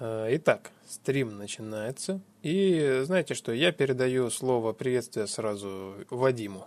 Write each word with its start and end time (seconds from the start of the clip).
Э, 0.00 0.28
итак, 0.30 0.70
стрим 0.88 1.36
начинается. 1.36 2.20
И 2.42 3.02
знаете 3.04 3.34
что, 3.34 3.52
я 3.52 3.70
передаю 3.70 4.30
слово 4.30 4.72
приветствия 4.72 5.26
сразу 5.26 5.94
Вадиму. 6.08 6.66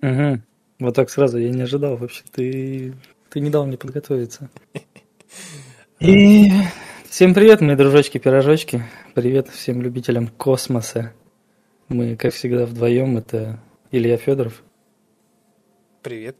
Угу. 0.00 0.40
Вот 0.78 0.94
так 0.94 1.10
сразу 1.10 1.38
я 1.38 1.50
не 1.50 1.62
ожидал 1.62 1.96
вообще. 1.96 2.22
Ты, 2.32 2.94
ты 3.28 3.40
не 3.40 3.50
дал 3.50 3.66
мне 3.66 3.76
подготовиться. 3.76 4.48
И 5.98 6.50
всем 7.04 7.34
привет, 7.34 7.60
мои 7.60 7.74
дружочки-пирожочки. 7.74 8.84
Привет 9.14 9.48
всем 9.48 9.82
любителям 9.82 10.28
космоса. 10.28 11.12
Мы, 11.88 12.16
как 12.16 12.32
всегда, 12.32 12.64
вдвоем. 12.64 13.18
Это 13.18 13.58
Илья 13.90 14.16
Федоров. 14.16 14.62
Привет. 16.00 16.36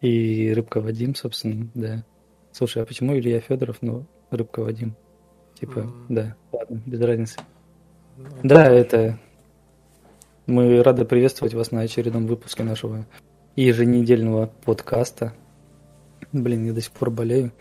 И 0.00 0.52
Рыбка 0.54 0.80
Вадим, 0.80 1.14
собственно, 1.14 1.68
да. 1.74 2.04
Слушай, 2.52 2.82
а 2.82 2.86
почему 2.86 3.16
Илья 3.16 3.40
Федоров, 3.40 3.78
но 3.82 4.06
Рыбка 4.34 4.60
Вадим? 4.60 4.94
Типа, 5.58 5.80
mm. 5.80 6.06
да, 6.08 6.36
ладно, 6.52 6.80
без 6.86 7.00
разницы. 7.00 7.40
Ну, 8.16 8.26
да, 8.42 8.66
это... 8.70 9.18
Мы 10.46 10.82
рады 10.82 11.06
приветствовать 11.06 11.54
вас 11.54 11.70
на 11.70 11.80
очередном 11.80 12.26
выпуске 12.26 12.64
нашего 12.64 13.06
еженедельного 13.56 14.52
подкаста. 14.64 15.32
Блин, 16.32 16.66
я 16.66 16.72
до 16.72 16.82
сих 16.82 16.92
пор 16.92 17.10
болею, 17.10 17.52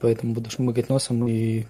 поэтому 0.00 0.34
буду 0.34 0.50
шмыгать 0.50 0.88
носом 0.88 1.28
и 1.28 1.66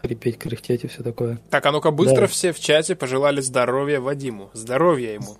хрипеть, 0.00 0.38
кряхтеть 0.38 0.84
и 0.84 0.88
все 0.88 1.02
такое. 1.02 1.40
Так, 1.50 1.66
а 1.66 1.72
ну-ка 1.72 1.90
быстро 1.90 2.22
да. 2.22 2.26
все 2.26 2.52
в 2.52 2.60
чате 2.60 2.94
пожелали 2.94 3.40
здоровья 3.40 4.00
Вадиму. 4.00 4.50
Здоровья 4.54 5.12
ему. 5.12 5.36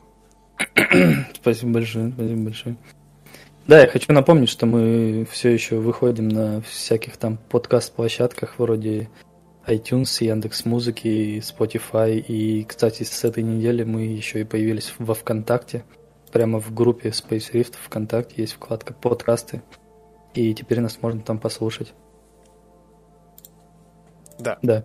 спасибо 1.35 1.73
большое, 1.73 2.13
спасибо 2.13 2.43
большое. 2.43 2.77
Да, 3.67 3.81
я 3.81 3.87
хочу 3.87 4.13
напомнить, 4.13 4.49
что 4.49 4.67
мы 4.67 5.25
все 5.31 5.51
еще 5.51 5.77
выходим 5.77 6.29
на 6.29 6.61
всяких 6.63 7.17
там 7.17 7.39
подкаст-площадках 7.49 8.59
вроде 8.59 9.09
iTunes, 9.67 10.25
Яндекс 10.25 10.65
Музыки, 10.65 11.39
Spotify. 11.39 12.19
И, 12.19 12.65
кстати, 12.65 13.05
с 13.05 13.23
этой 13.23 13.45
недели 13.45 13.85
мы 13.85 14.03
еще 14.03 14.41
и 14.41 14.45
появились 14.45 14.93
во 14.99 15.15
ВКонтакте. 15.15 15.85
Прямо 16.33 16.59
в 16.61 16.75
группе 16.75 17.11
Space 17.11 17.53
Rift 17.53 17.75
ВКонтакте 17.81 18.43
есть 18.43 18.55
вкладка 18.55 18.95
подкасты. 18.95 19.63
И 20.35 20.53
теперь 20.55 20.81
нас 20.81 20.99
можно 21.01 21.21
там 21.21 21.39
послушать. 21.39 21.95
Да. 24.41 24.59
Да. 24.63 24.85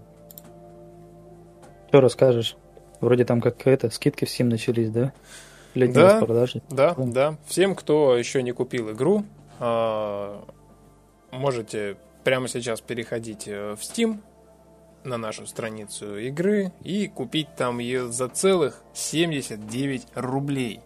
Что 1.87 2.01
расскажешь? 2.01 2.57
Вроде 3.01 3.25
там 3.25 3.41
какая-то 3.41 3.89
скидки 3.89 4.25
в 4.25 4.27
Steam 4.27 4.45
начались, 4.45 4.91
да? 4.91 5.13
Летние 5.77 6.05
да, 6.05 6.19
распродажи. 6.19 6.61
Да, 6.69 6.95
да. 6.97 7.37
Всем, 7.45 7.75
кто 7.75 8.17
еще 8.17 8.41
не 8.43 8.51
купил 8.51 8.91
игру, 8.91 9.23
а, 9.59 10.43
можете 11.31 11.97
прямо 12.23 12.47
сейчас 12.47 12.81
переходить 12.81 13.47
э, 13.47 13.75
в 13.75 13.81
Steam, 13.81 14.19
на 15.03 15.17
нашу 15.17 15.47
страницу 15.47 16.17
игры 16.17 16.71
и 16.83 17.07
купить 17.07 17.47
там 17.55 17.79
ее 17.79 18.11
за 18.11 18.27
целых 18.27 18.83
79 18.93 20.07
рублей. 20.15 20.81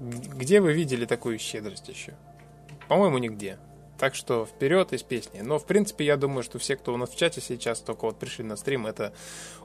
Где 0.00 0.60
вы 0.60 0.72
видели 0.72 1.04
такую 1.04 1.38
щедрость 1.38 1.88
еще? 1.88 2.14
По-моему, 2.88 3.18
нигде. 3.18 3.58
Так 3.98 4.14
что 4.14 4.46
вперед 4.46 4.92
из 4.92 5.02
песни. 5.02 5.40
Но, 5.40 5.58
в 5.58 5.66
принципе, 5.66 6.04
я 6.04 6.16
думаю, 6.16 6.44
что 6.44 6.58
все, 6.60 6.76
кто 6.76 6.94
у 6.94 6.96
нас 6.96 7.10
в 7.10 7.16
чате 7.16 7.40
сейчас 7.40 7.80
только 7.80 8.06
вот 8.06 8.16
пришли 8.16 8.44
на 8.44 8.56
стрим, 8.56 8.86
это 8.86 9.12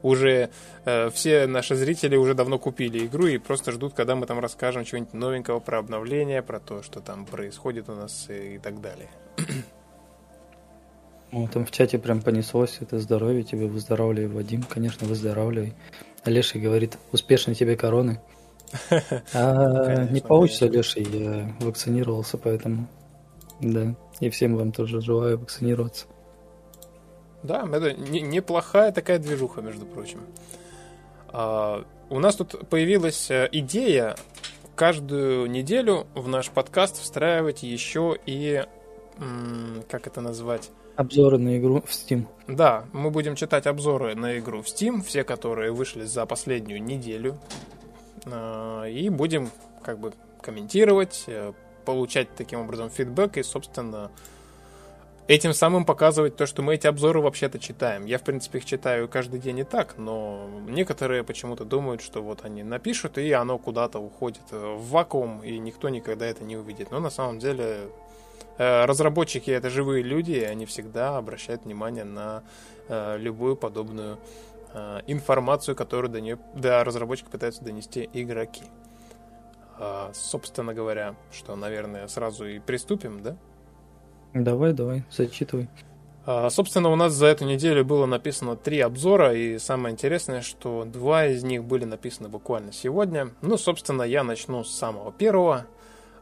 уже 0.01 0.49
э, 0.85 1.11
все 1.11 1.45
наши 1.45 1.75
зрители 1.75 2.15
уже 2.15 2.33
давно 2.33 2.57
купили 2.57 3.05
игру 3.05 3.27
и 3.27 3.37
просто 3.37 3.71
ждут, 3.71 3.93
когда 3.93 4.15
мы 4.15 4.25
там 4.25 4.39
расскажем 4.39 4.85
чего-нибудь 4.85 5.13
новенького 5.13 5.59
про 5.59 5.77
обновление, 5.77 6.41
про 6.41 6.59
то, 6.59 6.81
что 6.81 6.99
там 6.99 7.25
происходит 7.25 7.89
у 7.89 7.93
нас 7.93 8.27
и, 8.29 8.55
и 8.55 8.57
так 8.57 8.81
далее. 8.81 9.09
Ну, 11.35 11.47
там 11.47 11.65
в 11.65 11.71
чате 11.71 11.97
прям 11.97 12.21
понеслось, 12.21 12.77
это 12.79 12.99
здоровье 12.99 13.41
тебе, 13.41 13.65
выздоравливай, 13.65 14.27
Вадим, 14.27 14.61
конечно, 14.61 15.07
выздоравливай. 15.07 15.73
Леший 16.25 16.61
говорит, 16.61 16.99
успешной 17.11 17.55
тебе 17.55 17.75
короны. 17.75 18.21
А 19.33 20.05
не 20.11 20.21
получится, 20.21 20.67
Леший, 20.67 21.01
я 21.03 21.55
вакцинировался, 21.59 22.37
поэтому, 22.37 22.87
да, 23.59 23.95
и 24.27 24.29
всем 24.29 24.55
вам 24.55 24.71
тоже 24.71 25.01
желаю 25.01 25.37
вакцинироваться. 25.37 26.05
Да, 27.43 27.67
это 27.71 27.93
неплохая 27.93 28.91
такая 28.91 29.19
движуха, 29.19 29.61
между 29.61 29.85
прочим. 29.85 30.21
А, 31.27 31.83
у 32.09 32.19
нас 32.19 32.35
тут 32.35 32.67
появилась 32.69 33.29
э, 33.29 33.49
идея 33.51 34.15
каждую 34.75 35.49
неделю 35.49 36.07
в 36.15 36.27
наш 36.27 36.49
подкаст 36.49 36.97
встраивать 36.97 37.63
еще 37.63 38.17
и, 38.25 38.63
как 39.89 40.07
это 40.07 40.21
назвать, 40.21 40.71
Обзоры 40.95 41.39
на 41.39 41.57
игру 41.57 41.81
в 41.81 41.89
Steam. 41.89 42.27
Да, 42.47 42.85
мы 42.93 43.09
будем 43.09 43.35
читать 43.35 43.65
обзоры 43.65 44.13
на 44.13 44.37
игру 44.37 44.61
в 44.61 44.65
Steam, 44.65 45.01
все, 45.01 45.23
которые 45.23 45.71
вышли 45.71 46.03
за 46.03 46.27
последнюю 46.27 46.83
неделю. 46.83 47.39
А, 48.27 48.85
и 48.85 49.09
будем 49.09 49.49
как 49.81 49.97
бы 49.97 50.13
комментировать, 50.39 51.23
э, 51.25 51.53
получать 51.83 52.33
таким 52.35 52.61
образом 52.61 52.89
фидбэк 52.89 53.37
и, 53.37 53.43
собственно, 53.43 54.11
этим 55.27 55.53
самым 55.53 55.85
показывать 55.85 56.35
то, 56.35 56.45
что 56.45 56.61
мы 56.61 56.75
эти 56.75 56.87
обзоры 56.87 57.21
вообще-то 57.21 57.59
читаем. 57.59 58.05
Я, 58.05 58.17
в 58.17 58.23
принципе, 58.23 58.59
их 58.59 58.65
читаю 58.65 59.07
каждый 59.07 59.39
день 59.39 59.59
и 59.59 59.63
так, 59.63 59.97
но 59.97 60.49
некоторые 60.67 61.23
почему-то 61.23 61.65
думают, 61.65 62.01
что 62.01 62.21
вот 62.21 62.43
они 62.43 62.63
напишут, 62.63 63.17
и 63.17 63.31
оно 63.31 63.57
куда-то 63.57 63.99
уходит 63.99 64.51
в 64.51 64.89
вакуум, 64.89 65.41
и 65.43 65.57
никто 65.59 65.89
никогда 65.89 66.25
это 66.25 66.43
не 66.43 66.57
увидит. 66.57 66.91
Но 66.91 66.99
на 66.99 67.09
самом 67.09 67.39
деле 67.39 67.89
Э, 68.57 68.85
разработчики 68.85 69.49
это 69.49 69.69
живые 69.69 70.03
люди, 70.03 70.31
и 70.31 70.43
они 70.43 70.65
всегда 70.65 71.17
обращают 71.17 71.65
внимание 71.65 72.03
на 72.03 72.43
э, 72.87 73.17
любую 73.17 73.55
подобную 73.55 74.19
э, 74.73 75.01
информацию, 75.07 75.75
которую 75.75 76.11
до, 76.11 76.21
нее, 76.21 76.37
до 76.53 76.83
разработчика 76.83 77.31
пытаются 77.31 77.63
донести 77.63 78.09
игроки. 78.13 78.63
Собственно 80.13 80.73
говоря, 80.73 81.15
что, 81.31 81.55
наверное, 81.55 82.07
сразу 82.07 82.45
и 82.45 82.59
приступим, 82.59 83.21
да? 83.21 83.37
Давай, 84.33 84.73
давай, 84.73 85.03
зачитывай. 85.11 85.67
Собственно, 86.49 86.89
у 86.89 86.95
нас 86.95 87.13
за 87.13 87.27
эту 87.27 87.45
неделю 87.45 87.83
было 87.83 88.05
написано 88.05 88.55
три 88.55 88.79
обзора, 88.79 89.33
и 89.33 89.57
самое 89.57 89.93
интересное, 89.93 90.41
что 90.41 90.85
два 90.85 91.25
из 91.25 91.43
них 91.43 91.65
были 91.65 91.83
написаны 91.83 92.29
буквально 92.29 92.71
сегодня. 92.71 93.31
Ну, 93.41 93.57
собственно, 93.57 94.03
я 94.03 94.23
начну 94.23 94.63
с 94.63 94.71
самого 94.71 95.11
первого. 95.11 95.65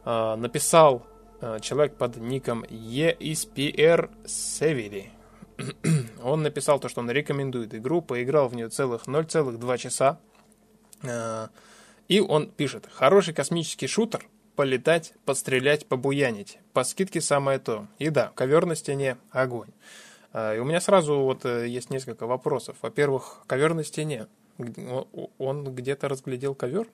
Написал 0.04 1.04
Э, 1.42 1.58
человек 1.60 1.96
под 1.96 2.16
ником 2.18 2.62
ESPR 2.62 4.10
Севили. 4.26 5.10
он 6.22 6.42
написал 6.42 6.78
то, 6.78 6.88
что 6.88 7.00
он 7.00 7.10
рекомендует 7.10 7.74
игру, 7.74 8.00
поиграл 8.00 8.48
в 8.48 8.54
нее 8.54 8.68
целых 8.68 9.06
0,2 9.06 9.78
часа. 9.78 10.20
Э, 12.12 12.14
и 12.14 12.20
он 12.20 12.48
пишет, 12.48 12.88
хороший 12.92 13.34
космический 13.34 13.86
шутер, 13.86 14.26
полетать, 14.56 15.14
подстрелять, 15.24 15.86
побуянить. 15.86 16.58
По 16.72 16.84
скидке 16.84 17.20
самое 17.20 17.58
то. 17.58 17.86
И 17.98 18.10
да, 18.10 18.32
ковер 18.34 18.66
на 18.66 18.74
стене, 18.74 19.16
огонь. 19.30 19.70
Э, 20.32 20.56
и 20.56 20.58
у 20.58 20.64
меня 20.64 20.80
сразу 20.80 21.20
вот 21.20 21.44
есть 21.44 21.90
несколько 21.90 22.26
вопросов. 22.26 22.76
Во-первых, 22.82 23.44
ковер 23.46 23.74
на 23.74 23.84
стене. 23.84 24.26
Он 25.38 25.64
где-то 25.74 26.08
разглядел 26.08 26.54
ковер? 26.54 26.86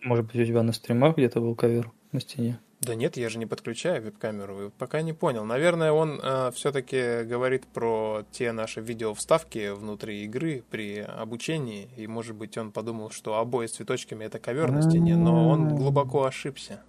Может 0.00 0.26
быть, 0.26 0.36
у 0.36 0.44
тебя 0.44 0.62
на 0.62 0.72
стримах 0.72 1.16
где-то 1.16 1.40
был 1.40 1.54
ковер 1.54 1.90
на 2.12 2.20
стене? 2.20 2.58
Да 2.82 2.96
нет, 2.96 3.16
я 3.16 3.28
же 3.28 3.38
не 3.38 3.46
подключаю 3.46 4.02
веб-камеру. 4.02 4.72
Пока 4.76 5.02
не 5.02 5.12
понял. 5.12 5.44
Наверное, 5.44 5.92
он 5.92 6.18
э, 6.20 6.50
все-таки 6.52 7.22
говорит 7.22 7.64
про 7.64 8.24
те 8.32 8.50
наши 8.50 8.80
видео-вставки 8.80 9.70
внутри 9.70 10.24
игры 10.24 10.64
при 10.68 10.98
обучении. 10.98 11.88
И, 11.96 12.08
может 12.08 12.34
быть, 12.34 12.58
он 12.58 12.72
подумал, 12.72 13.10
что 13.10 13.38
обои 13.38 13.66
с 13.66 13.72
цветочками 13.72 14.24
это 14.24 14.40
ковер 14.40 14.72
на 14.72 14.82
стене, 14.82 15.16
но 15.16 15.48
он 15.48 15.76
глубоко 15.76 16.24
ошибся. 16.24 16.82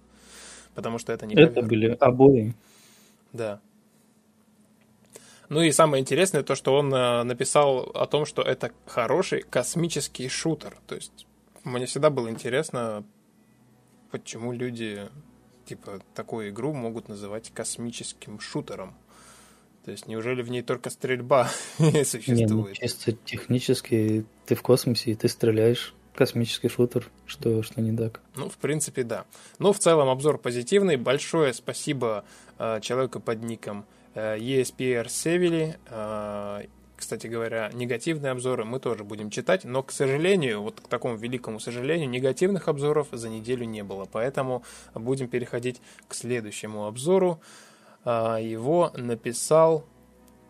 Потому 0.74 0.98
что 0.98 1.12
это 1.12 1.26
не 1.26 1.36
ковер. 1.36 1.50
Это 1.50 1.62
были 1.62 1.96
обои. 2.00 2.54
Да. 3.32 3.60
Ну 5.48 5.62
и 5.62 5.70
самое 5.70 6.00
интересное 6.00 6.42
то, 6.42 6.56
что 6.56 6.74
он 6.74 6.92
э, 6.92 7.22
написал 7.22 7.90
о 7.94 8.06
том, 8.06 8.26
что 8.26 8.42
это 8.42 8.72
хороший 8.86 9.42
космический 9.42 10.28
шутер. 10.28 10.76
То 10.88 10.96
есть 10.96 11.24
мне 11.62 11.86
всегда 11.86 12.10
было 12.10 12.28
интересно, 12.30 13.04
почему 14.10 14.50
люди 14.50 15.08
типа 15.64 16.00
такую 16.14 16.50
игру 16.50 16.72
могут 16.72 17.08
называть 17.08 17.50
космическим 17.50 18.40
шутером. 18.40 18.94
То 19.84 19.90
есть 19.90 20.06
неужели 20.06 20.42
в 20.42 20.50
ней 20.50 20.62
только 20.62 20.90
стрельба 20.90 21.48
существует? 21.78 22.26
Не, 22.28 22.46
ну, 22.46 22.72
чисто 22.72 23.12
технически 23.12 24.24
ты 24.46 24.54
в 24.54 24.62
космосе 24.62 25.12
и 25.12 25.14
ты 25.14 25.28
стреляешь. 25.28 25.94
Космический 26.14 26.68
шутер, 26.68 27.10
что, 27.26 27.64
что 27.64 27.80
не 27.80 27.96
так. 27.96 28.20
Ну, 28.36 28.48
в 28.48 28.56
принципе, 28.58 29.02
да. 29.02 29.24
Но 29.58 29.72
в 29.72 29.80
целом 29.80 30.08
обзор 30.08 30.38
позитивный. 30.38 30.96
Большое 30.96 31.52
спасибо 31.52 32.24
э, 32.56 32.80
человеку 32.82 33.18
под 33.18 33.42
ником 33.42 33.84
э, 34.14 34.38
ESPR 34.38 35.08
Севили. 35.08 35.76
Э, 35.88 36.62
кстати 37.04 37.26
говоря, 37.26 37.70
негативные 37.74 38.32
обзоры 38.32 38.64
мы 38.64 38.80
тоже 38.80 39.04
будем 39.04 39.28
читать, 39.28 39.64
но, 39.64 39.82
к 39.82 39.92
сожалению, 39.92 40.62
вот 40.62 40.80
к 40.80 40.88
такому 40.88 41.16
великому 41.16 41.60
сожалению, 41.60 42.08
негативных 42.08 42.66
обзоров 42.66 43.08
за 43.12 43.28
неделю 43.28 43.66
не 43.66 43.84
было, 43.84 44.06
поэтому 44.10 44.64
будем 44.94 45.28
переходить 45.28 45.82
к 46.08 46.14
следующему 46.14 46.86
обзору. 46.86 47.42
А, 48.06 48.38
его 48.38 48.90
написал 48.94 49.84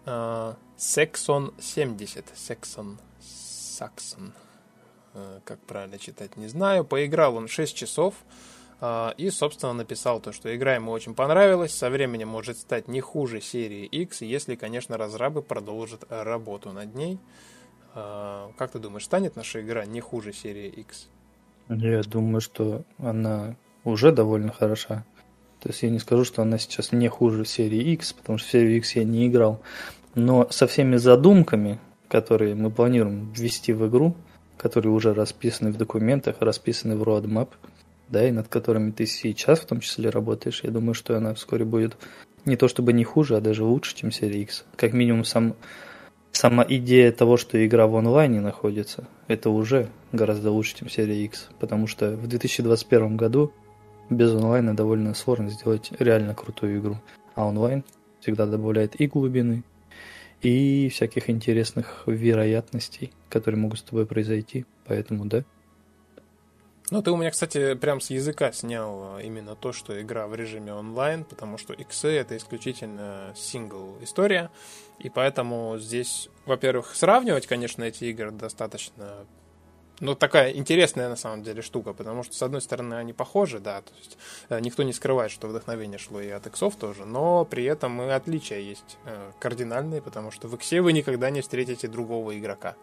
Sexon 0.06 1.52
70. 1.60 2.24
Sexon 2.36 2.98
Saxon. 3.20 4.30
Как 5.44 5.58
правильно 5.66 5.98
читать, 5.98 6.36
не 6.36 6.46
знаю. 6.46 6.84
Поиграл 6.84 7.34
он 7.34 7.48
6 7.48 7.74
часов. 7.74 8.14
А, 8.80 9.14
и, 9.16 9.30
собственно, 9.30 9.72
написал 9.72 10.20
то, 10.20 10.32
что 10.32 10.54
игра 10.54 10.74
ему 10.74 10.90
очень 10.90 11.14
понравилась, 11.14 11.74
со 11.74 11.90
временем 11.90 12.28
может 12.28 12.58
стать 12.58 12.88
не 12.88 13.00
хуже 13.00 13.40
серии 13.40 13.84
X, 13.86 14.22
если, 14.22 14.54
конечно, 14.56 14.96
разрабы 14.96 15.42
продолжат 15.42 16.04
работу 16.08 16.72
над 16.72 16.94
ней. 16.94 17.18
А, 17.94 18.50
как 18.56 18.72
ты 18.72 18.78
думаешь, 18.78 19.04
станет 19.04 19.36
наша 19.36 19.60
игра 19.60 19.84
не 19.84 20.00
хуже 20.00 20.32
серии 20.32 20.68
X? 20.68 21.08
Я 21.68 22.02
думаю, 22.02 22.40
что 22.40 22.84
она 22.98 23.56
уже 23.84 24.12
довольно 24.12 24.52
хороша. 24.52 25.04
То 25.60 25.70
есть 25.70 25.82
я 25.82 25.90
не 25.90 25.98
скажу, 25.98 26.24
что 26.24 26.42
она 26.42 26.58
сейчас 26.58 26.92
не 26.92 27.08
хуже 27.08 27.46
серии 27.46 27.92
X, 27.94 28.12
потому 28.12 28.38
что 28.38 28.48
в 28.48 28.50
серию 28.50 28.76
X 28.76 28.96
я 28.96 29.04
не 29.04 29.28
играл. 29.28 29.62
Но 30.14 30.46
со 30.50 30.66
всеми 30.66 30.96
задумками, 30.96 31.78
которые 32.08 32.54
мы 32.54 32.70
планируем 32.70 33.32
ввести 33.32 33.72
в 33.72 33.86
игру, 33.88 34.14
которые 34.58 34.92
уже 34.92 35.14
расписаны 35.14 35.72
в 35.72 35.76
документах, 35.76 36.36
расписаны 36.40 36.96
в 36.96 37.02
roadmap, 37.02 37.48
да, 38.14 38.28
и 38.28 38.31
над 38.31 38.46
которыми 38.46 38.93
ты 38.93 39.06
сейчас 39.06 39.58
в 39.58 39.66
том 39.66 39.81
числе 39.81 40.08
работаешь, 40.08 40.61
я 40.62 40.70
думаю, 40.70 40.94
что 40.94 41.16
она 41.16 41.34
вскоре 41.34 41.64
будет 41.64 41.96
не 42.44 42.56
то 42.56 42.69
чтобы 42.69 42.93
не 42.93 43.02
хуже, 43.02 43.37
а 43.37 43.40
даже 43.40 43.64
лучше, 43.64 43.96
чем 43.96 44.12
серия 44.12 44.40
X. 44.43 44.64
Как 44.76 44.93
минимум 44.93 45.25
сам, 45.25 45.56
сама 46.31 46.64
идея 46.69 47.11
того, 47.11 47.37
что 47.37 47.64
игра 47.66 47.88
в 47.88 47.96
онлайне 47.96 48.40
находится, 48.40 49.08
это 49.26 49.50
уже 49.50 49.88
гораздо 50.12 50.52
лучше, 50.52 50.76
чем 50.76 50.88
серия 50.88 51.25
X, 51.25 51.49
потому 51.58 51.88
что 51.88 52.12
в 52.12 52.28
2021 52.28 53.16
году 53.16 53.52
без 54.11 54.31
онлайна 54.32 54.76
довольно 54.76 55.12
сложно 55.14 55.50
сделать 55.50 55.90
реально 55.99 56.37
крутую 56.37 56.78
игру, 56.78 56.99
а 57.34 57.46
онлайн 57.46 57.82
всегда 58.20 58.46
добавляет 58.46 59.00
и 59.00 59.08
глубины, 59.08 59.64
и 60.40 60.88
всяких 60.88 61.28
интересных 61.28 62.05
вероятностей, 62.06 63.10
которые 63.28 63.60
могут 63.60 63.81
с 63.81 63.82
тобой 63.82 64.06
произойти, 64.06 64.67
поэтому 64.87 65.25
да, 65.25 65.43
ну, 66.94 67.02
ты 67.02 67.11
у 67.11 67.17
меня, 67.17 67.32
кстати, 67.32 67.75
прям 67.75 68.00
с 68.00 68.11
языка 68.11 68.52
снял 68.52 69.19
именно 69.19 69.56
то, 69.56 69.73
что 69.73 70.00
игра 70.00 70.29
в 70.29 70.35
режиме 70.37 70.73
онлайн, 70.73 71.25
потому 71.25 71.58
что 71.58 71.73
иксы 71.73 72.06
это 72.06 72.37
исключительно 72.37 73.32
сингл 73.35 73.99
история, 74.00 74.52
и 75.00 75.11
поэтому 75.11 75.76
здесь, 75.79 76.29
во-первых, 76.46 76.94
сравнивать, 76.94 77.49
конечно, 77.49 77.82
эти 77.82 78.05
игры 78.05 78.31
достаточно 78.31 79.26
ну, 80.00 80.14
такая 80.14 80.50
интересная 80.52 81.08
на 81.08 81.17
самом 81.17 81.43
деле 81.43 81.62
штука, 81.62 81.93
потому 81.93 82.25
что, 82.25 82.35
с 82.35 82.43
одной 82.43 82.61
стороны, 82.61 82.94
они 82.94 83.12
похожи, 83.12 83.61
да, 83.61 83.81
то 83.81 83.93
есть 83.99 84.19
э, 84.49 84.58
никто 84.61 84.82
не 84.82 84.93
скрывает, 84.93 85.31
что 85.31 85.46
вдохновение 85.46 85.99
шло 85.99 86.20
и 86.20 86.29
от 86.31 86.46
иксов 86.46 86.75
тоже, 86.76 87.05
но 87.05 87.44
при 87.44 87.64
этом 87.64 88.02
и 88.02 88.11
отличия 88.11 88.58
есть 88.58 88.99
э, 89.05 89.31
кардинальные, 89.38 90.02
потому 90.02 90.32
что 90.32 90.49
в 90.49 90.55
иксе 90.56 90.81
вы 90.81 90.93
никогда 90.93 91.31
не 91.31 91.43
встретите 91.43 91.87
другого 91.87 92.37
игрока. 92.37 92.75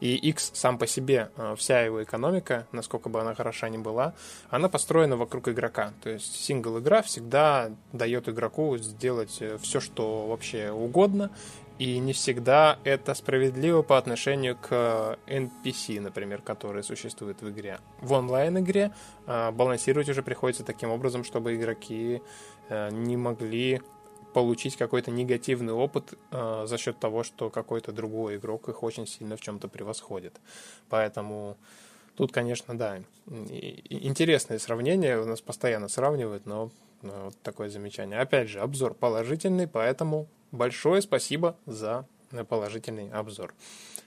И 0.00 0.16
X 0.16 0.50
сам 0.54 0.76
по 0.76 0.86
себе, 0.86 1.30
э, 1.36 1.54
вся 1.56 1.82
его 1.82 2.02
экономика, 2.02 2.66
насколько 2.72 3.08
бы 3.08 3.20
она 3.20 3.34
хороша 3.34 3.68
ни 3.68 3.78
была, 3.78 4.14
она 4.50 4.68
построена 4.68 5.16
вокруг 5.16 5.48
игрока. 5.48 5.92
То 6.02 6.10
есть 6.10 6.34
сингл-игра 6.34 7.02
всегда 7.02 7.70
дает 7.92 8.28
игроку 8.28 8.76
сделать 8.78 9.40
все, 9.60 9.80
что 9.80 10.26
вообще 10.26 10.72
угодно, 10.72 11.30
и 11.78 11.98
не 11.98 12.12
всегда 12.12 12.78
это 12.84 13.14
справедливо 13.14 13.82
по 13.82 13.98
отношению 13.98 14.56
к 14.56 15.18
NPC, 15.26 16.00
например, 16.00 16.40
которые 16.40 16.82
существуют 16.82 17.42
в 17.42 17.50
игре. 17.50 17.80
В 18.00 18.12
онлайн-игре 18.12 18.92
э, 19.26 19.50
балансировать 19.50 20.08
уже 20.08 20.22
приходится 20.22 20.64
таким 20.64 20.90
образом, 20.90 21.22
чтобы 21.22 21.54
игроки 21.54 22.22
э, 22.68 22.90
не 22.90 23.16
могли 23.16 23.82
получить 24.32 24.76
какой-то 24.76 25.10
негативный 25.10 25.74
опыт 25.74 26.14
э, 26.30 26.64
за 26.66 26.78
счет 26.78 26.98
того, 26.98 27.22
что 27.24 27.50
какой-то 27.50 27.92
другой 27.92 28.36
игрок 28.36 28.68
их 28.68 28.82
очень 28.82 29.06
сильно 29.06 29.36
в 29.36 29.40
чем-то 29.42 29.68
превосходит. 29.68 30.40
Поэтому 30.88 31.58
тут, 32.16 32.32
конечно, 32.32 32.76
да, 32.76 33.00
интересное 33.26 34.58
сравнение, 34.58 35.20
у 35.20 35.26
нас 35.26 35.42
постоянно 35.42 35.88
сравнивают, 35.88 36.46
но 36.46 36.70
вот 37.02 37.36
такое 37.42 37.68
замечание. 37.68 38.18
Опять 38.18 38.48
же, 38.48 38.60
обзор 38.60 38.94
положительный, 38.94 39.68
поэтому 39.68 40.28
большое 40.52 41.02
спасибо 41.02 41.56
за 41.66 42.06
положительный 42.48 43.10
обзор. 43.10 43.54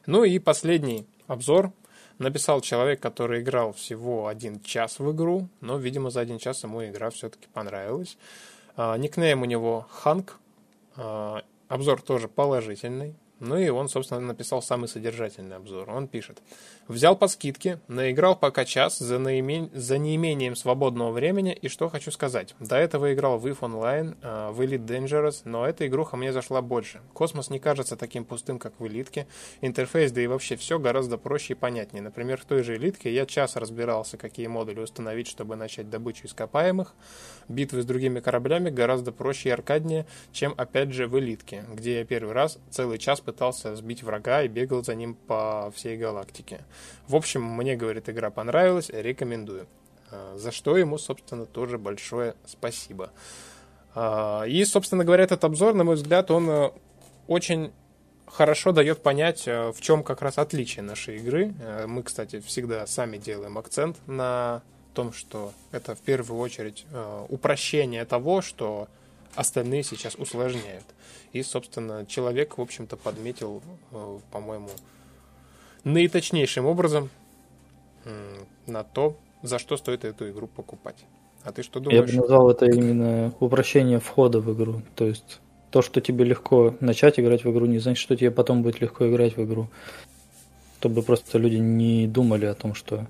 Ну 0.06 0.24
и 0.24 0.40
последний 0.40 1.06
обзор 1.28 1.72
написал 2.18 2.62
человек, 2.62 3.00
который 3.00 3.42
играл 3.42 3.74
всего 3.74 4.28
один 4.28 4.62
час 4.62 5.00
в 5.00 5.12
игру, 5.12 5.48
но, 5.62 5.78
видимо, 5.78 6.10
за 6.10 6.22
один 6.22 6.38
час 6.38 6.64
ему 6.64 6.86
игра 6.86 7.10
все-таки 7.10 7.48
понравилась. 7.54 8.18
А, 8.76 8.98
никнейм 8.98 9.42
у 9.42 9.46
него 9.46 9.88
Ханк. 9.90 10.38
А, 10.96 11.44
обзор 11.68 12.02
тоже 12.02 12.28
положительный. 12.28 13.16
Ну 13.40 13.58
и 13.58 13.70
он, 13.70 13.88
собственно, 13.88 14.20
написал 14.20 14.62
самый 14.62 14.90
содержательный 14.90 15.56
обзор. 15.56 15.90
Он 15.90 16.08
пишет. 16.08 16.42
Взял 16.90 17.16
по 17.16 17.28
скидке, 17.28 17.80
наиграл 17.88 18.36
пока 18.36 18.66
час 18.66 18.98
за, 18.98 19.20
наимен... 19.20 19.70
за 19.76 20.00
неимением 20.00 20.56
свободного 20.56 21.12
времени, 21.12 21.54
и 21.54 21.68
что 21.68 21.88
хочу 21.88 22.10
сказать. 22.10 22.56
До 22.60 22.78
этого 22.78 23.14
играл 23.14 23.38
в 23.38 23.46
EVE 23.46 23.60
Online, 23.60 24.18
э, 24.24 24.50
в 24.50 24.60
Elite 24.62 24.88
Dangerous, 24.88 25.42
но 25.46 25.68
эта 25.68 25.86
игруха 25.86 26.18
мне 26.18 26.34
зашла 26.34 26.64
больше. 26.64 27.02
Космос 27.14 27.52
не 27.52 27.60
кажется 27.60 27.96
таким 27.96 28.26
пустым, 28.26 28.58
как 28.58 28.74
в 28.80 28.88
Элитке. 28.88 29.28
Интерфейс, 29.62 30.12
да 30.12 30.22
и 30.22 30.26
вообще 30.26 30.56
все 30.56 30.80
гораздо 30.80 31.20
проще 31.20 31.54
и 31.54 31.56
понятнее. 31.56 32.02
Например, 32.02 32.42
в 32.42 32.46
той 32.46 32.64
же 32.64 32.76
Элитке 32.76 33.14
я 33.14 33.28
час 33.28 33.56
разбирался, 33.56 34.18
какие 34.18 34.48
модули 34.48 34.80
установить, 34.80 35.28
чтобы 35.28 35.56
начать 35.56 35.92
добычу 35.92 36.26
ископаемых. 36.26 36.96
Битвы 37.48 37.84
с 37.84 37.86
другими 37.86 38.20
кораблями 38.20 38.72
гораздо 38.72 39.12
проще 39.12 39.50
и 39.50 39.52
аркаднее, 39.52 40.08
чем, 40.32 40.56
опять 40.58 40.92
же, 40.92 41.06
в 41.06 41.20
Элитке, 41.20 41.66
где 41.72 42.00
я 42.00 42.04
первый 42.04 42.34
раз 42.34 42.58
целый 42.72 42.98
час 42.98 43.22
пытался 43.22 43.76
сбить 43.76 44.02
врага 44.02 44.42
и 44.42 44.48
бегал 44.48 44.84
за 44.84 44.96
ним 44.96 45.14
по 45.14 45.72
всей 45.76 45.96
галактике. 45.96 46.62
В 47.08 47.16
общем, 47.16 47.44
мне, 47.44 47.76
говорит, 47.76 48.10
игра 48.10 48.30
понравилась, 48.30 48.90
рекомендую. 48.90 49.68
А, 50.12 50.36
за 50.38 50.52
что 50.52 50.78
ему, 50.78 50.98
собственно, 50.98 51.46
тоже 51.46 51.78
большое 51.78 52.36
спасибо. 52.46 53.12
А, 53.96 54.44
и, 54.44 54.64
собственно 54.66 55.04
говоря, 55.04 55.24
этот 55.24 55.44
обзор, 55.44 55.74
на 55.74 55.84
мой 55.84 55.96
взгляд, 55.96 56.32
он 56.32 56.50
э, 56.50 56.72
очень 57.28 57.72
хорошо 58.28 58.72
дает 58.72 59.02
понять, 59.02 59.48
э, 59.48 59.72
в 59.72 59.82
чем 59.82 60.04
как 60.04 60.22
раз 60.22 60.38
отличие 60.38 60.84
нашей 60.84 61.18
игры. 61.18 61.54
Э, 61.60 61.86
мы, 61.88 62.04
кстати, 62.04 62.40
всегда 62.40 62.86
сами 62.88 63.18
делаем 63.18 63.58
акцент 63.58 63.98
на 64.08 64.62
том, 64.94 65.14
что 65.14 65.54
это 65.72 65.96
в 65.96 66.00
первую 66.00 66.40
очередь 66.42 66.86
упрощение 67.30 68.04
того, 68.06 68.42
что 68.42 68.88
остальные 69.36 69.84
сейчас 69.84 70.16
усложняют. 70.16 70.84
И, 71.32 71.44
собственно, 71.44 72.06
человек, 72.08 72.58
в 72.58 72.62
общем-то, 72.62 72.98
подметил, 72.98 73.62
по-моему, 74.32 74.72
наиточнейшим 75.84 76.66
образом 76.66 77.10
на 78.68 78.84
то, 78.84 79.16
за 79.42 79.60
что 79.60 79.78
стоит 79.78 80.06
эту 80.06 80.30
игру 80.30 80.48
покупать. 80.48 80.98
А 81.44 81.52
ты 81.52 81.64
что 81.64 81.80
думаешь? 81.80 82.00
Я 82.00 82.06
бы 82.06 82.22
назвал 82.22 82.50
это 82.50 82.66
именно 82.66 83.34
упрощение 83.40 84.00
входа 84.00 84.40
в 84.40 84.54
игру. 84.54 84.82
То 84.96 85.06
есть 85.06 85.40
то, 85.72 85.82
что 85.82 86.02
тебе 86.02 86.26
легко 86.26 86.76
начать 86.80 87.20
играть 87.20 87.44
в 87.44 87.52
игру, 87.52 87.66
не 87.66 87.80
значит, 87.80 88.02
что 88.02 88.16
тебе 88.16 88.32
потом 88.32 88.64
будет 88.64 88.82
легко 88.82 89.10
играть 89.10 89.38
в 89.38 89.44
игру. 89.44 89.68
Чтобы 90.80 91.02
просто 91.02 91.38
люди 91.38 91.58
не 91.58 92.08
думали 92.08 92.46
о 92.46 92.54
том, 92.54 92.74
что 92.74 93.08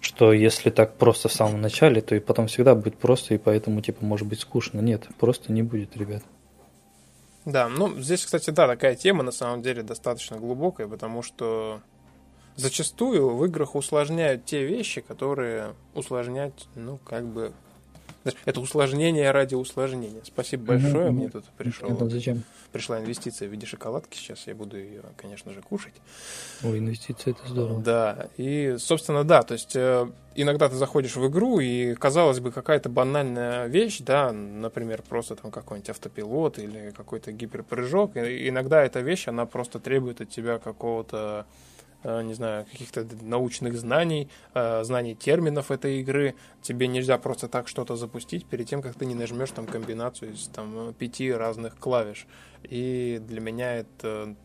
что 0.00 0.32
если 0.32 0.70
так 0.70 0.96
просто 0.96 1.28
в 1.28 1.32
самом 1.32 1.60
начале, 1.60 2.00
то 2.00 2.14
и 2.14 2.20
потом 2.20 2.46
всегда 2.46 2.74
будет 2.74 2.96
просто, 2.96 3.34
и 3.34 3.38
поэтому, 3.38 3.80
типа, 3.80 4.04
может 4.04 4.26
быть 4.26 4.40
скучно. 4.40 4.80
Нет, 4.80 5.08
просто 5.18 5.52
не 5.52 5.62
будет, 5.62 5.96
ребят. 5.96 6.22
Да, 7.48 7.70
ну, 7.70 7.98
здесь, 7.98 8.26
кстати, 8.26 8.50
да, 8.50 8.66
такая 8.66 8.94
тема, 8.94 9.22
на 9.22 9.30
самом 9.30 9.62
деле, 9.62 9.82
достаточно 9.82 10.36
глубокая, 10.36 10.86
потому 10.86 11.22
что 11.22 11.80
зачастую 12.56 13.34
в 13.36 13.44
играх 13.46 13.74
усложняют 13.74 14.44
те 14.44 14.66
вещи, 14.66 15.00
которые 15.00 15.74
усложнять, 15.94 16.68
ну, 16.74 16.98
как 16.98 17.24
бы, 17.24 17.54
это 18.44 18.60
усложнение 18.60 19.30
ради 19.30 19.54
усложнения. 19.54 20.20
Спасибо 20.24 20.64
большое. 20.64 21.10
Мне 21.10 21.28
тут 21.28 21.44
пришло, 21.56 21.88
это 21.88 22.08
зачем? 22.08 22.42
пришла 22.72 22.98
инвестиция 23.00 23.48
в 23.48 23.50
виде 23.50 23.66
шоколадки. 23.66 24.16
Сейчас 24.16 24.46
я 24.46 24.54
буду 24.54 24.76
ее, 24.78 25.02
конечно 25.16 25.52
же, 25.52 25.62
кушать. 25.62 25.94
Ой, 26.62 26.78
инвестиция 26.78 27.32
это 27.32 27.48
здорово. 27.48 27.82
Да. 27.82 28.28
И, 28.36 28.76
собственно, 28.78 29.24
да, 29.24 29.42
то 29.42 29.54
есть 29.54 29.74
э, 29.74 30.10
иногда 30.34 30.68
ты 30.68 30.76
заходишь 30.76 31.16
в 31.16 31.26
игру, 31.28 31.60
и, 31.60 31.94
казалось 31.94 32.40
бы, 32.40 32.52
какая-то 32.52 32.88
банальная 32.88 33.66
вещь, 33.66 34.00
да, 34.00 34.32
например, 34.32 35.02
просто 35.08 35.36
там 35.36 35.50
какой-нибудь 35.50 35.90
автопилот 35.90 36.58
или 36.58 36.92
какой-то 36.96 37.32
гиперпрыжок. 37.32 38.16
И 38.16 38.48
иногда 38.48 38.82
эта 38.82 39.00
вещь, 39.00 39.28
она 39.28 39.46
просто 39.46 39.78
требует 39.78 40.20
от 40.20 40.30
тебя 40.30 40.58
какого-то 40.58 41.46
не 42.04 42.34
знаю, 42.34 42.64
каких-то 42.70 43.06
научных 43.22 43.76
знаний, 43.76 44.28
э, 44.54 44.84
знаний 44.84 45.14
терминов 45.14 45.70
этой 45.70 46.00
игры. 46.00 46.34
Тебе 46.62 46.86
нельзя 46.86 47.18
просто 47.18 47.48
так 47.48 47.68
что-то 47.68 47.96
запустить 47.96 48.46
перед 48.46 48.68
тем, 48.68 48.82
как 48.82 48.94
ты 48.94 49.06
не 49.06 49.14
нажмешь 49.14 49.50
там 49.50 49.66
комбинацию 49.66 50.32
из 50.32 50.46
там 50.48 50.94
пяти 50.94 51.32
разных 51.32 51.76
клавиш. 51.76 52.26
И 52.62 53.20
для 53.26 53.40
меня 53.40 53.76
это 53.76 54.36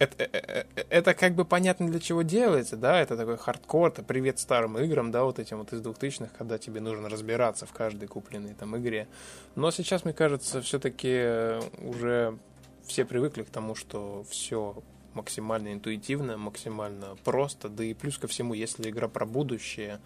это, 0.00 0.24
это, 0.24 0.66
это 0.88 1.14
как 1.14 1.34
бы 1.34 1.44
понятно 1.44 1.86
для 1.86 2.00
чего 2.00 2.22
делается, 2.22 2.76
да, 2.76 2.98
это 3.00 3.18
такой 3.18 3.36
хардкор, 3.36 3.90
это 3.90 4.02
привет 4.02 4.38
старым 4.38 4.78
играм, 4.78 5.10
да, 5.10 5.24
вот 5.24 5.38
этим 5.38 5.58
вот 5.58 5.74
из 5.74 5.82
двухтысячных, 5.82 6.32
когда 6.32 6.56
тебе 6.56 6.80
нужно 6.80 7.10
разбираться 7.10 7.66
в 7.66 7.72
каждой 7.72 8.08
купленной 8.08 8.54
там 8.54 8.74
игре. 8.78 9.08
Но 9.56 9.70
сейчас, 9.70 10.06
мне 10.06 10.14
кажется, 10.14 10.62
все-таки 10.62 11.60
уже 11.86 12.38
все 12.86 13.04
привыкли 13.04 13.42
к 13.42 13.50
тому, 13.50 13.74
что 13.74 14.24
все 14.30 14.82
максимально 15.14 15.72
интуитивно, 15.72 16.36
максимально 16.36 17.16
просто, 17.24 17.68
да 17.68 17.84
и 17.84 17.94
плюс 17.94 18.18
ко 18.18 18.28
всему, 18.28 18.54
если 18.54 18.90
игра 18.90 19.08
про 19.08 19.26
будущее, 19.26 20.00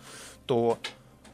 то 0.47 0.79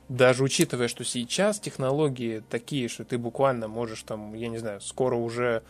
даже 0.08 0.42
учитывая, 0.42 0.88
что 0.88 1.04
сейчас 1.04 1.60
технологии 1.60 2.42
такие, 2.50 2.88
что 2.88 3.04
ты 3.04 3.16
буквально 3.16 3.68
можешь 3.68 4.02
там, 4.02 4.34
я 4.34 4.48
не 4.48 4.58
знаю, 4.58 4.80
скоро 4.80 5.14
уже 5.14 5.62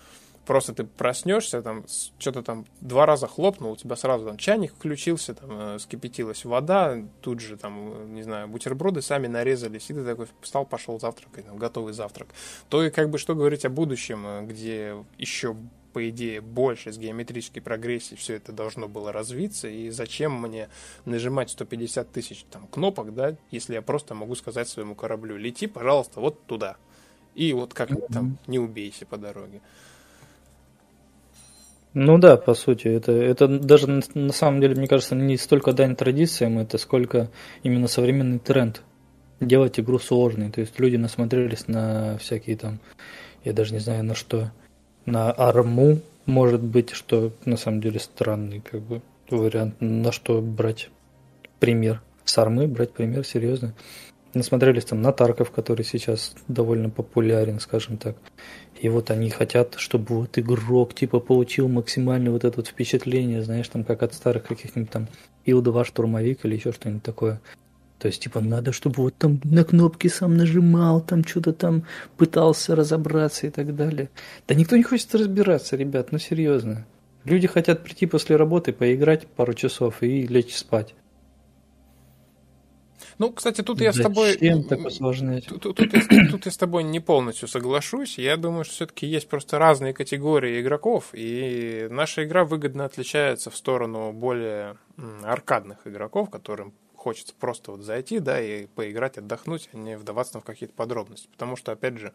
просто 0.47 0.75
ты 0.75 0.85
проснешься, 0.85 1.62
там 1.62 1.85
что-то 2.19 2.42
там 2.42 2.66
два 2.80 3.07
раза 3.07 3.26
хлопнул, 3.26 3.73
у 3.73 3.76
тебя 3.76 3.97
сразу 3.97 4.26
там 4.26 4.37
чайник 4.37 4.75
включился, 4.75 5.35
там 5.35 5.50
э, 5.52 5.78
скипятилась 5.78 6.45
вода, 6.45 6.99
тут 7.21 7.40
же 7.40 7.57
там, 7.57 8.14
не 8.14 8.23
знаю, 8.23 8.49
бутерброды 8.49 9.02
сами 9.02 9.26
нарезались, 9.26 9.90
и 9.90 9.95
ты 9.95 10.04
такой 10.04 10.26
встал, 10.40 10.64
пошел 10.64 10.99
завтракать, 10.99 11.47
там, 11.47 11.57
готовый 11.57 11.92
завтрак. 11.92 12.28
То 12.69 12.83
и 12.83 12.90
как 12.90 13.11
бы 13.11 13.19
что 13.19 13.35
говорить 13.35 13.64
о 13.64 13.71
будущем, 13.71 14.26
э, 14.26 14.47
где 14.47 14.97
еще 15.19 15.54
по 15.92 16.09
идее, 16.09 16.40
больше 16.40 16.92
с 16.92 16.99
геометрической 16.99 17.62
прогрессией 17.62 18.18
все 18.18 18.35
это 18.35 18.52
должно 18.52 18.88
было 18.88 19.12
развиться, 19.12 19.68
и 19.68 19.90
зачем 19.90 20.40
мне 20.40 20.68
нажимать 21.04 21.50
150 21.50 22.11
тысяч 22.11 22.44
там, 22.50 22.66
кнопок, 22.68 23.14
да, 23.14 23.37
если 23.50 23.75
я 23.75 23.82
просто 23.82 24.14
могу 24.14 24.35
сказать 24.35 24.68
своему 24.68 24.94
кораблю, 24.94 25.37
лети, 25.37 25.66
пожалуйста, 25.66 26.20
вот 26.20 26.47
туда. 26.47 26.76
И 27.35 27.52
вот 27.52 27.75
как 27.75 27.90
там, 28.09 28.38
не 28.47 28.59
убейся 28.59 29.06
по 29.06 29.16
дороге. 29.16 29.61
Ну 31.92 32.18
да, 32.18 32.37
по 32.37 32.54
сути, 32.54 32.87
это, 32.87 33.11
это 33.12 33.49
даже 33.49 33.88
на 33.88 34.32
самом 34.32 34.61
деле, 34.61 34.76
мне 34.76 34.87
кажется, 34.87 35.16
не 35.16 35.37
столько 35.37 35.73
дань 35.73 35.97
традициям, 35.97 36.59
это 36.59 36.78
сколько 36.78 37.30
именно 37.64 37.88
современный 37.88 38.38
тренд. 38.38 38.82
Делать 39.40 39.80
игру 39.80 39.99
сложной. 39.99 40.50
То 40.50 40.61
есть 40.61 40.78
люди 40.78 40.97
насмотрелись 40.97 41.66
на 41.66 42.18
всякие 42.18 42.56
там, 42.56 42.78
я 43.42 43.52
даже 43.52 43.73
не 43.73 43.80
знаю 43.80 44.04
на 44.04 44.14
что, 44.14 44.52
на 45.07 45.33
арму, 45.37 46.00
может 46.26 46.62
быть, 46.62 46.90
что 46.90 47.33
на 47.45 47.57
самом 47.57 47.80
деле 47.80 47.99
странный 48.00 48.61
как 48.61 48.80
бы 48.80 49.02
вариант, 49.30 49.76
на 49.80 50.12
что 50.12 50.40
брать 50.40 50.90
пример. 51.59 52.02
С 52.25 52.38
армы 52.38 52.66
брать 52.66 52.92
пример, 52.92 53.25
серьезно. 53.25 53.75
Насмотрелись 54.33 54.85
там 54.85 55.02
на 55.02 55.12
Тарков, 55.12 55.50
который 55.50 55.85
сейчас 55.85 56.35
довольно 56.47 56.88
популярен, 56.88 57.59
скажем 57.59 57.97
так. 57.97 58.16
И 58.80 58.88
вот 58.88 59.11
они 59.11 59.28
хотят, 59.28 59.75
чтобы 59.76 60.21
вот 60.21 60.38
игрок 60.38 60.95
типа 60.95 61.19
получил 61.19 61.69
максимально 61.69 62.30
вот 62.30 62.45
это 62.45 62.57
вот 62.57 62.69
впечатление, 62.69 63.42
знаешь, 63.42 63.69
там 63.69 63.83
как 63.83 64.02
от 64.04 64.14
старых 64.14 64.45
каких-нибудь 64.45 64.90
там 64.90 65.09
Ил-2 65.47 65.85
штурмовик 65.85 66.45
или 66.45 66.54
еще 66.54 66.73
что-нибудь 66.73 67.02
такое. 67.02 67.40
То 68.00 68.09
есть, 68.09 68.23
типа, 68.23 68.40
надо, 68.40 68.73
чтобы 68.73 69.02
вот 69.02 69.14
там 69.16 69.40
на 69.45 69.62
кнопки 69.62 70.09
сам 70.09 70.35
нажимал, 70.35 71.02
там 71.02 71.23
что-то 71.23 71.52
там 71.52 71.85
пытался 72.16 72.75
разобраться 72.75 73.47
и 73.47 73.50
так 73.50 73.76
далее. 73.76 74.09
Да 74.49 74.54
никто 74.54 74.76
не 74.76 74.83
хочет 74.83 75.14
разбираться, 75.14 75.76
ребят, 75.76 76.11
ну 76.11 76.19
серьезно. 76.19 76.87
Люди 77.25 77.47
хотят 77.47 77.85
прийти 77.85 78.07
после 78.07 78.37
работы, 78.37 78.73
поиграть 78.73 79.26
пару 79.26 79.52
часов 79.52 80.02
и 80.02 80.26
лечь 80.26 80.57
спать. 80.57 80.95
Ну, 83.19 83.30
кстати, 83.33 83.61
тут 83.61 83.83
я 83.83 83.92
с 83.92 84.00
тобой... 84.00 84.38
так 84.62 84.80
усложнять? 84.87 85.45
Тут, 85.45 85.61
тут, 85.61 85.76
тут, 85.76 85.92
я, 85.92 86.28
тут 86.30 86.47
я 86.47 86.50
с 86.50 86.57
тобой 86.57 86.85
не 86.85 87.00
полностью 87.00 87.49
соглашусь. 87.49 88.16
Я 88.16 88.38
думаю, 88.38 88.64
что 88.64 88.73
все-таки 88.73 89.07
есть 89.07 89.28
просто 89.28 89.59
разные 89.59 89.92
категории 89.92 90.59
игроков, 90.62 91.11
и 91.12 91.87
наша 91.90 92.25
игра 92.25 92.47
выгодно 92.47 92.87
отличается 92.87 93.50
в 93.50 93.57
сторону 93.59 94.11
более 94.14 94.78
аркадных 95.23 95.87
игроков, 95.87 96.30
которым 96.30 96.73
хочется 97.00 97.33
просто 97.38 97.73
вот 97.73 97.83
зайти, 97.83 98.19
да, 98.19 98.40
и 98.40 98.66
поиграть, 98.66 99.16
отдохнуть, 99.16 99.71
а 99.73 99.76
не 99.78 99.97
вдаваться 99.97 100.38
в 100.38 100.45
какие-то 100.45 100.75
подробности. 100.75 101.28
Потому 101.33 101.57
что, 101.57 101.73
опять 101.73 101.99
же, 101.99 102.12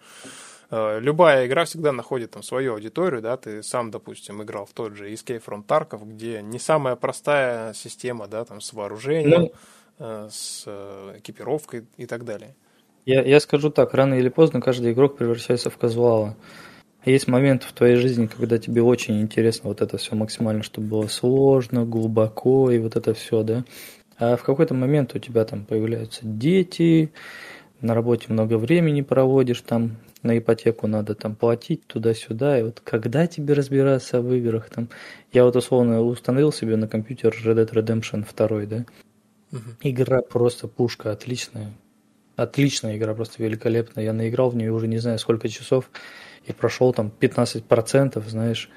э, 0.69 0.99
любая 0.99 1.47
игра 1.47 1.65
всегда 1.65 1.91
находит 1.91 2.31
там 2.31 2.43
свою 2.43 2.73
аудиторию, 2.73 3.21
да, 3.21 3.35
ты 3.35 3.63
сам, 3.63 3.89
допустим, 3.89 4.43
играл 4.43 4.65
в 4.65 4.73
тот 4.73 4.95
же 4.95 5.11
Escape 5.11 5.43
from 5.43 5.65
Tarkov, 5.65 6.05
где 6.05 6.41
не 6.43 6.59
самая 6.59 6.95
простая 6.95 7.73
система, 7.73 8.27
да, 8.27 8.45
там, 8.45 8.61
с 8.61 8.73
вооружением, 8.73 9.41
ну, 9.41 9.51
э, 9.99 10.29
с 10.31 10.63
э, 10.67 11.15
экипировкой 11.17 11.87
и 11.97 12.05
так 12.05 12.23
далее. 12.23 12.55
Я, 13.05 13.23
я 13.23 13.39
скажу 13.39 13.71
так, 13.71 13.93
рано 13.93 14.13
или 14.13 14.29
поздно 14.29 14.61
каждый 14.61 14.93
игрок 14.93 15.17
превращается 15.17 15.69
в 15.69 15.77
казуала. 15.77 16.35
Есть 17.05 17.27
момент 17.27 17.63
в 17.63 17.73
твоей 17.73 17.97
жизни, 17.97 18.25
когда 18.25 18.57
тебе 18.57 18.81
очень 18.81 19.21
интересно 19.21 19.69
вот 19.69 19.81
это 19.81 19.97
все 19.97 20.15
максимально, 20.15 20.63
чтобы 20.63 20.87
было 20.87 21.07
сложно, 21.07 21.85
глубоко 21.85 22.71
и 22.71 22.79
вот 22.79 22.95
это 22.95 23.13
все, 23.13 23.43
да. 23.43 23.63
А 24.17 24.37
в 24.37 24.43
какой-то 24.43 24.73
момент 24.73 25.13
у 25.15 25.19
тебя 25.19 25.43
там 25.45 25.65
появляются 25.65 26.21
дети, 26.23 27.11
на 27.81 27.93
работе 27.93 28.27
много 28.29 28.57
времени 28.57 29.01
проводишь, 29.01 29.61
там 29.61 29.97
на 30.23 30.37
ипотеку 30.37 30.87
надо 30.87 31.15
там 31.15 31.35
платить 31.35 31.85
туда-сюда, 31.85 32.59
и 32.59 32.63
вот 32.63 32.81
когда 32.83 33.27
тебе 33.27 33.53
разбираться 33.53 34.21
в 34.21 34.33
играх, 34.33 34.69
там, 34.69 34.89
я 35.31 35.43
вот 35.43 35.55
условно 35.55 36.01
установил 36.01 36.51
себе 36.51 36.77
на 36.77 36.87
компьютер 36.87 37.35
Red 37.45 37.55
Dead 37.55 37.71
Redemption 37.71 38.25
2, 38.35 38.65
да, 38.65 38.85
угу. 39.51 39.59
игра 39.81 40.21
просто 40.21 40.67
пушка, 40.67 41.11
отличная, 41.11 41.73
отличная 42.35 42.97
игра, 42.97 43.13
просто 43.13 43.43
великолепная, 43.43 44.03
я 44.03 44.13
наиграл 44.13 44.49
в 44.49 44.55
нее 44.55 44.71
уже 44.71 44.87
не 44.87 44.97
знаю 44.97 45.19
сколько 45.19 45.47
часов, 45.47 45.91
и 46.45 46.53
прошел 46.53 46.93
там 46.93 47.11
15%, 47.19 48.27
знаешь, 48.27 48.69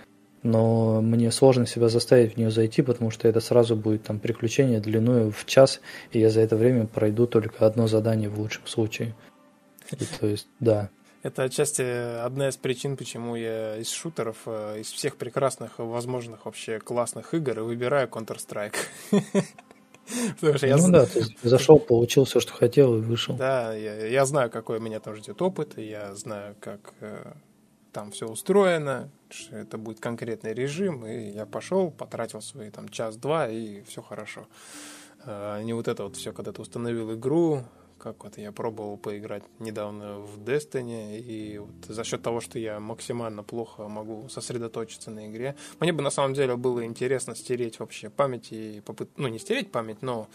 но 0.42 1.00
мне 1.00 1.30
сложно 1.30 1.66
себя 1.66 1.88
заставить 1.88 2.35
в 2.35 2.37
нее 2.37 2.50
зайти, 2.50 2.83
потому 2.83 3.11
что 3.11 3.28
это 3.28 3.40
сразу 3.40 3.76
будет 3.76 4.04
там 4.04 4.18
приключение 4.18 4.80
длиной 4.80 5.30
в 5.30 5.45
час, 5.47 5.80
и 6.12 6.21
я 6.21 6.30
за 6.30 6.40
это 6.40 6.57
время 6.57 6.87
пройду 6.87 7.26
только 7.26 7.66
одно 7.66 7.87
задание 7.87 8.28
в 8.28 8.38
лучшем 8.38 8.66
случае. 8.66 9.14
И, 9.90 10.04
то 10.21 10.26
есть, 10.26 10.47
да. 10.61 10.90
Это 11.23 11.42
отчасти 11.42 11.83
одна 12.23 12.49
из 12.49 12.57
причин, 12.57 12.97
почему 12.97 13.35
я 13.35 13.76
из 13.76 13.90
шутеров, 13.90 14.37
э, 14.47 14.80
из 14.80 14.92
всех 14.92 15.16
прекрасных, 15.16 15.78
возможных 15.78 16.47
вообще 16.47 16.78
классных 16.78 17.35
игр 17.35 17.61
выбираю 17.61 18.07
Counter-Strike. 18.09 18.76
Потому 20.40 20.59
что 20.59 20.66
я... 20.66 20.76
Ну 20.76 20.90
да, 20.90 21.07
ты 21.07 21.25
зашел, 21.42 21.78
получил 21.78 22.25
все, 22.25 22.40
что 22.40 22.52
хотел 22.52 22.97
и 22.97 23.00
вышел. 23.00 23.35
Да, 23.37 23.75
я, 23.75 24.07
я 24.07 24.25
знаю, 24.25 24.50
какой 24.50 24.80
меня 24.80 25.00
там 25.00 25.16
ждет 25.16 25.42
опыт, 25.42 25.76
и 25.76 25.83
я 25.83 26.14
знаю, 26.14 26.54
как 26.61 26.95
э, 27.00 27.33
там 27.98 28.12
все 28.12 28.28
устроено, 28.28 29.10
что 29.28 29.56
это 29.56 29.76
будет 29.76 29.98
конкретный 29.98 30.54
режим, 30.54 31.04
и 31.04 31.30
я 31.30 31.46
пошел, 31.46 31.90
потратил 31.90 32.40
свои 32.40 32.70
там 32.70 32.88
час-два, 32.88 33.48
и 33.48 33.82
все 33.82 34.02
хорошо. 34.02 34.46
А 35.24 35.60
не 35.62 35.72
вот 35.72 35.88
это 35.88 36.04
вот 36.04 36.14
все, 36.14 36.32
когда 36.32 36.52
ты 36.52 36.62
установил 36.62 37.12
игру, 37.14 37.64
как 37.98 38.22
вот 38.22 38.38
я 38.38 38.52
пробовал 38.52 38.98
поиграть 38.98 39.42
недавно 39.58 40.20
в 40.20 40.38
Destiny, 40.38 41.18
и 41.18 41.58
вот 41.58 41.70
за 41.88 42.04
счет 42.04 42.22
того, 42.22 42.40
что 42.40 42.60
я 42.60 42.78
максимально 42.78 43.42
плохо 43.42 43.88
могу 43.88 44.28
сосредоточиться 44.28 45.10
на 45.10 45.26
игре, 45.26 45.56
мне 45.80 45.92
бы 45.92 46.00
на 46.00 46.10
самом 46.10 46.34
деле 46.34 46.54
было 46.54 46.84
интересно 46.84 47.34
стереть 47.34 47.80
вообще 47.80 48.10
память 48.10 48.52
и 48.52 48.80
попыт... 48.86 49.10
ну 49.16 49.26
не 49.26 49.40
стереть 49.40 49.72
память, 49.72 50.02
но 50.02 50.28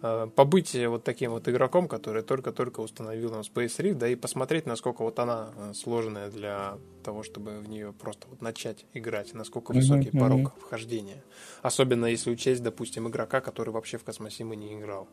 побыть 0.00 0.74
вот 0.74 1.04
таким 1.04 1.32
вот 1.32 1.48
игроком, 1.48 1.88
который 1.88 2.22
только-только 2.22 2.80
установил 2.80 3.30
нам 3.30 3.40
Space 3.40 3.78
Rift, 3.78 3.94
да 3.94 4.08
и 4.08 4.14
посмотреть, 4.14 4.66
насколько 4.66 5.02
вот 5.02 5.18
она 5.18 5.50
э, 5.56 5.72
сложная 5.74 6.30
для 6.30 6.78
того, 7.02 7.22
чтобы 7.22 7.58
в 7.60 7.68
нее 7.68 7.92
просто 7.92 8.26
вот 8.28 8.42
начать 8.42 8.84
играть, 8.92 9.34
насколько 9.34 9.72
высокий 9.72 10.10
mm-hmm. 10.10 10.20
порог 10.20 10.52
вхождения. 10.58 11.22
Особенно 11.62 12.06
если 12.06 12.30
учесть, 12.30 12.62
допустим, 12.62 13.08
игрока, 13.08 13.40
который 13.40 13.70
вообще 13.70 13.98
в 13.98 14.04
Космосимы 14.04 14.56
не 14.56 14.78
играл. 14.78 15.08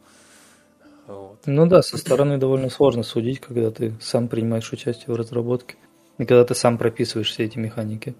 Вот. 1.07 1.39
Ну 1.45 1.65
да, 1.67 1.81
со 1.81 1.97
стороны 1.97 2.37
довольно 2.37 2.69
сложно 2.69 3.03
судить, 3.03 3.39
когда 3.39 3.71
ты 3.71 3.95
сам 4.01 4.27
принимаешь 4.27 4.71
участие 4.71 5.13
в 5.13 5.17
разработке. 5.17 5.75
И 6.17 6.25
когда 6.25 6.45
ты 6.45 6.53
сам 6.53 6.77
прописываешь 6.77 7.31
все 7.31 7.45
эти 7.45 7.57
механики. 7.57 8.15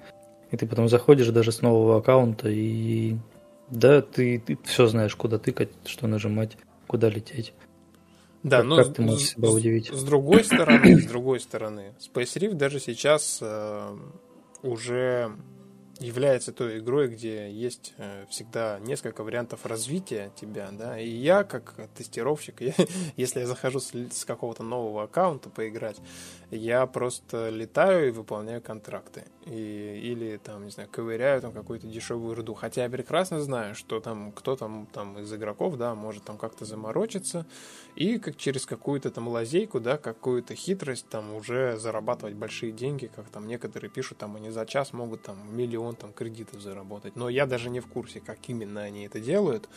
И 0.51 0.58
ты 0.58 0.68
потом 0.68 0.89
заходишь 0.89 1.30
даже 1.30 1.51
с 1.51 1.62
нового 1.62 1.98
аккаунта 1.98 2.50
и 2.50 3.18
да, 3.72 4.01
ты, 4.01 4.40
ты 4.40 4.58
все 4.63 4.88
знаешь, 4.88 5.16
куда 5.16 5.40
тыкать, 5.40 5.70
что 5.86 6.08
нажимать, 6.08 6.58
куда 6.88 7.10
лететь. 7.10 7.54
Да, 8.44 8.58
как, 8.58 8.66
но 8.66 8.75
как 8.75 8.94
ты 8.94 9.01
можешь 9.01 9.30
себя 9.30 9.50
удивить? 9.50 9.88
С 9.88 10.04
другой 10.04 10.44
стороны, 10.44 11.00
с 11.00 11.06
другой 11.06 11.40
стороны, 11.40 11.94
Space 12.00 12.38
Rift 12.38 12.56
даже 12.56 12.80
сейчас 12.80 13.40
э, 13.42 13.98
уже 14.62 15.32
является 16.01 16.51
той 16.51 16.80
игрой, 16.80 17.08
где 17.08 17.51
есть 17.51 17.94
э, 17.98 18.25
всегда 18.30 18.80
несколько 18.80 19.24
вариантов 19.24 19.66
развития 19.66 20.32
тебя, 20.36 20.70
да, 20.72 21.00
и 21.00 21.08
я, 21.08 21.44
как 21.44 21.75
тестировщик, 21.96 22.62
я, 22.62 22.74
если 23.16 23.42
я 23.42 23.48
захожу 23.48 23.80
с, 23.80 23.92
с 23.94 24.25
какого-то 24.25 24.63
нового 24.63 25.04
аккаунта 25.04 25.50
поиграть, 25.50 25.98
я 26.50 26.86
просто 26.88 27.50
летаю 27.50 28.08
и 28.08 28.12
выполняю 28.12 28.62
контракты, 28.62 29.25
и, 29.45 30.00
или 30.03 30.38
там, 30.38 30.65
не 30.65 30.71
знаю, 30.71 30.88
ковыряю 30.91 31.41
там 31.41 31.51
какую-то 31.51 31.88
дешевую 31.88 32.36
руду, 32.36 32.53
хотя 32.53 32.83
я 32.83 32.89
прекрасно 32.89 33.41
знаю, 33.41 33.74
что 33.75 34.00
там 34.00 34.31
кто 34.31 34.55
там, 34.55 34.88
там 34.93 35.17
из 35.19 35.33
игроков, 35.33 35.77
да, 35.77 35.95
может 35.95 36.24
там 36.24 36.38
как-то 36.38 36.65
заморочиться, 36.65 37.45
и 37.95 38.19
как 38.19 38.38
через 38.38 38.65
какую-то 38.65 39.10
там 39.10 39.27
лазейку, 39.27 39.79
да, 39.79 39.98
какую-то 39.98 40.53
хитрость 40.53 41.07
там 41.10 41.33
уже 41.33 41.77
зарабатывать 41.77 42.36
большие 42.36 42.71
деньги, 42.71 43.10
как 43.13 43.29
там 43.29 43.48
некоторые 43.48 43.89
пишут, 43.89 44.19
там 44.19 44.36
они 44.36 44.51
за 44.51 44.65
час 44.65 44.93
могут 44.93 45.24
там 45.24 45.38
миллион 45.55 45.95
там 45.95 46.13
кредитов 46.13 46.62
заработать. 46.62 47.15
Но 47.15 47.29
я 47.29 47.45
даже 47.45 47.69
не 47.69 47.79
в 47.79 47.88
курсе, 47.88 48.19
как 48.19 48.38
именно 48.48 48.81
они 48.81 49.05
это 49.05 49.19
делают. 49.19 49.67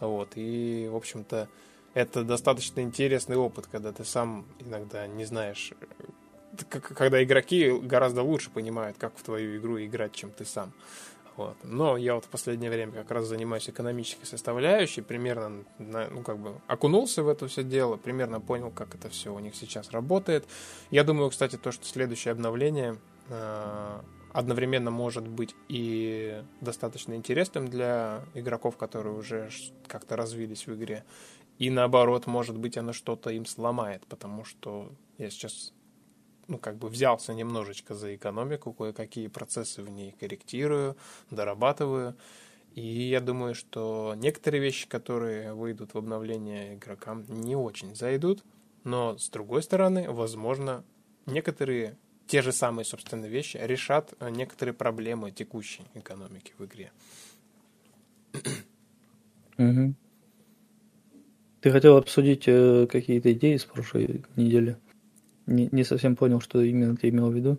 Вот, 0.00 0.32
и, 0.34 0.88
в 0.90 0.96
общем-то, 0.96 1.48
это 1.94 2.24
достаточно 2.24 2.80
интересный 2.80 3.36
опыт, 3.36 3.66
когда 3.66 3.92
ты 3.92 4.04
сам 4.04 4.44
иногда 4.60 5.06
не 5.06 5.24
знаешь, 5.24 5.72
когда 6.64 7.22
игроки 7.22 7.70
гораздо 7.70 8.22
лучше 8.22 8.50
понимают, 8.50 8.96
как 8.98 9.16
в 9.16 9.22
твою 9.22 9.58
игру 9.58 9.78
играть, 9.78 10.12
чем 10.12 10.30
ты 10.30 10.44
сам. 10.44 10.72
Вот. 11.36 11.56
Но 11.62 11.98
я 11.98 12.14
вот 12.14 12.24
в 12.24 12.28
последнее 12.28 12.70
время 12.70 12.92
как 12.92 13.10
раз 13.10 13.26
занимаюсь 13.26 13.68
экономической 13.68 14.24
составляющей, 14.24 15.02
примерно, 15.02 15.64
ну, 15.78 16.22
как 16.22 16.38
бы 16.38 16.54
окунулся 16.66 17.22
в 17.22 17.28
это 17.28 17.46
все 17.46 17.62
дело, 17.62 17.96
примерно 17.96 18.40
понял, 18.40 18.70
как 18.70 18.94
это 18.94 19.10
все 19.10 19.34
у 19.34 19.38
них 19.38 19.54
сейчас 19.54 19.90
работает. 19.90 20.46
Я 20.90 21.04
думаю, 21.04 21.30
кстати, 21.30 21.56
то, 21.56 21.72
что 21.72 21.84
следующее 21.84 22.32
обновление 22.32 22.98
э, 23.28 24.00
одновременно 24.32 24.90
может 24.90 25.28
быть 25.28 25.54
и 25.68 26.42
достаточно 26.62 27.14
интересным 27.14 27.68
для 27.68 28.24
игроков, 28.32 28.78
которые 28.78 29.14
уже 29.14 29.50
как-то 29.88 30.16
развились 30.16 30.66
в 30.66 30.74
игре, 30.74 31.04
и 31.58 31.70
наоборот, 31.70 32.26
может 32.26 32.56
быть, 32.58 32.76
оно 32.76 32.92
что-то 32.92 33.30
им 33.30 33.46
сломает, 33.46 34.06
потому 34.06 34.44
что 34.44 34.92
я 35.18 35.30
сейчас 35.30 35.72
ну, 36.48 36.58
как 36.58 36.76
бы 36.76 36.88
взялся 36.88 37.34
немножечко 37.34 37.94
за 37.94 38.14
экономику, 38.14 38.72
кое-какие 38.72 39.28
процессы 39.28 39.82
в 39.82 39.88
ней 39.88 40.14
корректирую, 40.18 40.96
дорабатываю. 41.30 42.16
И 42.74 42.82
я 42.82 43.20
думаю, 43.20 43.54
что 43.54 44.14
некоторые 44.16 44.62
вещи, 44.62 44.86
которые 44.86 45.54
выйдут 45.54 45.94
в 45.94 45.98
обновление 45.98 46.74
игрокам, 46.74 47.24
не 47.28 47.56
очень 47.56 47.94
зайдут. 47.94 48.44
Но, 48.84 49.16
с 49.18 49.28
другой 49.30 49.62
стороны, 49.62 50.10
возможно, 50.10 50.84
некоторые 51.24 51.96
те 52.26 52.42
же 52.42 52.52
самые, 52.52 52.84
собственно, 52.84 53.26
вещи 53.26 53.58
решат 53.60 54.14
некоторые 54.20 54.74
проблемы 54.74 55.30
текущей 55.30 55.84
экономики 55.94 56.52
в 56.58 56.64
игре. 56.64 56.92
Угу. 59.58 59.94
Ты 61.62 61.70
хотел 61.70 61.96
обсудить 61.96 62.44
э, 62.46 62.86
какие-то 62.86 63.32
идеи 63.32 63.56
с 63.56 63.64
прошлой 63.64 64.24
недели? 64.36 64.76
Не, 65.46 65.68
не 65.70 65.84
совсем 65.84 66.16
понял, 66.16 66.40
что 66.40 66.60
именно 66.60 66.96
ты 66.96 67.08
имел 67.08 67.30
в 67.30 67.34
виду. 67.34 67.58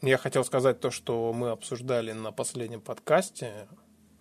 Я 0.00 0.18
хотел 0.18 0.44
сказать 0.44 0.80
то, 0.80 0.90
что 0.90 1.32
мы 1.32 1.50
обсуждали 1.50 2.12
на 2.12 2.32
последнем 2.32 2.80
подкасте. 2.80 3.68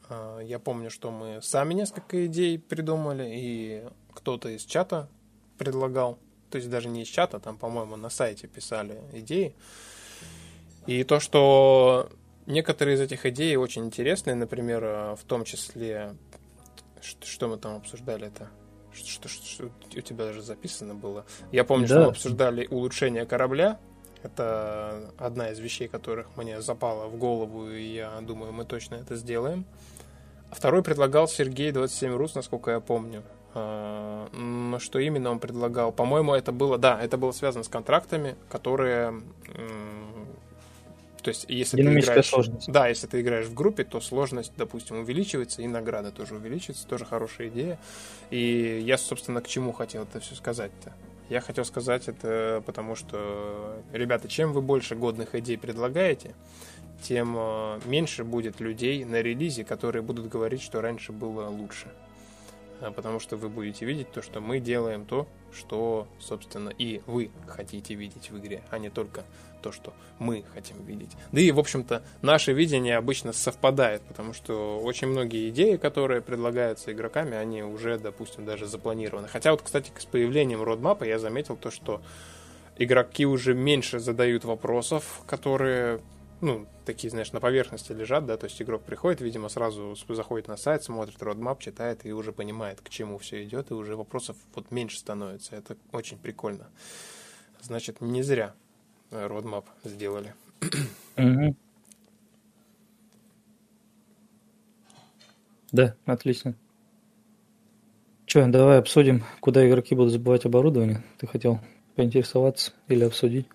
А, 0.10 0.40
я 0.40 0.60
помню, 0.60 0.90
что 0.90 1.10
мы 1.10 1.40
сами 1.42 1.74
несколько 1.74 2.26
идей 2.28 2.60
придумали, 2.60 3.32
и 3.34 3.84
кто-то 4.14 4.50
из 4.50 4.64
чата 4.64 5.10
предлагал. 5.58 6.20
То 6.50 6.58
есть 6.58 6.70
даже 6.70 6.90
не 6.90 7.04
из 7.04 7.08
чата, 7.08 7.40
там, 7.40 7.58
по-моему, 7.58 7.96
на 7.96 8.10
сайте 8.10 8.48
писали 8.48 9.00
идеи. 9.14 9.56
И 10.86 11.04
то, 11.04 11.20
что 11.20 12.10
некоторые 12.46 12.96
из 12.96 13.02
этих 13.02 13.26
идей 13.26 13.56
очень 13.56 13.86
интересные, 13.86 14.36
например, 14.36 15.16
в 15.16 15.24
том 15.26 15.46
числе, 15.46 16.16
что 17.02 17.48
мы 17.48 17.58
там 17.58 17.78
обсуждали 17.78 18.28
это? 18.28 18.50
Что, 18.94 19.28
что, 19.30 19.46
что 19.46 19.70
у 19.96 20.02
тебя 20.02 20.26
даже 20.26 20.42
записано 20.42 20.96
было. 20.96 21.26
Я 21.52 21.64
помню, 21.64 21.88
да. 21.88 21.96
что 21.96 22.04
мы 22.04 22.10
обсуждали 22.10 22.68
улучшение 22.70 23.26
корабля. 23.26 23.80
Это 24.24 25.12
одна 25.18 25.50
из 25.50 25.60
вещей, 25.60 25.88
которых 25.88 26.36
мне 26.38 26.62
запала 26.62 27.08
в 27.08 27.18
голову, 27.18 27.70
и 27.70 27.96
я 27.96 28.20
думаю, 28.22 28.54
мы 28.54 28.66
точно 28.66 28.96
это 28.96 29.16
сделаем. 29.16 29.66
А 30.52 30.56
второй 30.56 30.84
предлагал 30.84 31.28
Сергей 31.28 31.72
27 31.72 32.16
Рус, 32.16 32.36
насколько 32.36 32.72
я 32.72 32.80
помню. 32.80 33.24
А, 33.54 34.30
но 34.34 34.80
что 34.80 35.00
именно 35.00 35.32
он 35.32 35.40
предлагал? 35.40 35.92
По-моему, 35.92 36.34
это 36.34 36.52
было, 36.52 36.78
да, 36.78 37.02
это 37.02 37.18
было 37.18 37.32
связано 37.32 37.64
с 37.64 37.68
контрактами, 37.68 38.36
которые 38.50 39.22
то 41.22 41.30
есть, 41.30 41.46
если 41.48 41.78
ты 41.78 41.84
играешь, 41.84 42.26
сложность. 42.26 42.72
Да, 42.72 42.88
если 42.88 43.08
ты 43.08 43.22
играешь 43.22 43.46
в 43.46 43.54
группе, 43.54 43.84
то 43.84 44.02
сложность, 44.02 44.54
допустим, 44.58 45.00
увеличивается, 45.00 45.62
и 45.62 45.68
награда 45.68 46.12
тоже 46.12 46.36
увеличивается, 46.36 46.88
тоже 46.88 47.06
хорошая 47.06 47.50
идея. 47.50 47.80
И 48.32 48.82
я, 48.84 48.98
собственно, 48.98 49.42
к 49.42 49.48
чему 49.48 49.72
хотел 49.72 50.04
это 50.04 50.20
все 50.20 50.36
сказать-то? 50.36 50.94
Я 51.30 51.40
хотел 51.40 51.64
сказать 51.64 52.08
это 52.08 52.62
потому, 52.66 52.96
что, 52.96 53.82
ребята, 53.94 54.28
чем 54.28 54.52
вы 54.52 54.62
больше 54.62 54.96
годных 54.96 55.36
идей 55.36 55.58
предлагаете, 55.58 56.36
тем 57.02 57.36
э, 57.38 57.80
меньше 57.86 58.24
будет 58.24 58.60
людей 58.60 59.06
на 59.06 59.22
релизе, 59.22 59.64
которые 59.64 60.02
будут 60.02 60.28
говорить, 60.28 60.62
что 60.62 60.82
раньше 60.82 61.12
было 61.12 61.48
лучше. 61.48 61.88
А 62.82 62.92
потому 62.92 63.20
что 63.20 63.38
вы 63.38 63.50
будете 63.50 63.86
видеть 63.86 64.12
то, 64.12 64.22
что 64.22 64.42
мы 64.42 64.60
делаем 64.60 65.06
то, 65.06 65.28
что, 65.54 66.08
собственно, 66.20 66.70
и 66.70 67.02
вы 67.06 67.30
хотите 67.48 67.94
видеть 67.94 68.32
в 68.32 68.38
игре, 68.40 68.64
а 68.72 68.80
не 68.80 68.90
только 68.90 69.24
то, 69.62 69.72
что 69.72 69.94
мы 70.18 70.44
хотим 70.54 70.84
видеть. 70.84 71.12
Да 71.32 71.40
и, 71.40 71.52
в 71.52 71.60
общем-то, 71.60 72.04
наше 72.22 72.54
видение 72.54 72.98
обычно 72.98 73.34
совпадает, 73.34 74.02
потому 74.02 74.34
что 74.34 74.80
очень 74.80 75.08
многие 75.08 75.50
идеи, 75.50 75.78
которые 75.78 76.22
предлагаются 76.22 76.92
игроками, 76.92 77.38
они 77.38 77.62
уже, 77.64 78.00
допустим, 78.00 78.46
даже 78.46 78.66
запланированы. 78.66 79.28
Хотя 79.28 79.52
вот, 79.52 79.62
кстати, 79.62 79.92
с 79.98 80.06
появлением 80.06 80.64
родмапа 80.64 81.04
я 81.04 81.20
заметил 81.20 81.56
то, 81.58 81.70
что 81.70 82.02
игроки 82.78 83.26
уже 83.26 83.54
меньше 83.54 84.00
задают 84.00 84.44
вопросов, 84.44 85.22
которые 85.28 86.02
ну, 86.42 86.68
такие, 86.86 87.10
знаешь, 87.10 87.32
на 87.32 87.40
поверхности 87.40 87.92
лежат, 87.92 88.26
да, 88.26 88.36
то 88.36 88.46
есть 88.46 88.62
игрок 88.62 88.84
приходит, 88.84 89.22
видимо, 89.22 89.48
сразу 89.48 89.96
заходит 90.10 90.48
на 90.48 90.58
сайт, 90.58 90.84
смотрит 90.84 91.22
родмап, 91.22 91.60
читает 91.60 92.06
и 92.06 92.12
уже 92.12 92.34
понимает, 92.34 92.82
к 92.82 92.90
чему 92.90 93.18
все 93.20 93.44
идет, 93.44 93.72
и 93.72 93.76
уже 93.76 93.96
вопросов 93.96 94.36
вот 94.56 94.72
меньше 94.72 94.98
становится. 94.98 95.56
Это 95.56 95.78
очень 95.92 96.18
прикольно. 96.18 96.70
Значит, 97.62 98.02
не 98.02 98.24
зря 98.24 98.54
родмап 99.12 99.66
сделали. 99.84 100.34
Да, 105.72 105.96
отлично. 106.06 106.56
Че, 108.26 108.48
давай 108.48 108.80
обсудим, 108.80 109.24
куда 109.42 109.68
игроки 109.68 109.96
будут 109.96 110.12
забывать 110.12 110.46
оборудование. 110.46 111.04
Ты 111.18 111.28
хотел 111.28 111.60
поинтересоваться 111.96 112.74
или 112.88 113.04
обсудить? 113.04 113.48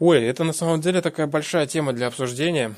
Ой, 0.00 0.24
это 0.24 0.42
на 0.42 0.52
самом 0.52 0.80
деле 0.80 1.00
такая 1.00 1.28
большая 1.28 1.68
тема 1.68 1.92
для 1.92 2.08
обсуждения. 2.08 2.74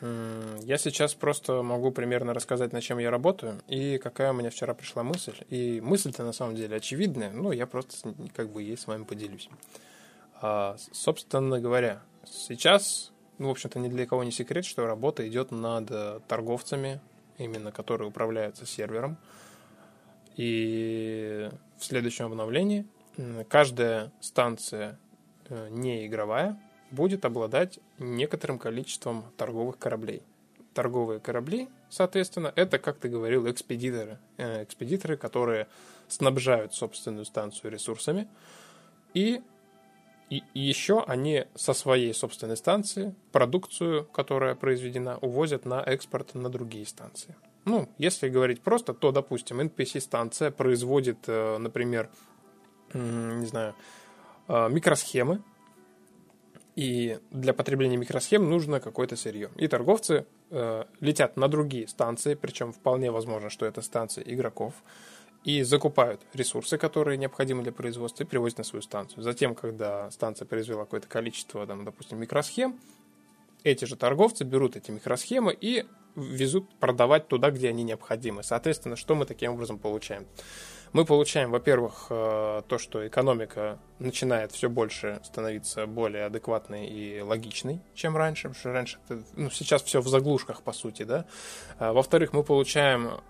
Я 0.00 0.78
сейчас 0.78 1.14
просто 1.14 1.62
могу 1.62 1.90
примерно 1.90 2.32
рассказать, 2.32 2.72
на 2.72 2.80
чем 2.80 2.98
я 2.98 3.10
работаю, 3.10 3.60
и 3.66 3.98
какая 3.98 4.30
у 4.30 4.34
меня 4.34 4.50
вчера 4.50 4.72
пришла 4.72 5.02
мысль. 5.02 5.34
И 5.48 5.80
мысль-то 5.80 6.22
на 6.22 6.32
самом 6.32 6.54
деле 6.54 6.76
очевидная, 6.76 7.32
но 7.32 7.52
я 7.52 7.66
просто 7.66 8.14
как 8.36 8.50
бы 8.50 8.62
ей 8.62 8.78
с 8.78 8.86
вами 8.86 9.02
поделюсь. 9.02 9.48
А, 10.40 10.76
собственно 10.92 11.60
говоря, 11.60 12.02
сейчас, 12.24 13.10
ну, 13.38 13.48
в 13.48 13.50
общем-то, 13.50 13.80
ни 13.80 13.88
для 13.88 14.06
кого 14.06 14.22
не 14.22 14.32
секрет, 14.32 14.64
что 14.64 14.86
работа 14.86 15.26
идет 15.28 15.50
над 15.50 15.90
э, 15.90 16.20
торговцами, 16.28 17.00
именно 17.36 17.72
которые 17.72 18.08
управляются 18.08 18.64
сервером. 18.64 19.18
И 20.36 21.50
в 21.78 21.84
следующем 21.84 22.26
обновлении 22.26 22.86
каждая 23.48 24.12
станция 24.20 24.98
не 25.50 26.06
игровая 26.06 26.58
будет 26.90 27.24
обладать 27.24 27.78
некоторым 27.98 28.58
количеством 28.58 29.24
торговых 29.36 29.78
кораблей. 29.78 30.22
Торговые 30.74 31.20
корабли, 31.20 31.68
соответственно, 31.88 32.52
это, 32.54 32.78
как 32.78 32.98
ты 32.98 33.08
говорил, 33.08 33.50
экспедиторы. 33.50 34.18
Э, 34.36 34.62
экспедиторы, 34.64 35.16
которые 35.16 35.66
снабжают 36.08 36.74
собственную 36.74 37.24
станцию 37.24 37.72
ресурсами 37.72 38.28
и 39.14 39.42
и, 40.30 40.44
еще 40.54 41.02
они 41.08 41.46
со 41.56 41.72
своей 41.72 42.14
собственной 42.14 42.56
станции 42.56 43.16
продукцию, 43.32 44.04
которая 44.04 44.54
произведена, 44.54 45.18
увозят 45.18 45.64
на 45.64 45.82
экспорт 45.82 46.34
на 46.34 46.48
другие 46.48 46.86
станции. 46.86 47.34
Ну, 47.64 47.88
если 47.98 48.28
говорить 48.28 48.60
просто, 48.62 48.94
то, 48.94 49.10
допустим, 49.10 49.60
NPC-станция 49.60 50.52
производит, 50.52 51.18
э, 51.26 51.58
например, 51.58 52.08
не 52.94 53.46
знаю, 53.46 53.74
э, 53.74 53.99
микросхемы, 54.68 55.42
и 56.76 57.18
для 57.30 57.52
потребления 57.52 57.96
микросхем 57.96 58.48
нужно 58.48 58.80
какое-то 58.80 59.16
сырье. 59.16 59.50
И 59.56 59.68
торговцы 59.68 60.26
э, 60.50 60.84
летят 61.00 61.36
на 61.36 61.48
другие 61.48 61.86
станции, 61.88 62.34
причем 62.34 62.72
вполне 62.72 63.10
возможно, 63.10 63.50
что 63.50 63.66
это 63.66 63.82
станции 63.82 64.22
игроков, 64.24 64.74
и 65.44 65.62
закупают 65.62 66.20
ресурсы, 66.34 66.78
которые 66.78 67.16
необходимы 67.16 67.62
для 67.62 67.72
производства, 67.72 68.24
и 68.24 68.26
привозят 68.26 68.58
на 68.58 68.64
свою 68.64 68.82
станцию. 68.82 69.22
Затем, 69.22 69.54
когда 69.54 70.10
станция 70.10 70.46
произвела 70.46 70.84
какое-то 70.84 71.08
количество, 71.08 71.66
там, 71.66 71.84
допустим, 71.84 72.18
микросхем, 72.18 72.78
эти 73.62 73.84
же 73.84 73.96
торговцы 73.96 74.44
берут 74.44 74.76
эти 74.76 74.90
микросхемы 74.90 75.56
и 75.58 75.86
везут 76.16 76.68
продавать 76.78 77.28
туда, 77.28 77.50
где 77.50 77.68
они 77.68 77.82
необходимы. 77.82 78.42
Соответственно, 78.42 78.96
что 78.96 79.14
мы 79.14 79.26
таким 79.26 79.52
образом 79.52 79.78
получаем? 79.78 80.26
Мы 80.92 81.04
получаем, 81.04 81.52
во-первых, 81.52 82.06
э, 82.10 82.62
то, 82.66 82.78
что 82.78 83.06
экономика 83.06 83.78
начинает 84.00 84.50
все 84.50 84.68
больше 84.68 85.20
становиться 85.22 85.86
более 85.86 86.24
адекватной 86.26 86.86
и 86.86 87.20
логичной, 87.20 87.80
чем 87.94 88.16
раньше, 88.16 88.48
потому 88.48 88.58
что 88.58 88.72
раньше, 88.72 88.98
ну, 89.36 89.50
сейчас 89.50 89.82
все 89.82 90.00
в 90.00 90.08
заглушках, 90.08 90.62
по 90.62 90.72
сути, 90.72 91.04
да. 91.04 91.26
А, 91.78 91.92
во-вторых, 91.92 92.32
мы 92.32 92.42
получаем 92.42 93.20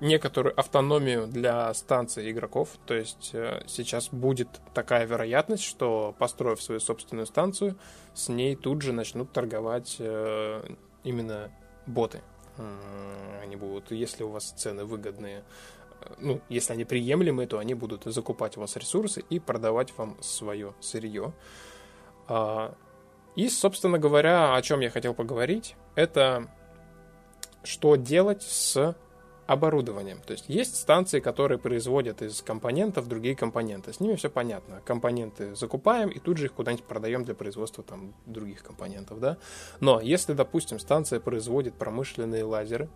некоторую 0.00 0.58
автономию 0.58 1.26
для 1.26 1.72
станций 1.74 2.30
игроков. 2.30 2.70
То 2.86 2.94
есть 2.94 3.30
э, 3.34 3.62
сейчас 3.66 4.08
будет 4.08 4.48
такая 4.72 5.04
вероятность, 5.04 5.64
что 5.64 6.14
построив 6.18 6.62
свою 6.62 6.80
собственную 6.80 7.26
станцию, 7.26 7.76
с 8.14 8.28
ней 8.28 8.56
тут 8.56 8.82
же 8.82 8.92
начнут 8.92 9.32
торговать 9.32 9.96
э, 9.98 10.64
именно 11.04 11.50
боты. 11.86 12.20
Они 13.42 13.56
будут, 13.56 13.90
если 13.92 14.24
у 14.24 14.28
вас 14.28 14.50
цены 14.50 14.84
выгодные, 14.84 15.42
ну, 16.18 16.40
если 16.48 16.72
они 16.72 16.84
приемлемые, 16.84 17.46
то 17.46 17.58
они 17.58 17.74
будут 17.74 18.04
закупать 18.04 18.56
у 18.56 18.60
вас 18.60 18.76
ресурсы 18.76 19.24
и 19.28 19.38
продавать 19.38 19.96
вам 19.96 20.16
свое 20.20 20.74
сырье. 20.80 21.32
А, 22.28 22.74
и, 23.36 23.48
собственно 23.48 23.98
говоря, 23.98 24.54
о 24.54 24.62
чем 24.62 24.80
я 24.80 24.90
хотел 24.90 25.14
поговорить, 25.14 25.76
это 25.94 26.48
что 27.64 27.96
делать 27.96 28.42
с 28.42 28.96
оборудованием. 29.46 30.20
То 30.24 30.32
есть 30.32 30.48
есть 30.48 30.76
станции, 30.76 31.20
которые 31.20 31.58
производят 31.58 32.22
из 32.22 32.42
компонентов 32.42 33.08
другие 33.08 33.36
компоненты. 33.36 33.92
С 33.92 34.00
ними 34.00 34.14
все 34.14 34.30
понятно. 34.30 34.80
Компоненты 34.84 35.54
закупаем 35.54 36.08
и 36.08 36.18
тут 36.18 36.38
же 36.38 36.46
их 36.46 36.54
куда-нибудь 36.54 36.84
продаем 36.84 37.24
для 37.24 37.34
производства 37.34 37.82
там, 37.82 38.14
других 38.26 38.62
компонентов. 38.62 39.20
Да? 39.20 39.38
Но 39.80 40.00
если, 40.00 40.32
допустим, 40.32 40.78
станция 40.78 41.20
производит 41.20 41.74
промышленные 41.74 42.44
лазеры, 42.44 42.88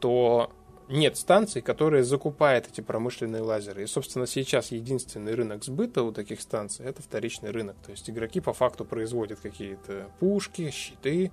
то 0.00 0.50
нет 0.88 1.16
станций, 1.16 1.62
которые 1.62 2.04
закупают 2.04 2.68
эти 2.68 2.80
промышленные 2.80 3.42
лазеры. 3.42 3.82
И, 3.82 3.86
собственно, 3.86 4.26
сейчас 4.26 4.70
единственный 4.70 5.34
рынок 5.34 5.64
сбыта 5.64 6.02
у 6.02 6.12
таких 6.12 6.40
станций– 6.40 6.84
это 6.86 7.02
вторичный 7.02 7.50
рынок. 7.50 7.76
То 7.84 7.90
есть 7.90 8.08
игроки 8.10 8.40
по 8.40 8.52
факту 8.52 8.84
производят 8.84 9.40
какие-то 9.40 10.08
пушки, 10.20 10.70
щиты, 10.70 11.32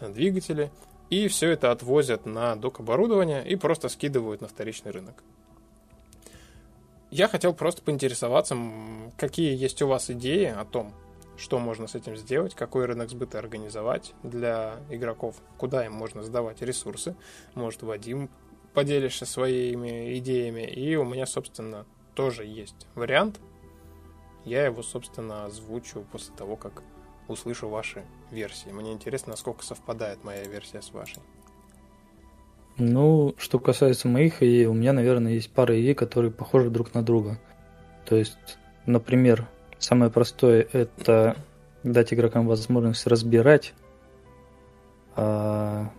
двигатели– 0.00 0.70
и 1.10 1.26
все 1.26 1.50
это 1.50 1.72
отвозят 1.72 2.24
на 2.24 2.54
док 2.54 2.80
оборудование 2.80 3.46
и 3.46 3.56
просто 3.56 3.88
скидывают 3.88 4.40
на 4.40 4.48
вторичный 4.48 4.92
рынок. 4.92 5.22
Я 7.10 7.26
хотел 7.26 7.52
просто 7.52 7.82
поинтересоваться, 7.82 8.56
какие 9.18 9.56
есть 9.56 9.82
у 9.82 9.88
вас 9.88 10.08
идеи 10.10 10.44
о 10.44 10.64
том, 10.64 10.94
что 11.36 11.58
можно 11.58 11.88
с 11.88 11.96
этим 11.96 12.16
сделать, 12.16 12.54
какой 12.54 12.84
рынок 12.84 13.10
сбыта 13.10 13.40
организовать 13.40 14.14
для 14.22 14.76
игроков, 14.88 15.34
куда 15.58 15.84
им 15.84 15.94
можно 15.94 16.22
сдавать 16.22 16.62
ресурсы. 16.62 17.16
Может, 17.54 17.82
Вадим 17.82 18.30
поделишься 18.74 19.26
своими 19.26 20.18
идеями. 20.18 20.62
И 20.62 20.96
у 20.96 21.04
меня, 21.04 21.26
собственно, 21.26 21.86
тоже 22.14 22.44
есть 22.44 22.86
вариант. 22.94 23.40
Я 24.44 24.64
его, 24.64 24.82
собственно, 24.82 25.44
озвучу 25.44 26.04
после 26.10 26.34
того, 26.34 26.56
как 26.56 26.82
услышу 27.28 27.68
ваши 27.68 28.04
версии. 28.30 28.70
Мне 28.70 28.92
интересно, 28.92 29.32
насколько 29.32 29.64
совпадает 29.64 30.24
моя 30.24 30.44
версия 30.44 30.82
с 30.82 30.92
вашей. 30.92 31.22
Ну, 32.78 33.34
что 33.36 33.58
касается 33.58 34.08
моих 34.08 34.42
идей, 34.42 34.66
у 34.66 34.72
меня, 34.72 34.92
наверное, 34.92 35.32
есть 35.32 35.52
пара 35.52 35.78
идей, 35.78 35.94
которые 35.94 36.32
похожи 36.32 36.70
друг 36.70 36.94
на 36.94 37.02
друга. 37.02 37.38
То 38.06 38.16
есть, 38.16 38.58
например, 38.86 39.46
самое 39.78 40.10
простое– 40.10 40.66
это 40.72 41.36
дать 41.82 42.12
игрокам 42.14 42.46
возможность 42.46 43.06
разбирать 43.06 43.74
а, 45.14 45.90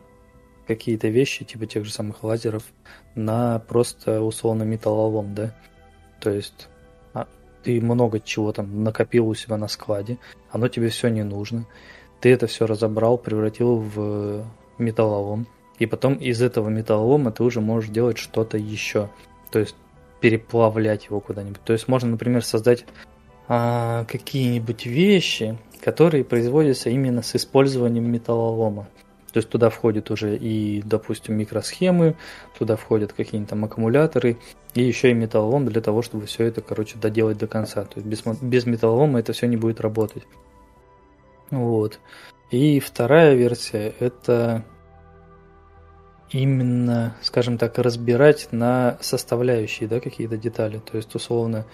какие-то 0.67 1.07
вещи, 1.07 1.45
типа 1.45 1.65
тех 1.65 1.85
же 1.85 1.91
самых 1.91 2.23
лазеров, 2.23 2.63
на 3.15 3.59
просто 3.59 4.21
условно 4.21 4.63
металлолом, 4.63 5.33
да. 5.35 5.55
То 6.19 6.29
есть 6.29 6.67
ты 7.63 7.81
много 7.81 8.19
чего 8.19 8.51
там 8.51 8.83
накопил 8.83 9.27
у 9.27 9.35
себя 9.35 9.57
на 9.57 9.67
складе, 9.67 10.17
оно 10.49 10.67
тебе 10.67 10.89
все 10.89 11.09
не 11.09 11.23
нужно. 11.23 11.65
Ты 12.19 12.31
это 12.31 12.47
все 12.47 12.65
разобрал, 12.65 13.17
превратил 13.17 13.77
в 13.77 14.45
металлолом. 14.77 15.47
И 15.79 15.85
потом 15.85 16.15
из 16.15 16.41
этого 16.41 16.69
металлолома 16.69 17.31
ты 17.31 17.43
уже 17.43 17.61
можешь 17.61 17.89
делать 17.89 18.17
что-то 18.17 18.57
еще. 18.57 19.09
То 19.51 19.59
есть 19.59 19.75
переплавлять 20.19 21.05
его 21.05 21.19
куда-нибудь. 21.19 21.61
То 21.63 21.73
есть 21.73 21.87
можно, 21.87 22.09
например, 22.11 22.43
создать 22.43 22.85
а, 23.47 24.05
какие-нибудь 24.05 24.85
вещи, 24.85 25.57
которые 25.83 26.23
производятся 26.23 26.91
именно 26.91 27.23
с 27.23 27.35
использованием 27.35 28.11
металлолома. 28.11 28.87
То 29.33 29.37
есть 29.37 29.49
туда 29.49 29.69
входят 29.69 30.11
уже 30.11 30.35
и, 30.35 30.81
допустим, 30.81 31.37
микросхемы, 31.37 32.15
туда 32.57 32.75
входят 32.75 33.13
какие-нибудь 33.13 33.49
там 33.49 33.63
аккумуляторы, 33.63 34.37
и 34.73 34.83
еще 34.83 35.11
и 35.11 35.13
металлолом 35.13 35.65
для 35.65 35.81
того, 35.81 36.01
чтобы 36.01 36.25
все 36.25 36.45
это, 36.45 36.61
короче, 36.61 36.97
доделать 36.97 37.37
до 37.37 37.47
конца. 37.47 37.83
То 37.83 37.99
есть 37.99 38.07
без, 38.07 38.23
без 38.41 38.65
металлолома 38.65 39.19
это 39.19 39.33
все 39.33 39.47
не 39.47 39.57
будет 39.57 39.79
работать. 39.79 40.23
Вот. 41.49 41.99
И 42.49 42.79
вторая 42.79 43.35
версия 43.35 43.93
это 43.99 44.65
именно, 46.31 47.15
скажем 47.21 47.57
так, 47.57 47.77
разбирать 47.77 48.49
на 48.51 48.97
составляющие, 49.01 49.87
да, 49.87 49.99
какие-то 49.99 50.37
детали. 50.37 50.79
То 50.79 50.97
есть, 50.97 51.13
условно, 51.15 51.65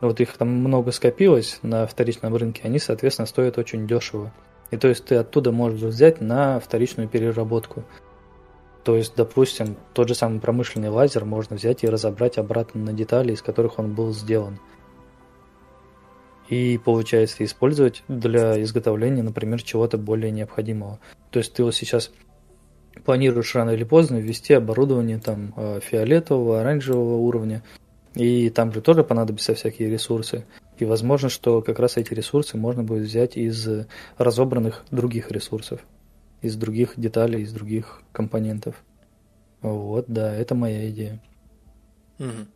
вот 0.00 0.20
их 0.20 0.36
там 0.36 0.48
много 0.48 0.92
скопилось 0.92 1.58
на 1.62 1.86
вторичном 1.86 2.34
рынке, 2.34 2.62
они, 2.64 2.78
соответственно, 2.78 3.26
стоят 3.26 3.58
очень 3.58 3.86
дешево. 3.86 4.32
И 4.70 4.76
то 4.76 4.88
есть 4.88 5.04
ты 5.04 5.16
оттуда 5.16 5.52
можешь 5.52 5.80
взять 5.80 6.20
на 6.20 6.60
вторичную 6.60 7.08
переработку. 7.08 7.84
То 8.84 8.96
есть, 8.96 9.14
допустим, 9.16 9.76
тот 9.92 10.08
же 10.08 10.14
самый 10.14 10.40
промышленный 10.40 10.88
лазер 10.88 11.24
можно 11.24 11.56
взять 11.56 11.84
и 11.84 11.88
разобрать 11.88 12.38
обратно 12.38 12.80
на 12.80 12.92
детали, 12.92 13.32
из 13.32 13.42
которых 13.42 13.78
он 13.78 13.94
был 13.94 14.12
сделан. 14.12 14.58
И 16.48 16.80
получается 16.84 17.44
использовать 17.44 18.02
для 18.08 18.60
изготовления, 18.62 19.22
например, 19.22 19.62
чего-то 19.62 19.98
более 19.98 20.32
необходимого. 20.32 20.98
То 21.30 21.38
есть 21.38 21.52
ты 21.52 21.62
вот 21.62 21.74
сейчас 21.74 22.10
планируешь 23.04 23.54
рано 23.54 23.70
или 23.70 23.84
поздно 23.84 24.16
ввести 24.16 24.54
оборудование 24.54 25.18
там 25.18 25.52
э, 25.56 25.80
фиолетового, 25.80 26.60
оранжевого 26.60 27.16
уровня, 27.16 27.62
и 28.14 28.50
там 28.50 28.72
же 28.72 28.80
тоже 28.80 29.04
понадобятся 29.04 29.54
всякие 29.54 29.90
ресурсы. 29.90 30.44
И 30.80 30.86
возможно, 30.86 31.28
что 31.28 31.60
как 31.60 31.78
раз 31.78 31.98
эти 31.98 32.14
ресурсы 32.14 32.56
можно 32.56 32.82
будет 32.82 33.02
взять 33.02 33.36
из 33.36 33.68
разобранных 34.16 34.84
других 34.90 35.30
ресурсов, 35.30 35.80
из 36.40 36.56
других 36.56 36.94
деталей, 36.96 37.42
из 37.42 37.52
других 37.52 38.02
компонентов. 38.12 38.76
Вот, 39.60 40.06
да, 40.08 40.34
это 40.34 40.54
моя 40.54 40.88
идея. 40.88 41.22
Угу. 42.18 42.46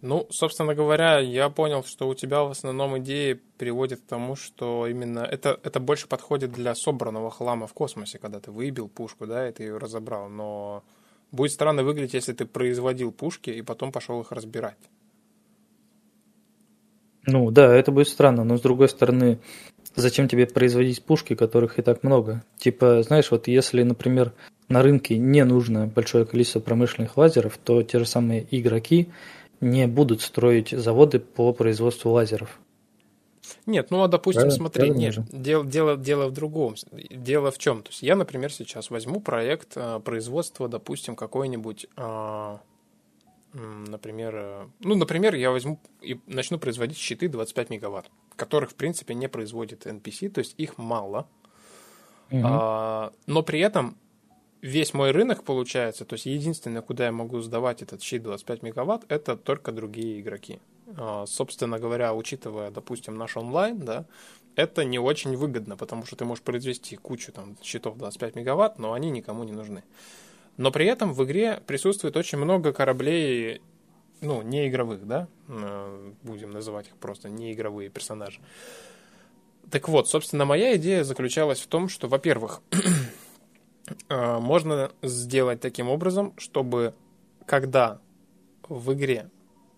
Ну, 0.00 0.26
собственно 0.30 0.74
говоря, 0.74 1.18
я 1.18 1.50
понял, 1.50 1.84
что 1.84 2.08
у 2.08 2.14
тебя 2.14 2.44
в 2.44 2.50
основном 2.50 2.98
идеи 2.98 3.40
приводят 3.58 4.00
к 4.00 4.06
тому, 4.06 4.36
что 4.36 4.86
именно 4.86 5.20
это, 5.20 5.60
это 5.64 5.80
больше 5.80 6.06
подходит 6.06 6.52
для 6.52 6.74
собранного 6.74 7.30
хлама 7.30 7.66
в 7.66 7.74
космосе, 7.74 8.18
когда 8.18 8.40
ты 8.40 8.50
выбил 8.50 8.88
пушку, 8.88 9.26
да, 9.26 9.48
и 9.48 9.52
ты 9.52 9.64
ее 9.64 9.76
разобрал. 9.76 10.30
Но 10.30 10.82
будет 11.30 11.52
странно 11.52 11.82
выглядеть, 11.82 12.14
если 12.14 12.32
ты 12.32 12.46
производил 12.46 13.12
пушки 13.12 13.50
и 13.50 13.60
потом 13.60 13.92
пошел 13.92 14.20
их 14.22 14.32
разбирать. 14.32 14.78
Ну 17.26 17.50
да, 17.50 17.74
это 17.74 17.90
будет 17.90 18.08
странно, 18.08 18.44
но 18.44 18.56
с 18.56 18.60
другой 18.60 18.88
стороны, 18.88 19.38
зачем 19.96 20.28
тебе 20.28 20.46
производить 20.46 21.02
пушки, 21.02 21.34
которых 21.34 21.78
и 21.78 21.82
так 21.82 22.04
много? 22.04 22.44
Типа, 22.56 23.02
знаешь, 23.02 23.30
вот 23.30 23.48
если, 23.48 23.82
например, 23.82 24.32
на 24.68 24.82
рынке 24.82 25.18
не 25.18 25.44
нужно 25.44 25.86
большое 25.88 26.24
количество 26.24 26.60
промышленных 26.60 27.16
лазеров, 27.16 27.58
то 27.58 27.82
те 27.82 27.98
же 27.98 28.06
самые 28.06 28.46
игроки 28.50 29.08
не 29.60 29.86
будут 29.86 30.22
строить 30.22 30.70
заводы 30.70 31.18
по 31.18 31.52
производству 31.52 32.12
лазеров. 32.12 32.60
Нет, 33.64 33.90
ну 33.90 34.02
а 34.02 34.08
допустим, 34.08 34.48
да, 34.48 34.50
смотри, 34.50 34.90
нет, 34.90 35.16
дело, 35.32 35.64
дело, 35.64 35.96
дело 35.96 36.26
в 36.26 36.32
другом. 36.32 36.74
Дело 36.92 37.50
в 37.50 37.58
чем? 37.58 37.82
То 37.82 37.90
есть 37.90 38.02
я, 38.02 38.16
например, 38.16 38.52
сейчас 38.52 38.90
возьму 38.90 39.20
проект 39.20 39.72
э, 39.76 40.00
производства, 40.04 40.68
допустим, 40.68 41.14
какой-нибудь 41.14 41.86
э, 41.96 42.56
например, 43.56 44.34
э, 44.36 44.68
ну, 44.80 44.94
например, 44.94 45.34
я 45.34 45.50
возьму 45.50 45.80
и 46.00 46.20
начну 46.26 46.58
производить 46.58 46.98
щиты 46.98 47.28
25 47.28 47.70
мегаватт, 47.70 48.10
которых, 48.36 48.70
в 48.70 48.74
принципе, 48.74 49.14
не 49.14 49.28
производит 49.28 49.86
NPC, 49.86 50.28
то 50.30 50.40
есть 50.40 50.54
их 50.58 50.78
мало. 50.78 51.28
Угу. 52.30 52.42
А, 52.44 53.12
но 53.26 53.42
при 53.42 53.60
этом 53.60 53.96
весь 54.62 54.94
мой 54.94 55.10
рынок 55.12 55.44
получается, 55.44 56.04
то 56.04 56.14
есть 56.14 56.26
единственное, 56.26 56.82
куда 56.82 57.06
я 57.06 57.12
могу 57.12 57.40
сдавать 57.40 57.82
этот 57.82 58.02
щит 58.02 58.22
25 58.22 58.62
мегаватт, 58.62 59.04
это 59.08 59.36
только 59.36 59.72
другие 59.72 60.20
игроки. 60.20 60.60
А, 60.96 61.24
собственно 61.26 61.78
говоря, 61.78 62.14
учитывая, 62.14 62.70
допустим, 62.70 63.16
наш 63.16 63.36
онлайн, 63.36 63.78
да, 63.78 64.06
это 64.54 64.84
не 64.84 64.98
очень 64.98 65.36
выгодно, 65.36 65.76
потому 65.76 66.04
что 66.06 66.16
ты 66.16 66.24
можешь 66.24 66.42
произвести 66.42 66.96
кучу 66.96 67.32
там 67.32 67.56
щитов 67.62 67.96
25 67.98 68.36
мегаватт, 68.36 68.78
но 68.78 68.92
они 68.92 69.10
никому 69.10 69.44
не 69.44 69.52
нужны. 69.52 69.82
Но 70.56 70.70
при 70.70 70.86
этом 70.86 71.12
в 71.12 71.24
игре 71.24 71.62
присутствует 71.66 72.16
очень 72.16 72.38
много 72.38 72.72
кораблей, 72.72 73.60
ну, 74.20 74.42
не 74.42 74.68
игровых, 74.68 75.06
да, 75.06 75.28
будем 76.22 76.50
называть 76.50 76.88
их 76.88 76.96
просто 76.96 77.28
не 77.28 77.52
игровые 77.52 77.90
персонажи. 77.90 78.40
Так 79.70 79.88
вот, 79.88 80.08
собственно, 80.08 80.44
моя 80.44 80.76
идея 80.76 81.02
заключалась 81.02 81.60
в 81.60 81.66
том, 81.66 81.88
что, 81.88 82.08
во-первых, 82.08 82.62
э, 84.08 84.38
можно 84.38 84.92
сделать 85.02 85.60
таким 85.60 85.88
образом, 85.88 86.34
чтобы 86.38 86.94
когда 87.46 88.00
в 88.68 88.92
игре 88.92 89.28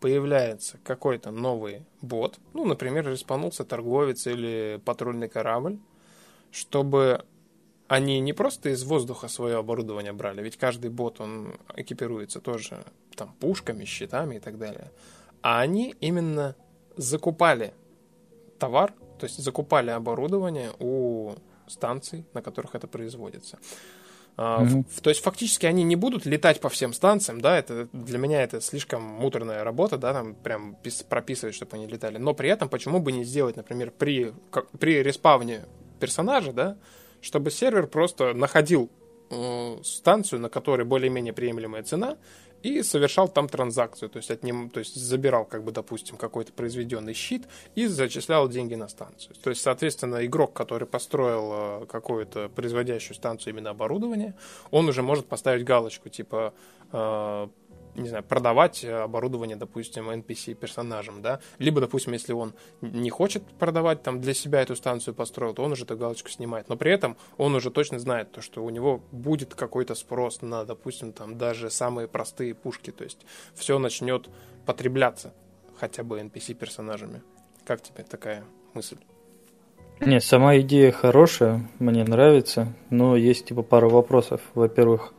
появляется 0.01 0.79
какой-то 0.85 1.31
новый 1.31 1.87
бот, 2.03 2.39
ну, 2.53 2.65
например, 2.67 3.09
респанулся 3.09 3.65
торговец 3.65 4.27
или 4.27 4.81
патрульный 4.85 5.29
корабль, 5.29 5.79
чтобы 6.51 7.25
они 7.89 8.21
не 8.21 8.35
просто 8.35 8.69
из 8.69 8.85
воздуха 8.85 9.29
свое 9.29 9.57
оборудование 9.57 10.13
брали, 10.13 10.43
ведь 10.43 10.57
каждый 10.57 10.91
бот, 10.91 11.21
он 11.21 11.55
экипируется 11.75 12.41
тоже 12.41 12.85
там 13.17 13.35
пушками, 13.41 13.85
щитами 13.85 14.37
и 14.37 14.39
так 14.39 14.59
далее. 14.59 14.93
А 15.43 15.61
они 15.61 15.95
именно 16.01 16.55
закупали 16.97 17.73
товар, 18.59 18.93
то 19.19 19.25
есть 19.25 19.39
закупали 19.39 19.91
оборудование 19.91 20.73
у 20.79 21.35
станций, 21.67 22.27
на 22.35 22.43
которых 22.43 22.75
это 22.75 22.87
производится. 22.87 23.59
Mm-hmm. 24.37 25.01
То 25.03 25.11
есть 25.11 25.23
фактически 25.23 25.67
они 25.67 25.83
не 25.83 25.97
будут 25.97 26.25
летать 26.25 26.61
по 26.61 26.69
всем 26.69 26.93
станциям, 26.93 27.41
да, 27.41 27.59
это 27.59 27.89
для 27.93 28.19
меня 28.19 28.43
это 28.43 28.61
слишком 28.61 29.03
муторная 29.03 29.65
работа, 29.65 29.99
да, 29.99 30.13
там 30.13 30.35
прям 30.35 30.77
прописывать, 31.09 31.57
чтобы 31.57 31.77
они 31.77 31.87
летали. 31.87 32.19
Но 32.19 32.35
при 32.35 32.49
этом 32.49 32.69
почему 32.69 33.01
бы 33.01 33.11
не 33.11 33.25
сделать, 33.25 33.57
например, 33.57 33.91
при, 33.91 34.33
при 34.79 35.03
респавне 35.03 35.65
персонажа, 35.99 36.53
да, 36.53 36.77
чтобы 37.21 37.51
сервер 37.51 37.87
просто 37.87 38.35
находил 38.35 38.91
э, 39.31 39.79
станцию, 39.83 40.41
на 40.41 40.49
которой 40.49 40.85
более-менее 40.85 41.33
приемлемая 41.33 41.83
цена, 41.83 42.17
и 42.63 42.83
совершал 42.83 43.29
там 43.29 43.49
транзакцию, 43.49 44.09
то 44.09 44.17
есть 44.17 44.31
от 44.31 44.43
ним, 44.43 44.69
то 44.71 44.81
есть 44.81 44.97
забирал, 44.97 45.45
как 45.45 45.63
бы, 45.63 45.71
допустим, 45.71 46.17
какой-то 46.17 46.53
произведенный 46.53 47.15
щит 47.15 47.47
и 47.77 47.87
зачислял 47.87 48.49
деньги 48.49 48.75
на 48.75 48.89
станцию. 48.89 49.37
То 49.43 49.51
есть, 49.51 49.63
соответственно, 49.63 50.25
игрок, 50.27 50.55
который 50.55 50.87
построил 50.87 51.83
э, 51.83 51.87
какую-то 51.87 52.49
производящую 52.49 53.15
станцию 53.15 53.55
именно 53.55 53.71
оборудование, 53.71 54.35
он 54.71 54.89
уже 54.89 55.03
может 55.03 55.27
поставить 55.27 55.65
галочку, 55.65 56.09
типа 56.09 56.53
э, 56.93 57.49
не 57.99 58.09
знаю, 58.09 58.25
продавать 58.25 58.85
оборудование, 58.85 59.57
допустим, 59.57 60.11
NPC-персонажам, 60.11 61.23
да, 61.23 61.41
либо, 61.59 61.81
допустим, 61.81 62.13
если 62.13 62.33
он 62.33 62.55
не 62.81 63.11
хочет 63.11 63.43
продавать 63.59 64.03
там 64.03 64.21
для 64.21 64.35
себя 64.35 64.63
эту 64.63 64.77
станцию 64.77 65.15
построил, 65.15 65.55
то 65.55 65.63
он 65.63 65.73
уже 65.73 65.85
эту 65.85 65.97
галочку 65.97 66.29
снимает, 66.29 66.69
но 66.69 66.77
при 66.77 66.93
этом 66.93 67.17
он 67.37 67.55
уже 67.55 67.71
точно 67.71 67.99
знает 67.99 68.33
то, 68.33 68.41
что 68.41 68.65
у 68.65 68.71
него 68.71 69.03
будет 69.13 69.55
какой-то 69.55 69.95
спрос 69.95 70.43
на, 70.43 70.65
допустим, 70.65 71.13
там 71.13 71.39
даже 71.39 71.71
самые 71.71 72.09
простые 72.09 72.55
пушки, 72.55 72.91
то 72.91 73.05
есть 73.05 73.19
все 73.55 73.79
начнет 73.79 74.29
потребляться 74.67 75.33
хотя 75.79 76.03
бы 76.03 76.21
NPC-персонажами. 76.21 77.23
Как 77.65 77.83
тебе 77.83 78.05
такая 78.05 78.45
мысль? 78.75 78.99
Не, 80.01 80.21
сама 80.21 80.59
идея 80.59 80.93
хорошая, 80.93 81.69
мне 81.79 82.05
нравится, 82.05 82.73
но 82.89 83.17
есть 83.17 83.47
типа 83.47 83.63
пара 83.63 83.89
вопросов. 83.89 84.41
Во-первых, 84.55 85.13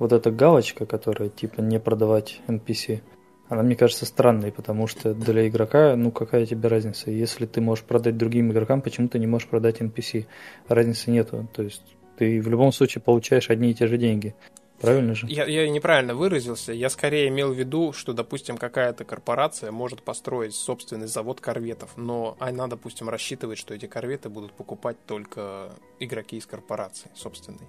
вот 0.00 0.12
эта 0.12 0.32
галочка, 0.32 0.86
которая 0.86 1.28
типа 1.28 1.60
не 1.60 1.78
продавать 1.78 2.40
NPC, 2.48 3.02
она 3.48 3.62
мне 3.62 3.76
кажется 3.76 4.06
странной, 4.06 4.50
потому 4.50 4.86
что 4.86 5.12
для 5.12 5.46
игрока, 5.46 5.94
ну 5.94 6.10
какая 6.10 6.46
тебе 6.46 6.68
разница? 6.68 7.10
Если 7.10 7.46
ты 7.46 7.60
можешь 7.60 7.84
продать 7.84 8.16
другим 8.16 8.50
игрокам, 8.50 8.80
почему 8.80 9.08
ты 9.08 9.18
не 9.18 9.26
можешь 9.26 9.48
продать 9.48 9.80
NPC? 9.80 10.26
Разницы 10.68 11.10
нету. 11.10 11.48
То 11.52 11.62
есть 11.62 11.82
ты 12.16 12.40
в 12.40 12.48
любом 12.48 12.72
случае 12.72 13.02
получаешь 13.02 13.50
одни 13.50 13.72
и 13.72 13.74
те 13.74 13.86
же 13.86 13.98
деньги. 13.98 14.34
Правильно 14.80 15.14
же? 15.14 15.26
Я, 15.26 15.44
я 15.44 15.68
неправильно 15.68 16.14
выразился. 16.14 16.72
Я 16.72 16.88
скорее 16.88 17.28
имел 17.28 17.52
в 17.52 17.58
виду, 17.58 17.92
что, 17.92 18.14
допустим, 18.14 18.56
какая-то 18.56 19.04
корпорация 19.04 19.70
может 19.70 20.02
построить 20.02 20.54
собственный 20.54 21.08
завод 21.08 21.42
корветов, 21.42 21.90
но 21.96 22.36
она, 22.38 22.68
допустим, 22.68 23.10
рассчитывает, 23.10 23.58
что 23.58 23.74
эти 23.74 23.84
корветы 23.86 24.30
будут 24.30 24.52
покупать 24.52 24.96
только 25.06 25.70
игроки 25.98 26.38
из 26.38 26.46
корпорации 26.46 27.10
собственной. 27.14 27.68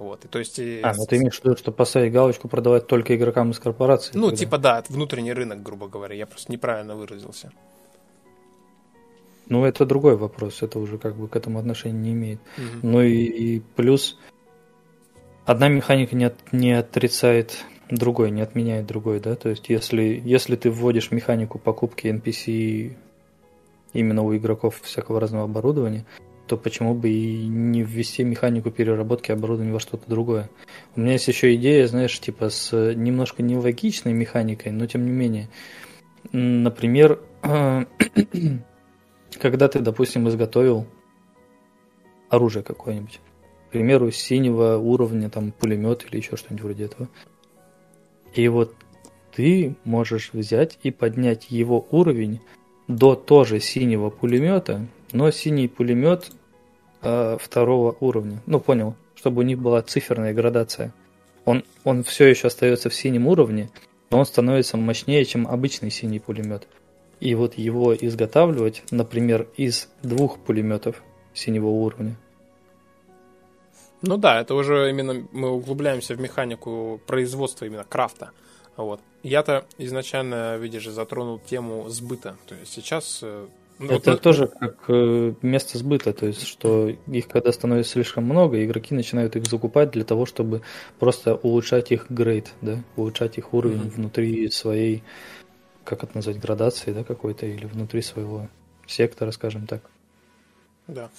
Вот, 0.00 0.24
и 0.24 0.28
то 0.28 0.38
есть... 0.38 0.58
А, 0.58 0.94
ну 0.96 1.04
ты 1.04 1.18
имеешь 1.18 1.38
в 1.38 1.44
виду, 1.44 1.58
что 1.58 1.72
поставить 1.72 2.10
галочку 2.10 2.48
продавать 2.48 2.86
только 2.86 3.14
игрокам 3.14 3.50
из 3.50 3.58
корпорации? 3.58 4.12
Ну, 4.14 4.28
тогда? 4.28 4.36
типа 4.36 4.56
да, 4.56 4.82
внутренний 4.88 5.34
рынок, 5.34 5.62
грубо 5.62 5.88
говоря. 5.88 6.14
Я 6.14 6.26
просто 6.26 6.50
неправильно 6.50 6.96
выразился. 6.96 7.52
Ну, 9.50 9.66
это 9.66 9.84
другой 9.84 10.16
вопрос, 10.16 10.62
это 10.62 10.78
уже 10.78 10.96
как 10.96 11.16
бы 11.16 11.28
к 11.28 11.36
этому 11.36 11.58
отношения 11.58 11.98
не 11.98 12.12
имеет. 12.12 12.40
Угу. 12.56 12.88
Ну 12.88 13.02
и, 13.02 13.24
и 13.24 13.60
плюс 13.76 14.18
одна 15.44 15.68
механика 15.68 16.16
не, 16.16 16.24
от, 16.24 16.50
не 16.50 16.72
отрицает 16.72 17.62
другой, 17.90 18.30
не 18.30 18.40
отменяет 18.40 18.86
другой, 18.86 19.20
да? 19.20 19.36
То 19.36 19.50
есть 19.50 19.68
если, 19.68 20.22
если 20.24 20.56
ты 20.56 20.70
вводишь 20.70 21.10
механику 21.10 21.58
покупки 21.58 22.06
NPC 22.06 22.96
именно 23.92 24.22
у 24.22 24.34
игроков 24.34 24.80
всякого 24.82 25.20
разного 25.20 25.44
оборудования, 25.44 26.06
то 26.50 26.56
почему 26.56 26.94
бы 26.94 27.10
и 27.10 27.46
не 27.46 27.84
ввести 27.84 28.24
механику 28.24 28.72
переработки 28.72 29.30
оборудования 29.30 29.72
во 29.72 29.78
что-то 29.78 30.10
другое. 30.10 30.50
У 30.96 31.00
меня 31.00 31.12
есть 31.12 31.28
еще 31.28 31.54
идея, 31.54 31.86
знаешь, 31.86 32.18
типа 32.18 32.50
с 32.50 32.92
немножко 32.94 33.44
нелогичной 33.44 34.12
механикой, 34.14 34.72
но 34.72 34.88
тем 34.88 35.04
не 35.06 35.12
менее. 35.12 35.48
Например, 36.32 37.20
когда 39.40 39.68
ты, 39.68 39.78
допустим, 39.78 40.28
изготовил 40.28 40.88
оружие 42.30 42.64
какое-нибудь, 42.64 43.20
к 43.68 43.70
примеру, 43.70 44.10
синего 44.10 44.76
уровня, 44.76 45.30
там, 45.30 45.52
пулемет 45.52 46.04
или 46.10 46.16
еще 46.16 46.36
что-нибудь 46.36 46.64
вроде 46.64 46.86
этого, 46.86 47.08
и 48.34 48.48
вот 48.48 48.74
ты 49.32 49.76
можешь 49.84 50.32
взять 50.32 50.80
и 50.82 50.90
поднять 50.90 51.48
его 51.52 51.86
уровень 51.92 52.40
до 52.88 53.14
тоже 53.14 53.60
синего 53.60 54.10
пулемета, 54.10 54.88
но 55.12 55.30
синий 55.30 55.68
пулемет 55.68 56.32
э, 57.02 57.36
второго 57.40 57.96
уровня. 58.00 58.42
Ну, 58.46 58.60
понял, 58.60 58.94
чтобы 59.14 59.40
у 59.40 59.44
них 59.44 59.58
была 59.58 59.82
циферная 59.82 60.32
градация. 60.32 60.92
Он, 61.44 61.64
он 61.84 62.02
все 62.04 62.26
еще 62.26 62.48
остается 62.48 62.90
в 62.90 62.94
синем 62.94 63.26
уровне, 63.26 63.70
но 64.10 64.18
он 64.18 64.26
становится 64.26 64.76
мощнее, 64.76 65.24
чем 65.24 65.46
обычный 65.46 65.90
синий 65.90 66.18
пулемет. 66.18 66.66
И 67.20 67.34
вот 67.34 67.54
его 67.54 67.94
изготавливать, 67.94 68.82
например, 68.90 69.46
из 69.56 69.88
двух 70.02 70.38
пулеметов 70.38 71.02
синего 71.34 71.66
уровня. 71.66 72.16
Ну 74.02 74.16
да, 74.16 74.40
это 74.40 74.54
уже 74.54 74.88
именно 74.88 75.26
мы 75.32 75.50
углубляемся 75.50 76.14
в 76.14 76.20
механику 76.20 77.00
производства 77.06 77.66
именно 77.66 77.84
крафта. 77.84 78.30
Вот. 78.76 79.00
Я-то 79.22 79.66
изначально, 79.76 80.56
видишь, 80.56 80.86
затронул 80.88 81.38
тему 81.38 81.88
сбыта. 81.90 82.36
То 82.46 82.54
есть 82.54 82.72
сейчас 82.72 83.20
э, 83.22 83.46
ну, 83.80 83.94
это 83.94 84.10
вот, 84.10 84.20
тоже 84.20 84.46
как 84.46 84.76
э, 84.88 85.32
место 85.40 85.78
сбыта, 85.78 86.12
то 86.12 86.26
есть, 86.26 86.46
что 86.46 86.90
их 86.90 87.28
когда 87.28 87.50
становится 87.50 87.92
слишком 87.92 88.24
много, 88.24 88.62
игроки 88.62 88.94
начинают 88.94 89.36
их 89.36 89.46
закупать 89.46 89.90
для 89.90 90.04
того, 90.04 90.26
чтобы 90.26 90.60
просто 90.98 91.34
улучшать 91.34 91.90
их 91.90 92.10
грейд, 92.10 92.52
да, 92.60 92.82
улучшать 92.96 93.38
их 93.38 93.54
уровень 93.54 93.78
mm-hmm. 93.78 93.94
внутри 93.94 94.50
своей, 94.50 95.02
как 95.84 96.04
это 96.04 96.14
назвать, 96.14 96.38
градации, 96.38 96.92
да, 96.92 97.04
какой-то, 97.04 97.46
или 97.46 97.64
внутри 97.64 98.02
своего 98.02 98.48
сектора, 98.86 99.30
скажем 99.30 99.66
так. 99.66 99.80
Да. 100.86 101.10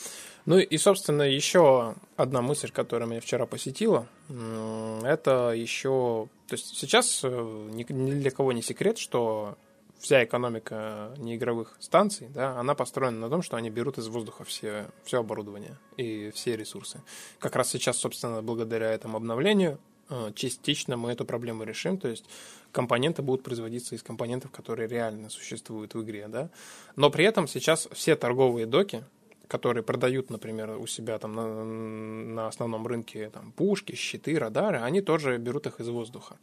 Ну 0.46 0.60
и, 0.60 0.78
собственно, 0.78 1.24
еще 1.24 1.96
одна 2.16 2.44
мысль, 2.44 2.70
которая 2.72 3.10
меня 3.10 3.22
вчера 3.22 3.48
посетила, 3.48 4.08
это 4.30 5.52
еще... 5.56 6.28
То 6.48 6.56
есть 6.56 6.78
сейчас 6.78 7.22
э, 7.24 7.70
ни 7.72 7.84
для 7.84 8.30
кого 8.30 8.52
не 8.52 8.62
секрет, 8.62 9.00
что 9.00 9.58
вся 10.02 10.24
экономика 10.24 11.14
неигровых 11.18 11.78
станций, 11.80 12.28
да, 12.30 12.60
она 12.60 12.74
построена 12.74 13.20
на 13.20 13.30
том, 13.30 13.42
что 13.42 13.56
они 13.56 13.70
берут 13.70 13.98
из 14.00 14.08
воздуха 14.08 14.44
все, 14.44 14.88
все 15.04 15.20
оборудование 15.20 15.78
и 15.96 16.32
все 16.32 16.58
ресурсы. 16.58 17.02
Как 17.40 17.56
раз 17.56 17.70
сейчас, 17.70 17.98
собственно, 17.98 18.42
благодаря 18.42 18.92
этому 18.92 19.18
обновлению 19.18 19.80
э, 20.10 20.32
частично 20.34 20.98
мы 20.98 21.12
эту 21.12 21.24
проблему 21.24 21.64
решим, 21.64 21.98
то 22.00 22.08
есть 22.08 22.26
компоненты 22.72 23.22
будут 23.22 23.44
производиться 23.44 23.96
из 23.96 24.02
компонентов, 24.02 24.52
которые 24.52 24.88
реально 24.90 25.30
существуют 25.30 25.94
в 25.94 26.02
игре, 26.02 26.28
да. 26.28 26.50
Но 26.96 27.12
при 27.12 27.24
этом 27.24 27.48
сейчас 27.48 27.88
все 27.92 28.16
торговые 28.16 28.66
доки, 28.66 29.04
которые 29.48 29.84
продают, 29.84 30.30
например, 30.30 30.78
у 30.80 30.88
себя 30.88 31.20
там 31.20 31.34
на, 31.34 31.64
на 31.64 32.48
основном 32.48 32.88
рынке 32.88 33.30
там, 33.30 33.52
пушки, 33.52 33.94
щиты, 33.94 34.40
радары, 34.40 34.80
они 34.80 35.02
тоже 35.02 35.38
берут 35.38 35.68
их 35.68 35.80
из 35.80 35.90
воздуха. 35.90 36.38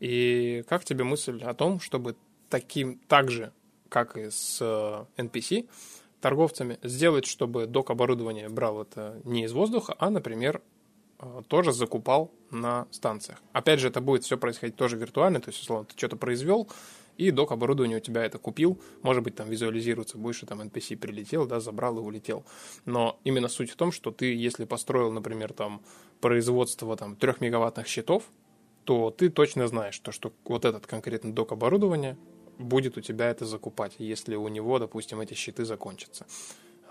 И 0.00 0.64
как 0.68 0.84
тебе 0.84 1.04
мысль 1.04 1.42
о 1.42 1.54
том, 1.54 1.80
чтобы 1.80 2.16
таким, 2.48 2.98
так 3.08 3.30
же, 3.30 3.52
как 3.88 4.16
и 4.16 4.30
с 4.30 4.60
NPC, 5.16 5.64
э, 5.64 5.66
торговцами, 6.20 6.78
сделать, 6.82 7.26
чтобы 7.26 7.66
док 7.66 7.90
оборудование 7.90 8.48
брал 8.48 8.82
это 8.82 9.20
не 9.24 9.44
из 9.44 9.52
воздуха, 9.52 9.94
а, 9.98 10.10
например, 10.10 10.62
э, 11.20 11.42
тоже 11.48 11.72
закупал 11.72 12.32
на 12.50 12.86
станциях. 12.90 13.40
Опять 13.52 13.80
же, 13.80 13.88
это 13.88 14.00
будет 14.00 14.24
все 14.24 14.36
происходить 14.36 14.76
тоже 14.76 14.96
виртуально, 14.96 15.40
то 15.40 15.50
есть, 15.50 15.60
условно, 15.60 15.86
ты 15.86 15.96
что-то 15.96 16.16
произвел, 16.16 16.68
и 17.16 17.32
док 17.32 17.50
оборудования 17.50 17.96
у 17.96 18.00
тебя 18.00 18.24
это 18.24 18.38
купил, 18.38 18.80
может 19.02 19.22
быть, 19.24 19.34
там 19.34 19.50
визуализируется 19.50 20.18
больше, 20.18 20.46
там 20.46 20.60
NPC 20.60 20.96
прилетел, 20.96 21.46
да, 21.46 21.58
забрал 21.58 21.98
и 21.98 22.00
улетел. 22.00 22.44
Но 22.84 23.18
именно 23.24 23.48
суть 23.48 23.70
в 23.70 23.76
том, 23.76 23.90
что 23.90 24.12
ты, 24.12 24.34
если 24.34 24.64
построил, 24.64 25.10
например, 25.10 25.52
там 25.52 25.82
производство 26.20 26.96
там 26.96 27.16
трехмегаваттных 27.16 27.88
счетов, 27.88 28.24
то 28.84 29.10
ты 29.10 29.30
точно 29.30 29.66
знаешь, 29.66 29.98
то, 29.98 30.12
что 30.12 30.32
вот 30.44 30.64
этот 30.64 30.86
конкретный 30.86 31.32
док 31.32 31.52
оборудования 31.52 32.16
будет 32.58 32.98
у 32.98 33.00
тебя 33.00 33.30
это 33.30 33.46
закупать, 33.46 33.94
если 33.98 34.34
у 34.36 34.48
него, 34.48 34.78
допустим, 34.78 35.20
эти 35.20 35.34
щиты 35.34 35.64
закончатся. 35.64 36.26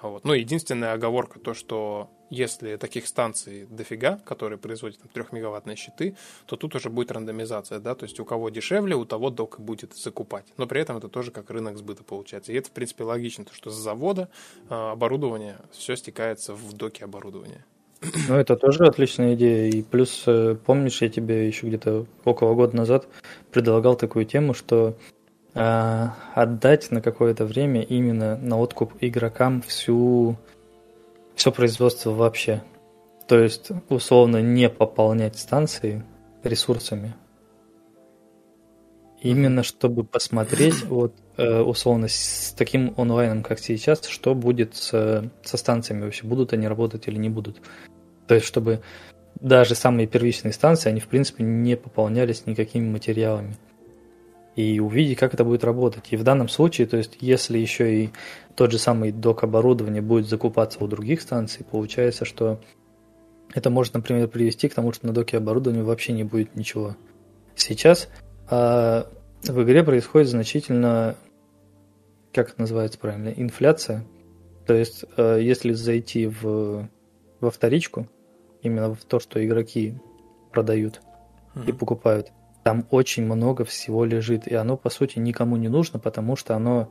Вот. 0.02 0.24
Ну, 0.26 0.34
единственная 0.34 0.94
оговорка 0.94 1.40
то, 1.40 1.54
что 1.54 2.10
если 2.30 2.76
таких 2.76 3.08
станций 3.08 3.66
дофига, 3.70 4.20
которые 4.26 4.60
производят 4.60 5.00
там, 5.00 5.10
3-мегаваттные 5.14 5.76
щиты, 5.76 6.16
то 6.46 6.56
тут 6.56 6.76
уже 6.76 6.90
будет 6.90 7.12
рандомизация, 7.12 7.80
да, 7.80 7.96
то 7.96 8.04
есть 8.04 8.20
у 8.20 8.26
кого 8.26 8.50
дешевле, 8.50 8.96
у 8.96 9.06
того 9.06 9.30
док 9.30 9.60
будет 9.60 9.96
закупать. 9.96 10.46
Но 10.58 10.68
при 10.68 10.82
этом 10.82 10.98
это 10.98 11.08
тоже 11.08 11.32
как 11.32 11.50
рынок 11.50 11.78
сбыта 11.78 12.04
получается. 12.04 12.52
И 12.52 12.56
это, 12.56 12.70
в 12.70 12.72
принципе, 12.72 13.06
логично, 13.06 13.46
то, 13.46 13.54
что 13.54 13.72
с 13.72 13.76
завода 13.76 14.30
э, 14.70 14.76
оборудование 14.76 15.58
все 15.72 15.96
стекается 15.96 16.54
в 16.54 16.74
доки 16.74 17.04
оборудования. 17.04 17.66
Ну, 18.28 18.36
это 18.36 18.56
тоже 18.56 18.86
отличная 18.86 19.34
идея. 19.34 19.72
И 19.72 19.82
плюс, 19.82 20.24
э, 20.28 20.56
помнишь, 20.64 21.02
я 21.02 21.10
тебе 21.10 21.48
еще 21.48 21.68
где-то 21.68 22.06
около 22.24 22.54
года 22.54 22.76
назад 22.76 23.08
предлагал 23.52 23.96
такую 23.96 24.26
тему, 24.26 24.54
что 24.54 24.96
э, 25.58 26.10
отдать 26.36 26.92
на 26.92 27.02
какое-то 27.02 27.46
время 27.46 27.82
именно 27.82 28.38
на 28.38 28.58
откуп 28.58 28.94
игрокам 29.02 29.62
всю 29.62 30.38
все 31.36 31.52
производство 31.52 32.12
вообще. 32.12 32.64
То 33.28 33.40
есть, 33.40 33.70
условно, 33.90 34.42
не 34.42 34.70
пополнять 34.70 35.38
станции 35.38 36.04
ресурсами. 36.44 37.14
Именно 39.22 39.64
чтобы 39.64 40.04
посмотреть, 40.04 40.84
вот, 40.86 41.14
э, 41.38 41.60
условно, 41.60 42.08
с 42.08 42.54
таким 42.58 42.94
онлайном, 42.98 43.44
как 43.44 43.60
сейчас, 43.60 44.06
что 44.06 44.34
будет 44.36 44.76
с, 44.76 45.30
со 45.44 45.58
станциями 45.58 46.04
вообще, 46.04 46.26
будут 46.26 46.54
они 46.54 46.68
работать 46.68 47.08
или 47.08 47.18
не 47.18 47.30
будут. 47.30 47.62
То 48.28 48.36
есть, 48.36 48.48
чтобы 48.48 48.82
даже 49.40 49.76
самые 49.76 50.08
первичные 50.08 50.54
станции, 50.54 50.90
они, 50.90 51.00
в 51.00 51.08
принципе, 51.08 51.44
не 51.44 51.76
пополнялись 51.76 52.46
никакими 52.46 52.90
материалами. 52.90 53.56
И 54.58 54.80
увидеть, 54.80 55.20
как 55.20 55.36
это 55.36 55.46
будет 55.46 55.64
работать. 55.64 56.08
И 56.10 56.18
в 56.18 56.24
данном 56.24 56.50
случае, 56.50 56.88
то 56.88 56.98
есть, 56.98 57.18
если 57.22 57.60
еще 57.60 58.04
и 58.04 58.10
тот 58.56 58.72
же 58.72 58.80
самый 58.80 59.12
док 59.12 59.44
оборудования 59.44 60.02
будет 60.02 60.28
закупаться 60.28 60.84
у 60.84 60.88
других 60.88 61.22
станций, 61.22 61.64
получается, 61.64 62.26
что 62.26 62.60
это 63.54 63.70
может, 63.70 63.94
например, 63.94 64.28
привести 64.28 64.68
к 64.68 64.74
тому, 64.74 64.92
что 64.94 65.06
на 65.06 65.14
доке 65.14 65.38
оборудования 65.38 65.84
вообще 65.84 66.12
не 66.14 66.24
будет 66.24 66.56
ничего. 66.56 66.96
Сейчас 67.56 68.10
а, 68.50 69.08
в 69.44 69.64
игре 69.64 69.84
происходит 69.84 70.28
значительно, 70.28 71.16
как 72.34 72.50
это 72.50 72.62
называется 72.62 72.98
правильно, 72.98 73.30
инфляция. 73.30 74.06
То 74.66 74.74
есть, 74.74 75.06
а, 75.18 75.38
если 75.38 75.74
зайти 75.74 76.26
в, 76.26 76.90
во 77.40 77.52
вторичку, 77.52 78.08
именно 78.64 78.96
в 78.96 79.06
то, 79.06 79.20
что 79.20 79.44
игроки 79.46 79.96
продают 80.52 81.02
mm-hmm. 81.54 81.70
и 81.70 81.72
покупают, 81.74 82.32
там 82.68 82.86
очень 82.92 83.24
много 83.24 83.64
всего 83.64 84.04
лежит, 84.04 84.46
и 84.46 84.54
оно, 84.54 84.76
по 84.76 84.90
сути, 84.90 85.20
никому 85.20 85.56
не 85.56 85.70
нужно, 85.70 86.00
потому 86.00 86.36
что 86.36 86.54
оно, 86.54 86.90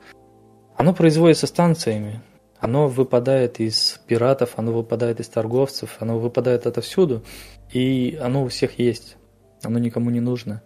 оно 0.74 0.94
производится 0.94 1.46
станциями. 1.46 2.22
Оно 2.58 2.88
выпадает 2.88 3.60
из 3.60 4.00
пиратов, 4.06 4.54
оно 4.56 4.72
выпадает 4.72 5.20
из 5.20 5.28
торговцев, 5.28 5.98
оно 6.00 6.18
выпадает 6.18 6.66
отовсюду, 6.66 7.24
и 7.70 8.18
оно 8.22 8.44
у 8.44 8.48
всех 8.48 8.78
есть. 8.78 9.18
Оно 9.62 9.78
никому 9.78 10.08
не 10.08 10.20
нужно. 10.20 10.62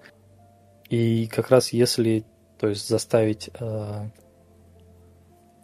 И 0.88 1.26
как 1.26 1.50
раз 1.50 1.72
если, 1.72 2.24
то 2.60 2.68
есть 2.68 2.88
заставить, 2.88 3.50
э, 3.58 4.10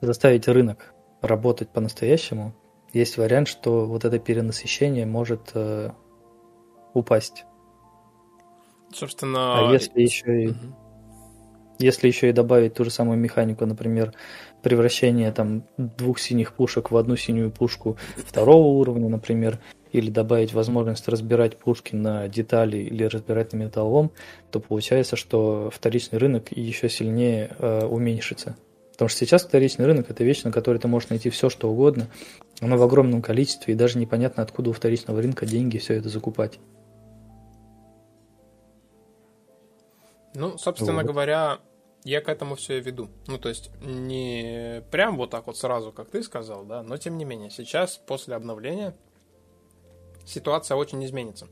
заставить 0.00 0.48
рынок 0.48 0.92
работать 1.22 1.68
по-настоящему, 1.68 2.52
есть 2.92 3.16
вариант, 3.16 3.46
что 3.46 3.86
вот 3.86 4.04
это 4.04 4.18
перенасыщение 4.18 5.06
может 5.06 5.52
э, 5.54 5.92
упасть. 6.94 7.44
Собственно. 8.96 9.68
А 9.68 9.72
если 9.72 10.00
еще 10.00 10.44
и, 10.44 10.46
угу. 10.48 10.56
если 11.78 12.06
еще 12.06 12.30
и 12.30 12.32
добавить 12.32 12.72
ту 12.74 12.84
же 12.84 12.90
самую 12.90 13.18
механику, 13.18 13.66
например, 13.66 14.14
превращение 14.62 15.30
там 15.32 15.64
двух 15.76 16.18
синих 16.18 16.54
пушек 16.54 16.90
в 16.90 16.96
одну 16.96 17.14
синюю 17.16 17.50
пушку 17.50 17.98
второго 18.16 18.68
уровня, 18.68 19.10
например, 19.10 19.60
или 19.92 20.10
добавить 20.10 20.54
возможность 20.54 21.08
разбирать 21.08 21.58
пушки 21.58 21.94
на 21.94 22.26
детали 22.28 22.78
или 22.78 23.04
разбирать 23.04 23.52
на 23.52 23.58
металлолом, 23.58 24.12
то 24.50 24.60
получается, 24.60 25.16
что 25.16 25.70
вторичный 25.70 26.18
рынок 26.18 26.46
еще 26.52 26.88
сильнее 26.88 27.50
э, 27.58 27.84
уменьшится. 27.84 28.56
Потому 28.92 29.10
что 29.10 29.18
сейчас 29.18 29.44
вторичный 29.44 29.84
рынок– 29.84 30.06
это 30.08 30.24
вещь, 30.24 30.42
на 30.44 30.52
которой 30.52 30.78
ты 30.78 30.88
можешь 30.88 31.10
найти 31.10 31.28
все, 31.28 31.50
что 31.50 31.70
угодно. 31.70 32.08
Оно 32.60 32.78
в 32.78 32.82
огромном 32.82 33.20
количестве, 33.20 33.74
и 33.74 33.76
даже 33.76 33.98
непонятно, 33.98 34.42
откуда 34.42 34.70
у 34.70 34.72
вторичного 34.72 35.20
рынка 35.20 35.44
деньги 35.44 35.76
все 35.76 35.94
это 35.94 36.08
закупать. 36.08 36.58
Ну, 40.36 40.58
собственно 40.58 41.02
вот. 41.02 41.06
говоря, 41.06 41.60
я 42.04 42.20
к 42.20 42.28
этому 42.28 42.56
все 42.56 42.78
и 42.78 42.80
веду. 42.80 43.08
Ну, 43.26 43.38
то 43.38 43.48
есть, 43.48 43.70
не 43.80 44.84
прям 44.90 45.16
вот 45.16 45.30
так 45.30 45.46
вот 45.46 45.56
сразу, 45.56 45.92
как 45.92 46.10
ты 46.10 46.22
сказал, 46.22 46.64
да, 46.64 46.82
но 46.82 46.98
тем 46.98 47.16
не 47.16 47.24
менее, 47.24 47.50
сейчас, 47.50 47.96
после 47.96 48.34
обновления, 48.34 48.94
ситуация 50.26 50.76
очень 50.76 51.04
изменится. 51.04 51.48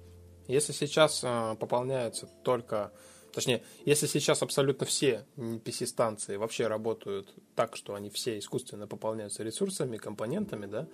Если 0.47 0.73
сейчас 0.73 1.23
э, 1.25 1.57
пополняются 1.59 2.29
только 2.43 2.93
Точнее, 3.33 3.65
если 3.85 4.07
сейчас 4.07 4.43
абсолютно 4.43 4.87
все 4.87 5.27
PC-станции 5.37 6.37
вообще 6.37 6.69
работают 6.69 7.35
так, 7.57 7.75
что 7.75 7.95
они 7.95 8.09
все 8.09 8.39
искусственно 8.39 8.87
пополняются 8.87 9.43
ресурсами, 9.43 9.97
компонентами, 9.97 10.67
да, 10.67 10.87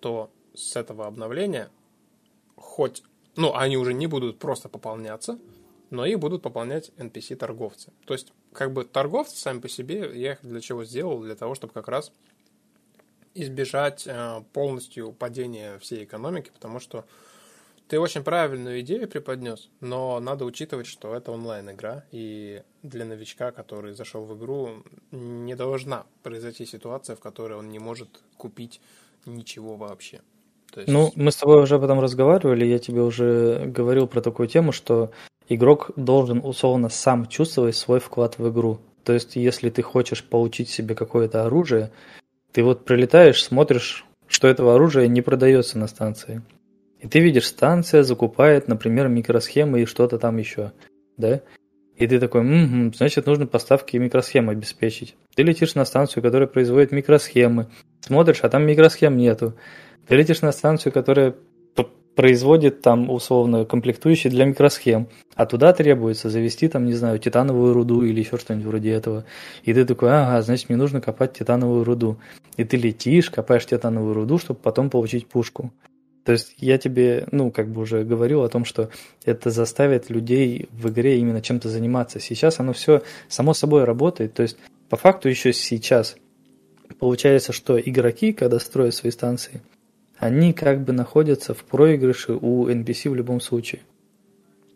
то 0.00 0.30
с 0.54 0.76
этого 0.76 1.08
обновления 1.08 1.70
хоть, 2.54 3.02
ну, 3.34 3.56
они 3.56 3.76
уже 3.76 3.94
не 3.94 4.06
будут 4.06 4.38
просто 4.38 4.68
пополняться, 4.68 5.40
но 5.92 6.06
их 6.06 6.18
будут 6.18 6.40
пополнять 6.42 6.90
NPC-торговцы. 6.96 7.92
То 8.06 8.14
есть, 8.14 8.32
как 8.54 8.72
бы 8.72 8.84
торговцы 8.84 9.36
сами 9.36 9.60
по 9.60 9.68
себе, 9.68 10.10
я 10.14 10.32
их 10.32 10.38
для 10.42 10.60
чего 10.62 10.84
сделал? 10.84 11.20
Для 11.20 11.36
того, 11.36 11.54
чтобы 11.54 11.74
как 11.74 11.86
раз 11.86 12.12
избежать 13.34 14.04
э, 14.06 14.42
полностью 14.54 15.12
падения 15.12 15.78
всей 15.80 16.04
экономики, 16.04 16.50
потому 16.52 16.80
что 16.80 17.04
ты 17.88 18.00
очень 18.00 18.24
правильную 18.24 18.80
идею 18.80 19.06
преподнес, 19.06 19.68
но 19.80 20.18
надо 20.18 20.46
учитывать, 20.46 20.86
что 20.86 21.14
это 21.14 21.30
онлайн-игра, 21.30 22.04
и 22.10 22.62
для 22.82 23.04
новичка, 23.04 23.50
который 23.50 23.92
зашел 23.92 24.24
в 24.24 24.34
игру, 24.38 24.84
не 25.10 25.54
должна 25.54 26.06
произойти 26.22 26.64
ситуация, 26.64 27.16
в 27.16 27.20
которой 27.20 27.58
он 27.58 27.68
не 27.68 27.78
может 27.78 28.08
купить 28.38 28.80
ничего 29.26 29.76
вообще. 29.76 30.22
есть... 30.80 30.88
Ну, 30.88 31.12
мы 31.16 31.32
с 31.32 31.36
тобой 31.36 31.62
уже 31.62 31.74
об 31.74 31.84
этом 31.84 32.00
разговаривали, 32.00 32.64
я 32.64 32.78
тебе 32.78 33.02
уже 33.02 33.66
говорил 33.66 34.06
про 34.06 34.22
такую 34.22 34.48
тему, 34.48 34.72
что 34.72 35.12
игрок 35.54 35.90
должен 35.96 36.40
условно 36.44 36.88
сам 36.88 37.26
чувствовать 37.26 37.76
свой 37.76 38.00
вклад 38.00 38.38
в 38.38 38.50
игру. 38.50 38.80
То 39.04 39.12
есть, 39.12 39.36
если 39.36 39.70
ты 39.70 39.82
хочешь 39.82 40.24
получить 40.24 40.68
себе 40.68 40.94
какое-то 40.94 41.44
оружие, 41.44 41.90
ты 42.52 42.62
вот 42.62 42.84
прилетаешь, 42.84 43.42
смотришь, 43.42 44.04
что 44.28 44.48
этого 44.48 44.74
оружия 44.74 45.06
не 45.08 45.22
продается 45.22 45.78
на 45.78 45.88
станции. 45.88 46.42
И 47.00 47.08
ты 47.08 47.20
видишь, 47.20 47.48
станция 47.48 48.04
закупает, 48.04 48.68
например, 48.68 49.08
микросхемы 49.08 49.82
и 49.82 49.86
что-то 49.86 50.18
там 50.18 50.36
еще, 50.36 50.72
да? 51.16 51.40
И 51.96 52.06
ты 52.06 52.18
такой, 52.18 52.40
угу, 52.40 52.94
значит, 52.94 53.26
нужно 53.26 53.46
поставки 53.46 53.96
микросхем 53.96 54.48
обеспечить. 54.48 55.16
Ты 55.34 55.42
летишь 55.42 55.74
на 55.74 55.84
станцию, 55.84 56.22
которая 56.22 56.48
производит 56.48 56.92
микросхемы, 56.92 57.68
смотришь, 58.00 58.40
а 58.42 58.48
там 58.48 58.66
микросхем 58.66 59.16
нету. 59.16 59.54
Ты 60.06 60.16
летишь 60.16 60.42
на 60.42 60.52
станцию, 60.52 60.92
которая 60.92 61.34
производит 62.14 62.82
там 62.82 63.10
условно 63.10 63.64
комплектующие 63.64 64.30
для 64.30 64.44
микросхем, 64.44 65.08
а 65.34 65.46
туда 65.46 65.72
требуется 65.72 66.30
завести 66.30 66.68
там, 66.68 66.84
не 66.86 66.94
знаю, 66.94 67.18
титановую 67.18 67.72
руду 67.72 68.02
или 68.02 68.20
еще 68.20 68.36
что-нибудь 68.36 68.66
вроде 68.66 68.90
этого. 68.90 69.24
И 69.62 69.72
ты 69.72 69.84
такой, 69.84 70.10
ага, 70.10 70.42
значит, 70.42 70.68
мне 70.68 70.76
нужно 70.76 71.00
копать 71.00 71.32
титановую 71.32 71.84
руду. 71.84 72.18
И 72.56 72.64
ты 72.64 72.76
летишь, 72.76 73.30
копаешь 73.30 73.66
титановую 73.66 74.14
руду, 74.14 74.38
чтобы 74.38 74.60
потом 74.60 74.90
получить 74.90 75.26
пушку. 75.26 75.72
То 76.24 76.32
есть 76.32 76.54
я 76.58 76.78
тебе, 76.78 77.26
ну, 77.32 77.50
как 77.50 77.68
бы 77.68 77.80
уже 77.80 78.04
говорил 78.04 78.42
о 78.42 78.48
том, 78.48 78.64
что 78.64 78.90
это 79.24 79.50
заставит 79.50 80.08
людей 80.08 80.68
в 80.70 80.88
игре 80.88 81.18
именно 81.18 81.42
чем-то 81.42 81.68
заниматься. 81.68 82.20
Сейчас 82.20 82.60
оно 82.60 82.72
все 82.72 83.02
само 83.28 83.54
собой 83.54 83.84
работает. 83.84 84.34
То 84.34 84.42
есть 84.42 84.56
по 84.88 84.96
факту 84.96 85.28
еще 85.28 85.52
сейчас 85.52 86.16
получается, 87.00 87.52
что 87.52 87.80
игроки, 87.80 88.32
когда 88.32 88.60
строят 88.60 88.94
свои 88.94 89.10
станции, 89.10 89.62
они 90.22 90.52
как 90.52 90.84
бы 90.84 90.92
находятся 90.92 91.52
в 91.52 91.64
проигрыше 91.64 92.34
у 92.34 92.68
NPC 92.68 93.10
в 93.10 93.16
любом 93.16 93.40
случае. 93.40 93.80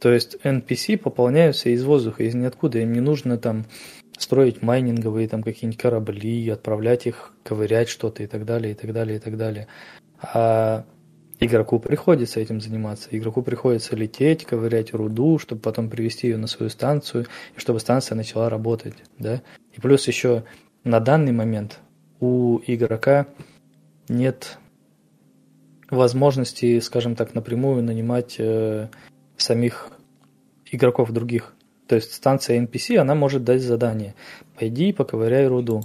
То 0.00 0.12
есть 0.12 0.38
NPC 0.42 0.98
пополняются 0.98 1.68
из 1.68 1.85
воздуха, 1.85 2.24
из 2.24 2.35
ниоткуда. 2.35 2.80
Им 2.80 2.92
не 2.92 2.98
нужно 2.98 3.38
там 3.38 3.64
строить 4.18 4.61
майнинговые 4.61 5.28
там 5.28 5.44
какие-нибудь 5.44 5.80
корабли, 5.80 6.48
отправлять 6.48 7.06
их, 7.06 7.32
ковырять 7.44 7.88
что-то 7.88 8.24
и 8.24 8.26
так 8.26 8.44
далее, 8.44 8.72
и 8.72 8.74
так 8.74 8.92
далее, 8.92 9.18
и 9.18 9.20
так 9.20 9.37
далее. 9.37 9.68
А 10.20 10.85
Игроку 11.38 11.78
приходится 11.78 12.40
этим 12.40 12.61
заниматься. 12.61 13.11
Игроку 13.12 13.42
приходится 13.42 13.94
лететь, 13.94 14.44
ковырять 14.44 14.94
руду, 14.94 15.38
чтобы 15.38 15.61
потом 15.61 15.88
привести 15.88 16.26
ее 16.26 16.38
на 16.38 16.48
свою 16.48 16.70
станцию, 16.70 17.26
и 17.54 17.61
чтобы 17.61 17.78
станция 17.78 18.16
начала 18.16 18.50
работать. 18.50 18.94
Да? 19.20 19.42
И 19.74 19.80
плюс 19.80 20.09
еще 20.09 20.42
на 20.82 20.98
данный 20.98 21.32
момент 21.32 21.78
у 22.18 22.59
игрока 22.66 23.28
нет 24.09 24.59
возможности, 25.90 26.79
скажем 26.81 27.14
так, 27.14 27.35
напрямую 27.35 27.83
нанимать 27.83 28.37
э, 28.38 28.88
самих 29.37 29.90
игроков 30.70 31.12
других. 31.12 31.55
То 31.87 31.95
есть 31.95 32.12
станция 32.12 32.61
NPC, 32.61 32.97
она 32.97 33.14
может 33.14 33.45
дать 33.45 33.62
задание. 33.62 34.14
Пойди 34.59 34.93
поковыряй 34.93 35.47
руду. 35.47 35.82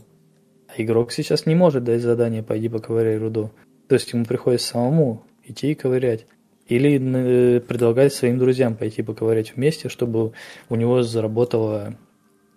А 0.68 0.82
игрок 0.82 1.12
сейчас 1.12 1.46
не 1.46 1.56
может 1.56 1.84
дать 1.84 2.02
задание, 2.02 2.44
пойди 2.44 2.70
поковыряй 2.70 3.18
руду. 3.18 3.52
То 3.88 3.96
есть 3.96 4.12
ему 4.14 4.26
приходится 4.26 4.70
самому 4.70 5.24
идти 5.44 5.72
и 5.72 5.76
ковырять. 5.76 6.26
Или 6.68 6.98
э, 6.98 7.60
предлагать 7.60 8.14
своим 8.14 8.40
друзьям 8.40 8.76
пойти 8.76 9.04
поковырять 9.04 9.56
вместе, 9.56 9.90
чтобы 9.90 10.34
у 10.70 10.76
него 10.76 11.04
заработала 11.04 11.96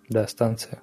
да, 0.09 0.27
станция. 0.27 0.81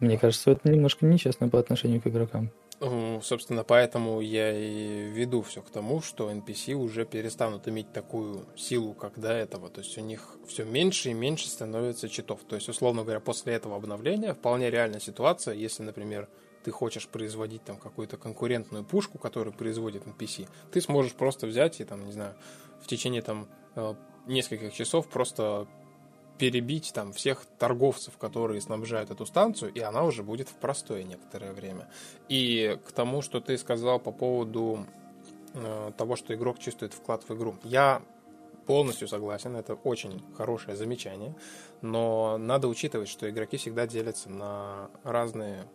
Мне 0.00 0.16
кажется, 0.16 0.50
это 0.50 0.70
немножко 0.70 1.04
нечестно 1.04 1.48
по 1.48 1.58
отношению 1.58 2.00
к 2.00 2.06
игрокам. 2.06 2.50
Собственно, 2.80 3.62
поэтому 3.62 4.22
я 4.22 4.56
и 4.56 5.10
веду 5.10 5.42
все 5.42 5.60
к 5.60 5.68
тому, 5.68 6.00
что 6.00 6.30
NPC 6.30 6.72
уже 6.72 7.04
перестанут 7.04 7.68
иметь 7.68 7.92
такую 7.92 8.46
силу, 8.56 8.94
как 8.94 9.18
до 9.20 9.32
этого. 9.32 9.68
То 9.68 9.82
есть 9.82 9.98
у 9.98 10.00
них 10.00 10.36
все 10.48 10.64
меньше 10.64 11.10
и 11.10 11.12
меньше 11.12 11.48
становится 11.48 12.08
читов. 12.08 12.40
То 12.48 12.56
есть, 12.56 12.70
условно 12.70 13.02
говоря, 13.02 13.20
после 13.20 13.52
этого 13.52 13.76
обновления 13.76 14.32
вполне 14.32 14.70
реальная 14.70 15.00
ситуация, 15.00 15.54
если, 15.54 15.82
например, 15.82 16.26
ты 16.64 16.70
хочешь 16.70 17.06
производить 17.06 17.64
там 17.64 17.76
какую-то 17.76 18.16
конкурентную 18.16 18.84
пушку, 18.84 19.18
которую 19.18 19.52
производит 19.54 20.06
NPC, 20.06 20.48
ты 20.72 20.80
сможешь 20.80 21.12
просто 21.12 21.46
взять 21.46 21.80
и 21.80 21.84
там, 21.84 22.06
не 22.06 22.12
знаю, 22.12 22.34
в 22.82 22.86
течение 22.86 23.20
там 23.20 23.46
э, 23.74 23.94
нескольких 24.26 24.72
часов 24.72 25.06
просто 25.08 25.68
перебить 26.40 26.92
там 26.94 27.12
всех 27.12 27.44
торговцев, 27.58 28.16
которые 28.16 28.62
снабжают 28.62 29.10
эту 29.10 29.26
станцию, 29.26 29.74
и 29.74 29.80
она 29.80 30.04
уже 30.04 30.22
будет 30.22 30.48
в 30.48 30.54
простое 30.54 31.02
некоторое 31.02 31.52
время. 31.52 31.86
И 32.30 32.78
к 32.86 32.92
тому, 32.92 33.20
что 33.20 33.40
ты 33.40 33.58
сказал 33.58 34.00
по 34.00 34.10
поводу 34.10 34.86
э, 35.52 35.92
того, 35.98 36.16
что 36.16 36.34
игрок 36.34 36.58
чувствует 36.58 36.94
вклад 36.94 37.28
в 37.28 37.34
игру. 37.34 37.56
Я 37.62 38.00
полностью 38.64 39.06
согласен, 39.06 39.54
это 39.54 39.74
очень 39.74 40.22
хорошее 40.34 40.78
замечание, 40.78 41.36
но 41.82 42.38
надо 42.38 42.68
учитывать, 42.68 43.10
что 43.10 43.28
игроки 43.28 43.58
всегда 43.58 43.86
делятся 43.86 44.30
на 44.30 44.90
разные 45.04 45.66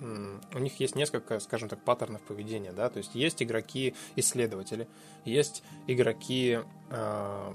у 0.00 0.58
них 0.58 0.80
есть 0.80 0.96
несколько, 0.96 1.38
скажем 1.38 1.68
так, 1.68 1.80
паттернов 1.82 2.20
поведения, 2.22 2.72
да, 2.72 2.90
то 2.90 2.98
есть 2.98 3.14
есть 3.14 3.42
игроки-исследователи, 3.42 4.88
есть 5.24 5.62
игроки, 5.86 6.58
э, 6.90 7.52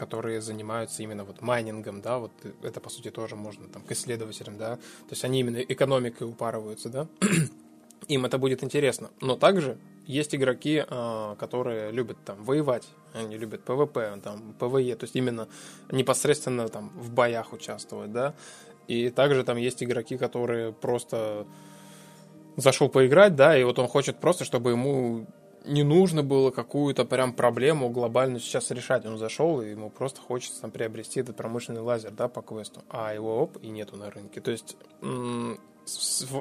которые 0.00 0.40
занимаются 0.40 1.02
именно 1.02 1.24
вот 1.24 1.42
майнингом, 1.42 2.00
да, 2.00 2.18
вот 2.18 2.32
это, 2.62 2.80
по 2.80 2.88
сути, 2.88 3.10
тоже 3.10 3.36
можно 3.36 3.68
там 3.68 3.82
к 3.82 3.92
исследователям, 3.92 4.56
да, 4.56 4.76
то 4.76 5.10
есть 5.10 5.24
они 5.24 5.40
именно 5.40 5.58
экономикой 5.58 6.26
упарываются, 6.26 6.88
да, 6.88 7.06
им 8.08 8.24
это 8.24 8.38
будет 8.38 8.64
интересно, 8.64 9.10
но 9.20 9.36
также 9.36 9.76
есть 10.06 10.34
игроки, 10.34 10.82
э, 10.88 11.36
которые 11.38 11.92
любят 11.92 12.16
там 12.24 12.42
воевать, 12.44 12.88
они 13.12 13.36
любят 13.36 13.62
ПВП, 13.62 14.18
там, 14.24 14.54
ПВЕ, 14.58 14.96
то 14.96 15.04
есть 15.04 15.16
именно 15.16 15.48
непосредственно 15.92 16.68
там 16.68 16.88
в 16.96 17.10
боях 17.12 17.52
участвовать, 17.52 18.10
да, 18.10 18.34
и 18.88 19.10
также 19.10 19.44
там 19.44 19.58
есть 19.58 19.82
игроки, 19.82 20.16
которые 20.16 20.72
просто 20.72 21.46
зашел 22.56 22.88
поиграть, 22.88 23.36
да, 23.36 23.58
и 23.58 23.64
вот 23.64 23.78
он 23.78 23.86
хочет 23.86 24.18
просто, 24.18 24.44
чтобы 24.46 24.70
ему 24.70 25.26
не 25.64 25.82
нужно 25.82 26.22
было 26.22 26.50
какую-то 26.50 27.04
прям 27.04 27.32
проблему 27.32 27.90
глобальную 27.90 28.40
сейчас 28.40 28.70
решать. 28.70 29.06
Он 29.06 29.18
зашел, 29.18 29.60
и 29.60 29.70
ему 29.70 29.90
просто 29.90 30.20
хочется 30.20 30.60
там 30.62 30.70
приобрести 30.70 31.20
этот 31.20 31.36
промышленный 31.36 31.80
лазер, 31.80 32.10
да, 32.10 32.28
по 32.28 32.42
квесту. 32.42 32.82
А 32.88 33.14
его 33.14 33.42
оп, 33.42 33.58
и 33.62 33.68
нету 33.68 33.96
на 33.96 34.10
рынке. 34.10 34.40
То 34.40 34.50
есть 34.50 34.76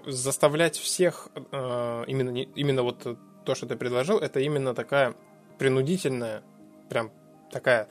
заставлять 0.05 0.77
всех 0.77 1.29
э, 1.51 2.03
именно, 2.07 2.37
именно 2.37 2.83
вот 2.83 3.17
то, 3.45 3.55
что 3.55 3.65
ты 3.65 3.75
предложил, 3.75 4.19
это 4.19 4.39
именно 4.41 4.75
такая 4.75 5.15
принудительная, 5.57 6.43
прям 6.89 7.11
такая 7.51 7.87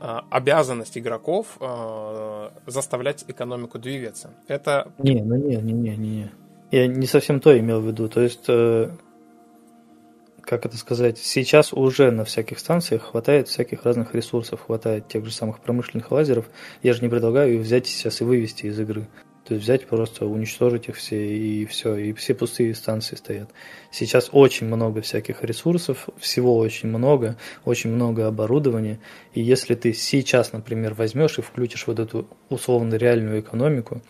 Э, 0.00 0.20
обязанность 0.30 0.98
игроков 0.98 1.56
э, 1.60 2.50
заставлять 2.66 3.24
экономику 3.28 3.78
двигаться. 3.78 4.30
Это... 4.48 4.92
Не, 4.98 5.22
ну 5.22 5.36
не, 5.36 5.56
не, 5.56 5.72
не, 5.72 5.96
не. 5.96 6.30
Я 6.72 6.88
не 6.88 7.06
совсем 7.06 7.38
то 7.40 7.56
имел 7.56 7.80
в 7.80 7.86
виду. 7.86 8.08
То 8.08 8.20
есть, 8.20 8.44
э, 8.48 8.90
как 10.44 10.66
это 10.66 10.76
сказать, 10.76 11.18
сейчас 11.18 11.72
уже 11.72 12.10
на 12.10 12.24
всяких 12.24 12.58
станциях 12.58 13.02
хватает 13.02 13.48
всяких 13.48 13.84
разных 13.84 14.14
ресурсов, 14.14 14.62
хватает 14.66 15.08
тех 15.08 15.24
же 15.24 15.32
самых 15.32 15.60
промышленных 15.60 16.10
лазеров. 16.10 16.46
Я 16.82 16.92
же 16.92 17.02
не 17.02 17.08
предлагаю 17.08 17.54
их 17.54 17.62
взять 17.62 17.86
сейчас 17.86 18.20
и 18.20 18.24
вывести 18.24 18.66
из 18.66 18.78
игры. 18.78 19.08
То 19.44 19.54
есть 19.54 19.64
взять 19.64 19.86
просто, 19.86 20.24
уничтожить 20.24 20.88
их 20.88 20.96
все, 20.96 21.36
и 21.36 21.66
все, 21.66 21.96
и 21.96 22.12
все 22.14 22.34
пустые 22.34 22.74
станции 22.74 23.16
стоят. 23.16 23.50
Сейчас 23.90 24.30
очень 24.32 24.66
много 24.66 25.02
всяких 25.02 25.44
ресурсов, 25.44 26.08
всего 26.18 26.56
очень 26.56 26.88
много, 26.88 27.36
очень 27.66 27.90
много 27.90 28.26
оборудования. 28.26 29.00
И 29.34 29.42
если 29.42 29.74
ты 29.74 29.92
сейчас, 29.92 30.52
например, 30.52 30.94
возьмешь 30.94 31.38
и 31.38 31.42
включишь 31.42 31.86
вот 31.86 31.98
эту 31.98 32.26
условно 32.48 32.94
реальную 32.94 33.40
экономику, 33.40 34.00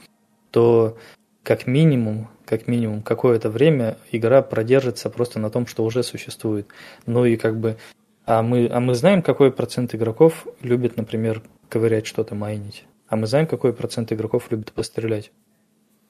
то 0.52 0.96
как 1.44 1.66
минимум, 1.66 2.28
как 2.46 2.66
минимум 2.66 3.02
какое-то 3.02 3.50
время 3.50 3.98
игра 4.10 4.42
продержится 4.42 5.10
просто 5.10 5.38
на 5.38 5.50
том, 5.50 5.66
что 5.66 5.84
уже 5.84 6.02
существует. 6.02 6.66
Ну 7.06 7.24
и 7.26 7.36
как 7.36 7.60
бы, 7.60 7.76
а 8.24 8.42
мы, 8.42 8.68
а 8.72 8.80
мы 8.80 8.94
знаем, 8.94 9.22
какой 9.22 9.52
процент 9.52 9.94
игроков 9.94 10.46
любит, 10.62 10.96
например, 10.96 11.42
ковырять 11.68 12.06
что-то, 12.06 12.34
майнить. 12.34 12.84
А 13.08 13.16
мы 13.16 13.26
знаем, 13.26 13.46
какой 13.46 13.74
процент 13.74 14.10
игроков 14.12 14.50
любит 14.50 14.72
пострелять. 14.72 15.30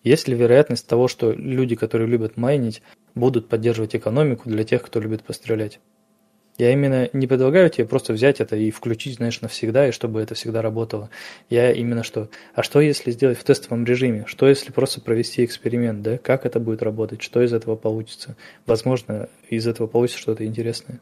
Есть 0.05 0.28
ли 0.28 0.37
вероятность 0.37 0.87
того, 0.87 1.09
что 1.09 1.32
люди, 1.32 1.74
которые 1.74 2.09
любят 2.09 2.37
майнить, 2.37 2.82
будут 3.14 3.49
поддерживать 3.49 3.97
экономику 3.97 4.49
для 4.49 4.62
тех, 4.62 4.82
кто 4.82 5.01
любит 5.01 5.24
пострелять? 5.24 5.80
Я 6.57 6.72
именно 6.72 7.09
не 7.12 7.26
предлагаю 7.26 7.68
тебе 7.68 7.86
просто 7.86 8.12
взять 8.12 8.40
это 8.40 8.55
и 8.55 8.70
включить, 8.70 9.16
знаешь, 9.16 9.40
навсегда, 9.40 9.88
и 9.88 9.92
чтобы 9.92 10.20
это 10.20 10.34
всегда 10.34 10.62
работало. 10.62 11.11
Я 11.50 11.72
именно 11.72 12.05
что, 12.05 12.28
а 12.55 12.62
что 12.62 12.80
если 12.80 13.11
сделать 13.11 13.38
в 13.38 13.44
тестовом 13.44 13.84
режиме? 13.84 14.24
Что 14.26 14.48
если 14.48 14.70
просто 14.70 15.00
провести 15.00 15.44
эксперимент, 15.44 16.02
да? 16.02 16.16
Как 16.16 16.46
это 16.46 16.61
будет 16.61 16.82
работать? 16.82 17.22
Что 17.22 17.42
из 17.42 17.52
этого 17.52 17.74
получится? 17.74 18.36
Возможно, 18.66 19.28
из 19.48 19.66
этого 19.66 19.88
получится 19.88 20.20
что-то 20.20 20.46
интересное. 20.46 21.00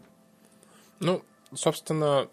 Ну, 1.01 1.23
собственно, 1.53 2.29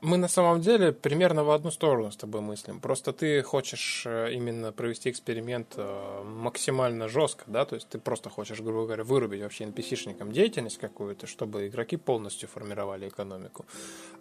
мы 0.00 0.16
на 0.16 0.28
самом 0.28 0.60
деле 0.60 0.92
примерно 0.92 1.44
в 1.44 1.50
одну 1.50 1.70
сторону 1.70 2.10
с 2.10 2.16
тобой 2.16 2.40
мыслим. 2.40 2.80
Просто 2.80 3.12
ты 3.12 3.42
хочешь 3.42 4.04
э, 4.06 4.32
именно 4.32 4.72
провести 4.72 5.10
эксперимент 5.10 5.74
э, 5.76 6.22
максимально 6.24 7.08
жестко, 7.08 7.44
да, 7.46 7.64
то 7.64 7.74
есть 7.74 7.88
ты 7.88 7.98
просто 7.98 8.30
хочешь, 8.30 8.60
грубо 8.60 8.84
говоря, 8.84 9.04
вырубить 9.04 9.42
вообще 9.42 9.64
NPC-шникам 9.64 10.32
деятельность 10.32 10.78
какую-то, 10.78 11.26
чтобы 11.26 11.66
игроки 11.66 11.96
полностью 11.96 12.48
формировали 12.48 13.08
экономику. 13.08 13.66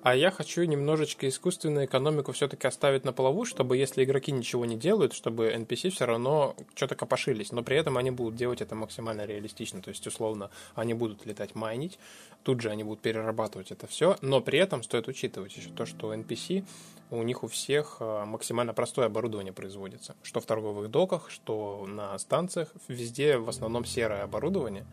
А 0.01 0.15
я 0.15 0.31
хочу 0.31 0.63
немножечко 0.63 1.27
искусственную 1.27 1.85
экономику 1.85 2.31
все-таки 2.31 2.67
оставить 2.67 3.03
на 3.03 3.13
плаву, 3.13 3.45
чтобы 3.45 3.77
если 3.77 4.03
игроки 4.03 4.31
ничего 4.31 4.65
не 4.65 4.77
делают, 4.77 5.13
чтобы 5.13 5.49
NPC 5.49 5.89
все 5.89 6.05
равно 6.05 6.55
что-то 6.75 6.95
копошились, 6.95 7.51
но 7.51 7.63
при 7.63 7.77
этом 7.77 7.97
они 7.97 8.11
будут 8.11 8.35
делать 8.35 8.61
это 8.61 8.75
максимально 8.75 9.25
реалистично, 9.25 9.81
то 9.81 9.89
есть 9.89 10.05
условно 10.07 10.49
они 10.75 10.93
будут 10.93 11.25
летать 11.25 11.55
майнить, 11.55 11.99
тут 12.43 12.61
же 12.61 12.69
они 12.69 12.83
будут 12.83 13.01
перерабатывать 13.01 13.71
это 13.71 13.87
все, 13.87 14.17
но 14.21 14.41
при 14.41 14.59
этом 14.59 14.83
стоит 14.83 15.07
учитывать 15.07 15.57
то, 15.71 15.85
что 15.85 16.13
NPC 16.13 16.65
у 17.09 17.23
них 17.23 17.43
у 17.43 17.47
всех 17.47 17.97
а, 17.99 18.25
максимально 18.25 18.73
простое 18.73 19.05
оборудование 19.05 19.53
производится. 19.53 20.15
Что 20.23 20.39
в 20.39 20.45
торговых 20.45 20.91
доках, 20.91 21.29
что 21.29 21.85
на 21.87 22.17
станциях. 22.19 22.69
Везде 22.87 23.37
в 23.37 23.49
основном 23.49 23.85
серое 23.85 24.23
оборудование, 24.23 24.85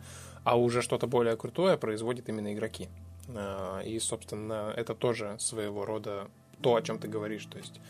а 0.43 0.57
уже 0.57 0.81
что-то 0.81 1.07
более 1.07 1.35
крутое 1.35 1.77
производят 1.77 2.29
именно 2.29 2.53
игроки. 2.53 2.87
А, 3.35 3.81
и, 3.81 3.99
собственно, 3.99 4.73
это 4.75 4.95
тоже 4.95 5.35
своего 5.39 5.85
рода 5.85 6.27
то, 6.61 6.75
о 6.75 6.81
чем 6.81 6.99
ты 6.99 7.07
говоришь. 7.07 7.45
То 7.45 7.57
есть 7.57 7.81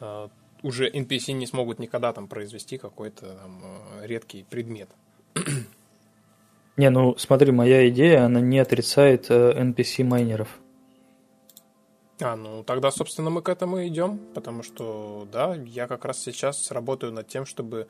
а, 0.00 0.30
уже 0.62 0.88
NPC 0.88 1.32
не 1.32 1.46
смогут 1.46 1.78
никогда 1.78 2.12
там 2.12 2.28
произвести 2.28 2.78
какой-то 2.78 3.34
там, 3.34 3.62
редкий 4.02 4.44
предмет. 4.48 4.88
Не, 6.76 6.88
ну 6.88 7.14
смотри, 7.18 7.52
моя 7.52 7.86
идея, 7.90 8.24
она 8.24 8.40
не 8.40 8.58
отрицает 8.58 9.28
NPC-майнеров. 9.28 10.48
А, 12.22 12.36
ну 12.36 12.62
тогда, 12.64 12.90
собственно, 12.90 13.30
мы 13.30 13.42
к 13.42 13.48
этому 13.48 13.78
и 13.78 13.88
идем, 13.88 14.18
потому 14.34 14.62
что, 14.62 15.26
да, 15.32 15.54
я 15.54 15.86
как 15.86 16.04
раз 16.04 16.20
сейчас 16.20 16.70
работаю 16.70 17.12
над 17.12 17.28
тем, 17.28 17.46
чтобы 17.46 17.88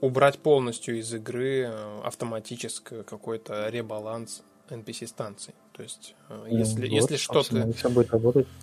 убрать 0.00 0.38
полностью 0.38 0.98
из 0.98 1.12
игры 1.12 1.62
э, 1.62 2.00
автоматический 2.04 3.02
какой-то 3.02 3.68
ребаланс 3.68 4.42
NPC-станций. 4.70 5.54
То 5.80 5.84
есть, 5.84 6.14
э, 6.28 6.34
ну, 6.34 6.58
если, 6.58 6.82
вот, 6.82 6.90
если 6.90 7.16
что-то 7.16 7.72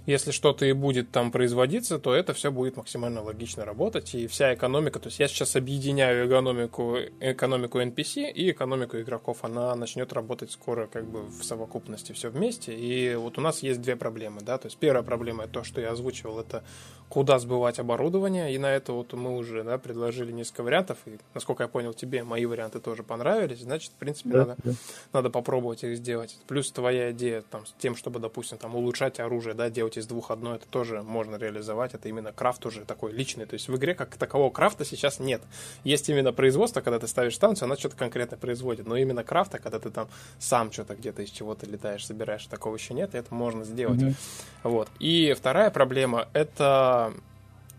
если 0.05 0.29
что-то 0.29 0.65
и 0.67 0.73
будет 0.73 1.09
там 1.09 1.31
производиться, 1.31 1.97
то 1.97 2.13
это 2.13 2.35
все 2.35 2.51
будет 2.51 2.77
максимально 2.77 3.23
логично 3.23 3.65
работать. 3.65 4.13
И 4.13 4.27
вся 4.27 4.53
экономика, 4.53 4.99
то 4.99 5.07
есть 5.07 5.19
я 5.19 5.27
сейчас 5.27 5.55
объединяю 5.55 6.27
экономику, 6.27 6.97
экономику 7.19 7.79
NPC 7.79 8.31
и 8.31 8.51
экономику 8.51 8.99
игроков. 8.99 9.39
Она 9.41 9.73
начнет 9.75 10.13
работать 10.13 10.51
скоро 10.51 10.85
как 10.85 11.09
бы 11.09 11.23
в 11.23 11.43
совокупности 11.43 12.11
все 12.11 12.29
вместе. 12.29 12.75
И 12.77 13.15
вот 13.15 13.39
у 13.39 13.41
нас 13.41 13.63
есть 13.63 13.81
две 13.81 13.95
проблемы. 13.95 14.41
Да? 14.41 14.59
То 14.59 14.67
есть 14.67 14.77
первая 14.77 15.01
проблема, 15.01 15.45
это 15.45 15.53
то, 15.53 15.63
что 15.63 15.81
я 15.81 15.93
озвучивал, 15.93 16.39
это 16.39 16.63
куда 17.09 17.39
сбывать 17.39 17.79
оборудование. 17.79 18.53
И 18.53 18.57
на 18.57 18.71
это 18.71 18.93
вот 18.93 19.13
мы 19.13 19.35
уже 19.37 19.63
да, 19.63 19.77
предложили 19.77 20.31
несколько 20.31 20.63
вариантов. 20.63 20.97
И, 21.05 21.17
насколько 21.33 21.63
я 21.63 21.69
понял, 21.69 21.93
тебе 21.93 22.23
мои 22.23 22.45
варианты 22.45 22.79
тоже 22.79 23.03
понравились. 23.03 23.61
Значит, 23.61 23.91
в 23.93 23.95
принципе, 23.95 24.29
да, 24.29 24.45
надо, 24.45 24.55
да. 24.63 24.71
надо 25.13 25.29
попробовать 25.29 25.83
их 25.83 25.97
сделать. 25.97 26.37
Плюс 26.47 26.71
твоя 26.71 27.06
идея 27.11 27.41
там, 27.41 27.65
с 27.65 27.73
тем, 27.77 27.95
чтобы, 27.95 28.19
допустим, 28.19 28.57
там, 28.57 28.75
улучшать 28.75 29.19
оружие, 29.19 29.53
да, 29.53 29.69
делать 29.69 29.97
из 29.97 30.07
двух 30.07 30.31
одно, 30.31 30.55
это 30.55 30.67
тоже 30.67 31.01
можно 31.03 31.35
реализовать. 31.35 31.93
Это 31.93 32.09
именно 32.09 32.31
крафт 32.31 32.65
уже 32.65 32.85
такой 32.85 33.11
личный. 33.11 33.45
То 33.45 33.53
есть 33.53 33.67
в 33.67 33.75
игре 33.75 33.95
как 33.95 34.15
такового 34.15 34.49
крафта 34.49 34.85
сейчас 34.85 35.19
нет. 35.19 35.41
Есть 35.83 36.09
именно 36.09 36.33
производство, 36.33 36.81
когда 36.81 36.99
ты 36.99 37.07
ставишь 37.07 37.35
станцию, 37.35 37.67
она 37.67 37.75
что-то 37.75 37.95
конкретно 37.95 38.37
производит. 38.37 38.87
Но 38.87 38.95
именно 38.97 39.23
крафта, 39.23 39.59
когда 39.59 39.79
ты 39.79 39.89
там 39.89 40.07
сам 40.39 40.71
что-то 40.71 40.95
где-то 40.95 41.21
из 41.21 41.29
чего-то 41.29 41.65
летаешь, 41.65 42.05
собираешь, 42.05 42.45
такого 42.47 42.75
еще 42.75 42.93
нет, 42.93 43.15
и 43.15 43.17
это 43.17 43.33
можно 43.33 43.63
сделать. 43.63 44.01
Mm-hmm. 44.01 44.15
Вот. 44.63 44.89
И 44.99 45.33
вторая 45.37 45.69
проблема— 45.69 46.27
это 46.33 47.13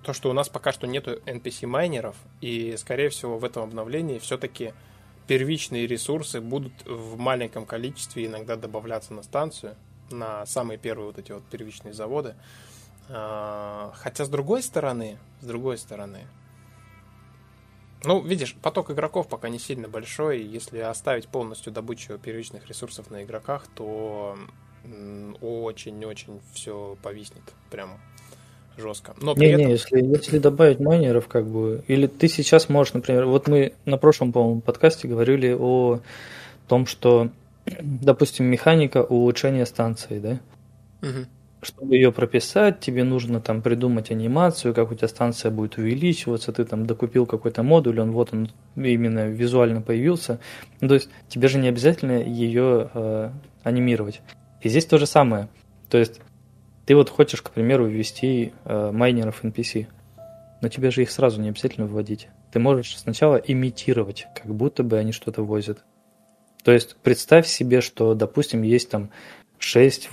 то, 0.02 0.12
что 0.12 0.30
у 0.30 0.32
нас 0.32 0.48
пока 0.48 0.72
что 0.72 0.86
нету 0.86 1.20
NPC-майнеров, 1.26 2.16
и, 2.40 2.76
скорее 2.78 3.08
всего, 3.10 3.38
в 3.38 3.44
этом 3.44 3.64
обновлении 3.64 4.18
все-таки 4.18 4.72
первичные 5.28 5.86
ресурсы 5.86 6.40
будут 6.40 6.72
в 6.86 7.16
маленьком 7.18 7.66
количестве 7.66 8.26
иногда 8.26 8.56
добавляться 8.56 9.12
на 9.14 9.22
станцию, 9.22 9.76
на 10.10 10.44
самые 10.46 10.78
первые 10.78 11.06
вот 11.06 11.18
эти 11.18 11.30
вот 11.32 11.44
первичные 11.44 11.92
заводы. 11.92 12.34
А, 13.10 13.92
хотя 13.94 14.24
с 14.24 14.28
другой 14.28 14.62
стороны, 14.62 15.18
с 15.40 15.46
другой 15.46 15.78
стороны, 15.78 16.26
Ну, 18.04 18.20
видишь, 18.22 18.54
поток 18.62 18.92
игроков 18.92 19.26
пока 19.28 19.48
не 19.48 19.58
сильно 19.58 19.88
большой. 19.88 20.40
Если 20.40 20.78
оставить 20.78 21.26
полностью 21.26 21.72
добычу 21.72 22.16
первичных 22.16 22.68
ресурсов 22.68 23.10
на 23.10 23.24
игроках, 23.24 23.66
то 23.74 24.38
очень-очень 25.40 26.40
все 26.52 26.96
повиснет. 27.02 27.42
Прям 27.70 27.98
жестко. 28.78 29.14
Но 29.20 29.34
не, 29.34 29.46
этом... 29.46 29.66
не, 29.66 29.72
если, 29.72 30.00
если 30.02 30.38
добавить 30.38 30.80
майнеров, 30.80 31.28
как 31.28 31.46
бы, 31.46 31.82
или 31.86 32.06
ты 32.06 32.28
сейчас 32.28 32.68
можешь, 32.68 32.94
например, 32.94 33.26
вот 33.26 33.48
мы 33.48 33.72
на 33.84 33.98
прошлом, 33.98 34.32
по-моему, 34.32 34.60
подкасте 34.60 35.08
говорили 35.08 35.54
о 35.58 36.00
том, 36.66 36.86
что, 36.86 37.30
допустим, 37.80 38.46
механика 38.46 39.02
улучшения 39.02 39.66
станции, 39.66 40.18
да? 40.18 40.40
Угу. 41.02 41.26
Чтобы 41.60 41.96
ее 41.96 42.12
прописать, 42.12 42.78
тебе 42.78 43.02
нужно 43.02 43.40
там 43.40 43.62
придумать 43.62 44.12
анимацию, 44.12 44.72
как 44.74 44.92
у 44.92 44.94
тебя 44.94 45.08
станция 45.08 45.50
будет 45.50 45.76
увеличиваться, 45.76 46.52
ты 46.52 46.64
там 46.64 46.86
докупил 46.86 47.26
какой-то 47.26 47.64
модуль, 47.64 47.98
он 47.98 48.12
вот 48.12 48.32
он 48.32 48.50
именно 48.76 49.28
визуально 49.28 49.82
появился. 49.82 50.38
Ну, 50.80 50.86
то 50.86 50.94
есть 50.94 51.08
тебе 51.28 51.48
же 51.48 51.58
не 51.58 51.68
обязательно 51.68 52.22
ее 52.22 52.90
э, 52.94 53.30
анимировать. 53.64 54.20
И 54.62 54.68
здесь 54.68 54.86
то 54.86 54.98
же 54.98 55.06
самое. 55.06 55.48
То 55.90 55.98
есть 55.98 56.20
ты 56.88 56.96
вот 56.96 57.10
хочешь, 57.10 57.42
к 57.42 57.50
примеру, 57.50 57.84
ввести 57.84 58.54
э, 58.64 58.90
майнеров 58.92 59.44
NPC, 59.44 59.88
но 60.62 60.70
тебе 60.70 60.90
же 60.90 61.02
их 61.02 61.10
сразу 61.10 61.38
не 61.38 61.50
обязательно 61.50 61.86
вводить. 61.86 62.28
Ты 62.50 62.60
можешь 62.60 62.96
сначала 62.96 63.36
имитировать, 63.36 64.26
как 64.34 64.46
будто 64.54 64.82
бы 64.82 64.96
они 64.96 65.12
что-то 65.12 65.42
возят. 65.42 65.84
То 66.64 66.72
есть 66.72 66.96
представь 67.02 67.46
себе, 67.46 67.82
что, 67.82 68.14
допустим, 68.14 68.62
есть 68.62 68.88
там 68.88 69.10
6-8 69.60 70.10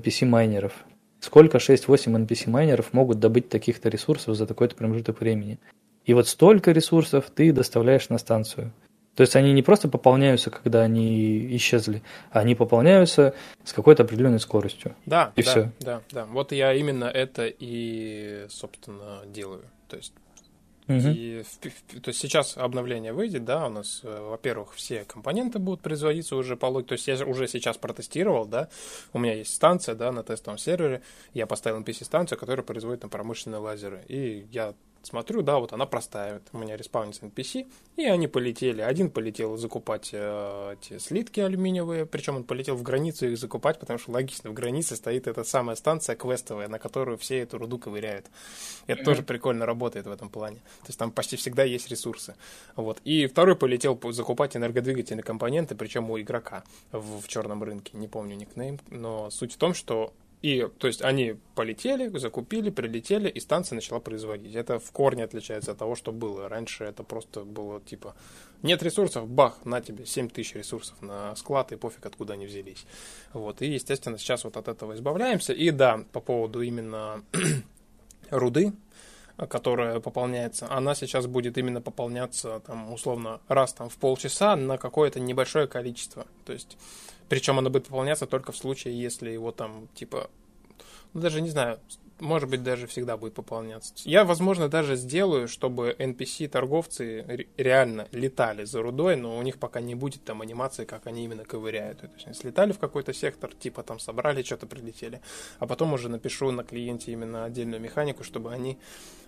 NPC 0.00 0.24
майнеров. 0.24 0.84
Сколько 1.18 1.58
6-8 1.58 2.28
NPC 2.28 2.48
майнеров 2.48 2.92
могут 2.92 3.18
добыть 3.18 3.48
таких-то 3.48 3.88
ресурсов 3.88 4.36
за 4.36 4.46
такой-то 4.46 4.76
промежуток 4.76 5.18
времени? 5.18 5.58
И 6.04 6.14
вот 6.14 6.28
столько 6.28 6.70
ресурсов 6.70 7.24
ты 7.34 7.52
доставляешь 7.52 8.08
на 8.08 8.18
станцию. 8.18 8.70
То 9.16 9.20
есть 9.20 9.36
они 9.36 9.52
не 9.52 9.62
просто 9.62 9.88
пополняются, 9.88 10.50
когда 10.50 10.82
они 10.82 11.56
исчезли, 11.56 12.02
а 12.30 12.40
они 12.40 12.54
пополняются 12.54 13.34
с 13.62 13.72
какой-то 13.72 14.02
определенной 14.02 14.40
скоростью. 14.40 14.96
Да, 15.06 15.32
и 15.36 15.42
да, 15.42 15.50
все. 15.50 15.72
да, 15.80 16.02
да. 16.10 16.26
Вот 16.26 16.52
я 16.52 16.72
именно 16.74 17.04
это 17.04 17.46
и, 17.46 18.46
собственно, 18.48 19.20
делаю. 19.26 19.64
То 19.88 19.96
есть 19.96 20.12
Угу. 20.86 20.98
И 20.98 21.42
то 22.02 22.08
есть 22.10 22.20
сейчас 22.20 22.58
обновление 22.58 23.14
выйдет, 23.14 23.46
да, 23.46 23.66
у 23.66 23.70
нас, 23.70 24.00
э, 24.02 24.20
во-первых, 24.20 24.74
все 24.74 25.04
компоненты 25.04 25.58
будут 25.58 25.80
производиться 25.80 26.36
уже 26.36 26.56
по 26.56 26.66
логике, 26.66 26.88
то 26.88 26.92
есть 26.92 27.08
я 27.08 27.24
уже 27.24 27.48
сейчас 27.48 27.78
протестировал, 27.78 28.44
да, 28.44 28.68
у 29.14 29.18
меня 29.18 29.32
есть 29.32 29.54
станция, 29.54 29.94
да, 29.94 30.12
на 30.12 30.22
тестовом 30.22 30.58
сервере, 30.58 31.00
я 31.32 31.46
поставил 31.46 31.80
NPC-станцию, 31.80 32.38
которая 32.38 32.66
производит 32.66 33.00
там 33.00 33.08
промышленные 33.08 33.60
лазеры, 33.60 34.04
и 34.08 34.46
я 34.52 34.74
смотрю, 35.06 35.42
да, 35.42 35.58
вот 35.58 35.72
она 35.72 35.86
простаивает. 35.86 36.42
У 36.52 36.58
меня 36.58 36.76
респаунится 36.76 37.26
NPC, 37.26 37.66
и 37.96 38.04
они 38.04 38.26
полетели. 38.26 38.80
Один 38.80 39.10
полетел 39.10 39.56
закупать 39.56 40.10
э, 40.12 40.76
эти 40.80 40.98
слитки 40.98 41.40
алюминиевые, 41.40 42.06
причем 42.06 42.36
он 42.36 42.44
полетел 42.44 42.76
в 42.76 42.82
границу 42.82 43.28
их 43.28 43.38
закупать, 43.38 43.78
потому 43.78 43.98
что 43.98 44.12
логично, 44.12 44.50
в 44.50 44.54
границе 44.54 44.96
стоит 44.96 45.26
эта 45.26 45.44
самая 45.44 45.76
станция 45.76 46.16
квестовая, 46.16 46.68
на 46.68 46.78
которую 46.78 47.18
все 47.18 47.40
эту 47.40 47.58
руду 47.58 47.78
ковыряют. 47.78 48.26
Это 48.86 49.00
mm-hmm. 49.00 49.04
тоже 49.04 49.22
прикольно 49.22 49.66
работает 49.66 50.06
в 50.06 50.10
этом 50.10 50.28
плане. 50.28 50.56
То 50.82 50.88
есть 50.88 50.98
там 50.98 51.10
почти 51.10 51.36
всегда 51.36 51.64
есть 51.64 51.88
ресурсы. 51.90 52.34
Вот. 52.76 53.00
И 53.04 53.26
второй 53.26 53.56
полетел 53.56 54.00
закупать 54.12 54.56
энергодвигательные 54.56 55.22
компоненты, 55.22 55.74
причем 55.74 56.10
у 56.10 56.20
игрока 56.20 56.64
в, 56.92 57.20
в 57.20 57.28
черном 57.28 57.62
рынке. 57.62 57.96
Не 57.96 58.08
помню 58.08 58.36
никнейм, 58.36 58.80
но 58.90 59.30
суть 59.30 59.54
в 59.54 59.56
том, 59.56 59.74
что 59.74 60.12
и, 60.44 60.68
то 60.76 60.88
есть, 60.88 61.00
они 61.00 61.36
полетели, 61.54 62.14
закупили, 62.18 62.68
прилетели, 62.68 63.30
и 63.30 63.40
станция 63.40 63.76
начала 63.76 63.98
производить. 63.98 64.54
Это 64.54 64.78
в 64.78 64.92
корне 64.92 65.24
отличается 65.24 65.72
от 65.72 65.78
того, 65.78 65.94
что 65.94 66.12
было. 66.12 66.50
Раньше 66.50 66.84
это 66.84 67.02
просто 67.02 67.44
было, 67.44 67.80
типа, 67.80 68.14
нет 68.62 68.82
ресурсов, 68.82 69.26
бах, 69.26 69.64
на 69.64 69.80
тебе 69.80 70.04
7 70.04 70.28
тысяч 70.28 70.54
ресурсов 70.54 71.00
на 71.00 71.34
склад, 71.36 71.72
и 71.72 71.76
пофиг, 71.76 72.04
откуда 72.04 72.34
они 72.34 72.44
взялись. 72.44 72.84
Вот, 73.32 73.62
и, 73.62 73.68
естественно, 73.68 74.18
сейчас 74.18 74.44
вот 74.44 74.58
от 74.58 74.68
этого 74.68 74.92
избавляемся. 74.94 75.54
И 75.54 75.70
да, 75.70 76.04
по 76.12 76.20
поводу 76.20 76.60
именно 76.60 77.24
руды, 78.30 78.74
которая 79.36 80.00
пополняется, 80.00 80.70
она 80.70 80.94
сейчас 80.94 81.26
будет 81.26 81.58
именно 81.58 81.80
пополняться, 81.80 82.60
там, 82.60 82.92
условно, 82.92 83.40
раз 83.48 83.72
там 83.72 83.88
в 83.88 83.96
полчаса 83.96 84.56
на 84.56 84.78
какое-то 84.78 85.20
небольшое 85.20 85.66
количество. 85.66 86.26
То 86.44 86.52
есть 86.52 86.76
причем 87.28 87.58
она 87.58 87.70
будет 87.70 87.88
выполняться 87.88 88.26
только 88.26 88.52
в 88.52 88.56
случае, 88.56 89.00
если 89.00 89.30
его 89.30 89.50
там, 89.50 89.88
типа, 89.94 90.30
ну, 91.12 91.20
даже 91.20 91.40
не 91.40 91.50
знаю, 91.50 91.80
может 92.24 92.48
быть, 92.48 92.62
даже 92.62 92.86
всегда 92.86 93.16
будет 93.16 93.34
пополняться. 93.34 93.92
Я, 94.04 94.24
возможно, 94.24 94.68
даже 94.68 94.96
сделаю, 94.96 95.46
чтобы 95.46 95.94
NPC-торговцы 95.98 97.46
реально 97.56 98.08
летали 98.12 98.64
за 98.64 98.82
рудой, 98.82 99.16
но 99.16 99.38
у 99.38 99.42
них 99.42 99.58
пока 99.58 99.80
не 99.80 99.94
будет 99.94 100.24
там 100.24 100.42
анимации, 100.42 100.84
как 100.84 101.06
они 101.06 101.24
именно 101.24 101.44
ковыряют. 101.44 102.00
То 102.00 102.10
есть, 102.26 102.40
слетали 102.40 102.72
в 102.72 102.78
какой-то 102.78 103.12
сектор, 103.12 103.54
типа 103.54 103.82
там 103.82 103.98
собрали, 103.98 104.42
что-то 104.42 104.66
прилетели, 104.66 105.20
а 105.58 105.66
потом 105.66 105.92
уже 105.92 106.08
напишу 106.08 106.50
на 106.50 106.64
клиенте 106.64 107.12
именно 107.12 107.44
отдельную 107.44 107.80
механику, 107.80 108.24
чтобы 108.24 108.52
они 108.52 108.78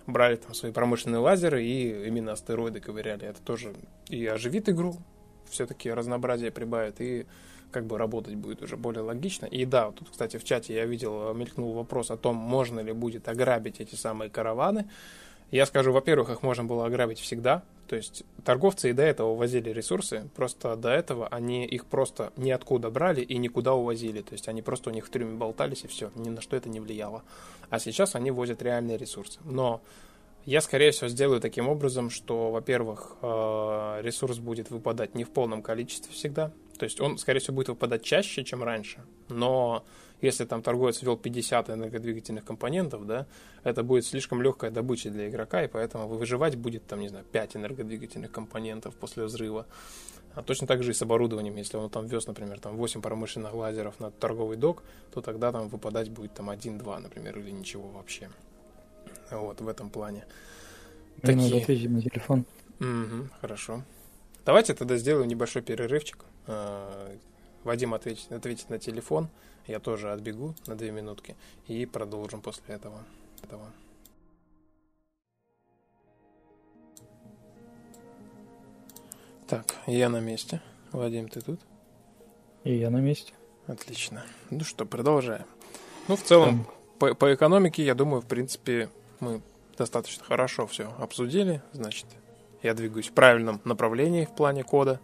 брали 0.07 0.37
там 0.37 0.53
свои 0.53 0.71
промышленные 0.71 1.19
лазеры 1.19 1.63
и 1.63 2.07
именно 2.07 2.31
астероиды 2.31 2.79
ковыряли. 2.79 3.27
Это 3.27 3.41
тоже 3.41 3.73
и 4.09 4.25
оживит 4.25 4.69
игру, 4.69 4.97
все-таки 5.49 5.91
разнообразие 5.91 6.51
прибавит, 6.51 6.99
и 6.99 7.25
как 7.71 7.85
бы 7.85 7.97
работать 7.97 8.35
будет 8.35 8.61
уже 8.61 8.77
более 8.77 9.01
логично. 9.01 9.45
И 9.45 9.65
да, 9.65 9.91
тут, 9.91 10.09
кстати, 10.09 10.37
в 10.37 10.43
чате 10.43 10.73
я 10.73 10.85
видел, 10.85 11.33
мелькнул 11.33 11.73
вопрос 11.73 12.11
о 12.11 12.17
том, 12.17 12.35
можно 12.35 12.79
ли 12.79 12.93
будет 12.93 13.27
ограбить 13.27 13.79
эти 13.79 13.95
самые 13.95 14.29
караваны. 14.29 14.89
Я 15.51 15.65
скажу, 15.65 15.91
во-первых, 15.93 16.29
их 16.29 16.43
можно 16.43 16.63
было 16.63 16.85
ограбить 16.85 17.19
всегда. 17.19 17.63
То 17.87 17.95
есть 17.95 18.23
торговцы 18.43 18.89
и 18.89 18.93
до 18.93 19.03
этого 19.03 19.29
увозили 19.29 19.69
ресурсы, 19.69 20.29
просто 20.35 20.75
до 20.75 20.89
этого 20.89 21.27
они 21.29 21.65
их 21.65 21.85
просто 21.85 22.33
ниоткуда 22.35 22.89
брали 22.89 23.21
и 23.21 23.37
никуда 23.37 23.73
увозили. 23.73 24.21
То 24.21 24.33
есть 24.33 24.49
они 24.49 24.61
просто 24.61 24.89
у 24.89 24.93
них 24.93 25.07
в 25.07 25.09
трюме 25.09 25.37
болтались 25.37 25.85
и 25.85 25.87
все, 25.87 26.11
ни 26.15 26.29
на 26.29 26.41
что 26.41 26.57
это 26.57 26.67
не 26.67 26.81
влияло. 26.81 27.23
А 27.69 27.79
сейчас 27.79 28.15
они 28.15 28.29
возят 28.29 28.61
реальные 28.61 28.97
ресурсы. 28.97 29.39
Но 29.45 29.81
я, 30.47 30.61
скорее 30.61 30.91
всего, 30.91 31.09
сделаю 31.09 31.41
таким 31.41 31.67
образом, 31.67 32.09
что, 32.09 32.51
во-первых, 32.51 33.17
э, 33.21 33.99
ресурс 34.01 34.39
будет 34.39 34.69
выпадать 34.69 35.13
не 35.13 35.25
в 35.25 35.29
полном 35.29 35.61
количестве 35.61 36.13
всегда, 36.13 36.51
то 36.77 36.85
есть 36.85 37.01
он, 37.01 37.17
скорее 37.17 37.39
всего, 37.39 37.55
будет 37.55 37.69
выпадать 37.69 38.03
чаще, 38.03 38.43
чем 38.43 38.63
раньше. 38.63 38.99
Но 39.29 39.83
если 40.21 40.45
там 40.45 40.61
торговец 40.61 41.01
ввел 41.01 41.17
50 41.17 41.69
энергодвигательных 41.69 42.43
компонентов, 42.43 43.05
да, 43.05 43.27
это 43.63 43.83
будет 43.83 44.05
слишком 44.05 44.41
легкая 44.41 44.71
добыча 44.71 45.09
для 45.09 45.29
игрока, 45.29 45.63
и 45.63 45.67
поэтому 45.67 46.07
выживать 46.07 46.55
будет 46.55 46.85
там, 46.87 46.99
не 46.99 47.09
знаю, 47.09 47.25
5 47.25 47.57
энергодвигательных 47.57 48.31
компонентов 48.31 48.95
после 48.95 49.25
взрыва. 49.25 49.65
А 50.33 50.43
точно 50.43 50.67
так 50.67 50.83
же 50.83 50.91
и 50.91 50.93
с 50.93 51.01
оборудованием. 51.01 51.55
Если 51.55 51.77
он 51.77 51.89
там 51.89 52.05
вез, 52.05 52.27
например, 52.27 52.59
там 52.59 52.77
8 52.77 53.01
промышленных 53.01 53.53
лазеров 53.53 53.99
на 53.99 54.11
торговый 54.11 54.57
док, 54.57 54.83
то 55.11 55.21
тогда 55.21 55.51
там 55.51 55.67
выпадать 55.67 56.09
будет 56.09 56.35
там 56.35 56.51
1-2, 56.51 56.99
например, 56.99 57.39
или 57.39 57.49
ничего 57.49 57.87
вообще. 57.87 58.29
Вот, 59.31 59.61
в 59.61 59.67
этом 59.67 59.89
плане. 59.89 60.25
Мне 61.23 61.33
Такие... 61.33 61.43
надо 61.43 61.57
ответить 61.63 61.89
на 61.89 62.01
телефон. 62.01 62.45
Угу, 62.79 63.29
хорошо. 63.41 63.83
Давайте 64.45 64.73
тогда 64.75 64.97
сделаем 64.97 65.27
небольшой 65.27 65.63
перерывчик. 65.63 66.23
Э, 66.47 67.17
Вадим 67.63 67.93
ответит, 67.93 68.31
ответит 68.31 68.69
на 68.69 68.79
телефон, 68.79 69.29
я 69.67 69.79
тоже 69.79 70.11
отбегу 70.11 70.55
на 70.67 70.75
две 70.75 70.91
минутки 70.91 71.35
и 71.67 71.85
продолжим 71.85 72.41
после 72.41 72.75
этого. 72.75 73.03
этого. 73.43 73.71
Так, 79.47 79.75
я 79.85 80.09
на 80.09 80.19
месте. 80.19 80.61
Вадим, 80.91 81.29
ты 81.29 81.41
тут? 81.41 81.59
И 82.63 82.75
я 82.75 82.89
на 82.89 82.97
месте. 82.97 83.33
Отлично. 83.65 84.23
Ну 84.49 84.63
что, 84.63 84.85
продолжаем. 84.85 85.45
Ну, 86.07 86.15
в 86.15 86.23
целом, 86.23 86.67
по, 86.99 87.13
по 87.13 87.33
экономике, 87.33 87.83
я 87.83 87.95
думаю, 87.95 88.21
в 88.21 88.27
принципе, 88.27 88.89
мы 89.19 89.41
достаточно 89.77 90.23
хорошо 90.23 90.67
все 90.67 90.93
обсудили. 90.99 91.61
Значит, 91.71 92.05
я 92.63 92.73
двигаюсь 92.73 93.07
в 93.07 93.13
правильном 93.13 93.61
направлении 93.63 94.25
в 94.25 94.35
плане 94.35 94.63
кода. 94.63 94.99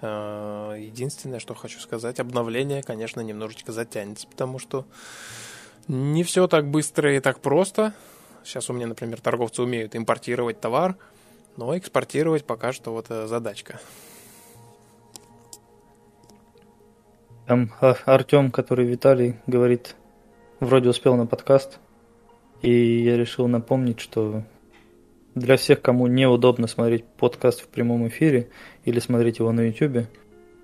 Э, 0.00 0.76
единственное, 0.78 1.38
что 1.38 1.54
хочу 1.54 1.80
сказать, 1.80 2.20
обновление, 2.20 2.82
конечно, 2.82 3.20
немножечко 3.20 3.72
затянется, 3.72 4.26
потому 4.26 4.58
что 4.58 4.84
не 5.88 6.22
все 6.24 6.46
так 6.46 6.66
быстро 6.68 7.16
и 7.16 7.20
так 7.20 7.40
просто. 7.40 7.94
Сейчас 8.42 8.68
у 8.70 8.72
меня, 8.72 8.86
например, 8.86 9.20
торговцы 9.20 9.62
умеют 9.62 9.96
импортировать 9.96 10.60
товар, 10.60 10.96
но 11.56 11.76
экспортировать 11.76 12.44
пока 12.44 12.72
что 12.72 12.92
вот 12.92 13.06
э, 13.08 13.26
задачка. 13.26 13.80
Там 17.46 17.72
а, 17.80 17.94
Артем, 18.06 18.50
который 18.50 18.86
Виталий, 18.86 19.36
говорит, 19.46 19.96
вроде 20.60 20.88
успел 20.88 21.14
на 21.16 21.26
подкаст, 21.26 21.78
и 22.62 23.02
я 23.02 23.16
решил 23.18 23.48
напомнить, 23.48 24.00
что 24.00 24.44
для 25.34 25.56
всех, 25.56 25.82
кому 25.82 26.06
неудобно 26.06 26.66
смотреть 26.66 27.04
подкаст 27.04 27.60
в 27.60 27.68
прямом 27.68 28.06
эфире 28.08 28.48
или 28.84 28.98
смотреть 29.00 29.38
его 29.38 29.52
на 29.52 29.62
YouTube, 29.62 30.06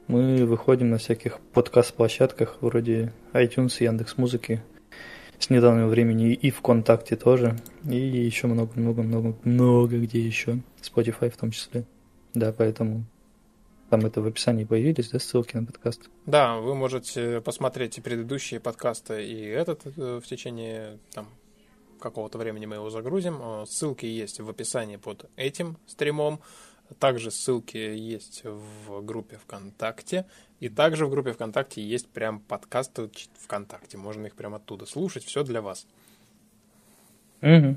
мы 0.06 0.44
выходим 0.44 0.90
на 0.90 0.98
всяких 0.98 1.38
подкаст-площадках 1.52 2.58
вроде 2.60 3.12
iTunes, 3.32 3.82
Яндекс 3.82 4.16
Музыки 4.16 4.62
с 5.38 5.50
недавнего 5.50 5.88
времени 5.88 6.32
и 6.34 6.50
ВКонтакте 6.50 7.16
тоже, 7.16 7.56
и 7.88 7.96
еще 7.96 8.46
много-много-много-много 8.46 9.98
где 9.98 10.20
еще, 10.20 10.58
Spotify 10.82 11.30
в 11.30 11.36
том 11.36 11.50
числе. 11.50 11.84
Да, 12.34 12.52
поэтому 12.52 13.04
там 13.88 14.06
это 14.06 14.20
в 14.20 14.26
описании 14.26 14.64
появились, 14.64 15.08
да, 15.08 15.18
ссылки 15.18 15.56
на 15.56 15.64
подкаст? 15.64 16.10
Да, 16.26 16.58
вы 16.58 16.74
можете 16.74 17.40
посмотреть 17.40 17.98
и 17.98 18.00
предыдущие 18.00 18.60
подкасты, 18.60 19.26
и 19.26 19.44
этот 19.46 19.80
э, 19.96 20.20
в 20.22 20.26
течение 20.26 20.98
там, 21.12 21.26
какого-то 22.00 22.38
времени 22.38 22.66
мы 22.66 22.76
его 22.76 22.90
загрузим. 22.90 23.40
Э, 23.40 23.64
ссылки 23.66 24.06
есть 24.06 24.40
в 24.40 24.48
описании 24.48 24.96
под 24.96 25.30
этим 25.36 25.76
стримом. 25.86 26.40
Также 26.98 27.30
ссылки 27.30 27.76
есть 27.76 28.42
в 28.44 29.02
группе 29.02 29.36
ВКонтакте. 29.36 30.26
И 30.58 30.68
также 30.68 31.06
в 31.06 31.10
группе 31.10 31.32
ВКонтакте 31.32 31.82
есть 31.82 32.08
прям 32.08 32.40
подкасты 32.40 33.10
ВКонтакте. 33.44 33.96
Можно 33.96 34.26
их 34.26 34.34
прямо 34.34 34.56
оттуда 34.56 34.86
слушать. 34.86 35.24
Все 35.24 35.44
для 35.44 35.62
вас. 35.62 35.86
Угу. 37.42 37.76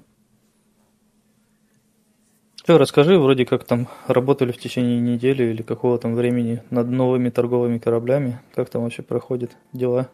Все, 2.63 2.77
расскажи, 2.77 3.19
вроде 3.19 3.45
как 3.45 3.65
там 3.65 3.89
работали 4.07 4.53
в 4.53 4.57
течение 4.57 4.99
недели 4.99 5.43
или 5.43 5.61
какого 5.61 5.99
там 5.99 6.15
времени 6.15 6.63
над 6.69 6.87
новыми 6.87 7.29
торговыми 7.29 7.77
кораблями. 7.77 8.39
Как 8.55 8.69
там 8.69 8.83
вообще 8.83 9.01
проходят 9.01 9.51
дела? 9.73 10.09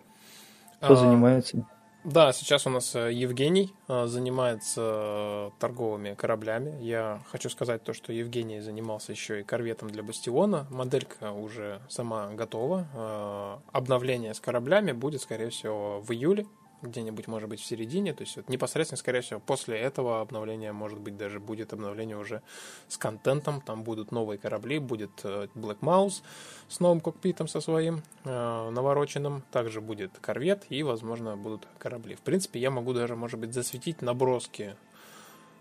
Кто 0.79 0.93
а, 0.93 0.95
занимается? 0.95 1.67
Да, 2.05 2.31
сейчас 2.31 2.65
у 2.65 2.69
нас 2.69 2.95
э, 2.95 3.11
Евгений 3.11 3.73
э, 3.89 4.05
занимается 4.07 4.81
э, 4.81 5.49
торговыми 5.59 6.13
кораблями. 6.13 6.81
Я 6.81 7.21
хочу 7.29 7.49
сказать 7.49 7.83
то, 7.83 7.91
что 7.93 8.13
Евгений 8.13 8.61
занимался 8.61 9.11
еще 9.11 9.41
и 9.41 9.43
корветом 9.43 9.89
для 9.89 10.01
Бастиона. 10.01 10.65
Моделька 10.69 11.33
уже 11.33 11.81
сама 11.89 12.29
готова. 12.29 13.61
Обновление 13.73 14.33
с 14.33 14.39
кораблями 14.39 14.93
будет, 14.93 15.21
скорее 15.21 15.49
всего, 15.49 15.99
в 15.99 16.11
июле 16.11 16.45
где-нибудь, 16.81 17.27
может 17.27 17.49
быть, 17.49 17.59
в 17.59 17.65
середине. 17.65 18.13
То 18.13 18.23
есть 18.23 18.35
вот 18.37 18.49
непосредственно, 18.49 18.97
скорее 18.97 19.21
всего, 19.21 19.39
после 19.39 19.77
этого 19.77 20.21
обновления, 20.21 20.71
может 20.71 20.99
быть, 20.99 21.17
даже 21.17 21.39
будет 21.39 21.73
обновление 21.73 22.17
уже 22.17 22.41
с 22.87 22.97
контентом. 22.97 23.61
Там 23.61 23.83
будут 23.83 24.11
новые 24.11 24.37
корабли, 24.37 24.79
будет 24.79 25.11
э, 25.23 25.47
Black 25.55 25.79
Mouse 25.79 26.21
с 26.67 26.79
новым 26.79 27.01
кокпитом 27.01 27.47
со 27.47 27.61
своим 27.61 28.01
э, 28.23 28.69
навороченным. 28.69 29.43
Также 29.51 29.81
будет 29.81 30.17
корвет 30.19 30.65
и, 30.69 30.83
возможно, 30.83 31.35
будут 31.35 31.67
корабли. 31.77 32.15
В 32.15 32.21
принципе, 32.21 32.59
я 32.59 32.71
могу 32.71 32.93
даже, 32.93 33.15
может 33.15 33.39
быть, 33.39 33.53
засветить 33.53 34.01
наброски 34.01 34.75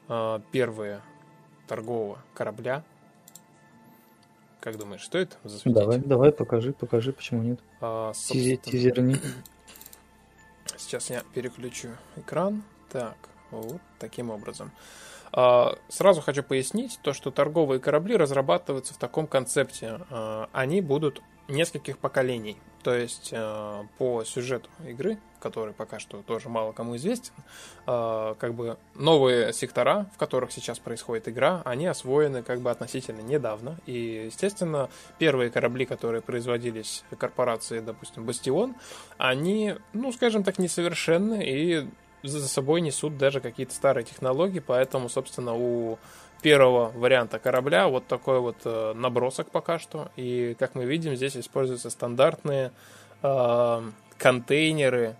э, 0.08 0.40
первые 0.52 1.02
торгового 1.66 2.18
корабля. 2.34 2.84
Как 4.60 4.76
думаешь, 4.76 5.04
стоит 5.04 5.38
засветить? 5.44 5.72
Давай, 5.72 5.98
давай, 5.98 6.32
покажи, 6.32 6.72
покажи, 6.72 7.12
почему 7.12 7.42
нет. 7.42 7.60
А, 7.80 8.12
собственно... 8.12 8.56
Тизерни. 8.56 9.16
Сейчас 10.78 11.10
я 11.10 11.22
переключу 11.34 11.88
экран. 12.16 12.62
Так, 12.90 13.16
вот 13.50 13.80
таким 13.98 14.30
образом. 14.30 14.70
А, 15.32 15.76
сразу 15.88 16.20
хочу 16.20 16.42
пояснить 16.42 16.98
то, 17.02 17.12
что 17.12 17.30
торговые 17.30 17.80
корабли 17.80 18.16
разрабатываются 18.16 18.94
в 18.94 18.96
таком 18.96 19.26
концепте. 19.26 20.00
А, 20.10 20.48
они 20.52 20.80
будут 20.80 21.22
нескольких 21.48 21.98
поколений. 21.98 22.56
То 22.82 22.94
есть 22.94 23.30
э, 23.32 23.84
по 23.98 24.22
сюжету 24.24 24.70
игры, 24.86 25.18
который 25.38 25.74
пока 25.74 25.98
что 25.98 26.22
тоже 26.22 26.48
мало 26.48 26.72
кому 26.72 26.96
известен, 26.96 27.32
э, 27.86 28.34
как 28.38 28.54
бы 28.54 28.76
новые 28.94 29.52
сектора, 29.52 30.06
в 30.14 30.18
которых 30.18 30.52
сейчас 30.52 30.78
происходит 30.78 31.28
игра, 31.28 31.62
они 31.64 31.86
освоены 31.86 32.42
как 32.42 32.60
бы 32.60 32.70
относительно 32.70 33.20
недавно. 33.20 33.76
И, 33.86 34.26
естественно, 34.26 34.88
первые 35.18 35.50
корабли, 35.50 35.86
которые 35.86 36.22
производились 36.22 37.04
корпорацией, 37.18 37.82
допустим, 37.82 38.24
Бастион, 38.24 38.74
они, 39.16 39.76
ну, 39.92 40.12
скажем 40.12 40.42
так, 40.44 40.58
несовершенны 40.58 41.44
и 41.44 41.88
за 42.22 42.48
собой 42.48 42.80
несут 42.80 43.16
даже 43.16 43.40
какие-то 43.40 43.74
старые 43.74 44.04
технологии, 44.04 44.58
поэтому, 44.58 45.08
собственно, 45.08 45.54
у 45.54 45.98
первого 46.42 46.90
варианта 46.90 47.38
корабля 47.38 47.88
вот 47.88 48.06
такой 48.06 48.40
вот 48.40 48.56
э, 48.64 48.92
набросок 48.94 49.50
пока 49.50 49.78
что. 49.78 50.10
И 50.16 50.54
как 50.58 50.74
мы 50.74 50.84
видим, 50.84 51.16
здесь 51.16 51.36
используются 51.36 51.90
стандартные 51.90 52.72
э, 53.22 53.82
контейнеры, 54.18 55.16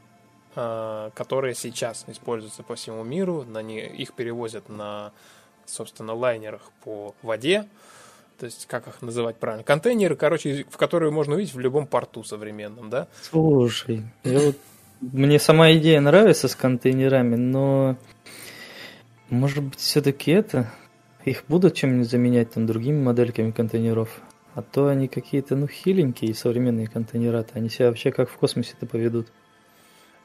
которые 1.15 1.55
сейчас 1.55 2.05
используются 2.09 2.63
по 2.63 2.75
всему 2.75 3.05
миру. 3.05 3.45
На 3.45 3.63
не, 3.63 3.87
их 3.87 4.13
перевозят 4.15 4.69
на, 4.69 5.13
собственно, 5.67 6.15
лайнерах 6.15 6.63
по 6.83 7.15
воде. 7.23 7.67
То 8.39 8.47
есть, 8.47 8.67
как 8.67 8.87
их 8.89 9.03
называть 9.03 9.37
правильно? 9.37 9.65
Контейнеры, 9.65 10.17
короче, 10.17 10.65
в 10.71 10.77
которые 10.77 11.11
можно 11.11 11.35
увидеть 11.35 11.55
в 11.55 11.61
любом 11.61 11.87
порту 11.87 12.25
современном, 12.25 12.91
да? 12.91 13.09
Слушай, 13.23 14.05
я 14.25 14.39
вот, 14.39 14.57
мне 15.01 15.39
сама 15.39 15.73
идея 15.73 16.01
нравится 16.01 16.49
с 16.49 16.55
контейнерами, 16.55 17.37
но 17.37 17.97
может 19.31 19.63
быть, 19.63 19.79
все-таки 19.79 20.31
это 20.31 20.73
их 21.25 21.45
будут 21.49 21.75
чем-нибудь 21.75 22.09
заменять 22.09 22.53
там 22.53 22.67
другими 22.67 23.01
модельками 23.01 23.51
контейнеров? 23.51 24.21
А 24.55 24.63
то 24.63 24.89
они 24.89 25.07
какие-то, 25.07 25.55
ну, 25.55 25.69
хиленькие 25.69 26.35
современные 26.35 26.89
контейнера 26.89 27.41
-то. 27.43 27.51
Они 27.55 27.69
себя 27.69 27.89
вообще 27.89 28.11
как 28.11 28.31
в 28.31 28.37
космосе-то 28.39 28.87
поведут. 28.87 29.29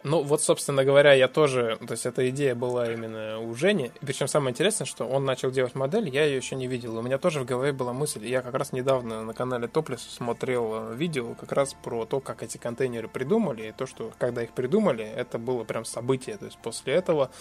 Ну, 0.04 0.22
вот, 0.22 0.42
собственно 0.42 0.84
говоря, 0.84 1.14
я 1.14 1.30
тоже, 1.30 1.78
то 1.86 1.94
есть 1.94 2.06
эта 2.06 2.30
идея 2.30 2.56
была 2.56 2.92
именно 2.92 3.40
у 3.40 3.56
Жени. 3.56 3.92
Причем 4.02 4.28
самое 4.28 4.52
интересное, 4.52 4.86
что 4.86 5.06
он 5.06 5.24
начал 5.24 5.50
делать 5.50 5.76
модель, 5.76 6.10
я 6.10 6.26
ее 6.26 6.38
еще 6.38 6.56
не 6.56 6.68
видел. 6.68 6.98
У 6.98 7.02
меня 7.02 7.18
тоже 7.18 7.40
в 7.40 7.46
голове 7.46 7.72
была 7.72 7.94
мысль, 7.94 8.26
я 8.28 8.42
как 8.42 8.54
раз 8.54 8.74
недавно 8.74 9.24
на 9.24 9.34
канале 9.34 9.68
Топлис 9.68 10.02
смотрел 10.02 10.92
э, 10.92 10.96
видео 10.96 11.36
как 11.36 11.54
раз 11.54 11.74
про 11.74 12.06
то, 12.06 12.20
как 12.20 12.44
эти 12.44 12.58
контейнеры 12.58 13.08
придумали, 13.08 13.70
и 13.70 13.72
то, 13.72 13.86
что 13.86 14.12
когда 14.20 14.44
их 14.44 14.52
придумали, 14.52 15.06
это 15.06 15.38
было 15.38 15.64
прям 15.64 15.86
событие. 15.86 16.36
То 16.36 16.46
есть 16.46 16.58
после 16.58 16.94
этого 16.94 17.32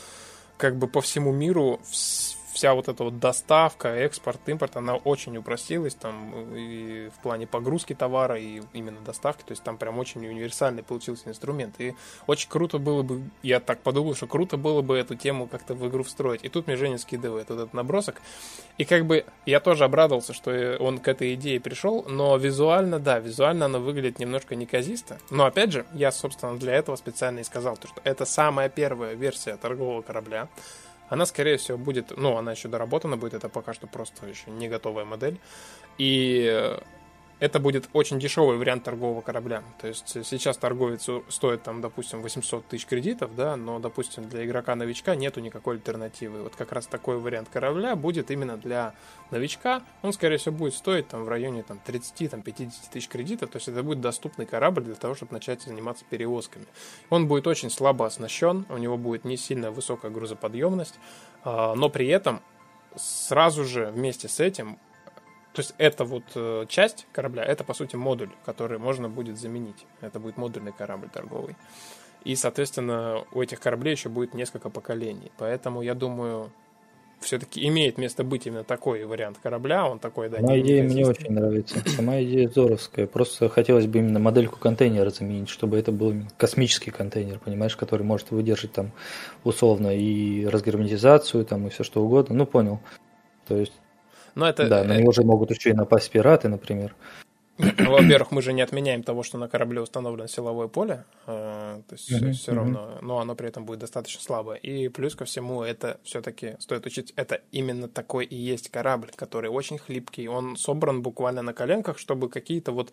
как 0.56 0.76
бы 0.76 0.86
по 0.86 1.00
всему 1.00 1.32
миру 1.32 1.80
вся 2.52 2.74
вот 2.74 2.88
эта 2.88 3.04
вот 3.04 3.18
доставка, 3.18 3.88
экспорт, 3.88 4.40
импорт, 4.46 4.76
она 4.76 4.96
очень 4.96 5.36
упростилась 5.36 5.94
там 5.94 6.54
и 6.54 7.08
в 7.16 7.22
плане 7.22 7.46
погрузки 7.46 7.94
товара, 7.94 8.38
и 8.38 8.62
именно 8.72 9.00
доставки, 9.00 9.42
то 9.42 9.52
есть 9.52 9.62
там 9.62 9.78
прям 9.78 9.98
очень 9.98 10.26
универсальный 10.26 10.82
получился 10.82 11.28
инструмент. 11.28 11.74
И 11.78 11.94
очень 12.26 12.48
круто 12.48 12.78
было 12.78 13.02
бы, 13.02 13.22
я 13.42 13.60
так 13.60 13.80
подумал, 13.80 14.14
что 14.14 14.26
круто 14.26 14.56
было 14.56 14.82
бы 14.82 14.96
эту 14.96 15.14
тему 15.14 15.46
как-то 15.46 15.74
в 15.74 15.88
игру 15.88 16.02
встроить. 16.02 16.44
И 16.44 16.48
тут 16.48 16.66
мне 16.66 16.76
Женя 16.76 16.98
скидывает 16.98 17.50
этот 17.50 17.72
набросок. 17.72 18.20
И 18.78 18.84
как 18.84 19.06
бы 19.06 19.24
я 19.46 19.60
тоже 19.60 19.84
обрадовался, 19.84 20.32
что 20.32 20.76
он 20.78 20.98
к 20.98 21.08
этой 21.08 21.34
идее 21.34 21.60
пришел, 21.60 22.04
но 22.08 22.36
визуально, 22.36 22.98
да, 22.98 23.18
визуально 23.18 23.66
она 23.66 23.78
выглядит 23.78 24.18
немножко 24.18 24.54
неказисто. 24.54 25.18
Но 25.30 25.46
опять 25.46 25.72
же, 25.72 25.86
я, 25.94 26.12
собственно, 26.12 26.58
для 26.58 26.74
этого 26.74 26.96
специально 26.96 27.40
и 27.40 27.44
сказал, 27.44 27.76
то, 27.76 27.88
что 27.88 28.00
это 28.04 28.24
самая 28.24 28.68
первая 28.68 29.14
версия 29.14 29.56
торгового 29.56 30.02
корабля. 30.02 30.48
Она, 31.12 31.26
скорее 31.26 31.58
всего, 31.58 31.76
будет, 31.76 32.16
ну, 32.16 32.38
она 32.38 32.52
еще 32.52 32.68
доработана 32.68 33.18
будет, 33.18 33.34
это 33.34 33.50
пока 33.50 33.74
что 33.74 33.86
просто 33.86 34.26
еще 34.26 34.50
не 34.50 34.66
готовая 34.66 35.04
модель. 35.04 35.38
И 35.98 36.74
это 37.42 37.58
будет 37.58 37.90
очень 37.92 38.20
дешевый 38.20 38.56
вариант 38.56 38.84
торгового 38.84 39.20
корабля. 39.20 39.64
То 39.80 39.88
есть 39.88 40.06
сейчас 40.06 40.56
торговец 40.56 41.08
стоит 41.28 41.64
там, 41.64 41.80
допустим, 41.80 42.22
800 42.22 42.66
тысяч 42.66 42.86
кредитов, 42.86 43.34
да, 43.34 43.56
но, 43.56 43.80
допустим, 43.80 44.28
для 44.28 44.46
игрока-новичка 44.46 45.16
нету 45.16 45.40
никакой 45.40 45.74
альтернативы. 45.74 46.44
Вот 46.44 46.54
как 46.54 46.70
раз 46.70 46.86
такой 46.86 47.18
вариант 47.18 47.48
корабля 47.52 47.96
будет 47.96 48.30
именно 48.30 48.56
для 48.56 48.94
новичка. 49.32 49.82
Он, 50.02 50.12
скорее 50.12 50.36
всего, 50.36 50.54
будет 50.54 50.74
стоить 50.74 51.08
там 51.08 51.24
в 51.24 51.28
районе 51.28 51.64
там, 51.64 51.80
30-50 51.84 52.70
тысяч 52.92 53.08
кредитов. 53.08 53.50
То 53.50 53.56
есть 53.56 53.66
это 53.66 53.82
будет 53.82 54.00
доступный 54.00 54.46
корабль 54.46 54.84
для 54.84 54.94
того, 54.94 55.16
чтобы 55.16 55.32
начать 55.32 55.62
заниматься 55.62 56.04
перевозками. 56.08 56.66
Он 57.10 57.26
будет 57.26 57.48
очень 57.48 57.70
слабо 57.70 58.06
оснащен, 58.06 58.66
у 58.68 58.76
него 58.76 58.96
будет 58.96 59.24
не 59.24 59.36
сильно 59.36 59.72
высокая 59.72 60.12
грузоподъемность, 60.12 60.94
а, 61.42 61.74
но 61.74 61.88
при 61.88 62.06
этом 62.06 62.40
сразу 62.94 63.64
же 63.64 63.86
вместе 63.86 64.28
с 64.28 64.38
этим 64.38 64.78
то 65.52 65.60
есть 65.60 65.74
эта 65.76 66.04
вот 66.04 66.24
э, 66.34 66.64
часть 66.68 67.06
корабля, 67.12 67.44
это 67.44 67.62
по 67.62 67.74
сути 67.74 67.96
модуль, 67.96 68.30
который 68.44 68.78
можно 68.78 69.08
будет 69.08 69.38
заменить. 69.38 69.86
Это 70.00 70.18
будет 70.18 70.38
модульный 70.38 70.72
корабль 70.72 71.08
торговый. 71.10 71.56
И, 72.24 72.36
соответственно, 72.36 73.24
у 73.32 73.42
этих 73.42 73.60
кораблей 73.60 73.92
еще 73.92 74.08
будет 74.08 74.32
несколько 74.32 74.70
поколений. 74.70 75.30
Поэтому 75.36 75.82
я 75.82 75.94
думаю, 75.94 76.50
все-таки 77.20 77.66
имеет 77.68 77.98
место 77.98 78.24
быть 78.24 78.46
именно 78.46 78.64
такой 78.64 79.04
вариант 79.04 79.38
корабля, 79.42 79.86
он 79.86 79.98
такой, 79.98 80.30
да. 80.30 80.38
Сама 80.38 80.58
идея 80.58 80.84
мне 80.84 81.06
очень 81.06 81.32
нравится. 81.32 81.78
Сама 81.88 82.22
идея 82.22 82.48
здоровская. 82.48 83.06
Просто 83.06 83.48
хотелось 83.50 83.86
бы 83.86 83.98
именно 83.98 84.20
модельку 84.20 84.58
контейнера 84.58 85.10
заменить, 85.10 85.50
чтобы 85.50 85.78
это 85.78 85.92
был 85.92 86.14
космический 86.38 86.90
контейнер, 86.90 87.38
понимаешь, 87.38 87.76
который 87.76 88.02
может 88.04 88.30
выдержать 88.30 88.72
там 88.72 88.92
условно 89.44 89.94
и 89.94 90.46
разгерметизацию, 90.46 91.44
там 91.44 91.66
и 91.66 91.70
все 91.70 91.84
что 91.84 92.02
угодно. 92.02 92.34
Ну, 92.34 92.46
понял. 92.46 92.80
То 93.46 93.56
есть 93.56 93.72
но 94.34 94.48
это... 94.48 94.68
Да, 94.68 94.84
на 94.84 94.96
него 94.96 95.12
же 95.12 95.22
могут 95.22 95.50
еще 95.50 95.70
и 95.70 95.74
напасть 95.74 96.10
пираты, 96.10 96.48
например. 96.48 96.94
во-первых, 97.58 98.30
мы 98.30 98.42
же 98.42 98.52
не 98.52 98.62
отменяем 98.62 99.02
того, 99.02 99.22
что 99.22 99.38
на 99.38 99.48
корабле 99.48 99.80
установлено 99.80 100.26
силовое 100.26 100.68
поле, 100.68 101.04
э, 101.26 101.80
то 101.86 101.94
есть 101.94 102.10
mm-hmm. 102.10 102.32
все 102.32 102.52
равно, 102.52 102.98
но 103.02 103.18
оно 103.18 103.34
при 103.34 103.48
этом 103.48 103.64
будет 103.64 103.80
достаточно 103.80 104.22
слабое. 104.22 104.56
И 104.56 104.88
плюс 104.88 105.14
ко 105.14 105.24
всему, 105.24 105.62
это 105.62 106.00
все-таки 106.02 106.56
стоит 106.58 106.86
учить, 106.86 107.12
это 107.16 107.40
именно 107.52 107.88
такой 107.88 108.24
и 108.24 108.36
есть 108.36 108.70
корабль, 108.70 109.10
который 109.14 109.50
очень 109.50 109.78
хлипкий, 109.78 110.28
он 110.28 110.56
собран 110.56 111.02
буквально 111.02 111.42
на 111.42 111.52
коленках, 111.52 111.98
чтобы 111.98 112.28
какие-то 112.28 112.72
вот 112.72 112.92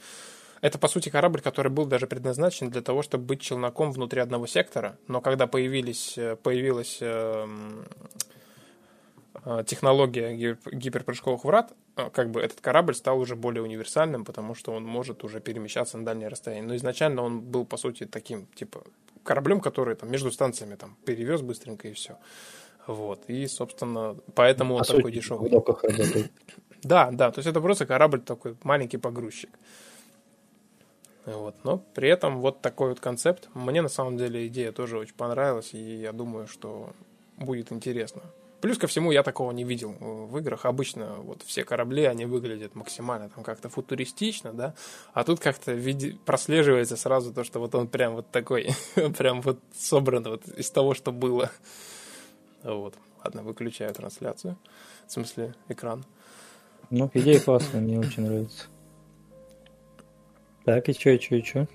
это, 0.62 0.78
по 0.78 0.90
сути, 0.90 1.10
корабль, 1.10 1.42
который 1.42 1.72
был 1.72 1.86
даже 1.86 2.06
предназначен 2.06 2.70
для 2.70 2.82
того, 2.82 3.02
чтобы 3.02 3.24
быть 3.24 3.42
челноком 3.42 3.92
внутри 3.92 4.20
одного 4.20 4.46
сектора, 4.46 4.98
но 5.08 5.22
когда 5.22 5.48
появились, 5.48 6.18
э, 6.18 6.36
появилась 6.36 6.98
эм, 7.00 7.86
э, 7.86 8.39
технология 9.66 10.34
гиперпрыжковых 10.34 11.46
врат, 11.46 11.74
э, 11.96 12.10
как 12.12 12.32
бы 12.32 12.42
этот 12.42 12.62
корабль 12.62 12.96
стал 12.96 13.20
уже 13.20 13.36
более 13.36 13.64
универсальным, 13.64 14.26
потому 14.26 14.56
что 14.56 14.74
он 14.74 14.84
может 14.84 15.24
уже 15.24 15.40
перемещаться 15.40 15.98
на 15.98 16.06
дальние 16.06 16.28
расстояния. 16.28 16.68
Но 16.68 16.76
изначально 16.76 17.22
он 17.24 17.42
был, 17.42 17.66
по 17.66 17.78
сути, 17.78 18.06
таким, 18.06 18.48
типа, 18.56 18.84
кораблем, 19.24 19.62
который 19.62 19.96
там 19.96 20.12
между 20.12 20.32
станциями 20.32 20.76
там 20.76 20.98
перевез 21.06 21.42
быстренько 21.42 21.88
и 21.88 21.94
все. 21.94 22.18
Вот. 22.88 23.24
И, 23.28 23.48
собственно, 23.48 24.18
поэтому 24.36 24.76
он 24.76 24.84
такой 24.84 25.12
дешевый. 25.12 25.52
Да, 26.82 27.12
да, 27.12 27.30
то 27.30 27.40
есть 27.40 27.50
это 27.50 27.60
просто 27.60 27.86
корабль 27.86 28.22
такой, 28.22 28.56
маленький 28.64 28.96
погрузчик. 28.96 29.50
Вот. 31.26 31.56
Но 31.66 31.78
при 31.94 32.08
этом 32.08 32.40
вот 32.40 32.62
такой 32.62 32.90
вот 32.90 33.02
концепт. 33.02 33.50
Мне 33.54 33.82
на 33.82 33.90
самом 33.90 34.18
деле 34.18 34.48
идея 34.48 34.72
тоже 34.72 34.98
очень 34.98 35.14
понравилась, 35.14 35.74
и 35.74 35.98
я 35.98 36.14
думаю, 36.14 36.48
что 36.48 36.92
будет 37.38 37.74
интересно. 37.74 38.22
Плюс 38.62 38.78
ко 38.78 38.88
всему 38.88 39.12
я 39.12 39.24
такого 39.24 39.52
не 39.52 39.64
видел 39.64 39.92
в 40.00 40.38
играх. 40.38 40.66
Обычно 40.66 41.16
вот 41.16 41.44
все 41.44 41.64
корабли, 41.64 42.04
они 42.04 42.26
выглядят 42.26 42.76
максимально 42.76 43.30
там 43.30 43.44
как-то 43.44 43.70
футуристично, 43.70 44.52
да, 44.54 44.74
а 45.14 45.24
тут 45.24 45.40
как-то 45.40 45.72
види... 45.72 46.18
прослеживается 46.26 46.98
сразу 46.98 47.34
то, 47.34 47.44
что 47.44 47.60
вот 47.60 47.74
он 47.76 47.88
прям 47.88 48.16
вот 48.16 48.30
такой, 48.32 48.70
прям 49.18 49.42
вот 49.42 49.60
собран 49.74 50.24
вот 50.24 50.48
из 50.48 50.70
того, 50.72 50.94
что 50.94 51.12
было. 51.12 51.52
Вот. 52.64 52.96
Ладно, 53.24 53.44
выключаю 53.44 53.94
трансляцию. 53.94 54.58
В 55.08 55.12
смысле, 55.12 55.56
экран. 55.68 56.06
Ну, 56.90 57.10
идея 57.14 57.40
классная, 57.40 57.82
мне 57.82 58.00
очень 58.00 58.24
нравится. 58.24 58.66
Так, 60.66 60.90
и 60.90 60.94
что, 60.94 61.10
и 61.12 61.20
что, 61.20 61.36
и 61.36 61.44
что? 61.44 61.68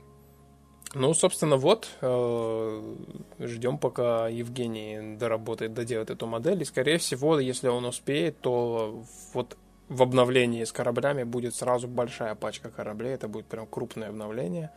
Ну, 0.95 1.12
собственно, 1.12 1.57
вот, 1.57 1.88
э, 2.03 2.95
ждем, 3.40 3.78
пока 3.78 4.28
Евгений 4.28 5.16
доработает, 5.16 5.74
доделает 5.74 6.11
эту 6.11 6.26
модель. 6.26 6.62
И, 6.62 6.64
скорее 6.64 6.99
всего, 6.99 7.40
если 7.40 7.68
он 7.68 7.84
успеет, 7.84 8.40
то 8.40 9.03
вот 9.32 9.57
в 9.88 10.03
обновлении 10.03 10.62
с 10.62 10.72
кораблями 10.72 11.24
будет 11.24 11.55
сразу 11.57 11.88
большая 11.88 12.36
пачка 12.36 12.70
кораблей. 12.70 13.12
Это 13.12 13.26
будет 13.26 13.47
прям 13.47 13.66
крупное 13.66 14.09
обновление. 14.09 14.70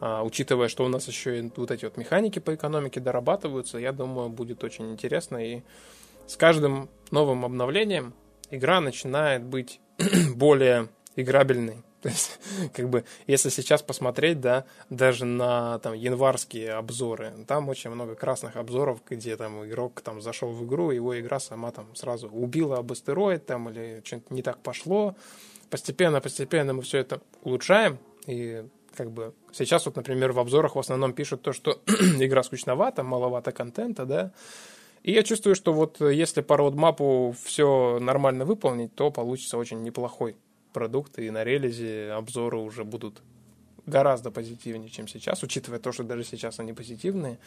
А, 0.00 0.22
учитывая, 0.22 0.68
что 0.68 0.84
у 0.84 0.88
нас 0.88 1.08
еще 1.08 1.40
и 1.40 1.52
вот 1.56 1.70
эти 1.70 1.84
вот 1.84 1.96
механики 1.96 2.38
по 2.38 2.54
экономике 2.54 3.00
дорабатываются, 3.00 3.78
я 3.78 3.92
думаю, 3.92 4.28
будет 4.28 4.62
очень 4.62 4.92
интересно. 4.92 5.38
И 5.38 5.62
с 6.26 6.36
каждым 6.36 6.88
новым 7.10 7.44
обновлением 7.44 8.14
игра 8.50 8.80
начинает 8.80 9.42
быть 9.42 9.80
более 10.36 10.88
играбельной 11.16 11.82
то 12.04 12.10
есть, 12.10 12.38
как 12.74 12.90
бы, 12.90 13.04
если 13.26 13.48
сейчас 13.48 13.82
посмотреть, 13.82 14.38
да, 14.38 14.66
даже 14.90 15.24
на 15.24 15.78
там 15.78 15.94
январские 15.94 16.72
обзоры, 16.72 17.32
там 17.46 17.70
очень 17.70 17.88
много 17.88 18.14
красных 18.14 18.56
обзоров, 18.56 19.00
где 19.08 19.38
там 19.38 19.64
игрок 19.64 20.02
там 20.02 20.20
зашел 20.20 20.50
в 20.50 20.66
игру, 20.66 20.90
его 20.90 21.18
игра 21.18 21.40
сама 21.40 21.70
там 21.70 21.86
сразу 21.96 22.28
убила 22.28 22.76
об 22.76 22.92
астероид 22.92 23.46
там 23.46 23.70
или 23.70 24.02
что-нибудь 24.04 24.30
не 24.32 24.42
так 24.42 24.58
пошло. 24.58 25.16
Постепенно, 25.70 26.20
постепенно 26.20 26.74
мы 26.74 26.82
все 26.82 26.98
это 26.98 27.22
улучшаем, 27.42 27.98
и 28.26 28.66
как 28.94 29.10
бы 29.10 29.32
сейчас 29.50 29.86
вот, 29.86 29.96
например, 29.96 30.32
в 30.32 30.38
обзорах 30.38 30.76
в 30.76 30.78
основном 30.78 31.14
пишут 31.14 31.40
то, 31.40 31.54
что 31.54 31.80
игра 31.86 32.42
скучновата, 32.42 33.02
маловато 33.02 33.50
контента, 33.50 34.04
да, 34.04 34.32
и 35.02 35.12
я 35.12 35.22
чувствую, 35.22 35.54
что 35.54 35.72
вот 35.72 36.02
если 36.02 36.42
по 36.42 36.58
родмапу 36.58 37.34
все 37.44 37.98
нормально 37.98 38.44
выполнить, 38.44 38.94
то 38.94 39.10
получится 39.10 39.56
очень 39.56 39.82
неплохой 39.82 40.36
продукты 40.74 41.26
и 41.26 41.30
на 41.30 41.44
релизе 41.44 42.10
обзоры 42.12 42.58
уже 42.58 42.84
будут 42.84 43.22
гораздо 43.86 44.30
позитивнее, 44.30 44.90
чем 44.90 45.08
сейчас, 45.08 45.42
учитывая 45.42 45.78
то, 45.78 45.92
что 45.92 46.02
даже 46.04 46.24
сейчас 46.24 46.60
они 46.60 46.74
позитивные. 46.74 47.38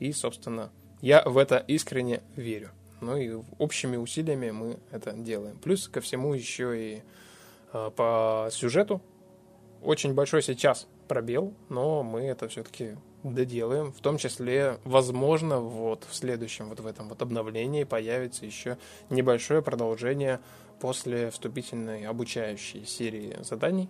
И, 0.00 0.12
собственно, 0.12 0.70
я 1.00 1.22
в 1.24 1.38
это 1.38 1.58
искренне 1.58 2.22
верю. 2.34 2.70
Ну 3.00 3.16
и 3.16 3.40
общими 3.58 3.96
усилиями 3.96 4.50
мы 4.50 4.78
это 4.90 5.12
делаем. 5.12 5.56
Плюс 5.58 5.88
ко 5.88 6.00
всему 6.00 6.34
еще 6.34 6.78
и 6.78 7.02
э, 7.72 7.90
по 7.94 8.48
сюжету 8.50 9.00
очень 9.82 10.14
большой 10.14 10.42
сейчас 10.42 10.86
пробел, 11.08 11.54
но 11.68 12.02
мы 12.02 12.22
это 12.22 12.48
все-таки 12.48 12.96
доделаем. 13.22 13.92
В 13.92 14.00
том 14.00 14.18
числе, 14.18 14.78
возможно, 14.84 15.60
вот 15.60 16.06
в 16.08 16.14
следующем 16.14 16.68
вот 16.68 16.80
в 16.80 16.86
этом 16.86 17.08
вот 17.08 17.22
обновлении 17.22 17.84
появится 17.84 18.46
еще 18.46 18.78
небольшое 19.08 19.62
продолжение 19.62 20.40
после 20.80 21.30
вступительной 21.30 22.06
обучающей 22.06 22.84
серии 22.84 23.36
заданий, 23.42 23.88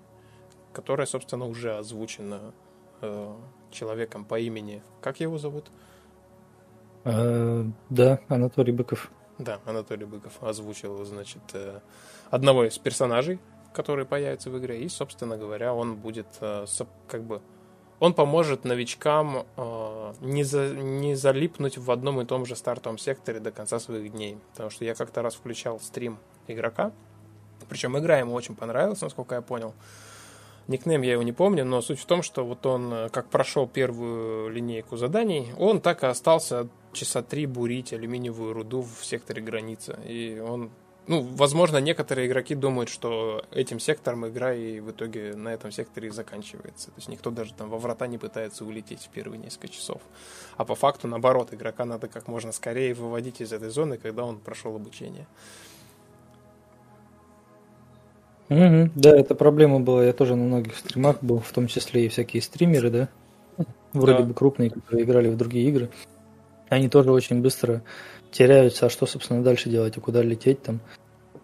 которая, 0.73 1.07
собственно, 1.07 1.47
уже 1.47 1.77
озвучена 1.77 2.53
э, 3.01 3.35
человеком 3.71 4.25
по 4.25 4.39
имени... 4.39 4.83
Как 5.01 5.21
его 5.21 5.39
зовут? 5.39 5.71
А, 7.05 7.65
да, 7.89 8.21
Анатолий 8.29 8.73
Быков. 8.73 9.11
Да, 9.39 9.61
Анатолий 9.65 10.05
Быков 10.05 10.43
озвучил, 10.43 11.05
значит, 11.05 11.43
э, 11.55 11.81
одного 12.31 12.65
из 12.65 12.77
персонажей, 12.79 13.39
который 13.73 14.05
появится 14.05 14.51
в 14.51 14.59
игре, 14.59 14.83
и, 14.83 14.89
собственно 14.89 15.39
говоря, 15.39 15.73
он 15.73 15.97
будет 15.97 16.27
э, 16.41 16.67
как 17.09 17.23
бы 17.23 17.41
он 18.01 18.15
поможет 18.15 18.65
новичкам 18.65 19.47
э, 19.57 20.15
не, 20.21 20.43
за, 20.43 20.71
не 20.71 21.15
залипнуть 21.15 21.77
в 21.77 21.91
одном 21.91 22.21
и 22.23 22.25
том 22.25 22.47
же 22.47 22.57
стартовом 22.57 22.97
секторе 22.97 23.41
до 23.41 23.53
конца 23.53 23.79
своих 23.79 24.11
дней. 24.11 24.39
Потому 24.53 24.71
что 24.71 24.87
я 24.87 24.95
как-то 24.95 25.21
раз 25.21 25.35
включал 25.35 25.79
стрим 25.81 26.19
игрока, 26.53 26.93
причем 27.69 27.99
игра 27.99 28.19
ему 28.19 28.35
очень 28.35 28.57
понравилась, 28.57 29.01
насколько 29.01 29.35
я 29.35 29.43
понял. 29.43 29.75
Никнейм 30.69 31.03
я 31.03 31.13
его 31.13 31.23
не 31.23 31.33
помню, 31.33 31.65
но 31.65 31.83
суть 31.83 31.99
в 31.99 32.07
том, 32.07 32.23
что 32.23 32.45
вот 32.45 32.65
он, 32.65 32.93
э, 32.93 33.09
как 33.09 33.29
прошел 33.29 33.67
первую 33.67 34.51
линейку 34.51 34.97
заданий, 34.97 35.53
он 35.59 35.81
так 35.81 36.05
и 36.05 36.07
остался 36.07 36.69
часа 36.93 37.23
три 37.23 37.47
бурить 37.47 37.93
алюминиевую 37.93 38.53
руду 38.53 38.83
в 38.83 39.05
секторе 39.05 39.43
границы. 39.43 39.99
И 40.07 40.39
он 40.39 40.71
ну, 41.07 41.23
возможно, 41.23 41.79
некоторые 41.79 42.29
игроки 42.29 42.55
думают, 42.55 42.89
что 42.89 43.45
этим 43.51 43.81
сектором 43.81 44.29
игра 44.29 44.55
и 44.55 44.79
в 44.79 44.93
итоге 44.93 45.35
на 45.35 45.49
этом 45.49 45.73
секторе 45.73 46.07
и 46.07 46.13
заканчивается. 46.13 46.87
То 46.89 46.99
есть 46.99 47.09
никто 47.09 47.33
даже 47.33 47.53
там 47.53 47.69
во 47.69 47.79
врата 47.79 48.07
не 48.07 48.17
пытается 48.17 48.65
улететь 48.65 49.01
в 49.01 49.09
первые 49.09 49.41
несколько 49.41 49.67
часов. 49.69 50.01
А 50.57 50.65
по 50.65 50.77
факту, 50.77 51.09
наоборот, 51.09 51.53
игрока 51.53 51.85
надо 51.85 52.07
как 52.07 52.29
можно 52.29 52.53
скорее 52.53 52.95
выводить 52.95 53.41
из 53.41 53.53
этой 53.53 53.71
зоны, 53.71 53.99
когда 53.99 54.25
он 54.25 54.39
прошел 54.39 54.77
обучение. 54.77 55.27
Угу, 58.51 58.91
да, 58.97 59.17
это 59.17 59.37
проблема 59.37 59.81
была. 59.81 60.05
Я 60.05 60.13
тоже 60.13 60.35
на 60.35 60.43
многих 60.43 60.77
стримах 60.77 61.23
был, 61.23 61.39
в 61.39 61.53
том 61.53 61.69
числе 61.69 62.07
и 62.07 62.09
всякие 62.09 62.43
стримеры, 62.43 62.91
да, 62.91 63.09
вроде 63.93 64.19
да. 64.19 64.25
бы 64.25 64.35
крупные, 64.35 64.71
которые 64.71 65.05
играли 65.05 65.29
в 65.29 65.37
другие 65.37 65.69
игры. 65.69 65.89
Они 66.69 66.89
тоже 66.89 67.13
очень 67.13 67.43
быстро 67.43 67.83
теряются, 68.33 68.87
а 68.87 68.91
что, 68.91 69.07
собственно, 69.07 69.43
дальше 69.43 69.71
делать, 69.71 69.97
и 69.97 70.01
куда 70.01 70.23
лететь 70.23 70.63
там. 70.63 70.81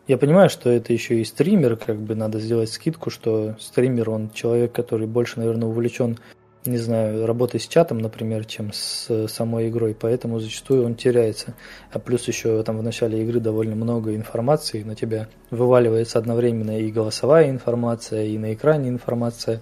Я 0.09 0.18
понимаю, 0.18 0.50
что 0.50 0.68
это 0.68 0.92
еще 0.92 1.20
и 1.20 1.24
стример, 1.24 1.76
как 1.76 1.96
бы 1.96 2.14
надо 2.14 2.40
сделать 2.40 2.70
скидку, 2.70 3.11
что 3.11 3.57
стример, 3.59 4.11
он 4.11 4.30
человек, 4.30 4.72
который 4.72 5.07
больше, 5.07 5.38
наверное, 5.38 5.68
увлечен, 5.68 6.18
не 6.67 6.79
знаю, 6.79 7.27
работой 7.27 7.61
с 7.61 7.67
чатом, 7.67 7.99
например, 7.99 8.45
чем 8.45 8.73
с 8.73 9.29
самой 9.29 9.69
игрой, 9.69 9.97
поэтому 9.99 10.41
зачастую 10.41 10.85
он 10.85 10.95
теряется. 10.95 11.55
А 11.91 11.99
плюс 11.99 12.27
еще 12.29 12.62
там 12.62 12.79
в 12.79 12.83
начале 12.83 13.23
игры 13.23 13.41
довольно 13.41 13.75
много 13.75 14.14
информации, 14.14 14.83
на 14.83 14.95
тебя 14.95 15.29
вываливается 15.51 16.19
одновременно 16.19 16.79
и 16.81 16.91
голосовая 16.91 17.51
информация, 17.51 18.25
и 18.25 18.39
на 18.39 18.55
экране 18.55 18.89
информация, 18.89 19.61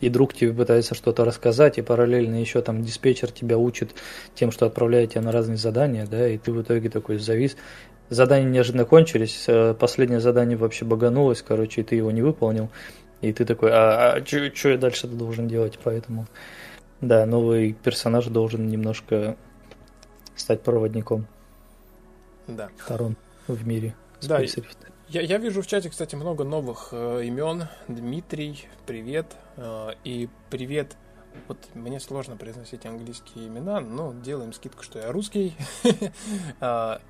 и 0.00 0.08
друг 0.08 0.34
тебе 0.34 0.52
пытается 0.52 0.94
что-то 0.94 1.24
рассказать, 1.24 1.78
и 1.78 1.82
параллельно 1.82 2.36
еще 2.36 2.62
там 2.62 2.82
диспетчер 2.82 3.30
тебя 3.30 3.58
учит 3.58 3.94
тем, 4.34 4.50
что 4.50 4.66
отправляет 4.66 5.12
тебя 5.12 5.22
на 5.22 5.32
разные 5.32 5.56
задания, 5.56 6.06
да, 6.06 6.28
и 6.28 6.38
ты 6.38 6.52
в 6.52 6.62
итоге 6.62 6.90
такой 6.90 7.18
завис. 7.18 7.56
Задания 8.08 8.48
неожиданно 8.48 8.84
кончились, 8.84 9.44
э, 9.48 9.74
последнее 9.74 10.20
задание 10.20 10.56
вообще 10.56 10.84
баганулось, 10.84 11.42
короче, 11.42 11.80
и 11.80 11.84
ты 11.84 11.96
его 11.96 12.12
не 12.12 12.22
выполнил, 12.22 12.70
и 13.20 13.32
ты 13.32 13.44
такой, 13.44 13.70
а, 13.72 14.14
а 14.14 14.24
что 14.24 14.68
я 14.68 14.78
дальше 14.78 15.06
должен 15.06 15.48
делать, 15.48 15.78
поэтому, 15.82 16.26
да, 17.00 17.26
новый 17.26 17.72
персонаж 17.72 18.26
должен 18.26 18.68
немножко 18.68 19.36
стать 20.34 20.62
проводником. 20.62 21.26
Да. 22.46 22.68
Сторон 22.78 23.16
в 23.48 23.66
мире. 23.66 23.94
Да, 24.22 24.40
я, 25.08 25.20
я 25.20 25.38
вижу 25.38 25.62
в 25.62 25.66
чате, 25.66 25.88
кстати, 25.88 26.16
много 26.16 26.42
новых 26.42 26.88
э, 26.90 27.22
имен. 27.24 27.68
Дмитрий, 27.86 28.66
привет. 28.86 29.36
Э, 29.56 29.90
и 30.02 30.28
привет. 30.50 30.96
Вот 31.46 31.58
мне 31.74 32.00
сложно 32.00 32.36
произносить 32.36 32.86
английские 32.86 33.46
имена, 33.46 33.80
но 33.80 34.12
делаем 34.12 34.52
скидку, 34.52 34.82
что 34.82 34.98
я 34.98 35.12
русский. 35.12 35.54
А, 36.60 37.00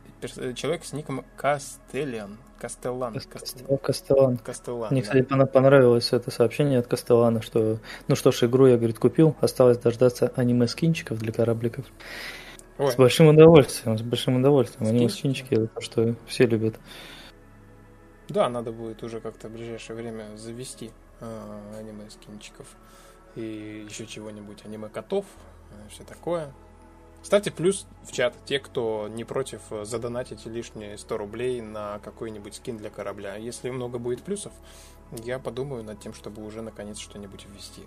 человек 0.55 0.85
с 0.85 0.93
ником 0.93 1.25
Кастелиан. 1.37 2.39
Кастеллан. 2.59 3.15
Кастеллан. 3.15 3.79
Кастеллан. 3.79 4.39
Кастеллан. 4.39 4.89
Мне, 4.91 5.03
кстати, 5.03 5.27
да. 5.29 5.47
понравилось 5.47 6.13
это 6.13 6.31
сообщение 6.31 6.79
от 6.79 6.87
Кастеллана, 6.87 7.43
что 7.43 7.79
ну 8.09 8.17
что 8.17 8.33
ж, 8.33 8.45
игру 8.45 8.67
я, 8.67 8.77
говорит, 8.77 8.99
купил, 8.99 9.37
осталось 9.41 9.79
дождаться 9.79 10.33
аниме-скинчиков 10.37 11.19
для 11.19 11.33
корабликов. 11.33 11.87
Ой. 12.79 12.91
С 12.91 12.97
большим 12.97 13.29
удовольствием, 13.29 13.97
с 13.99 14.03
большим 14.03 14.37
удовольствием. 14.37 14.91
Аниме-скинчики 14.91 15.55
это 15.55 15.67
то, 15.69 15.81
что 15.81 16.15
все 16.27 16.47
любят. 16.47 16.77
Да, 18.29 18.49
надо 18.49 18.73
будет 18.73 19.03
уже 19.03 19.21
как-то 19.21 19.49
в 19.49 19.53
ближайшее 19.53 19.97
время 19.97 20.37
завести 20.37 20.91
э, 21.21 21.61
аниме-скинчиков 21.79 22.67
и 23.37 23.87
еще 23.89 24.07
чего-нибудь, 24.07 24.65
аниме-котов, 24.65 25.25
э, 25.71 25.89
все 25.91 26.05
такое. 26.05 26.53
Ставьте 27.27 27.51
плюс 27.51 27.89
в 28.05 28.13
чат 28.13 28.37
те, 28.45 28.61
кто 28.61 29.09
не 29.09 29.25
против 29.25 29.61
э, 29.71 29.85
задонатить 29.85 30.47
лишние 30.47 30.97
100 30.97 31.17
рублей 31.17 31.61
на 31.61 31.99
какой-нибудь 31.99 32.55
скин 32.55 32.77
для 32.77 32.89
корабля. 32.89 33.35
Если 33.35 33.69
много 33.69 33.99
будет 33.99 34.23
плюсов, 34.23 34.53
я 35.11 35.41
подумаю 35.41 35.83
над 35.83 35.99
тем, 35.99 36.15
чтобы 36.15 36.45
уже 36.45 36.63
наконец 36.63 36.99
что-нибудь 36.99 37.47
ввести. 37.47 37.83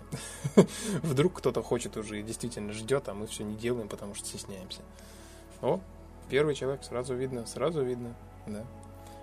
Вдруг 1.02 1.38
кто-то 1.38 1.62
хочет 1.62 1.96
уже 1.96 2.20
и 2.20 2.22
действительно 2.22 2.74
ждет, 2.74 3.08
а 3.08 3.14
мы 3.14 3.26
все 3.26 3.42
не 3.42 3.54
делаем, 3.54 3.88
потому 3.88 4.14
что 4.14 4.26
стесняемся. 4.26 4.82
О, 5.62 5.80
первый 6.28 6.54
человек, 6.54 6.84
сразу 6.84 7.14
видно, 7.14 7.46
сразу 7.46 7.82
видно, 7.82 8.14
да. 8.46 8.66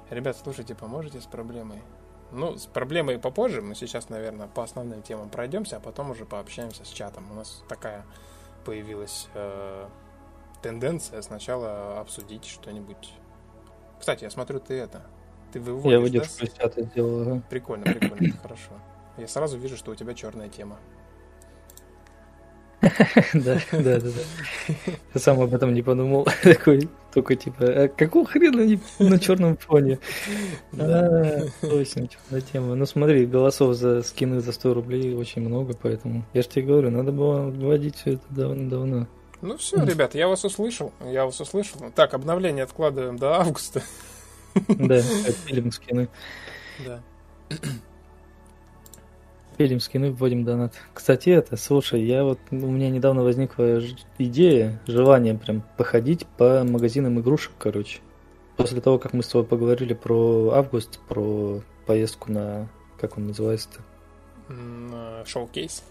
Ребят, 0.09 0.35
слушайте, 0.41 0.73
поможете 0.73 1.21
с 1.21 1.25
проблемой? 1.25 1.83
Ну, 2.31 2.57
с 2.57 2.65
проблемой 2.65 3.19
попозже. 3.19 3.61
Мы 3.61 3.75
сейчас, 3.75 4.09
наверное, 4.09 4.47
по 4.47 4.63
основным 4.63 5.03
темам 5.03 5.29
пройдемся, 5.29 5.77
а 5.77 5.79
потом 5.79 6.09
уже 6.09 6.25
пообщаемся 6.25 6.85
с 6.85 6.89
чатом. 6.89 7.29
У 7.29 7.35
нас 7.35 7.63
такая 7.69 8.03
появилась 8.65 9.29
э, 9.35 9.87
тенденция 10.61 11.21
сначала 11.21 11.99
обсудить 11.99 12.45
что-нибудь. 12.45 13.11
Кстати, 13.99 14.23
я 14.23 14.29
смотрю, 14.29 14.59
ты 14.59 14.75
это. 14.75 15.03
Ты 15.51 15.59
выводишь, 15.59 15.91
Я 15.91 15.99
выдержку 15.99 16.45
да? 16.45 16.51
чата 16.57 16.83
сделал, 16.83 17.21
ага. 17.21 17.41
Прикольно, 17.49 17.85
прикольно, 17.85 18.33
хорошо. 18.41 18.71
Я 19.17 19.27
сразу 19.27 19.57
вижу, 19.57 19.77
что 19.77 19.91
у 19.91 19.95
тебя 19.95 20.13
черная 20.13 20.49
тема. 20.49 20.77
Да, 23.33 23.59
да, 23.71 23.99
да, 23.99 23.99
да. 23.99 24.21
Я 25.13 25.19
сам 25.19 25.41
об 25.41 25.53
этом 25.53 25.73
не 25.73 25.81
подумал. 25.81 26.27
Такой, 26.43 26.87
только 27.13 27.35
типа, 27.35 27.65
а 27.65 27.87
какого 27.87 28.25
хрена 28.25 28.79
на 28.99 29.19
черном 29.19 29.57
фоне? 29.57 29.99
А, 30.77 31.41
точно, 31.61 32.07
черная 32.07 32.41
тема. 32.41 32.75
Ну 32.75 32.85
смотри, 32.85 33.25
голосов 33.25 33.75
за 33.75 34.03
скины 34.03 34.41
за 34.41 34.51
100 34.51 34.73
рублей 34.73 35.15
очень 35.15 35.41
много, 35.41 35.73
поэтому 35.73 36.23
я 36.33 36.41
же 36.41 36.49
тебе 36.49 36.65
говорю, 36.65 36.91
надо 36.91 37.11
было 37.11 37.49
вводить 37.49 37.95
все 37.95 38.13
это 38.13 38.23
давно-давно. 38.29 39.07
Ну 39.41 39.57
все, 39.57 39.83
ребят, 39.85 40.15
я 40.15 40.27
вас 40.27 40.43
услышал. 40.45 40.91
Я 41.05 41.25
вас 41.25 41.39
услышал. 41.39 41.79
Так, 41.95 42.13
обновление 42.13 42.63
откладываем 42.63 43.17
до 43.17 43.35
августа. 43.39 43.81
Да, 44.67 45.01
фильм 45.01 45.71
скины. 45.71 46.09
Да. 46.85 47.01
Фильм 49.57 49.79
скины, 49.79 50.11
вводим 50.11 50.43
донат. 50.43 50.73
Кстати, 50.93 51.29
это, 51.29 51.57
слушай, 51.57 52.03
я 52.03 52.23
вот, 52.23 52.39
у 52.51 52.55
меня 52.55 52.89
недавно 52.89 53.23
возникла 53.23 53.81
идея, 54.19 54.79
желание 54.85 55.33
прям 55.33 55.63
походить 55.77 56.27
по 56.37 56.63
магазинам 56.63 57.19
игрушек, 57.19 57.53
короче. 57.57 57.99
После 58.55 58.81
того, 58.81 58.99
как 58.99 59.13
мы 59.13 59.23
с 59.23 59.27
тобой 59.27 59.45
поговорили 59.45 59.93
про 59.93 60.51
август, 60.51 60.99
про 61.07 61.61
поездку 61.87 62.31
на, 62.31 62.67
как 62.99 63.17
он 63.17 63.27
называется-то? 63.27 63.81
На 64.53 65.25
шоу-кейс 65.25 65.83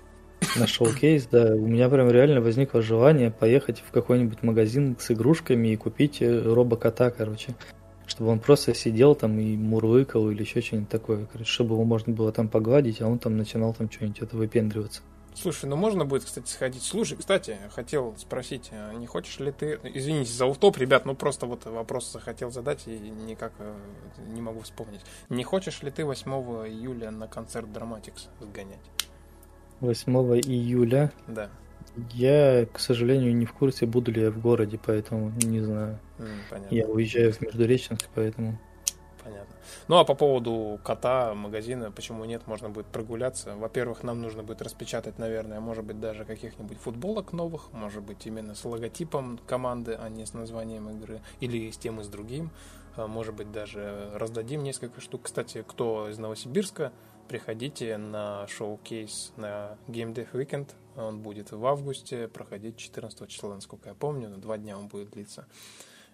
на 0.54 0.66
шоу-кейс, 0.66 1.26
да, 1.26 1.54
у 1.54 1.66
меня 1.66 1.88
прям 1.88 2.10
реально 2.10 2.40
возникло 2.40 2.82
желание 2.82 3.30
поехать 3.30 3.82
в 3.86 3.90
какой-нибудь 3.90 4.42
магазин 4.42 4.96
с 4.98 5.10
игрушками 5.10 5.68
и 5.68 5.76
купить 5.76 6.22
э, 6.22 6.42
робокота, 6.42 7.10
короче. 7.10 7.54
Чтобы 8.06 8.30
он 8.30 8.38
просто 8.38 8.72
сидел 8.74 9.16
там 9.16 9.38
и 9.38 9.56
мурлыкал 9.56 10.30
или 10.30 10.42
еще 10.42 10.60
что-нибудь 10.60 10.88
такое, 10.88 11.26
короче, 11.26 11.50
чтобы 11.50 11.74
его 11.74 11.84
можно 11.84 12.12
было 12.12 12.30
там 12.30 12.48
погладить, 12.48 13.00
а 13.00 13.08
он 13.08 13.18
там 13.18 13.36
начинал 13.36 13.74
там 13.74 13.90
что-нибудь 13.90 14.20
это 14.20 14.36
выпендриваться. 14.36 15.02
Слушай, 15.36 15.66
ну 15.66 15.76
можно 15.76 16.06
будет, 16.06 16.24
кстати, 16.24 16.48
сходить. 16.48 16.82
Слушай, 16.82 17.18
кстати, 17.18 17.58
хотел 17.70 18.14
спросить, 18.16 18.70
а 18.72 18.94
не 18.94 19.06
хочешь 19.06 19.38
ли 19.38 19.52
ты... 19.52 19.78
Извините 19.82 20.32
за 20.32 20.46
уфтоп, 20.46 20.78
ребят, 20.78 21.04
ну 21.04 21.14
просто 21.14 21.44
вот 21.44 21.66
вопрос 21.66 22.10
захотел 22.10 22.50
задать 22.50 22.86
и 22.86 22.98
никак 22.98 23.52
э, 23.58 23.74
не 24.28 24.40
могу 24.40 24.60
вспомнить. 24.60 25.02
Не 25.28 25.44
хочешь 25.44 25.82
ли 25.82 25.90
ты 25.90 26.06
8 26.06 26.30
июля 26.68 27.10
на 27.10 27.28
концерт 27.28 27.68
Dramatics 27.68 28.28
сгонять? 28.40 28.80
8 29.80 30.12
июля. 30.40 31.12
Да. 31.26 31.50
Я, 32.12 32.66
к 32.66 32.78
сожалению, 32.78 33.34
не 33.34 33.46
в 33.46 33.52
курсе, 33.52 33.86
буду 33.86 34.12
ли 34.12 34.22
я 34.22 34.30
в 34.30 34.38
городе, 34.38 34.78
поэтому 34.84 35.32
не 35.42 35.60
знаю. 35.60 35.98
понятно. 36.50 36.74
Я 36.74 36.86
уезжаю 36.86 37.32
в 37.32 37.40
Междуреченск, 37.40 38.08
поэтому... 38.14 38.58
Понятно. 39.24 39.56
Ну 39.88 39.96
а 39.96 40.04
по 40.04 40.14
поводу 40.14 40.78
кота, 40.84 41.34
магазина, 41.34 41.90
почему 41.90 42.24
нет, 42.24 42.46
можно 42.46 42.68
будет 42.68 42.86
прогуляться. 42.86 43.56
Во-первых, 43.56 44.02
нам 44.02 44.20
нужно 44.20 44.42
будет 44.42 44.62
распечатать, 44.62 45.18
наверное, 45.18 45.58
может 45.58 45.84
быть, 45.84 45.98
даже 45.98 46.24
каких-нибудь 46.24 46.78
футболок 46.78 47.32
новых, 47.32 47.72
может 47.72 48.02
быть, 48.02 48.26
именно 48.26 48.54
с 48.54 48.64
логотипом 48.64 49.40
команды, 49.46 49.98
а 50.00 50.08
не 50.08 50.26
с 50.26 50.34
названием 50.34 50.88
игры, 50.90 51.22
или 51.40 51.70
с 51.70 51.78
тем 51.78 52.00
и 52.00 52.04
с 52.04 52.08
другим. 52.08 52.50
А, 52.96 53.06
может 53.06 53.34
быть, 53.34 53.52
даже 53.52 54.10
раздадим 54.14 54.62
несколько 54.62 55.00
штук. 55.00 55.22
Кстати, 55.24 55.64
кто 55.66 56.08
из 56.08 56.18
Новосибирска, 56.18 56.92
приходите 57.26 57.96
на 57.96 58.46
шоу-кейс 58.48 59.32
на 59.36 59.76
Game 59.88 60.14
Dev 60.14 60.32
Weekend. 60.32 60.70
Он 60.96 61.20
будет 61.20 61.52
в 61.52 61.66
августе 61.66 62.28
проходить 62.28 62.76
14 62.76 63.28
числа, 63.28 63.54
насколько 63.54 63.90
я 63.90 63.94
помню. 63.94 64.28
На 64.28 64.38
два 64.38 64.56
дня 64.56 64.78
он 64.78 64.88
будет 64.88 65.10
длиться. 65.10 65.46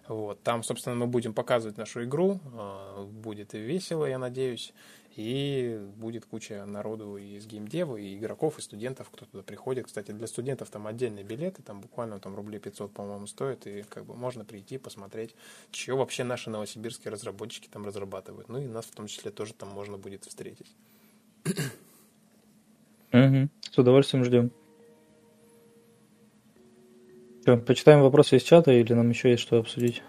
Вот. 0.07 0.41
Там, 0.43 0.63
собственно, 0.63 0.95
мы 0.95 1.07
будем 1.07 1.33
показывать 1.33 1.77
нашу 1.77 2.03
игру. 2.03 2.39
А, 2.53 3.05
будет 3.05 3.53
весело, 3.53 4.05
я 4.05 4.17
надеюсь. 4.17 4.73
И 5.15 5.79
будет 5.95 6.25
куча 6.25 6.65
народу 6.65 7.17
из 7.17 7.45
геймдева, 7.45 7.97
и 7.97 8.17
игроков, 8.17 8.57
и 8.57 8.61
студентов, 8.63 9.09
кто 9.11 9.25
туда 9.25 9.43
приходит. 9.43 9.85
Кстати, 9.85 10.11
для 10.11 10.25
студентов 10.25 10.71
там 10.71 10.87
отдельные 10.87 11.23
билеты, 11.23 11.61
там 11.61 11.81
буквально 11.81 12.19
там 12.19 12.35
рублей 12.35 12.59
500, 12.59 12.91
по-моему, 12.91 13.27
стоит, 13.27 13.67
и 13.67 13.83
как 13.83 14.05
бы 14.05 14.15
можно 14.15 14.43
прийти, 14.43 14.79
посмотреть, 14.79 15.35
что 15.71 15.95
вообще 15.95 16.23
наши 16.23 16.49
новосибирские 16.49 17.11
разработчики 17.11 17.67
там 17.67 17.85
разрабатывают. 17.85 18.49
Ну 18.49 18.57
и 18.57 18.65
нас 18.65 18.85
в 18.85 18.91
том 18.91 19.05
числе 19.05 19.29
тоже 19.29 19.53
там 19.53 19.69
можно 19.69 19.99
будет 19.99 20.25
встретить. 20.25 20.75
Угу. 23.13 23.49
С 23.71 23.77
удовольствием 23.77 24.23
ждем. 24.23 24.51
Что, 27.41 27.57
почитаем 27.57 28.01
вопросы 28.01 28.37
из 28.37 28.43
чата 28.43 28.71
или 28.71 28.93
нам 28.93 29.09
еще 29.09 29.31
есть 29.31 29.43
что 29.43 29.57
обсудить? 29.57 30.01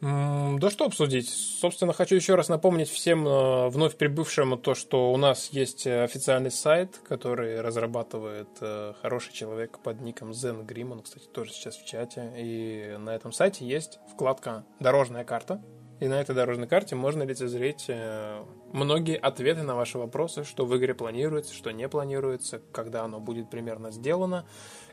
Да 0.00 0.70
что 0.70 0.86
обсудить? 0.86 1.28
Собственно, 1.28 1.92
хочу 1.92 2.14
еще 2.14 2.34
раз 2.34 2.48
напомнить 2.48 2.88
всем 2.88 3.28
э, 3.28 3.68
вновь 3.68 3.96
прибывшим 3.96 4.58
то, 4.58 4.74
что 4.74 5.12
у 5.12 5.16
нас 5.18 5.50
есть 5.52 5.86
официальный 5.86 6.50
сайт, 6.50 6.98
который 7.06 7.60
разрабатывает 7.60 8.48
э, 8.62 8.94
хороший 9.02 9.34
человек 9.34 9.78
под 9.78 10.00
ником 10.00 10.30
Zen 10.30 10.66
Grim. 10.66 10.92
Он, 10.92 11.02
кстати, 11.02 11.26
тоже 11.26 11.52
сейчас 11.52 11.76
в 11.76 11.84
чате. 11.84 12.32
И 12.36 12.96
на 12.98 13.14
этом 13.14 13.32
сайте 13.32 13.66
есть 13.66 13.98
вкладка 14.10 14.64
«Дорожная 14.78 15.24
карта», 15.24 15.62
и 16.00 16.08
на 16.08 16.14
этой 16.14 16.34
дорожной 16.34 16.66
карте 16.66 16.96
можно 16.96 17.22
лицезреть 17.24 17.84
э, 17.88 18.42
многие 18.72 19.18
ответы 19.18 19.62
на 19.62 19.74
ваши 19.74 19.98
вопросы, 19.98 20.44
что 20.44 20.64
в 20.64 20.74
игре 20.78 20.94
планируется, 20.94 21.54
что 21.54 21.70
не 21.72 21.86
планируется, 21.90 22.62
когда 22.72 23.04
оно 23.04 23.20
будет 23.20 23.50
примерно 23.50 23.90
сделано. 23.90 24.46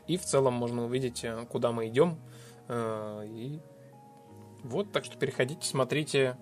И 0.06 0.18
в 0.18 0.24
целом 0.24 0.52
можно 0.52 0.84
увидеть, 0.84 1.24
э, 1.24 1.46
куда 1.48 1.72
мы 1.72 1.88
идем. 1.88 2.18
Э, 2.68 3.24
и 3.26 3.58
вот, 4.62 4.92
так 4.92 5.06
что 5.06 5.16
переходите, 5.18 5.66
смотрите. 5.66 6.36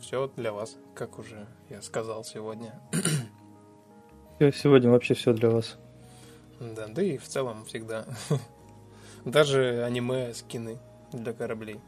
Все 0.00 0.32
для 0.36 0.54
вас, 0.54 0.78
как 0.94 1.18
уже 1.18 1.46
я 1.68 1.82
сказал 1.82 2.24
сегодня. 2.24 2.80
Сегодня 4.38 4.90
вообще 4.90 5.12
все 5.12 5.34
для 5.34 5.50
вас. 5.50 5.76
Да, 6.58 6.88
да 6.88 7.02
и 7.02 7.18
в 7.18 7.24
целом 7.24 7.66
всегда. 7.66 8.06
Даже 9.26 9.84
аниме 9.84 10.32
скины 10.32 10.78
для 11.12 11.34
кораблей. 11.34 11.78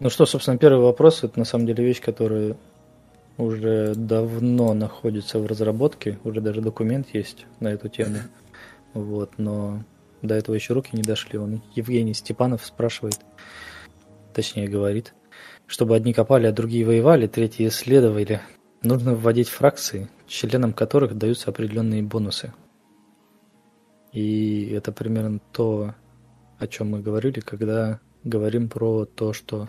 Ну 0.00 0.10
что, 0.10 0.26
собственно, 0.26 0.58
первый 0.58 0.84
вопрос, 0.84 1.24
это 1.24 1.38
на 1.38 1.44
самом 1.44 1.66
деле 1.66 1.84
вещь, 1.84 2.00
которая 2.00 2.56
уже 3.36 3.94
давно 3.96 4.72
находится 4.72 5.40
в 5.40 5.46
разработке, 5.46 6.18
уже 6.22 6.40
даже 6.40 6.60
документ 6.60 7.08
есть 7.12 7.46
на 7.58 7.68
эту 7.68 7.88
тему. 7.88 8.18
Вот, 8.94 9.32
но 9.38 9.82
до 10.22 10.36
этого 10.36 10.54
еще 10.54 10.72
руки 10.72 10.90
не 10.92 11.02
дошли. 11.02 11.38
Он 11.38 11.62
Евгений 11.74 12.14
Степанов 12.14 12.64
спрашивает, 12.64 13.18
точнее 14.34 14.68
говорит, 14.68 15.14
чтобы 15.66 15.96
одни 15.96 16.12
копали, 16.12 16.46
а 16.46 16.52
другие 16.52 16.86
воевали, 16.86 17.26
третьи 17.26 17.66
исследовали, 17.66 18.40
нужно 18.82 19.14
вводить 19.14 19.48
фракции, 19.48 20.08
членам 20.28 20.72
которых 20.72 21.16
даются 21.16 21.50
определенные 21.50 22.02
бонусы. 22.02 22.52
И 24.12 24.70
это 24.70 24.92
примерно 24.92 25.40
то, 25.52 25.94
о 26.58 26.66
чем 26.66 26.90
мы 26.90 27.00
говорили, 27.00 27.40
когда 27.40 28.00
говорим 28.24 28.68
про 28.68 29.04
то, 29.04 29.32
что 29.32 29.68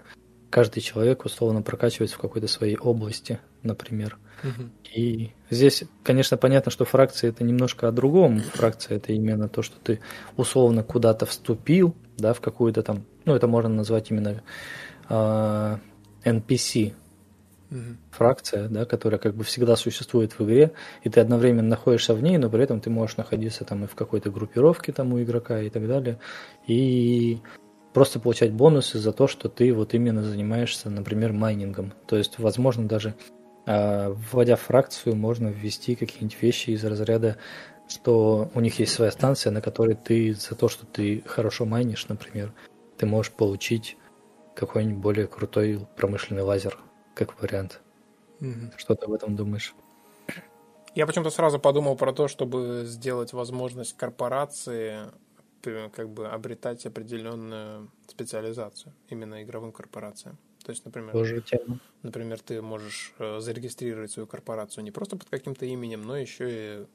каждый 0.49 0.81
человек 0.81 1.25
условно 1.25 1.61
прокачивается 1.61 2.17
в 2.17 2.21
какой-то 2.21 2.47
своей 2.47 2.77
области, 2.77 3.39
например. 3.63 4.17
Угу. 4.43 4.69
И 4.95 5.31
здесь, 5.49 5.83
конечно, 6.03 6.37
понятно, 6.37 6.71
что 6.71 6.85
фракция 6.85 7.29
это 7.29 7.43
немножко 7.43 7.87
о 7.87 7.91
другом. 7.91 8.39
Фракция 8.39 8.97
это 8.97 9.13
именно 9.13 9.49
то, 9.49 9.61
что 9.61 9.77
ты 9.79 9.99
условно 10.37 10.83
куда-то 10.83 11.25
вступил, 11.25 11.95
да, 12.17 12.33
в 12.33 12.41
какую-то 12.41 12.83
там, 12.83 13.05
ну, 13.25 13.35
это 13.35 13.47
можно 13.47 13.69
назвать 13.69 14.11
именно 14.11 14.41
э, 15.09 15.77
NPC 16.23 16.93
угу. 17.71 17.79
фракция, 18.11 18.67
да, 18.67 18.85
которая 18.85 19.19
как 19.19 19.35
бы 19.35 19.43
всегда 19.43 19.75
существует 19.75 20.37
в 20.37 20.43
игре, 20.43 20.71
и 21.03 21.09
ты 21.09 21.19
одновременно 21.19 21.67
находишься 21.67 22.13
в 22.13 22.23
ней, 22.23 22.37
но 22.37 22.49
при 22.49 22.63
этом 22.63 22.81
ты 22.81 22.89
можешь 22.89 23.17
находиться 23.17 23.65
там 23.65 23.83
и 23.83 23.87
в 23.87 23.95
какой-то 23.95 24.31
группировке 24.31 24.91
там 24.91 25.13
у 25.13 25.21
игрока 25.21 25.59
и 25.59 25.69
так 25.69 25.87
далее, 25.87 26.19
и 26.67 27.39
просто 27.93 28.19
получать 28.19 28.51
бонусы 28.51 28.99
за 28.99 29.11
то, 29.11 29.27
что 29.27 29.49
ты 29.49 29.73
вот 29.73 29.93
именно 29.93 30.23
занимаешься, 30.23 30.89
например, 30.89 31.33
майнингом. 31.33 31.93
То 32.07 32.17
есть, 32.17 32.39
возможно, 32.39 32.87
даже 32.87 33.15
э, 33.65 34.09
вводя 34.31 34.55
фракцию, 34.55 35.15
можно 35.15 35.47
ввести 35.47 35.95
какие-нибудь 35.95 36.41
вещи 36.41 36.71
из 36.71 36.83
разряда, 36.83 37.37
что 37.87 38.49
у 38.53 38.59
них 38.59 38.79
есть 38.79 38.93
своя 38.93 39.11
станция, 39.11 39.51
на 39.51 39.61
которой 39.61 39.95
ты 39.95 40.33
за 40.33 40.55
то, 40.55 40.69
что 40.69 40.85
ты 40.85 41.23
хорошо 41.25 41.65
майнишь, 41.65 42.07
например, 42.07 42.53
ты 42.97 43.05
можешь 43.05 43.31
получить 43.31 43.97
какой-нибудь 44.55 45.01
более 45.01 45.27
крутой 45.27 45.87
промышленный 45.95 46.43
лазер 46.43 46.77
как 47.15 47.41
вариант. 47.41 47.81
Угу. 48.41 48.73
Что 48.77 48.95
ты 48.95 49.05
об 49.05 49.13
этом 49.13 49.35
думаешь? 49.35 49.73
Я 50.95 51.05
почему-то 51.05 51.29
сразу 51.29 51.59
подумал 51.59 51.95
про 51.95 52.13
то, 52.13 52.27
чтобы 52.27 52.83
сделать 52.85 53.33
возможность 53.33 53.95
корпорации 53.95 55.11
как 55.61 56.09
бы 56.09 56.27
обретать 56.27 56.85
определенную 56.85 57.91
специализацию 58.07 58.93
именно 59.09 59.43
игровым 59.43 59.71
корпорациям. 59.71 60.37
То 60.63 60.71
есть, 60.71 60.85
например, 60.85 61.11
Тоже 61.13 61.41
тема. 61.41 61.79
например, 62.03 62.39
ты 62.39 62.61
можешь 62.61 63.13
э, 63.17 63.39
зарегистрировать 63.39 64.11
свою 64.11 64.27
корпорацию 64.27 64.83
не 64.83 64.91
просто 64.91 65.17
под 65.17 65.29
каким-то 65.29 65.65
именем, 65.65 66.03
но 66.03 66.17
еще 66.17 66.47
и 66.49 66.85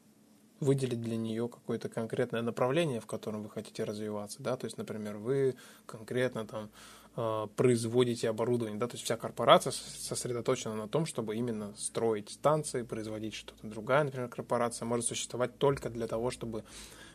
выделить 0.59 1.01
для 1.01 1.17
нее 1.17 1.49
какое-то 1.49 1.89
конкретное 1.89 2.41
направление, 2.41 3.01
в 3.01 3.05
котором 3.05 3.43
вы 3.43 3.49
хотите 3.49 3.83
развиваться, 3.83 4.41
да, 4.41 4.55
то 4.55 4.65
есть, 4.65 4.77
например, 4.77 5.17
вы 5.17 5.55
конкретно 5.85 6.47
там 6.47 6.69
Э, 7.17 7.47
производите 7.55 8.29
оборудование, 8.29 8.77
да, 8.77 8.87
то 8.87 8.95
есть 8.95 9.05
вся 9.05 9.15
корпорация 9.15 9.71
сосредоточена 9.71 10.75
на 10.75 10.89
том, 10.89 11.05
чтобы 11.05 11.37
именно 11.37 11.73
строить 11.77 12.29
станции, 12.29 12.83
производить 12.83 13.33
что-то. 13.33 13.65
Другая, 13.65 14.03
например, 14.03 14.27
корпорация 14.27 14.85
может 14.85 15.05
существовать 15.05 15.57
только 15.57 15.89
для 15.89 16.07
того, 16.07 16.29
чтобы 16.29 16.65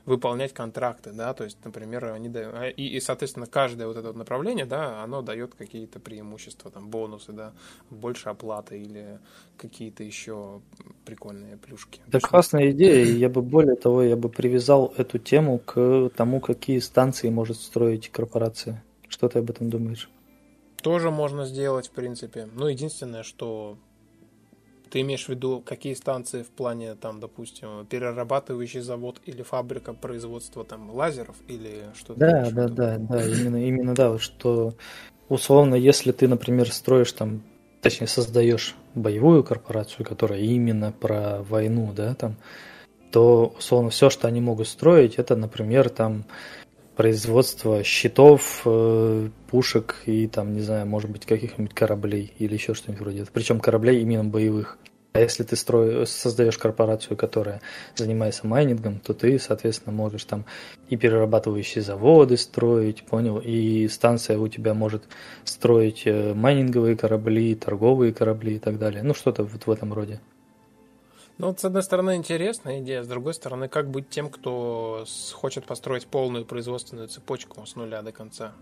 выполнять 0.04 0.52
контракты, 0.52 1.12
да, 1.12 1.34
то 1.34 1.44
есть, 1.44 1.58
например, 1.64 2.06
они 2.06 2.28
дают, 2.28 2.54
а, 2.54 2.68
и, 2.68 2.82
и, 2.82 3.00
соответственно, 3.00 3.46
каждое 3.46 3.86
вот 3.86 3.96
это 3.96 4.12
направление, 4.12 4.66
да, 4.66 5.02
оно 5.02 5.22
дает 5.22 5.54
какие-то 5.54 6.00
преимущества, 6.00 6.70
там, 6.70 6.88
бонусы, 6.88 7.32
да, 7.32 7.52
больше 7.90 8.28
оплаты 8.28 8.80
или 8.80 9.18
какие-то 9.56 10.02
еще 10.02 10.60
прикольные 11.04 11.56
плюшки. 11.56 12.00
Это 12.08 12.20
классная 12.20 12.70
идея, 12.70 13.04
я 13.04 13.28
бы, 13.28 13.42
более 13.42 13.76
того, 13.76 14.02
я 14.02 14.16
бы 14.16 14.28
привязал 14.28 14.92
эту 14.96 15.18
тему 15.18 15.58
к 15.58 16.10
тому, 16.16 16.40
какие 16.40 16.78
станции 16.78 17.28
может 17.28 17.58
строить 17.58 18.08
корпорация. 18.08 18.82
Что 19.08 19.28
ты 19.28 19.40
об 19.40 19.50
этом 19.50 19.70
думаешь? 19.70 20.08
Тоже 20.82 21.10
можно 21.10 21.44
сделать, 21.44 21.88
в 21.88 21.90
принципе. 21.90 22.48
Ну, 22.54 22.68
единственное, 22.68 23.22
что 23.22 23.76
ты 24.90 25.00
имеешь 25.00 25.26
в 25.26 25.28
виду, 25.28 25.62
какие 25.64 25.94
станции 25.94 26.42
в 26.42 26.48
плане, 26.48 26.94
там, 26.94 27.20
допустим, 27.20 27.86
перерабатывающий 27.86 28.80
завод 28.80 29.20
или 29.24 29.42
фабрика 29.42 29.94
производства 29.94 30.64
там 30.64 30.90
лазеров 30.90 31.36
или 31.48 31.84
что-то? 31.94 32.20
Да, 32.20 32.50
да, 32.50 32.68
да, 32.68 32.98
да, 32.98 33.24
именно, 33.24 33.64
именно 33.64 33.94
да, 33.94 34.18
что 34.18 34.74
условно, 35.28 35.74
если 35.76 36.12
ты, 36.12 36.28
например, 36.28 36.70
строишь 36.72 37.12
там, 37.12 37.42
точнее, 37.80 38.08
создаешь 38.08 38.74
боевую 38.94 39.44
корпорацию, 39.44 40.04
которая 40.04 40.40
именно 40.40 40.92
про 40.92 41.42
войну, 41.42 41.92
да, 41.94 42.14
там, 42.14 42.36
то 43.12 43.54
условно 43.56 43.90
все, 43.90 44.10
что 44.10 44.28
они 44.28 44.40
могут 44.40 44.68
строить, 44.68 45.14
это, 45.16 45.36
например, 45.36 45.88
там 45.88 46.24
производство 46.96 47.82
щитов, 47.82 48.62
э, 48.64 49.28
пушек 49.48 49.96
и 50.06 50.26
там, 50.26 50.54
не 50.54 50.60
знаю, 50.60 50.86
может 50.86 51.10
быть, 51.10 51.26
каких-нибудь 51.26 51.74
кораблей 51.74 52.32
или 52.38 52.54
еще 52.54 52.74
что-нибудь 52.74 53.02
вроде 53.02 53.18
этого. 53.18 53.32
Причем 53.32 53.60
кораблей 53.60 54.00
именно 54.02 54.24
боевых. 54.24 54.78
А 55.12 55.20
если 55.20 55.42
ты 55.42 55.56
строй, 55.56 56.06
создаешь 56.06 56.56
корпорацию, 56.56 57.16
которая 57.16 57.60
занимается 57.96 58.46
майнингом, 58.46 59.00
то 59.00 59.12
ты, 59.12 59.40
соответственно, 59.40 59.92
можешь 59.92 60.24
там 60.24 60.44
и 60.88 60.96
перерабатывающие 60.96 61.82
заводы 61.82 62.36
строить, 62.36 63.02
понял, 63.02 63.38
и 63.44 63.88
станция 63.88 64.38
у 64.38 64.46
тебя 64.46 64.72
может 64.72 65.04
строить 65.42 66.02
э, 66.04 66.32
майнинговые 66.32 66.96
корабли, 66.96 67.56
торговые 67.56 68.14
корабли 68.14 68.56
и 68.56 68.58
так 68.60 68.78
далее. 68.78 69.02
Ну, 69.02 69.12
что-то 69.12 69.42
вот 69.42 69.66
в 69.66 69.70
этом 69.70 69.92
роде. 69.92 70.20
Ну, 71.40 71.46
вот, 71.46 71.58
с 71.58 71.64
одной 71.64 71.82
стороны, 71.82 72.16
интересная 72.16 72.80
идея, 72.80 73.02
с 73.02 73.08
другой 73.08 73.32
стороны, 73.32 73.66
как 73.68 73.88
быть 73.88 74.10
тем, 74.10 74.28
кто 74.28 75.06
хочет 75.32 75.64
построить 75.64 76.06
полную 76.06 76.44
производственную 76.44 77.08
цепочку 77.08 77.64
с 77.64 77.76
нуля 77.76 78.02
до 78.02 78.12
конца? 78.12 78.52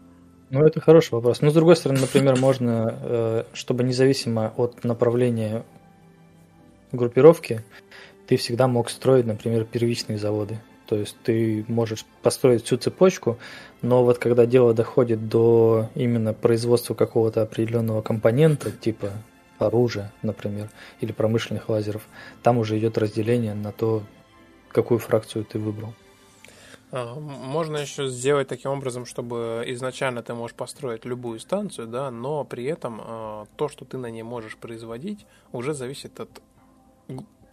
Ну, 0.50 0.64
это 0.64 0.80
хороший 0.80 1.14
вопрос. 1.14 1.40
Но, 1.40 1.50
с 1.50 1.54
другой 1.54 1.74
стороны, 1.74 2.00
например, 2.02 2.36
можно, 2.40 2.96
э, 3.02 3.44
чтобы 3.52 3.82
независимо 3.82 4.54
от 4.56 4.84
направления 4.84 5.64
группировки, 6.92 7.64
ты 8.28 8.36
всегда 8.36 8.68
мог 8.68 8.90
строить, 8.90 9.26
например, 9.26 9.64
первичные 9.64 10.16
заводы. 10.16 10.60
То 10.86 10.94
есть 10.94 11.16
ты 11.24 11.64
можешь 11.66 12.06
построить 12.22 12.64
всю 12.64 12.76
цепочку, 12.76 13.38
но 13.82 14.04
вот 14.04 14.18
когда 14.18 14.46
дело 14.46 14.72
доходит 14.72 15.28
до 15.28 15.90
именно 15.96 16.32
производства 16.32 16.94
какого-то 16.94 17.42
определенного 17.42 18.02
компонента, 18.02 18.70
типа 18.70 19.10
оружия, 19.58 20.12
например, 20.22 20.70
или 21.00 21.12
промышленных 21.12 21.68
лазеров, 21.68 22.06
там 22.42 22.58
уже 22.58 22.78
идет 22.78 22.98
разделение 22.98 23.54
на 23.54 23.72
то, 23.72 24.02
какую 24.68 24.98
фракцию 24.98 25.44
ты 25.44 25.58
выбрал. 25.58 25.94
А, 26.90 27.14
можно 27.14 27.76
еще 27.76 28.08
сделать 28.08 28.48
таким 28.48 28.70
образом, 28.70 29.04
чтобы 29.04 29.64
изначально 29.66 30.22
ты 30.22 30.34
можешь 30.34 30.56
построить 30.56 31.04
любую 31.04 31.38
станцию, 31.40 31.86
да, 31.86 32.10
но 32.10 32.44
при 32.44 32.64
этом 32.64 33.00
а, 33.02 33.46
то, 33.56 33.68
что 33.68 33.84
ты 33.84 33.98
на 33.98 34.10
ней 34.10 34.22
можешь 34.22 34.56
производить, 34.56 35.26
уже 35.52 35.74
зависит 35.74 36.18
от 36.20 36.30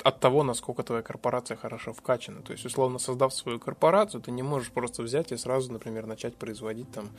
от 0.06 0.20
того, 0.20 0.44
насколько 0.44 0.84
твоя 0.84 1.02
корпорация 1.02 1.58
хорошо 1.58 1.92
вкачана. 1.92 2.44
То 2.44 2.52
есть, 2.54 2.64
условно, 2.64 3.00
создав 3.00 3.34
свою 3.34 3.60
корпорацию, 3.60 4.22
ты 4.22 4.30
не 4.30 4.44
можешь 4.44 4.70
просто 4.70 5.02
взять 5.02 5.32
и 5.32 5.38
сразу, 5.38 5.74
например, 5.74 6.06
начать 6.06 6.36
производить 6.36 6.92
там 6.92 7.10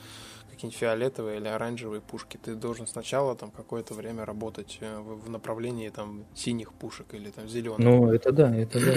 какие-нибудь 0.49 0.79
фиолетовые 0.79 1.39
или 1.39 1.49
оранжевые 1.49 1.99
пушки. 1.99 2.39
Ты 2.41 2.55
должен 2.55 2.87
сначала 2.87 3.35
там 3.35 3.51
какое-то 3.51 3.93
время 3.93 4.23
работать 4.23 4.77
э, 4.79 4.99
в 4.99 5.29
направлении 5.29 5.89
там 5.89 6.23
синих 6.33 6.71
пушек 6.71 7.07
или 7.11 7.29
там 7.29 7.49
зеленых. 7.49 7.79
Ну, 7.79 8.09
это 8.09 8.31
да, 8.31 8.55
это 8.55 8.79
да. 8.79 8.93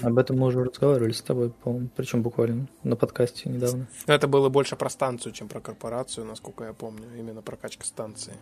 Об 0.08 0.16
этом 0.16 0.38
мы 0.38 0.46
уже 0.46 0.64
разговаривали 0.64 1.12
с 1.12 1.20
тобой, 1.20 1.50
по-моему, 1.50 1.90
причем 1.94 2.22
буквально 2.22 2.66
на 2.82 2.96
подкасте 2.96 3.50
недавно. 3.50 3.86
Это 4.06 4.26
было 4.26 4.48
больше 4.48 4.74
про 4.74 4.88
станцию, 4.88 5.32
чем 5.32 5.48
про 5.48 5.60
корпорацию, 5.60 6.24
насколько 6.24 6.64
я 6.64 6.72
помню, 6.72 7.08
именно 7.18 7.42
прокачка 7.42 7.84
станции. 7.84 8.32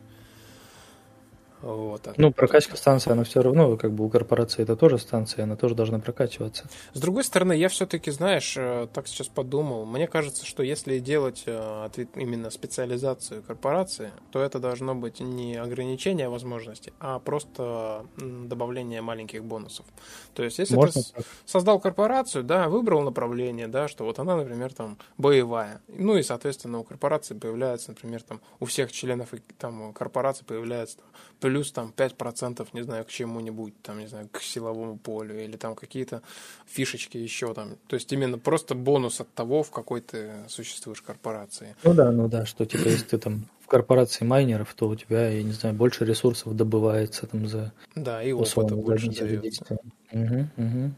Вот. 1.63 2.09
Ну, 2.17 2.33
прокачка 2.33 2.77
станции, 2.77 3.13
она 3.13 3.23
все 3.23 3.41
равно, 3.41 3.77
как 3.77 3.93
бы 3.93 4.05
у 4.05 4.09
корпорации 4.09 4.63
это 4.63 4.77
тоже 4.77 4.99
станция, 4.99 5.45
она 5.45 5.57
тоже 5.57 5.77
должна 5.77 6.01
прокачиваться. 6.01 6.65
С 6.93 7.01
другой 7.01 7.23
стороны, 7.23 7.53
я 7.53 7.69
все-таки, 7.69 8.11
знаешь, 8.11 8.55
э, 8.57 8.89
так 8.93 9.07
сейчас 9.07 9.29
подумал, 9.29 9.87
мне 9.87 10.09
кажется, 10.09 10.45
что 10.45 10.65
если 10.65 10.99
делать 10.99 11.45
э, 11.47 11.89
именно 12.17 12.51
специализацию 12.51 13.43
корпорации, 13.43 14.11
то 14.33 14.41
это 14.41 14.59
должно 14.59 14.97
быть 14.97 15.21
не 15.21 15.57
ограничение 15.57 16.29
возможностей, 16.29 16.93
а 16.99 17.21
просто 17.21 18.07
добавление 18.17 19.01
маленьких 19.01 19.45
бонусов. 19.45 19.87
То 20.35 20.43
есть, 20.43 20.59
если 20.59 20.75
Можно 20.75 21.03
ты 21.03 21.13
так. 21.13 21.25
создал 21.45 21.79
корпорацию, 21.79 22.43
да, 22.43 22.69
выбрал 22.69 23.03
направление, 23.03 23.69
да, 23.69 23.87
что 23.87 24.05
вот 24.05 24.19
она, 24.19 24.37
например, 24.37 24.73
там 24.73 24.99
боевая, 25.17 25.81
ну 25.87 26.17
и, 26.17 26.23
соответственно, 26.25 26.81
у 26.81 26.85
корпорации 26.85 27.35
появляется, 27.35 27.91
например, 27.91 28.23
там 28.23 28.41
у 28.59 28.65
всех 28.65 28.91
членов 28.91 29.29
там 29.59 29.93
корпорации 29.93 30.45
появляется 30.45 30.97
там, 30.97 31.07
плюс 31.43 31.73
там 31.73 31.93
5%, 31.95 32.69
не 32.73 32.83
знаю, 32.83 33.05
к 33.05 33.09
чему-нибудь, 33.09 33.75
там, 33.83 33.99
не 33.99 34.07
знаю, 34.07 34.29
к 34.31 34.41
силовому 34.41 34.97
полю, 34.97 35.43
или 35.43 35.57
там 35.57 35.75
какие-то 35.75 36.23
фишечки 36.67 37.19
еще 37.19 37.53
там. 37.53 37.77
То 37.89 37.97
есть 37.97 38.13
именно 38.13 38.39
просто 38.39 38.77
бонус 38.77 39.21
от 39.21 39.35
того, 39.35 39.65
в 39.65 39.73
какой 39.73 40.01
ты 40.03 40.31
существуешь 40.47 41.03
корпорации. 41.03 41.75
Ну 41.83 41.95
да, 41.95 42.13
ну 42.13 42.29
да, 42.29 42.47
что 42.47 42.65
типа, 42.65 42.87
если 42.89 43.07
ты 43.07 43.19
там 43.19 43.47
в 43.61 43.67
корпорации 43.67 44.25
майнеров, 44.25 44.73
то 44.75 44.89
у 44.89 44.95
тебя, 44.95 45.29
я 45.29 45.43
не 45.43 45.51
знаю, 45.51 45.75
больше 45.75 46.05
ресурсов 46.05 46.55
добывается 46.55 47.27
там 47.27 47.49
за... 47.49 47.73
Да, 47.97 48.23
и 48.23 48.31
опыта 48.31 48.77
больше 48.77 49.11
дается. 49.11 49.79
Угу, 50.13 50.49
угу. 50.57 50.91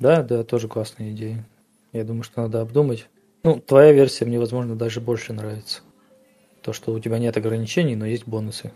Да, 0.00 0.24
да, 0.24 0.42
тоже 0.42 0.66
классная 0.66 1.12
идея. 1.12 1.46
Я 1.92 2.02
думаю, 2.02 2.24
что 2.24 2.42
надо 2.42 2.60
обдумать. 2.60 3.06
Ну, 3.44 3.60
твоя 3.60 3.92
версия 3.92 4.24
мне, 4.24 4.40
возможно, 4.40 4.74
даже 4.74 5.00
больше 5.00 5.32
нравится. 5.32 5.82
То, 6.62 6.72
что 6.72 6.92
у 6.92 7.00
тебя 7.00 7.18
нет 7.18 7.36
ограничений, 7.36 7.96
но 7.96 8.06
есть 8.06 8.26
бонусы. 8.26 8.72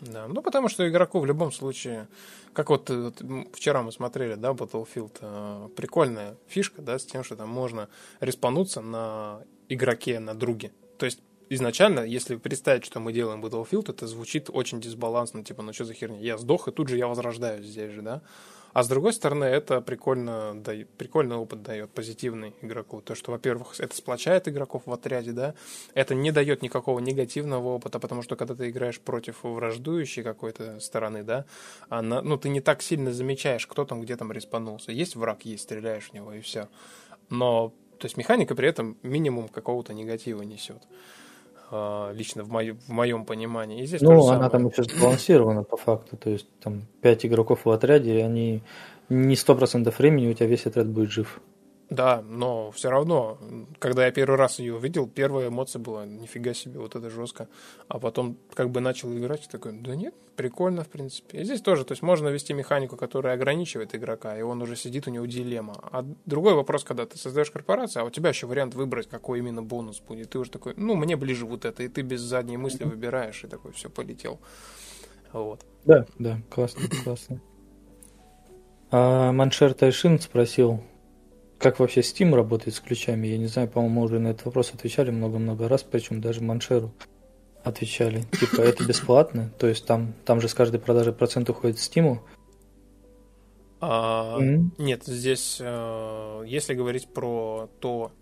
Да, 0.00 0.28
ну 0.28 0.42
потому 0.42 0.68
что 0.68 0.88
игроку 0.88 1.18
в 1.18 1.26
любом 1.26 1.50
случае, 1.50 2.08
как 2.52 2.70
вот, 2.70 2.88
вот 2.88 3.20
вчера 3.52 3.82
мы 3.82 3.90
смотрели, 3.90 4.34
да, 4.34 4.52
Battlefield, 4.52 5.12
э, 5.20 5.68
прикольная 5.76 6.36
фишка, 6.46 6.82
да, 6.82 6.98
с 6.98 7.04
тем, 7.04 7.24
что 7.24 7.36
там 7.36 7.48
можно 7.48 7.88
респануться 8.20 8.80
на 8.80 9.42
игроке, 9.68 10.20
на 10.20 10.34
друге. 10.34 10.70
То 10.98 11.06
есть 11.06 11.20
изначально, 11.48 12.00
если 12.00 12.36
представить, 12.36 12.84
что 12.84 13.00
мы 13.00 13.12
делаем 13.12 13.44
Battlefield, 13.44 13.90
это 13.90 14.06
звучит 14.06 14.50
очень 14.52 14.80
дисбалансно, 14.80 15.42
типа, 15.42 15.62
ну 15.62 15.72
что 15.72 15.84
за 15.84 15.94
херня, 15.94 16.20
я 16.20 16.38
сдох, 16.38 16.68
и 16.68 16.72
тут 16.72 16.88
же 16.88 16.96
я 16.96 17.08
возрождаюсь 17.08 17.66
здесь 17.66 17.92
же, 17.92 18.02
да? 18.02 18.22
А 18.72 18.82
с 18.82 18.88
другой 18.88 19.12
стороны, 19.12 19.44
это 19.44 19.80
прикольно, 19.80 20.54
да, 20.54 20.72
прикольный 20.98 21.36
опыт 21.36 21.62
дает, 21.62 21.90
позитивный 21.90 22.54
игроку. 22.60 23.00
То, 23.00 23.14
что, 23.14 23.32
во-первых, 23.32 23.80
это 23.80 23.96
сплочает 23.96 24.46
игроков 24.46 24.82
в 24.86 24.92
отряде, 24.92 25.32
да, 25.32 25.54
это 25.94 26.14
не 26.14 26.32
дает 26.32 26.62
никакого 26.62 26.98
негативного 27.00 27.68
опыта, 27.68 27.98
потому 27.98 28.22
что 28.22 28.36
когда 28.36 28.54
ты 28.54 28.70
играешь 28.70 29.00
против 29.00 29.42
враждующей 29.42 30.22
какой-то 30.22 30.80
стороны, 30.80 31.22
да, 31.22 31.44
она, 31.88 32.22
ну, 32.22 32.36
ты 32.36 32.50
не 32.50 32.60
так 32.60 32.82
сильно 32.82 33.12
замечаешь, 33.12 33.66
кто 33.66 33.84
там 33.84 34.02
где 34.02 34.16
там 34.16 34.32
респанулся. 34.32 34.92
Есть 34.92 35.16
враг, 35.16 35.44
есть, 35.44 35.64
стреляешь 35.64 36.10
в 36.10 36.12
него, 36.12 36.32
и 36.32 36.40
все. 36.40 36.68
Но, 37.30 37.72
то 37.98 38.06
есть 38.06 38.16
механика 38.16 38.54
при 38.54 38.68
этом 38.68 38.96
минимум 39.02 39.48
какого-то 39.48 39.94
негатива 39.94 40.42
несет. 40.42 40.82
А, 41.70 42.12
лично 42.12 42.44
в, 42.44 42.48
мою, 42.48 42.76
в 42.76 42.88
моем 42.88 43.24
понимании. 43.24 43.82
И 43.82 43.86
здесь 43.86 44.00
ну, 44.00 44.28
она 44.28 44.48
там 44.48 44.68
еще 44.68 44.84
сбалансирована 44.84 45.64
по 45.64 45.76
факту, 45.76 46.16
то 46.16 46.30
есть 46.30 46.48
там 46.60 46.82
пять 47.02 47.26
игроков 47.26 47.64
в 47.64 47.70
отряде, 47.70 48.18
и 48.18 48.22
они 48.22 48.62
не 49.10 49.36
сто 49.36 49.54
процентов 49.54 49.98
времени 49.98 50.28
у 50.28 50.34
тебя 50.34 50.46
весь 50.46 50.66
отряд 50.66 50.88
будет 50.88 51.10
жив. 51.10 51.40
Да, 51.90 52.20
но 52.20 52.70
все 52.70 52.90
равно, 52.90 53.38
когда 53.78 54.04
я 54.04 54.12
первый 54.12 54.36
раз 54.36 54.58
ее 54.58 54.76
увидел, 54.76 55.06
первая 55.06 55.48
эмоция 55.48 55.80
была, 55.80 56.04
нифига 56.04 56.52
себе, 56.52 56.78
вот 56.80 56.94
это 56.94 57.08
жестко. 57.08 57.48
А 57.88 57.98
потом 57.98 58.36
как 58.52 58.68
бы 58.68 58.80
начал 58.80 59.10
играть, 59.16 59.48
такой, 59.50 59.72
да 59.72 59.96
нет, 59.96 60.14
прикольно, 60.36 60.84
в 60.84 60.88
принципе. 60.88 61.40
И 61.40 61.44
здесь 61.44 61.62
тоже, 61.62 61.86
то 61.86 61.92
есть 61.92 62.02
можно 62.02 62.28
вести 62.28 62.52
механику, 62.52 62.98
которая 62.98 63.34
ограничивает 63.34 63.94
игрока, 63.94 64.38
и 64.38 64.42
он 64.42 64.60
уже 64.60 64.76
сидит, 64.76 65.06
у 65.08 65.10
него 65.10 65.24
дилемма. 65.24 65.76
А 65.80 66.04
другой 66.26 66.52
вопрос, 66.52 66.84
когда 66.84 67.06
ты 67.06 67.16
создаешь 67.16 67.50
корпорацию, 67.50 68.02
а 68.02 68.06
у 68.06 68.10
тебя 68.10 68.28
еще 68.28 68.46
вариант 68.46 68.74
выбрать, 68.74 69.08
какой 69.08 69.38
именно 69.38 69.62
бонус 69.62 70.00
будет. 70.00 70.28
Ты 70.30 70.38
уже 70.40 70.50
такой, 70.50 70.74
ну, 70.76 70.94
мне 70.94 71.16
ближе 71.16 71.46
вот 71.46 71.64
это, 71.64 71.82
и 71.82 71.88
ты 71.88 72.02
без 72.02 72.20
задней 72.20 72.58
мысли 72.58 72.84
выбираешь, 72.84 73.44
и 73.44 73.46
такой, 73.46 73.72
все, 73.72 73.88
полетел. 73.88 74.40
Вот. 75.32 75.64
Да, 75.86 76.04
да, 76.18 76.38
классно, 76.50 76.82
классно. 77.02 77.40
А 78.90 79.32
Маншер 79.32 79.72
Тайшин 79.72 80.20
спросил, 80.20 80.82
как 81.58 81.80
вообще 81.80 82.00
Steam 82.00 82.34
работает 82.34 82.76
с 82.76 82.80
ключами? 82.80 83.26
Я 83.26 83.38
не 83.38 83.46
знаю, 83.46 83.68
по-моему, 83.68 84.02
уже 84.02 84.18
на 84.18 84.28
этот 84.28 84.46
вопрос 84.46 84.72
отвечали 84.72 85.10
много-много 85.10 85.68
раз, 85.68 85.82
причем 85.82 86.20
даже 86.20 86.40
Маншеру 86.40 86.92
отвечали. 87.64 88.22
Типа, 88.38 88.60
это 88.62 88.84
бесплатно, 88.84 89.52
то 89.58 89.66
есть 89.66 89.84
там, 89.84 90.14
там 90.24 90.40
же 90.40 90.48
с 90.48 90.54
каждой 90.54 90.80
продажи 90.80 91.12
процент 91.12 91.50
уходит 91.50 91.76
Steam. 91.76 92.18
А, 93.80 94.38
mm-hmm. 94.40 94.70
Нет, 94.78 95.04
здесь, 95.04 95.58
э, 95.60 96.44
если 96.46 96.74
говорить 96.74 97.08
про 97.08 97.68
то, 97.80 98.12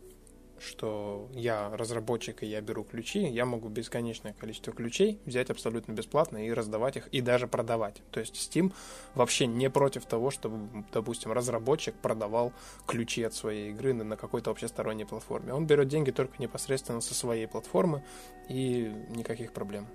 что 0.61 1.28
я 1.34 1.70
разработчик 1.76 2.42
и 2.42 2.46
я 2.46 2.61
беру 2.61 2.84
ключи, 2.84 3.26
я 3.26 3.44
могу 3.44 3.68
бесконечное 3.68 4.32
количество 4.32 4.72
ключей 4.72 5.20
взять 5.26 5.50
абсолютно 5.50 5.92
бесплатно 5.92 6.46
и 6.46 6.52
раздавать 6.52 6.96
их, 6.96 7.09
и 7.09 7.20
даже 7.20 7.46
продавать. 7.46 8.02
То 8.11 8.20
есть 8.20 8.34
Steam 8.34 8.72
вообще 9.14 9.46
не 9.46 9.70
против 9.70 10.07
того, 10.07 10.30
чтобы, 10.30 10.84
допустим, 10.92 11.32
разработчик 11.32 11.94
продавал 11.94 12.52
ключи 12.86 13.22
от 13.22 13.34
своей 13.34 13.70
игры 13.70 13.92
на 13.92 14.16
какой-то 14.16 14.50
общесторонней 14.50 15.07
платформе. 15.07 15.52
Он 15.52 15.66
берет 15.66 15.88
деньги 15.88 16.11
только 16.11 16.34
непосредственно 16.38 17.00
со 17.00 17.14
своей 17.14 17.46
платформы, 17.46 18.02
и 18.48 18.92
никаких 19.11 19.52
проблем. 19.52 19.86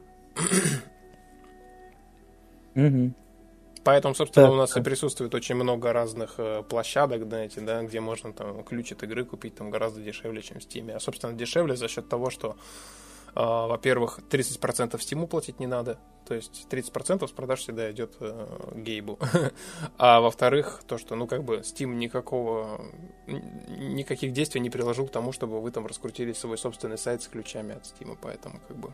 Поэтому, 3.83 4.13
собственно, 4.13 4.47
да. 4.47 4.53
у 4.53 4.55
нас 4.55 4.77
и 4.77 4.81
присутствует 4.81 5.33
очень 5.33 5.55
много 5.55 5.91
разных 5.91 6.35
э, 6.37 6.63
площадок, 6.67 7.23
знаете, 7.23 7.61
да, 7.61 7.81
где 7.81 7.99
можно 7.99 8.31
там 8.31 8.63
ключ 8.63 8.91
от 8.91 9.01
игры 9.03 9.25
купить 9.25 9.55
там 9.55 9.71
гораздо 9.71 10.01
дешевле, 10.01 10.41
чем 10.41 10.59
в 10.59 10.63
Steam. 10.63 10.91
А, 10.91 10.99
собственно, 10.99 11.33
дешевле 11.33 11.75
за 11.75 11.87
счет 11.87 12.07
того, 12.07 12.29
что, 12.29 12.55
э, 13.29 13.39
во-первых, 13.39 14.19
30% 14.29 14.93
Steam 14.99 15.25
платить 15.25 15.59
не 15.59 15.65
надо, 15.65 15.97
то 16.27 16.35
есть 16.35 16.67
30% 16.69 17.27
с 17.27 17.31
продаж 17.31 17.59
всегда 17.61 17.91
идет 17.91 18.13
э, 18.19 18.47
Гейбу. 18.75 19.17
а 19.97 20.21
во-вторых, 20.21 20.83
то, 20.85 20.99
что, 20.99 21.15
ну, 21.15 21.25
как 21.25 21.43
бы, 21.43 21.57
Steam 21.57 21.95
никакого, 21.95 22.85
никаких 23.25 24.31
действий 24.31 24.61
не 24.61 24.69
приложил 24.69 25.07
к 25.07 25.11
тому, 25.11 25.31
чтобы 25.31 25.59
вы 25.59 25.71
там 25.71 25.87
раскрутили 25.87 26.33
свой 26.33 26.59
собственный 26.59 26.99
сайт 26.99 27.23
с 27.23 27.27
ключами 27.27 27.75
от 27.75 27.83
Steam, 27.83 28.15
поэтому, 28.21 28.59
как 28.67 28.77
бы, 28.77 28.91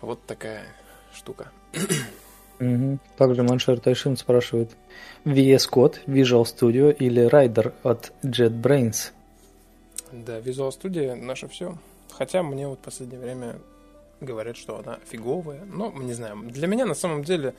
вот 0.00 0.24
такая 0.24 0.64
штука. 1.12 1.52
Угу. 2.60 2.98
Также 3.16 3.42
Маншер 3.42 3.78
Тайшин 3.80 4.16
спрашивает, 4.16 4.70
VS 5.24 5.70
Code, 5.70 6.04
Visual 6.06 6.44
Studio 6.44 6.92
или 6.92 7.28
Rider 7.28 7.72
от 7.82 8.12
JetBrains? 8.22 9.12
Да, 10.12 10.38
Visual 10.38 10.70
Studio 10.70 11.14
наше 11.14 11.48
все. 11.48 11.76
Хотя 12.10 12.42
мне 12.42 12.66
вот 12.66 12.78
в 12.78 12.82
последнее 12.82 13.20
время 13.20 13.56
говорят, 14.20 14.56
что 14.56 14.78
она 14.78 14.98
фиговая. 15.08 15.64
Но, 15.64 15.92
не 15.92 16.12
знаю, 16.14 16.36
для 16.44 16.66
меня 16.66 16.86
на 16.86 16.94
самом 16.94 17.22
деле 17.22 17.54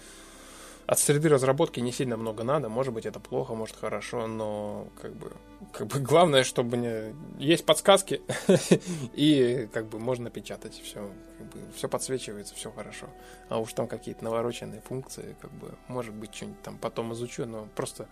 от 0.86 1.00
среды 1.00 1.30
разработки 1.30 1.80
не 1.80 1.92
сильно 1.92 2.18
много 2.18 2.44
надо. 2.44 2.68
Может 2.68 2.94
быть, 2.94 3.06
это 3.06 3.20
плохо, 3.20 3.54
может, 3.54 3.76
хорошо, 3.76 4.28
но 4.28 4.88
как 5.02 5.14
бы, 5.14 5.32
как 5.72 5.88
бы 5.88 6.00
главное, 6.00 6.44
чтобы 6.44 6.78
не... 6.78 7.16
есть 7.38 7.66
подсказки, 7.66 8.22
и 9.14 9.70
как 9.72 9.88
бы 9.88 10.00
можно 10.00 10.30
печатать 10.30 10.80
все. 10.84 11.10
Как 11.38 11.48
бы, 11.48 11.60
все 11.76 11.88
подсвечивается, 11.88 12.56
все 12.56 12.72
хорошо. 12.72 13.08
А 13.48 13.60
уж 13.60 13.74
там 13.74 13.88
какие-то 13.88 14.24
навороченные 14.24 14.82
функции, 14.82 15.36
как 15.40 15.52
бы, 15.52 15.76
может 15.88 16.14
быть, 16.14 16.34
что-нибудь 16.36 16.62
там 16.62 16.78
потом 16.78 17.14
изучу, 17.14 17.46
но 17.46 17.68
просто 17.76 18.08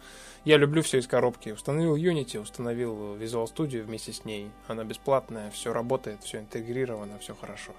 я 0.46 0.58
люблю 0.58 0.82
все 0.82 1.00
из 1.00 1.08
коробки. 1.08 1.50
Установил 1.50 1.96
Unity, 1.96 2.40
установил 2.40 3.16
Visual 3.16 3.46
Studio 3.46 3.84
вместе 3.84 4.14
с 4.14 4.24
ней. 4.24 4.52
Она 4.68 4.84
бесплатная, 4.84 5.52
все 5.52 5.74
работает, 5.74 6.24
все 6.24 6.40
интегрировано, 6.40 7.20
все 7.20 7.36
хорошо. 7.36 7.74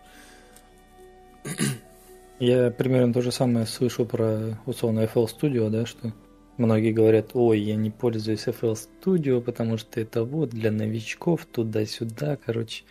Я 2.38 2.70
примерно 2.70 3.12
то 3.12 3.20
же 3.20 3.32
самое 3.32 3.66
слышу 3.66 4.04
про 4.04 4.58
условно 4.66 5.00
FL 5.00 5.26
Studio, 5.26 5.70
да, 5.70 5.86
что 5.86 6.12
многие 6.58 6.92
говорят, 6.92 7.30
ой, 7.34 7.60
я 7.60 7.76
не 7.76 7.90
пользуюсь 7.90 8.46
FL 8.46 8.76
Studio, 8.76 9.40
потому 9.40 9.78
что 9.78 10.00
это 10.00 10.24
вот 10.24 10.50
для 10.50 10.70
новичков, 10.70 11.46
туда-сюда, 11.46 12.36
короче. 12.36 12.84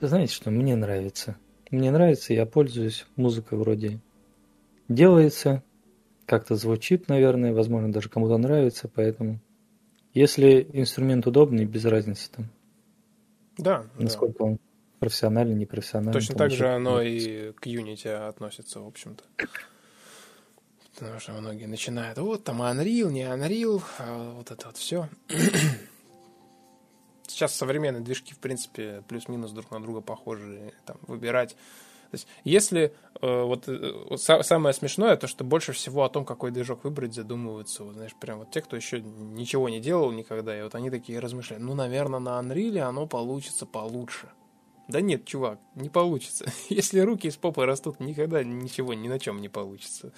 Знаете 0.00 0.32
что, 0.32 0.50
мне 0.50 0.76
нравится. 0.76 1.36
Мне 1.70 1.90
нравится, 1.90 2.32
я 2.32 2.46
пользуюсь, 2.46 3.06
музыка 3.16 3.56
вроде 3.56 4.00
делается, 4.88 5.62
как-то 6.26 6.54
звучит, 6.54 7.08
наверное, 7.08 7.52
возможно, 7.52 7.92
даже 7.92 8.08
кому-то 8.08 8.36
нравится, 8.36 8.88
поэтому 8.88 9.40
если 10.14 10.66
инструмент 10.72 11.26
удобный, 11.26 11.64
без 11.64 11.84
разницы 11.84 12.30
там. 12.30 12.50
Да. 13.58 13.84
Насколько 13.98 14.38
да. 14.38 14.44
он 14.44 14.58
профессионально, 14.98 15.54
непрофессионально. 15.54 16.12
Точно 16.12 16.34
так 16.36 16.50
же 16.50 16.68
оно 16.68 17.02
и 17.02 17.52
к 17.52 17.66
Unity 17.66 18.08
относится, 18.28 18.80
в 18.80 18.86
общем-то. 18.86 19.24
Потому 20.98 21.20
что 21.20 21.32
многие 21.32 21.66
начинают, 21.66 22.18
вот 22.18 22.44
там 22.44 22.62
Unreal, 22.62 23.10
не 23.10 23.22
Unreal, 23.22 23.82
а 23.98 24.32
вот 24.32 24.50
это 24.50 24.66
вот 24.66 24.76
все. 24.76 25.08
Сейчас 27.26 27.54
современные 27.54 28.02
движки, 28.02 28.32
в 28.32 28.38
принципе, 28.38 29.02
плюс-минус 29.08 29.50
друг 29.50 29.70
на 29.70 29.80
друга 29.80 30.00
похожи. 30.00 30.72
Там, 30.86 30.96
выбирать 31.06 31.56
то 32.10 32.14
есть, 32.14 32.28
если 32.44 32.94
э, 33.20 33.42
вот, 33.42 33.64
э, 33.66 34.16
самое 34.16 34.72
смешное, 34.72 35.16
то 35.16 35.26
что 35.26 35.44
больше 35.44 35.72
всего 35.72 36.04
о 36.04 36.08
том, 36.08 36.24
какой 36.24 36.52
движок 36.52 36.84
выбрать, 36.84 37.14
задумываются, 37.14 37.82
вот, 37.82 37.94
знаешь, 37.94 38.14
прям 38.14 38.38
вот 38.38 38.50
те, 38.50 38.60
кто 38.60 38.76
еще 38.76 39.00
ничего 39.00 39.68
не 39.68 39.80
делал 39.80 40.12
никогда, 40.12 40.56
и 40.56 40.62
вот 40.62 40.74
они 40.74 40.90
такие 40.90 41.18
размышляют, 41.18 41.64
ну, 41.64 41.74
наверное, 41.74 42.20
на 42.20 42.40
Unreal 42.40 42.78
оно 42.80 43.06
получится 43.06 43.66
получше. 43.66 44.28
Да 44.88 45.00
нет, 45.00 45.24
чувак, 45.24 45.58
не 45.74 45.88
получится. 45.88 46.46
Если 46.68 47.00
руки 47.00 47.28
из 47.28 47.36
попы 47.36 47.66
растут, 47.66 48.00
никогда 48.00 48.44
ничего 48.44 48.94
ни 48.94 49.08
на 49.08 49.18
чем 49.18 49.40
не 49.40 49.48
получится. 49.48 50.12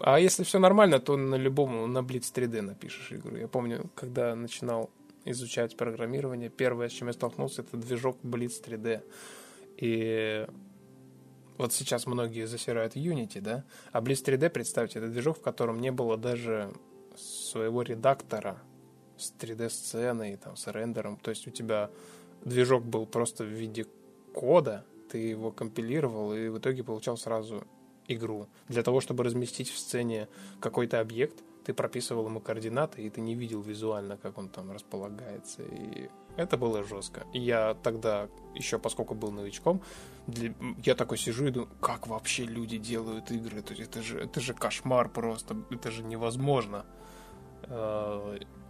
А 0.00 0.20
если 0.20 0.44
все 0.44 0.60
нормально, 0.60 1.00
то 1.00 1.16
на 1.16 1.34
любом, 1.34 1.92
на 1.92 1.98
Blitz 1.98 2.32
3D 2.32 2.60
напишешь 2.60 3.12
игру. 3.12 3.36
Я 3.36 3.48
помню, 3.48 3.90
когда 3.96 4.36
начинал 4.36 4.90
изучать 5.24 5.76
программирование, 5.76 6.50
первое, 6.50 6.88
с 6.88 6.92
чем 6.92 7.08
я 7.08 7.14
столкнулся, 7.14 7.62
это 7.62 7.76
движок 7.76 8.18
Blitz 8.22 8.62
3D. 8.64 9.02
И 9.78 10.46
вот 11.56 11.72
сейчас 11.72 12.06
многие 12.06 12.46
засирают 12.46 12.94
Unity, 12.94 13.40
да? 13.40 13.64
А 13.90 14.00
Blitz 14.00 14.24
3D, 14.24 14.50
представьте, 14.50 15.00
это 15.00 15.08
движок, 15.08 15.38
в 15.38 15.42
котором 15.42 15.80
не 15.80 15.90
было 15.90 16.16
даже 16.16 16.72
своего 17.16 17.82
редактора 17.82 18.62
с 19.16 19.34
3D-сценой, 19.38 20.36
там, 20.36 20.56
с 20.56 20.70
рендером. 20.70 21.16
То 21.16 21.30
есть 21.30 21.48
у 21.48 21.50
тебя 21.50 21.90
движок 22.44 22.84
был 22.84 23.06
просто 23.06 23.44
в 23.44 23.48
виде 23.48 23.86
кода, 24.34 24.84
ты 25.10 25.18
его 25.18 25.50
компилировал 25.50 26.34
и 26.34 26.48
в 26.48 26.58
итоге 26.58 26.84
получал 26.84 27.16
сразу 27.16 27.64
игру. 28.06 28.46
Для 28.68 28.82
того, 28.82 29.00
чтобы 29.00 29.24
разместить 29.24 29.70
в 29.70 29.78
сцене 29.78 30.28
какой-то 30.60 31.00
объект, 31.00 31.42
ты 31.64 31.74
прописывал 31.74 32.26
ему 32.26 32.40
координаты, 32.40 33.02
и 33.02 33.10
ты 33.10 33.20
не 33.20 33.34
видел 33.34 33.60
визуально, 33.60 34.16
как 34.16 34.38
он 34.38 34.48
там 34.48 34.70
располагается. 34.72 35.62
И 35.62 36.08
это 36.36 36.56
было 36.56 36.82
жестко. 36.82 37.26
И 37.34 37.40
я 37.40 37.74
тогда, 37.74 38.28
еще 38.54 38.78
поскольку 38.78 39.14
был 39.14 39.30
новичком, 39.32 39.82
для... 40.26 40.54
я 40.82 40.94
такой 40.94 41.18
сижу 41.18 41.46
и 41.46 41.50
думаю, 41.50 41.68
как 41.80 42.06
вообще 42.06 42.44
люди 42.44 42.78
делают 42.78 43.30
игры? 43.30 43.60
То 43.60 43.74
есть 43.74 43.90
это 43.90 44.02
же, 44.02 44.18
это 44.18 44.40
же 44.40 44.54
кошмар 44.54 45.10
просто, 45.10 45.56
это 45.70 45.90
же 45.90 46.02
невозможно. 46.02 46.86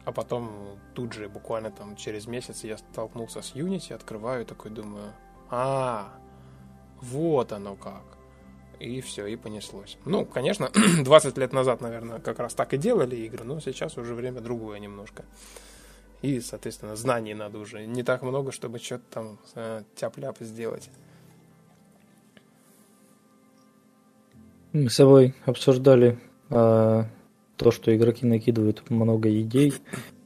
А 0.09 0.13
потом 0.13 0.79
тут 0.95 1.13
же, 1.13 1.29
буквально 1.29 1.71
там 1.71 1.95
через 1.95 2.27
месяц, 2.27 2.65
я 2.65 2.79
столкнулся 2.79 3.43
с 3.43 3.53
Unity, 3.55 3.93
открываю 3.93 4.41
и 4.41 4.45
такой 4.47 4.71
думаю, 4.71 5.13
А, 5.51 6.09
вот 7.03 7.53
оно 7.53 7.77
как. 7.77 8.05
И 8.81 9.03
все, 9.03 9.27
и 9.27 9.37
понеслось. 9.37 9.99
Ну, 10.07 10.25
конечно, 10.25 10.71
20 11.05 11.37
лет 11.37 11.53
назад, 11.53 11.83
наверное, 11.83 12.21
как 12.21 12.39
раз 12.39 12.55
так 12.55 12.73
и 12.73 12.79
делали 12.79 13.17
игры, 13.17 13.45
но 13.45 13.61
сейчас 13.61 13.99
уже 13.99 14.15
время 14.15 14.41
другое 14.41 14.79
немножко. 14.79 15.27
И, 16.23 16.41
соответственно, 16.41 16.97
знаний 16.97 17.35
надо 17.35 17.59
уже 17.59 17.85
не 17.85 18.03
так 18.03 18.23
много, 18.23 18.51
чтобы 18.51 18.79
что-то 18.79 19.05
там 19.11 19.39
э, 19.57 19.83
тяп-ляп 19.95 20.39
сделать. 20.41 20.89
Мы 24.73 24.89
с 24.89 24.95
собой 24.95 25.35
обсуждали 25.45 26.19
э, 26.49 27.05
то, 27.59 27.71
что 27.71 27.95
игроки 27.95 28.25
накидывают 28.25 28.89
много 28.89 29.29
идей, 29.41 29.75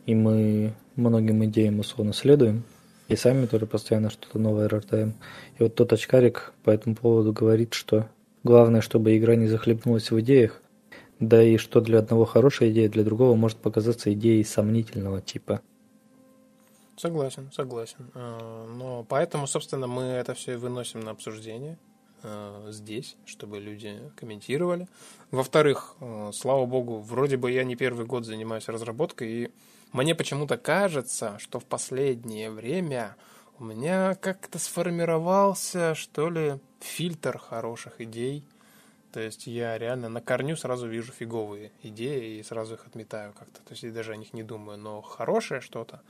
и 0.06 0.14
мы 0.14 0.74
многим 0.94 1.44
идеям 1.46 1.80
условно 1.80 2.12
следуем, 2.12 2.62
и 3.08 3.16
сами 3.16 3.46
тоже 3.46 3.66
постоянно 3.66 4.10
что-то 4.10 4.38
новое 4.38 4.68
рождаем. 4.68 5.14
И 5.58 5.62
вот 5.62 5.74
тот 5.74 5.92
очкарик 5.92 6.52
по 6.62 6.70
этому 6.70 6.94
поводу 6.94 7.32
говорит, 7.32 7.74
что 7.74 8.08
главное, 8.44 8.82
чтобы 8.82 9.16
игра 9.16 9.34
не 9.34 9.48
захлебнулась 9.48 10.10
в 10.10 10.20
идеях, 10.20 10.60
да 11.18 11.42
и 11.42 11.56
что 11.56 11.80
для 11.80 11.98
одного 12.00 12.24
хорошая 12.24 12.70
идея, 12.70 12.88
для 12.88 13.02
другого 13.02 13.34
может 13.34 13.58
показаться 13.58 14.12
идеей 14.12 14.44
сомнительного 14.44 15.20
типа. 15.20 15.60
Согласен, 16.96 17.50
согласен. 17.52 18.10
А, 18.14 18.66
но 18.66 19.04
поэтому, 19.08 19.46
собственно, 19.46 19.86
мы 19.86 20.02
это 20.02 20.34
все 20.34 20.56
выносим 20.56 21.00
на 21.00 21.12
обсуждение 21.12 21.78
здесь, 22.68 23.16
чтобы 23.24 23.58
люди 23.58 24.00
комментировали. 24.16 24.88
Во-вторых, 25.30 25.96
а, 26.00 26.30
слава 26.32 26.66
богу, 26.66 26.98
вроде 26.98 27.36
бы 27.36 27.50
я 27.50 27.64
не 27.64 27.76
первый 27.76 28.06
год 28.06 28.24
занимаюсь 28.24 28.68
разработкой, 28.68 29.28
и 29.28 29.52
мне 29.92 30.14
почему-то 30.14 30.56
кажется, 30.56 31.38
что 31.38 31.60
в 31.60 31.64
последнее 31.64 32.50
время 32.50 33.16
у 33.58 33.64
меня 33.64 34.14
как-то 34.14 34.58
сформировался, 34.58 35.94
что 35.94 36.30
ли, 36.30 36.58
фильтр 36.80 37.38
хороших 37.38 38.00
идей. 38.00 38.44
То 39.12 39.20
есть 39.20 39.46
я 39.46 39.76
реально 39.76 40.08
на 40.08 40.22
корню 40.22 40.56
сразу 40.56 40.88
вижу 40.88 41.12
фиговые 41.12 41.70
идеи 41.82 42.38
и 42.38 42.42
сразу 42.42 42.74
их 42.74 42.86
отметаю 42.86 43.34
как-то. 43.34 43.60
То 43.60 43.72
есть 43.72 43.82
я 43.82 43.92
даже 43.92 44.12
о 44.12 44.16
них 44.16 44.32
не 44.32 44.42
думаю. 44.42 44.78
Но 44.78 45.02
хорошее 45.02 45.60
что-то, 45.60 46.00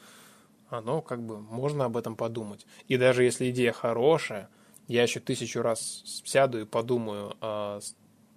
оно 0.69 1.03
как 1.03 1.21
бы 1.21 1.41
можно 1.41 1.85
об 1.85 1.97
этом 1.97 2.15
подумать. 2.15 2.65
И 2.87 2.97
даже 2.97 3.25
если 3.25 3.51
идея 3.51 3.73
хорошая, 3.73 4.49
я 4.93 5.05
еще 5.05 5.21
тысячу 5.21 5.63
раз 5.63 6.03
сяду 6.25 6.61
и 6.61 6.65
подумаю, 6.67 7.35
а 7.41 7.81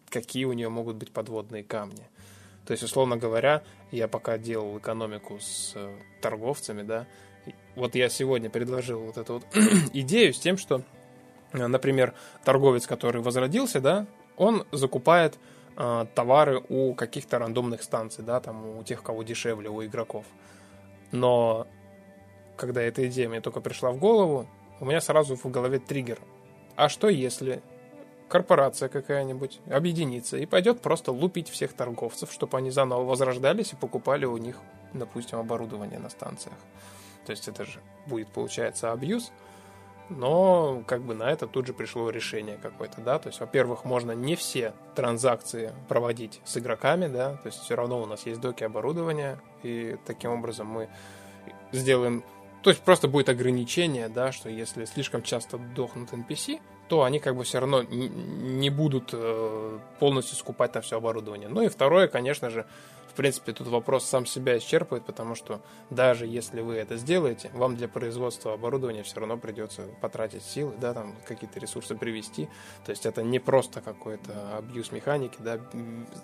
какие 0.09 0.45
у 0.45 0.53
нее 0.53 0.69
могут 0.69 0.95
быть 0.95 1.11
подводные 1.11 1.63
камни. 1.63 2.07
То 2.65 2.71
есть, 2.71 2.81
условно 2.81 3.17
говоря, 3.17 3.61
я 3.91 4.07
пока 4.07 4.37
делал 4.37 4.77
экономику 4.77 5.37
с 5.39 5.73
э, 5.75 5.95
торговцами, 6.21 6.81
да, 6.81 7.07
вот 7.75 7.93
я 7.95 8.07
сегодня 8.07 8.49
предложил 8.49 9.01
вот 9.01 9.17
эту 9.17 9.33
вот 9.33 9.45
идею 9.93 10.33
с 10.33 10.39
тем, 10.39 10.57
что, 10.57 10.81
э, 11.51 11.67
например, 11.67 12.13
торговец, 12.45 12.87
который 12.87 13.21
возродился, 13.21 13.81
да, 13.81 14.07
он 14.37 14.65
закупает 14.71 15.37
э, 15.75 16.05
товары 16.15 16.63
у 16.69 16.93
каких-то 16.93 17.37
рандомных 17.37 17.83
станций, 17.83 18.23
да, 18.23 18.39
там 18.39 18.77
у 18.77 18.83
тех, 18.83 19.03
кого 19.03 19.23
дешевле, 19.23 19.69
у 19.69 19.83
игроков. 19.83 20.25
Но 21.11 21.67
когда 22.55 22.81
эта 22.81 23.05
идея 23.07 23.27
мне 23.27 23.41
только 23.41 23.59
пришла 23.59 23.91
в 23.91 23.97
голову, 23.97 24.47
у 24.79 24.85
меня 24.85 25.01
сразу 25.01 25.35
в 25.35 25.45
голове 25.51 25.79
триггер. 25.79 26.19
А 26.75 26.89
что 26.89 27.09
если 27.09 27.61
корпорация 28.27 28.89
какая-нибудь 28.89 29.59
объединится 29.69 30.37
и 30.37 30.45
пойдет 30.45 30.81
просто 30.81 31.11
лупить 31.11 31.49
всех 31.49 31.73
торговцев, 31.73 32.31
чтобы 32.31 32.57
они 32.57 32.71
заново 32.71 33.03
возрождались 33.03 33.73
и 33.73 33.75
покупали 33.75 34.25
у 34.25 34.37
них, 34.37 34.57
допустим, 34.93 35.39
оборудование 35.39 35.99
на 35.99 36.09
станциях. 36.09 36.57
То 37.25 37.31
есть 37.31 37.47
это 37.47 37.65
же 37.65 37.79
будет, 38.07 38.27
получается, 38.29 38.91
абьюз, 38.91 39.31
но 40.09 40.83
как 40.85 41.01
бы 41.01 41.15
на 41.15 41.31
это 41.31 41.47
тут 41.47 41.65
же 41.65 41.73
пришло 41.73 42.09
решение 42.09 42.57
какое-то, 42.61 43.01
да, 43.01 43.17
то 43.17 43.29
есть, 43.29 43.39
во-первых, 43.39 43.85
можно 43.85 44.11
не 44.11 44.35
все 44.35 44.73
транзакции 44.95 45.71
проводить 45.87 46.41
с 46.45 46.57
игроками, 46.57 47.07
да, 47.07 47.33
то 47.37 47.47
есть 47.47 47.59
все 47.59 47.75
равно 47.75 48.01
у 48.01 48.05
нас 48.05 48.25
есть 48.25 48.39
доки 48.39 48.63
оборудования, 48.63 49.39
и 49.63 49.97
таким 50.05 50.31
образом 50.31 50.67
мы 50.67 50.89
сделаем, 51.71 52.23
то 52.65 52.71
есть 52.71 52.81
просто 52.81 53.07
будет 53.07 53.29
ограничение, 53.29 54.09
да, 54.09 54.31
что 54.31 54.49
если 54.49 54.85
слишком 54.85 55.21
часто 55.21 55.59
дохнут 55.59 56.09
NPC, 56.11 56.59
то 56.87 57.03
они 57.03 57.19
как 57.19 57.35
бы 57.35 57.43
все 57.43 57.59
равно 57.59 57.83
не 57.83 58.71
будут 58.71 59.11
э, 59.13 59.79
полностью 59.99 60.35
скупать 60.35 60.73
на 60.73 60.81
все 60.81 60.97
оборудование. 60.97 61.47
Ну 61.47 61.61
и 61.61 61.67
второе, 61.67 62.07
конечно 62.07 62.49
же, 62.49 62.65
принципе, 63.15 63.53
тут 63.53 63.67
вопрос 63.67 64.05
сам 64.05 64.25
себя 64.25 64.57
исчерпывает, 64.57 65.05
потому 65.05 65.35
что 65.35 65.61
даже 65.89 66.25
если 66.25 66.61
вы 66.61 66.75
это 66.75 66.97
сделаете, 66.97 67.49
вам 67.53 67.75
для 67.75 67.87
производства 67.87 68.53
оборудования 68.53 69.03
все 69.03 69.19
равно 69.19 69.37
придется 69.37 69.83
потратить 70.01 70.43
силы, 70.43 70.73
да, 70.79 70.93
там 70.93 71.15
какие-то 71.27 71.59
ресурсы 71.59 71.95
привести. 71.95 72.49
То 72.85 72.91
есть 72.91 73.05
это 73.05 73.23
не 73.23 73.39
просто 73.39 73.81
какой-то 73.81 74.57
абьюз 74.57 74.91
механики, 74.91 75.37
да, 75.39 75.59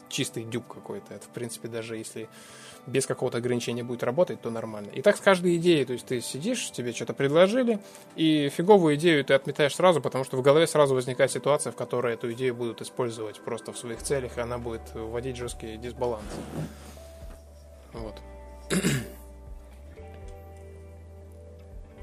чистый 0.10 0.44
дюб 0.44 0.68
какой-то. 0.68 1.14
Это, 1.14 1.26
в 1.26 1.30
принципе, 1.30 1.68
даже 1.68 1.98
если 1.98 2.30
без 2.88 3.06
какого-то 3.06 3.38
ограничения 3.38 3.84
будет 3.84 4.04
работать, 4.04 4.42
то 4.42 4.50
нормально. 4.50 4.90
И 4.90 5.02
так 5.02 5.18
с 5.18 5.20
каждой 5.20 5.58
идеей, 5.58 5.86
то 5.86 5.94
есть 5.94 6.06
ты 6.06 6.22
сидишь, 6.22 6.72
тебе 6.72 6.94
что-то 6.94 7.14
предложили, 7.14 7.80
и 8.16 8.50
фиговую 8.50 8.96
идею 8.96 9.24
ты 9.24 9.34
отметаешь 9.34 9.76
сразу, 9.76 10.02
потому 10.02 10.24
что 10.24 10.38
в 10.38 10.42
голове 10.42 10.68
сразу 10.68 10.96
возникает 10.96 11.32
ситуация, 11.32 11.72
в 11.72 11.76
которой 11.76 12.16
эту 12.16 12.32
идею 12.34 12.56
будут 12.56 12.82
использовать 12.82 13.40
просто 13.40 13.72
в 13.72 13.78
своих 13.78 14.02
целях, 14.02 14.38
и 14.38 14.42
она 14.42 14.58
будет 14.58 14.82
вводить 14.94 15.36
жесткий 15.36 15.78
дисбаланс. 15.78 16.24
Вот. 17.94 18.22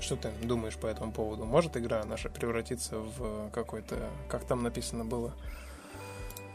Что 0.00 0.16
ты 0.16 0.30
думаешь 0.42 0.76
по 0.76 0.86
этому 0.86 1.12
поводу? 1.12 1.44
Может 1.44 1.76
игра 1.76 2.04
наша 2.04 2.28
превратиться 2.28 2.98
в 2.98 3.50
какой-то, 3.50 3.96
как 4.28 4.44
там 4.44 4.62
написано 4.62 5.04
было, 5.04 5.34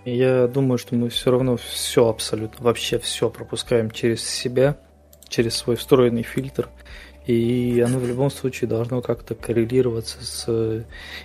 я 0.06 0.48
думаю, 0.48 0.78
что 0.78 0.96
мы 0.96 1.08
все 1.10 1.32
равно 1.32 1.56
все 1.56 2.10
абсолютно, 2.10 2.64
вообще 2.64 3.00
все 3.00 3.30
пропускаем 3.30 3.90
через 3.90 4.28
себя, 4.28 4.78
через 5.30 5.56
свой 5.56 5.78
встроенный 5.78 6.24
фильтр. 6.24 6.70
И 7.26 7.82
оно 7.86 8.00
в 8.00 8.06
любом 8.06 8.30
случае 8.30 8.68
должно 8.68 9.02
как-то 9.02 9.34
коррелироваться 9.34 10.26
с 10.26 10.44
э, 10.50 10.84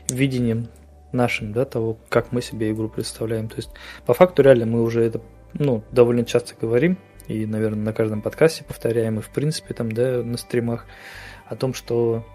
видением 0.09 0.69
нашим, 1.11 1.53
да, 1.53 1.65
того, 1.65 1.99
как 2.09 2.31
мы 2.31 2.41
себе 2.41 2.71
игру 2.71 2.89
представляем. 2.89 3.49
То 3.49 3.57
есть, 3.57 3.71
по 4.07 4.15
факту, 4.15 4.43
реально, 4.43 4.67
мы 4.67 4.83
уже 4.83 5.03
это, 5.03 5.21
ну, 5.55 5.83
довольно 5.91 6.25
часто 6.25 6.55
говорим, 6.61 6.99
и, 7.29 7.47
наверное, 7.47 7.85
на 7.85 7.93
каждом 7.93 8.23
подкасте 8.23 8.65
повторяем, 8.65 9.19
и, 9.19 9.23
в 9.23 9.29
принципе, 9.29 9.75
там, 9.75 9.93
да, 9.93 10.23
на 10.23 10.37
стримах, 10.37 10.87
о 11.47 11.57
том, 11.57 11.75
что 11.75 12.27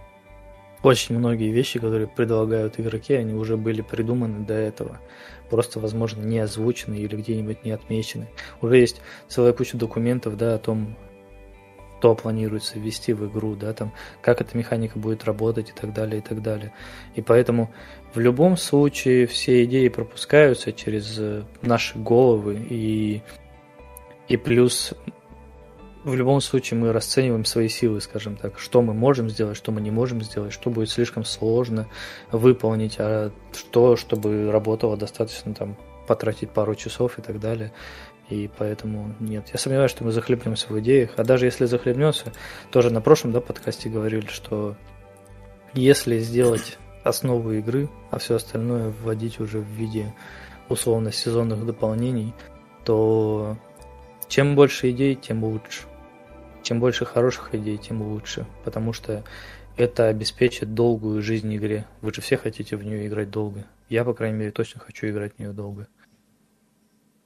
очень 0.81 1.17
многие 1.17 1.51
вещи, 1.51 1.79
которые 1.79 2.07
предлагают 2.07 2.79
игроки, 2.79 3.13
они 3.13 3.33
уже 3.33 3.57
были 3.57 3.81
придуманы 3.81 4.45
до 4.45 4.53
этого 4.53 4.99
просто, 5.49 5.79
возможно, 5.79 6.23
не 6.23 6.39
озвучены 6.39 6.95
или 6.95 7.15
где-нибудь 7.15 7.63
не 7.63 7.69
отмечены. 7.69 8.27
Уже 8.61 8.77
есть 8.77 9.01
целая 9.27 9.53
куча 9.53 9.77
документов, 9.77 10.35
да, 10.35 10.55
о 10.55 10.57
том, 10.57 10.95
что 12.03 12.15
планируется 12.15 12.79
ввести 12.79 13.13
в 13.13 13.29
игру, 13.29 13.55
да, 13.55 13.71
там, 13.71 13.93
как 14.21 14.41
эта 14.41 14.57
механика 14.57 14.99
будет 14.99 15.23
работать 15.23 15.69
и 15.69 15.71
так 15.71 15.93
далее, 15.93 16.19
и 16.19 16.21
так 16.21 16.41
далее. 16.41 16.73
И 17.15 17.21
поэтому 17.21 17.71
в 18.13 18.19
любом 18.19 18.57
случае 18.57 19.25
все 19.25 19.63
идеи 19.63 19.87
пропускаются 19.87 20.73
через 20.73 21.17
э, 21.17 21.43
наши 21.61 21.97
головы 21.97 22.57
и, 22.69 23.21
и 24.27 24.37
плюс 24.37 24.93
в 26.03 26.15
любом 26.15 26.41
случае 26.41 26.79
мы 26.79 26.91
расцениваем 26.91 27.45
свои 27.45 27.69
силы, 27.69 28.01
скажем 28.01 28.35
так, 28.35 28.59
что 28.59 28.81
мы 28.81 28.93
можем 28.93 29.29
сделать, 29.29 29.55
что 29.55 29.71
мы 29.71 29.81
не 29.81 29.91
можем 29.91 30.21
сделать, 30.21 30.51
что 30.51 30.69
будет 30.69 30.89
слишком 30.89 31.23
сложно 31.23 31.87
выполнить, 32.31 32.95
а 32.99 33.31
что, 33.53 33.95
чтобы 33.95 34.51
работало 34.51 34.97
достаточно 34.97 35.53
там 35.53 35.77
потратить 36.07 36.51
пару 36.51 36.75
часов 36.75 37.19
и 37.19 37.21
так 37.21 37.39
далее. 37.39 37.71
И 38.29 38.49
поэтому 38.57 39.15
нет. 39.19 39.49
Я 39.53 39.59
сомневаюсь, 39.59 39.91
что 39.91 40.03
мы 40.03 40.11
захлебнемся 40.11 40.71
в 40.71 40.79
идеях. 40.79 41.11
А 41.17 41.23
даже 41.23 41.45
если 41.45 41.65
захлебнемся, 41.65 42.33
тоже 42.71 42.89
на 42.89 43.01
прошлом 43.01 43.31
да, 43.31 43.41
подкасте 43.41 43.89
говорили, 43.89 44.27
что 44.27 44.75
если 45.73 46.19
сделать 46.19 46.77
основу 47.03 47.51
игры, 47.51 47.89
а 48.11 48.19
все 48.19 48.35
остальное 48.35 48.93
вводить 49.03 49.39
уже 49.39 49.59
в 49.59 49.67
виде 49.67 50.13
условно 50.69 51.11
сезонных 51.11 51.65
дополнений, 51.65 52.33
то 52.85 53.57
чем 54.33 54.55
больше 54.55 54.89
идей, 54.89 55.13
тем 55.13 55.43
лучше. 55.43 55.83
Чем 56.63 56.79
больше 56.79 57.05
хороших 57.05 57.53
идей, 57.53 57.77
тем 57.77 58.01
лучше, 58.01 58.47
потому 58.63 58.91
что 58.91 59.23
это 59.77 60.07
обеспечит 60.07 60.73
долгую 60.73 61.21
жизнь 61.21 61.55
игре. 61.55 61.85
Вы 62.01 62.11
же 62.11 62.21
все 62.21 62.37
хотите 62.37 62.75
в 62.75 62.83
нее 62.83 63.05
играть 63.05 63.29
долго. 63.29 63.67
Я, 63.89 64.03
по 64.03 64.15
крайней 64.15 64.39
мере, 64.39 64.51
точно 64.51 64.79
хочу 64.79 65.07
играть 65.07 65.35
в 65.35 65.39
нее 65.39 65.51
долго. 65.51 65.87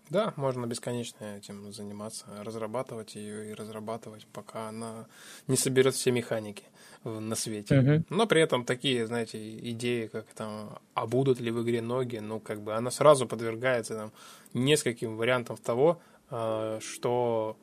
Да, 0.09 0.33
можно 0.35 0.65
бесконечно 0.65 1.37
этим 1.37 1.71
заниматься, 1.71 2.25
разрабатывать 2.43 3.15
ее 3.15 3.51
и 3.51 3.53
разрабатывать, 3.53 4.27
пока 4.33 4.67
она 4.67 5.05
не 5.47 5.55
соберет 5.55 5.95
все 5.95 6.11
механики 6.11 6.63
на 7.05 7.35
свете. 7.35 7.75
Uh-huh. 7.75 8.03
Но 8.09 8.27
при 8.27 8.41
этом 8.41 8.65
такие, 8.65 9.07
знаете, 9.07 9.37
идеи, 9.71 10.07
как 10.07 10.25
там, 10.33 10.79
а 10.93 11.07
будут 11.07 11.39
ли 11.39 11.51
в 11.51 11.63
игре 11.63 11.81
ноги, 11.81 12.17
ну, 12.17 12.41
как 12.41 12.61
бы 12.61 12.73
она 12.73 12.91
сразу 12.91 13.27
подвергается 13.27 13.95
там 13.95 14.11
нескольким 14.53 15.15
вариантам 15.15 15.55
того, 15.55 16.01
что 16.29 17.57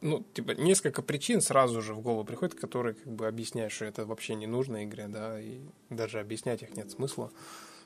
ну, 0.00 0.24
типа, 0.32 0.52
несколько 0.52 1.02
причин 1.02 1.40
сразу 1.40 1.82
же 1.82 1.94
в 1.94 2.00
голову 2.00 2.24
приходят, 2.24 2.54
которые 2.54 2.94
как 2.94 3.12
бы 3.12 3.26
объясняют, 3.26 3.72
что 3.72 3.84
это 3.84 4.06
вообще 4.06 4.34
не 4.34 4.46
нужно 4.46 4.84
игре, 4.84 5.08
да, 5.08 5.40
и 5.40 5.60
даже 5.90 6.20
объяснять 6.20 6.62
их 6.62 6.74
нет 6.76 6.90
смысла, 6.90 7.30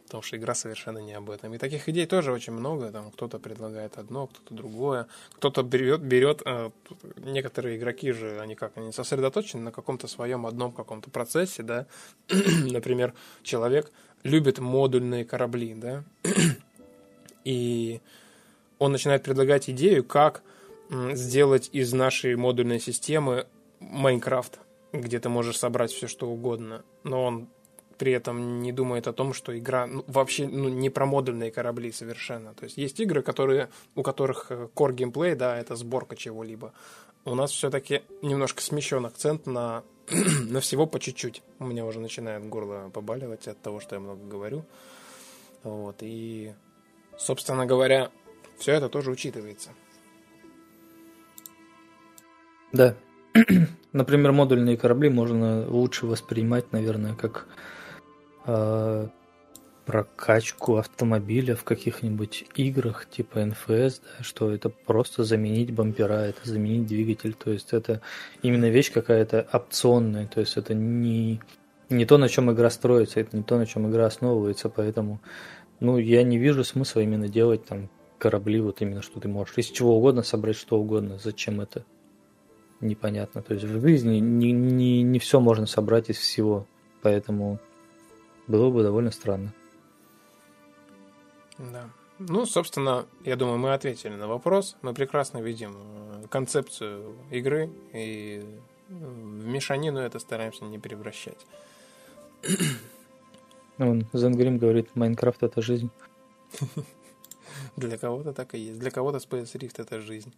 потому 0.05 0.22
что 0.22 0.36
игра 0.36 0.55
совершенно 0.55 0.98
не 0.98 1.12
об 1.12 1.30
этом. 1.30 1.52
И 1.55 1.59
таких 1.59 1.88
идей 1.88 2.06
тоже 2.06 2.32
очень 2.32 2.52
много, 2.52 2.92
там 2.92 3.10
кто-то 3.10 3.38
предлагает 3.40 3.98
одно, 3.98 4.28
кто-то 4.28 4.55
другое, 4.55 5.09
кто-то 5.32 5.62
берет, 5.62 6.02
берет, 6.02 6.42
э, 6.44 6.70
некоторые 7.16 7.78
игроки 7.78 8.12
же, 8.12 8.40
они 8.40 8.55
как, 8.55 8.76
они 8.76 8.92
сосредоточены 8.92 9.64
на 9.64 9.72
каком-то 9.72 10.06
своем 10.06 10.46
одном 10.46 10.72
каком-то 10.72 11.10
процессе, 11.10 11.64
да, 11.64 11.86
например, 12.28 13.12
человек 13.42 13.90
любит 14.22 14.60
модульные 14.60 15.24
корабли, 15.24 15.74
да, 15.74 16.05
и 17.44 18.01
он 18.78 18.92
начинает 18.92 19.22
предлагать 19.22 19.70
идею, 19.70 20.05
как 20.05 20.42
сделать 20.90 21.70
из 21.72 21.92
нашей 21.92 22.36
модульной 22.36 22.80
системы 22.80 23.46
Майнкрафт, 23.80 24.60
где 24.92 25.18
ты 25.18 25.28
можешь 25.28 25.59
собрать 25.59 25.92
все, 25.92 26.06
что 26.06 26.28
угодно. 26.28 26.84
Но 27.02 27.24
он 27.24 27.48
при 27.98 28.12
этом 28.12 28.60
не 28.60 28.72
думает 28.72 29.06
о 29.06 29.12
том, 29.12 29.32
что 29.32 29.56
игра 29.56 29.86
ну, 29.86 30.05
вообще 30.06 30.46
ну, 30.46 30.68
не 30.68 30.90
про 30.90 31.06
модульные 31.06 31.51
корабли 31.51 31.92
совершенно. 31.92 32.55
То 32.55 32.64
есть 32.64 32.76
есть 32.76 33.01
игры, 33.01 33.22
которые, 33.22 33.70
у 33.94 34.02
которых 34.02 34.46
э, 34.51 34.68
core 34.74 34.92
геймплей, 34.92 35.34
да, 35.34 35.56
это 35.56 35.76
сборка 35.76 36.16
чего-либо. 36.16 36.72
У 37.24 37.34
нас 37.34 37.52
все-таки 37.52 38.02
немножко 38.20 38.62
смещен 38.62 39.06
акцент 39.06 39.46
на, 39.46 39.84
на 40.48 40.60
всего 40.60 40.86
по 40.86 40.98
чуть-чуть. 40.98 41.42
У 41.59 41.66
меня 41.66 41.84
уже 41.86 42.01
начинает 42.01 42.46
горло 42.48 42.90
побаливать 42.92 43.48
от 43.48 43.60
того, 43.62 43.80
что 43.80 43.96
я 43.96 44.01
много 44.01 44.24
говорю. 44.24 44.64
Вот, 45.62 45.96
и, 46.01 46.52
собственно 47.16 47.64
говоря, 47.64 48.10
все 48.59 48.72
это 48.72 48.89
тоже 48.89 49.10
учитывается. 49.10 49.70
Да. 52.72 52.94
Например, 53.93 54.32
модульные 54.32 54.76
корабли 54.76 55.09
можно 55.09 55.68
лучше 55.68 56.06
воспринимать, 56.06 56.72
наверное, 56.72 57.14
как 57.14 57.47
э, 58.47 59.09
прокачку 59.85 60.76
автомобиля 60.76 61.55
в 61.56 61.64
каких-нибудь 61.64 62.47
играх 62.55 63.09
типа 63.09 63.39
NFS, 63.39 64.01
да, 64.02 64.24
что 64.24 64.51
это 64.51 64.68
просто 64.70 65.24
заменить 65.24 65.72
бампера, 65.72 66.24
это 66.24 66.40
заменить 66.48 66.86
двигатель, 66.86 67.35
то 67.35 67.51
есть 67.51 67.72
это 67.72 68.01
именно 68.43 68.70
вещь 68.70 68.90
какая-то 68.93 69.47
опционная, 69.52 70.26
то 70.26 70.40
есть 70.40 70.56
это 70.56 70.74
не, 70.74 71.40
не 71.90 72.06
то, 72.06 72.18
на 72.18 72.28
чем 72.28 72.51
игра 72.51 72.70
строится, 72.70 73.20
это 73.20 73.36
не 73.36 73.43
то, 73.43 73.59
на 73.59 73.66
чем 73.66 73.89
игра 73.90 74.06
основывается, 74.06 74.68
поэтому 74.68 75.20
ну, 75.81 75.98
я 75.98 76.22
не 76.22 76.39
вижу 76.39 76.64
смысла 76.64 77.01
именно 77.01 77.28
делать 77.28 77.64
там 77.66 77.90
корабли, 78.24 78.60
вот 78.60 78.80
именно 78.82 79.02
что 79.02 79.20
ты 79.20 79.28
можешь 79.28 79.59
из 79.59 79.66
чего 79.66 79.96
угодно 79.96 80.22
собрать 80.22 80.56
что 80.56 80.78
угодно, 80.78 81.18
зачем 81.18 81.60
это? 81.60 81.84
непонятно. 82.84 83.42
То 83.42 83.55
есть 83.55 83.64
в 83.64 83.80
жизни 83.80 84.18
не, 84.18 84.52
не, 84.52 85.02
не 85.02 85.18
все 85.18 85.40
можно 85.40 85.66
собрать 85.66 86.10
из 86.10 86.18
всего, 86.18 86.66
поэтому 87.02 87.59
было 88.46 88.70
бы 88.70 88.82
довольно 88.82 89.10
странно. 89.10 89.52
Да. 91.59 91.88
Ну, 92.18 92.46
собственно, 92.46 93.06
я 93.24 93.36
думаю, 93.36 93.59
мы 93.59 93.74
ответили 93.74 94.14
на 94.14 94.28
вопрос. 94.28 94.76
Мы 94.82 94.94
прекрасно 94.94 95.38
видим 95.38 95.76
э, 95.76 96.26
концепцию 96.28 97.16
игры 97.30 97.70
и 97.92 98.44
э, 98.88 98.92
в 98.92 99.46
мешанину 99.46 99.98
это 99.98 100.18
стараемся 100.18 100.64
не 100.64 100.78
превращать. 100.78 101.46
Он 103.78 104.06
Зенгрим 104.12 104.59
говорит, 104.59 104.94
Майнкрафт 104.94 105.42
это 105.42 105.60
жизнь. 105.60 105.90
Для 107.76 107.98
кого-то 107.98 108.32
так 108.32 108.55
и 108.55 108.59
есть. 108.59 108.78
Для 108.78 108.90
кого-то 108.90 109.18
Space 109.18 109.56
Rift 109.59 109.74
это 109.78 110.01
жизнь. 110.01 110.32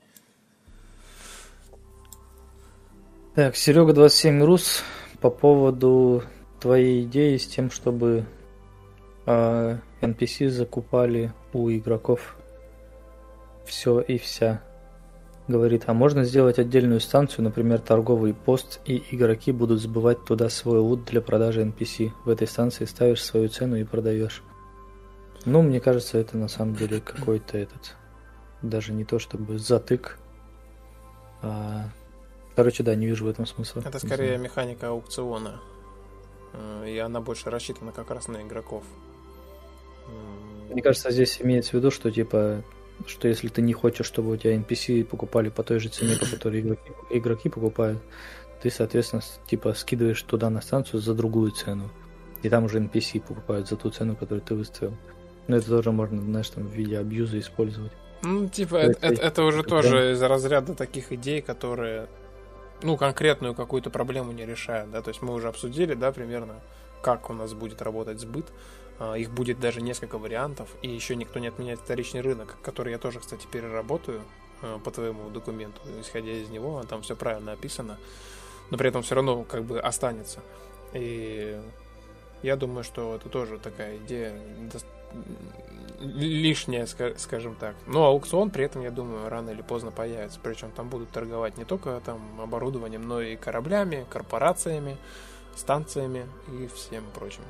Так, 3.34 3.55
Серега 3.55 3.93
27 3.93 4.43
Рус, 4.43 4.82
по 5.20 5.28
поводу 5.28 6.22
твоей 6.59 7.05
идеи 7.05 7.36
с 7.36 7.47
тем, 7.47 7.70
чтобы 7.70 8.18
э, 8.18 8.24
а, 9.26 9.78
NPC 10.01 10.48
закупали 10.48 11.32
у 11.52 11.70
игроков 11.70 12.36
все 13.66 14.01
и 14.01 14.16
вся. 14.16 14.62
Говорит, 15.48 15.84
а 15.86 15.93
можно 15.93 16.24
сделать 16.24 16.59
отдельную 16.59 17.01
станцию, 17.01 17.44
например, 17.44 17.78
торговый 17.78 18.34
пост, 18.34 18.80
и 18.84 19.02
игроки 19.10 19.52
будут 19.52 19.80
сбывать 19.80 20.24
туда 20.24 20.48
свой 20.48 20.78
лут 20.78 21.05
для 21.05 21.20
продажи 21.20 21.62
NPC. 21.62 22.10
В 22.24 22.30
этой 22.30 22.48
станции 22.48 22.84
ставишь 22.84 23.22
свою 23.22 23.48
цену 23.48 23.76
и 23.76 23.84
продаешь. 23.84 24.43
Ну, 25.47 25.62
мне 25.62 25.81
кажется, 25.81 26.18
это 26.18 26.36
на 26.36 26.48
самом 26.48 26.74
деле 26.74 27.01
какой-то 27.01 27.56
этот, 27.56 27.97
даже 28.62 28.93
не 28.93 29.05
то 29.05 29.18
чтобы 29.18 29.59
затык, 29.59 30.18
а 31.43 31.89
Короче, 32.56 32.82
да, 32.82 32.94
не 32.94 33.06
вижу 33.06 33.27
в 33.27 33.28
этом 33.28 33.44
смысла. 33.44 33.82
Это 33.85 33.98
скорее 33.98 34.39
механика 34.39 34.89
аукциона. 34.89 35.60
Э, 36.55 36.89
и 36.89 36.97
она 36.97 37.20
больше 37.20 37.51
рассчитана 37.51 37.93
как 37.93 38.10
раз 38.10 38.28
на 38.28 38.40
игроков. 38.40 38.82
Мне 40.70 40.82
кажется, 40.82 41.10
здесь 41.10 41.40
имеется 41.43 41.73
в 41.73 41.74
виду, 41.74 41.90
что 41.90 42.10
типа 42.10 42.64
что 43.06 43.28
если 43.28 43.48
ты 43.48 43.60
не 43.60 43.74
хочешь, 43.74 44.06
чтобы 44.06 44.31
у 44.31 44.36
тебя 44.39 44.56
NPC 44.56 45.05
покупали 45.05 45.51
по 45.51 45.62
той 45.62 45.81
же 45.81 45.90
цене, 45.90 46.16
по 46.16 46.24
которой 46.24 46.60
игроки, 46.60 46.93
игроки 47.10 47.51
покупают, 47.51 47.98
ты, 48.62 48.70
соответственно, 48.70 49.23
типа 49.47 49.74
скидываешь 49.74 50.23
туда 50.23 50.48
на 50.48 50.62
станцию 50.62 51.01
за 51.01 51.12
другую 51.12 51.51
цену. 51.51 51.90
И 52.43 52.48
там 52.48 52.64
уже 52.64 52.81
NPC 52.81 53.20
покупают 53.20 53.68
за 53.68 53.77
ту 53.77 53.90
цену, 53.90 54.16
которую 54.16 54.40
ты 54.40 54.55
выставил. 54.55 54.97
Но 55.48 55.56
это 55.56 55.68
тоже 55.68 55.93
можно, 55.93 56.20
знаешь, 56.20 56.48
там 56.51 56.66
в 56.66 56.73
виде 56.73 56.98
абьюза 56.98 57.39
использовать. 57.39 57.93
Ну, 58.23 58.48
типа, 58.48 58.77
это, 58.77 59.06
это, 59.06 59.23
это 59.23 59.44
уже 59.44 59.62
тоже 59.62 60.12
из 60.12 60.23
разряда 60.23 60.74
таких 60.74 61.12
идей, 61.12 61.43
которые 61.43 62.09
ну, 62.82 62.97
конкретную 62.97 63.55
какую-то 63.55 63.90
проблему 63.90 64.32
не 64.32 64.44
решают, 64.44 64.90
да, 64.90 65.02
то 65.02 65.09
есть 65.09 65.23
мы 65.23 65.32
уже 65.32 65.48
обсудили, 65.48 65.94
да, 65.94 66.12
примерно, 66.12 66.60
как 67.02 67.31
у 67.31 67.32
нас 67.32 67.55
будет 67.55 67.82
работать 67.82 68.20
сбыт, 68.20 68.47
а, 68.98 69.14
их 69.14 69.31
будет 69.31 69.60
даже 69.60 69.81
несколько 69.81 70.18
вариантов, 70.18 70.68
и 70.82 70.89
еще 70.89 71.16
никто 71.16 71.39
не 71.39 71.48
отменяет 71.48 71.81
вторичный 71.81 72.20
рынок, 72.20 72.56
который 72.62 72.93
я 72.93 72.98
тоже, 72.98 73.20
кстати, 73.20 73.47
переработаю 73.51 74.23
а, 74.62 74.78
по 74.78 74.90
твоему 74.90 75.31
документу, 75.31 75.81
исходя 76.01 76.32
из 76.32 76.48
него, 76.48 76.82
там 76.89 77.02
все 77.02 77.16
правильно 77.16 77.52
описано, 77.52 77.98
но 78.70 78.77
при 78.77 78.89
этом 78.89 79.02
все 79.02 79.14
равно 79.14 79.44
как 79.44 79.64
бы 79.64 79.81
останется. 79.81 80.40
И 80.93 81.59
я 82.43 82.56
думаю, 82.56 82.85
что 82.85 83.14
это 83.16 83.28
тоже 83.28 83.59
такая 83.59 83.97
идея 83.98 84.35
лишнее, 86.00 86.86
скажем 86.86 87.54
так. 87.54 87.74
Но 87.86 88.04
аукцион 88.04 88.50
при 88.50 88.64
этом, 88.64 88.82
я 88.82 88.90
думаю, 88.90 89.28
рано 89.28 89.50
или 89.50 89.62
поздно 89.62 89.90
появится. 89.90 90.38
Причем 90.42 90.70
там 90.70 90.88
будут 90.88 91.10
торговать 91.10 91.56
не 91.56 91.64
только 91.64 92.00
там 92.04 92.20
оборудованием, 92.40 93.06
но 93.06 93.20
и 93.20 93.36
кораблями, 93.36 94.06
корпорациями, 94.10 94.96
станциями 95.54 96.26
и 96.48 96.68
всем 96.68 97.04
прочим. 97.14 97.42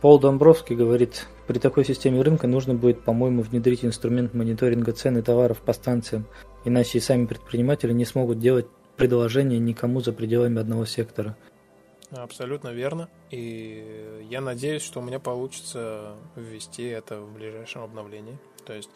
Пол 0.00 0.20
Домбровский 0.20 0.76
говорит, 0.76 1.26
при 1.48 1.58
такой 1.58 1.84
системе 1.84 2.22
рынка 2.22 2.46
нужно 2.46 2.74
будет, 2.74 3.02
по-моему, 3.02 3.42
внедрить 3.42 3.84
инструмент 3.84 4.32
мониторинга 4.32 4.92
цен 4.92 5.18
и 5.18 5.22
товаров 5.22 5.58
по 5.62 5.72
станциям, 5.72 6.26
иначе 6.64 6.98
и 6.98 7.00
сами 7.00 7.26
предприниматели 7.26 7.92
не 7.92 8.04
смогут 8.04 8.38
делать 8.38 8.66
предложения 8.96 9.58
никому 9.58 10.00
за 10.00 10.12
пределами 10.12 10.60
одного 10.60 10.84
сектора. 10.84 11.36
Абсолютно 12.10 12.68
верно. 12.68 13.08
И 13.30 14.26
я 14.30 14.40
надеюсь, 14.40 14.82
что 14.82 15.00
у 15.00 15.02
меня 15.02 15.20
получится 15.20 16.16
ввести 16.36 16.84
это 16.84 17.20
в 17.20 17.32
ближайшем 17.32 17.82
обновлении. 17.82 18.38
То 18.64 18.72
есть 18.72 18.90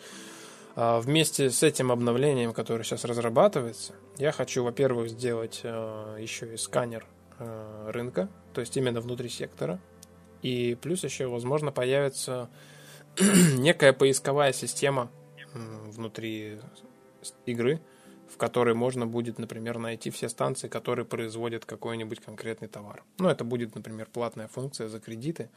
а, 0.74 1.00
вместе 1.00 1.50
с 1.50 1.62
этим 1.62 1.92
обновлением, 1.92 2.52
которое 2.52 2.84
сейчас 2.84 3.04
разрабатывается, 3.04 3.94
я 4.16 4.32
хочу, 4.32 4.64
во-первых, 4.64 5.10
сделать 5.10 5.60
а, 5.64 6.16
еще 6.16 6.54
и 6.54 6.56
сканер 6.56 7.06
а, 7.38 7.90
рынка, 7.92 8.28
то 8.54 8.60
есть 8.60 8.76
именно 8.76 9.00
внутри 9.00 9.28
сектора. 9.28 9.78
И 10.40 10.76
плюс 10.80 11.04
еще, 11.04 11.26
возможно, 11.26 11.70
появится 11.70 12.48
некая 13.56 13.92
поисковая 13.92 14.52
система 14.52 15.10
внутри 15.54 16.58
игры, 17.44 17.80
в 18.32 18.36
которой 18.36 18.74
можно 18.74 19.06
будет, 19.06 19.38
например, 19.38 19.78
найти 19.78 20.10
все 20.10 20.28
станции, 20.28 20.68
которые 20.68 21.04
производят 21.04 21.64
какой-нибудь 21.64 22.20
конкретный 22.20 22.68
товар. 22.68 23.04
Ну, 23.18 23.28
это 23.28 23.44
будет, 23.44 23.74
например, 23.74 24.08
платная 24.12 24.48
функция 24.48 24.88
за 24.88 25.00
кредиты. 25.00 25.50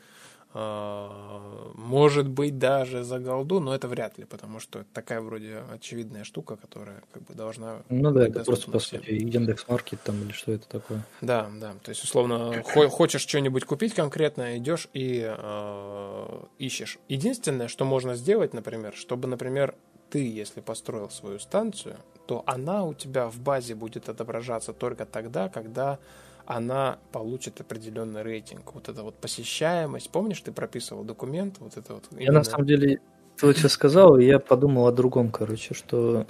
А, 0.58 1.72
может 1.76 2.30
быть, 2.30 2.58
даже 2.58 3.04
за 3.04 3.20
голду, 3.20 3.60
но 3.60 3.76
это 3.76 3.90
вряд 3.90 4.18
ли, 4.18 4.24
потому 4.24 4.62
что 4.62 4.80
это 4.80 4.88
такая 4.94 5.20
вроде 5.20 5.64
очевидная 5.70 6.24
штука, 6.24 6.56
которая 6.56 7.04
как 7.12 7.24
бы 7.24 7.34
должна... 7.34 7.84
Ну 7.90 8.12
да, 8.12 8.28
это 8.28 8.42
просто, 8.46 8.72
по 8.72 8.80
сути, 8.80 9.10
индекс 9.10 9.68
маркет 9.68 10.00
там 10.04 10.22
или 10.22 10.32
что 10.32 10.54
это 10.54 10.66
такое. 10.70 11.06
Да, 11.20 11.50
да, 11.60 11.74
то 11.84 11.90
есть, 11.90 12.06
условно, 12.06 12.64
хочешь 12.64 13.22
что-нибудь 13.22 13.66
купить 13.66 13.94
конкретно, 13.94 14.58
идешь 14.58 14.88
и 14.94 15.26
э, 15.28 16.40
ищешь. 16.58 17.00
Единственное, 17.10 17.68
что 17.68 17.84
можно 17.84 18.16
сделать, 18.16 18.54
например, 18.54 18.94
чтобы, 18.96 19.28
например, 19.28 19.76
ты, 20.10 20.27
если 20.27 20.61
построил 20.61 21.10
свою 21.10 21.40
станцию, 21.40 21.98
то 22.27 22.44
она 22.45 22.84
у 22.86 22.94
тебя 22.94 23.27
в 23.27 23.40
базе 23.40 23.76
будет 23.76 24.10
отображаться 24.10 24.73
только 24.73 25.06
тогда, 25.06 25.49
когда 25.49 25.99
она 26.45 26.98
получит 27.11 27.61
определенный 27.61 28.23
рейтинг. 28.23 28.73
Вот 28.73 28.90
эта 28.90 29.03
вот 29.03 29.15
посещаемость. 29.15 30.10
Помнишь, 30.11 30.41
ты 30.41 30.52
прописывал 30.52 31.03
документ? 31.03 31.56
Вот 31.60 31.77
это 31.77 31.94
вот. 31.95 32.06
Я 32.11 32.32
на 32.32 32.44
самом 32.44 32.65
деле, 32.68 32.99
ты 33.38 33.45
вот 33.45 33.57
сейчас 33.57 33.73
сказал, 33.73 34.18
и 34.18 34.26
я 34.26 34.40
подумал 34.40 34.88
о 34.88 34.91
другом, 34.91 35.32
короче, 35.32 35.73
что 35.73 36.26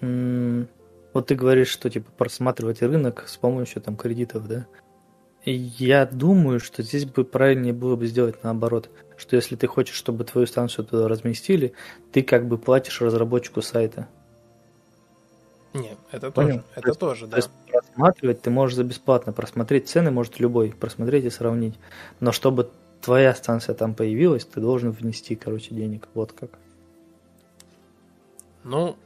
Вот 0.00 1.28
ты 1.28 1.34
говоришь, 1.34 1.68
что 1.68 1.88
типа 1.88 2.10
просматривать 2.18 2.82
рынок 2.82 3.24
с 3.26 3.38
помощью 3.38 3.80
там 3.80 3.96
кредитов, 3.96 4.46
да? 4.46 4.66
Я 5.46 6.04
думаю, 6.04 6.60
что 6.60 6.82
здесь 6.82 7.06
бы 7.06 7.24
правильнее 7.24 7.72
было 7.72 7.96
бы 7.96 8.06
сделать 8.06 8.44
наоборот, 8.44 8.90
что 9.16 9.36
если 9.36 9.56
ты 9.56 9.66
хочешь, 9.66 9.96
чтобы 9.96 10.24
твою 10.24 10.46
станцию 10.46 10.84
туда 10.84 11.08
разместили, 11.08 11.72
ты 12.12 12.22
как 12.22 12.46
бы 12.46 12.58
платишь 12.58 13.00
разработчику 13.00 13.62
сайта. 13.62 14.08
Нет, 15.72 15.98
это 16.10 16.30
Понял? 16.30 16.48
тоже, 16.48 16.64
это 16.74 16.92
то 16.92 16.94
тоже, 16.94 17.26
да. 17.26 17.32
То 17.32 17.36
есть 17.36 17.50
просматривать 17.70 18.42
ты 18.42 18.50
можешь 18.50 18.76
за 18.76 18.84
бесплатно, 18.84 19.32
просмотреть 19.32 19.88
цены 19.88 20.10
может 20.10 20.38
любой, 20.40 20.70
просмотреть 20.70 21.24
и 21.24 21.30
сравнить. 21.30 21.74
Но 22.20 22.32
чтобы 22.32 22.70
твоя 23.02 23.34
станция 23.34 23.74
там 23.74 23.94
появилась, 23.94 24.44
ты 24.44 24.60
должен 24.60 24.90
внести, 24.90 25.36
короче, 25.36 25.74
денег. 25.74 26.08
Вот 26.14 26.32
как. 26.32 26.50
Ну, 28.64 28.96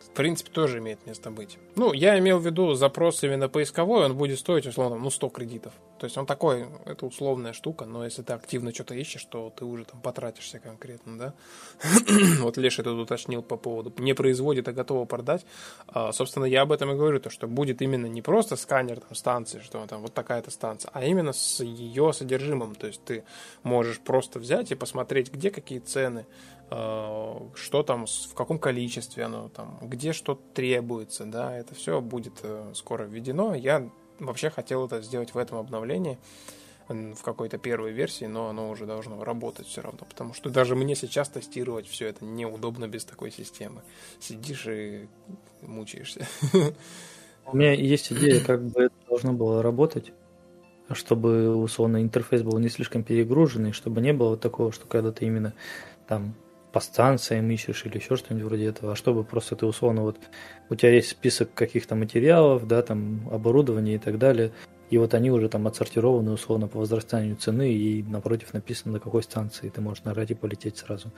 в 0.00 0.10
принципе, 0.10 0.50
тоже 0.50 0.78
имеет 0.78 1.04
место 1.06 1.30
быть. 1.30 1.58
Ну, 1.76 1.92
я 1.92 2.18
имел 2.18 2.38
в 2.38 2.46
виду 2.46 2.74
запрос 2.74 3.22
именно 3.24 3.48
поисковой, 3.48 4.04
он 4.04 4.16
будет 4.16 4.38
стоить, 4.38 4.66
условно, 4.66 4.96
ну, 4.96 5.10
100 5.10 5.28
кредитов. 5.30 5.72
То 5.98 6.04
есть 6.04 6.16
он 6.18 6.26
такой, 6.26 6.66
это 6.84 7.06
условная 7.06 7.52
штука, 7.52 7.84
но 7.84 8.04
если 8.04 8.22
ты 8.22 8.32
активно 8.32 8.74
что-то 8.74 8.94
ищешь, 8.94 9.24
то 9.24 9.52
ты 9.54 9.64
уже 9.64 9.84
там 9.84 10.00
потратишься 10.00 10.58
конкретно, 10.58 11.18
да. 11.18 11.34
вот 12.40 12.56
Леша 12.56 12.82
тут 12.82 12.98
уточнил 12.98 13.42
по 13.42 13.56
поводу 13.56 13.92
не 13.98 14.14
производит, 14.14 14.68
а 14.68 14.72
готово 14.72 15.04
продать. 15.04 15.46
А, 15.86 16.12
собственно, 16.12 16.44
я 16.44 16.62
об 16.62 16.72
этом 16.72 16.90
и 16.90 16.94
говорю, 16.94 17.20
то, 17.20 17.30
что 17.30 17.46
будет 17.46 17.82
именно 17.82 18.06
не 18.06 18.22
просто 18.22 18.56
сканер 18.56 19.00
там, 19.00 19.14
станции, 19.14 19.60
что 19.60 19.86
там 19.86 20.02
вот 20.02 20.14
такая-то 20.14 20.50
станция, 20.50 20.90
а 20.92 21.04
именно 21.04 21.32
с 21.32 21.62
ее 21.62 22.12
содержимым. 22.12 22.74
То 22.74 22.86
есть 22.86 23.04
ты 23.04 23.24
можешь 23.62 24.00
просто 24.00 24.38
взять 24.38 24.72
и 24.72 24.74
посмотреть, 24.74 25.32
где 25.32 25.50
какие 25.50 25.78
цены, 25.78 26.26
Э, 26.70 27.34
что 27.54 27.82
там, 27.82 28.06
в 28.06 28.34
каком 28.34 28.58
количестве 28.58 29.24
оно 29.24 29.48
там, 29.48 29.78
где 29.82 30.12
что 30.12 30.34
требуется, 30.54 31.24
да, 31.24 31.56
это 31.56 31.74
все 31.74 32.00
будет 32.00 32.40
э, 32.42 32.72
скоро 32.74 33.04
введено. 33.04 33.54
Я 33.54 33.90
вообще 34.18 34.50
хотел 34.50 34.86
это 34.86 35.00
сделать 35.02 35.34
в 35.34 35.38
этом 35.38 35.58
обновлении, 35.58 36.18
в 36.88 37.22
какой-то 37.22 37.56
первой 37.56 37.92
версии, 37.92 38.26
но 38.26 38.48
оно 38.48 38.68
уже 38.68 38.84
должно 38.84 39.24
работать 39.24 39.66
все 39.66 39.80
равно, 39.80 40.00
потому 40.08 40.34
что 40.34 40.50
даже 40.50 40.76
мне 40.76 40.94
сейчас 40.94 41.28
тестировать 41.28 41.86
все 41.86 42.08
это 42.08 42.24
неудобно 42.24 42.88
без 42.88 43.04
такой 43.04 43.30
системы. 43.30 43.82
Сидишь 44.20 44.66
и 44.66 45.08
мучаешься. 45.62 46.26
У 47.46 47.56
меня 47.56 47.72
есть 47.72 48.12
идея, 48.12 48.44
как 48.44 48.62
бы 48.62 48.84
это 48.84 48.94
должно 49.08 49.32
было 49.32 49.62
работать, 49.62 50.12
чтобы, 50.92 51.54
условно, 51.56 52.02
интерфейс 52.02 52.42
был 52.42 52.58
не 52.58 52.68
слишком 52.68 53.02
перегруженный, 53.02 53.72
чтобы 53.72 54.00
не 54.00 54.12
было 54.12 54.36
такого, 54.36 54.72
что 54.72 54.86
когда 54.86 55.12
ты 55.12 55.26
именно 55.26 55.54
там 56.06 56.34
по 56.74 56.80
станциям 56.80 57.48
ищешь 57.52 57.86
или 57.86 57.98
еще 57.98 58.16
что-нибудь 58.16 58.46
вроде 58.48 58.66
этого, 58.66 58.92
а 58.92 58.96
чтобы 58.96 59.22
просто 59.22 59.54
ты 59.54 59.64
условно 59.64 60.02
вот 60.02 60.18
у 60.68 60.74
тебя 60.74 60.90
есть 60.90 61.08
список 61.08 61.54
каких-то 61.54 61.94
материалов, 61.94 62.66
да, 62.66 62.82
там 62.82 63.28
оборудования 63.30 63.94
и 63.94 63.98
так 63.98 64.18
далее, 64.18 64.50
и 64.90 64.98
вот 64.98 65.14
они 65.14 65.30
уже 65.30 65.48
там 65.48 65.68
отсортированы 65.68 66.32
условно 66.32 66.66
по 66.66 66.80
возрастанию 66.80 67.36
цены, 67.36 67.72
и 67.72 68.02
напротив 68.02 68.52
написано 68.54 68.94
на 68.94 68.98
какой 68.98 69.22
станции 69.22 69.68
ты 69.68 69.80
можешь 69.80 70.02
нажать 70.02 70.32
и 70.32 70.34
полететь 70.34 70.76
сразу. 70.76 71.12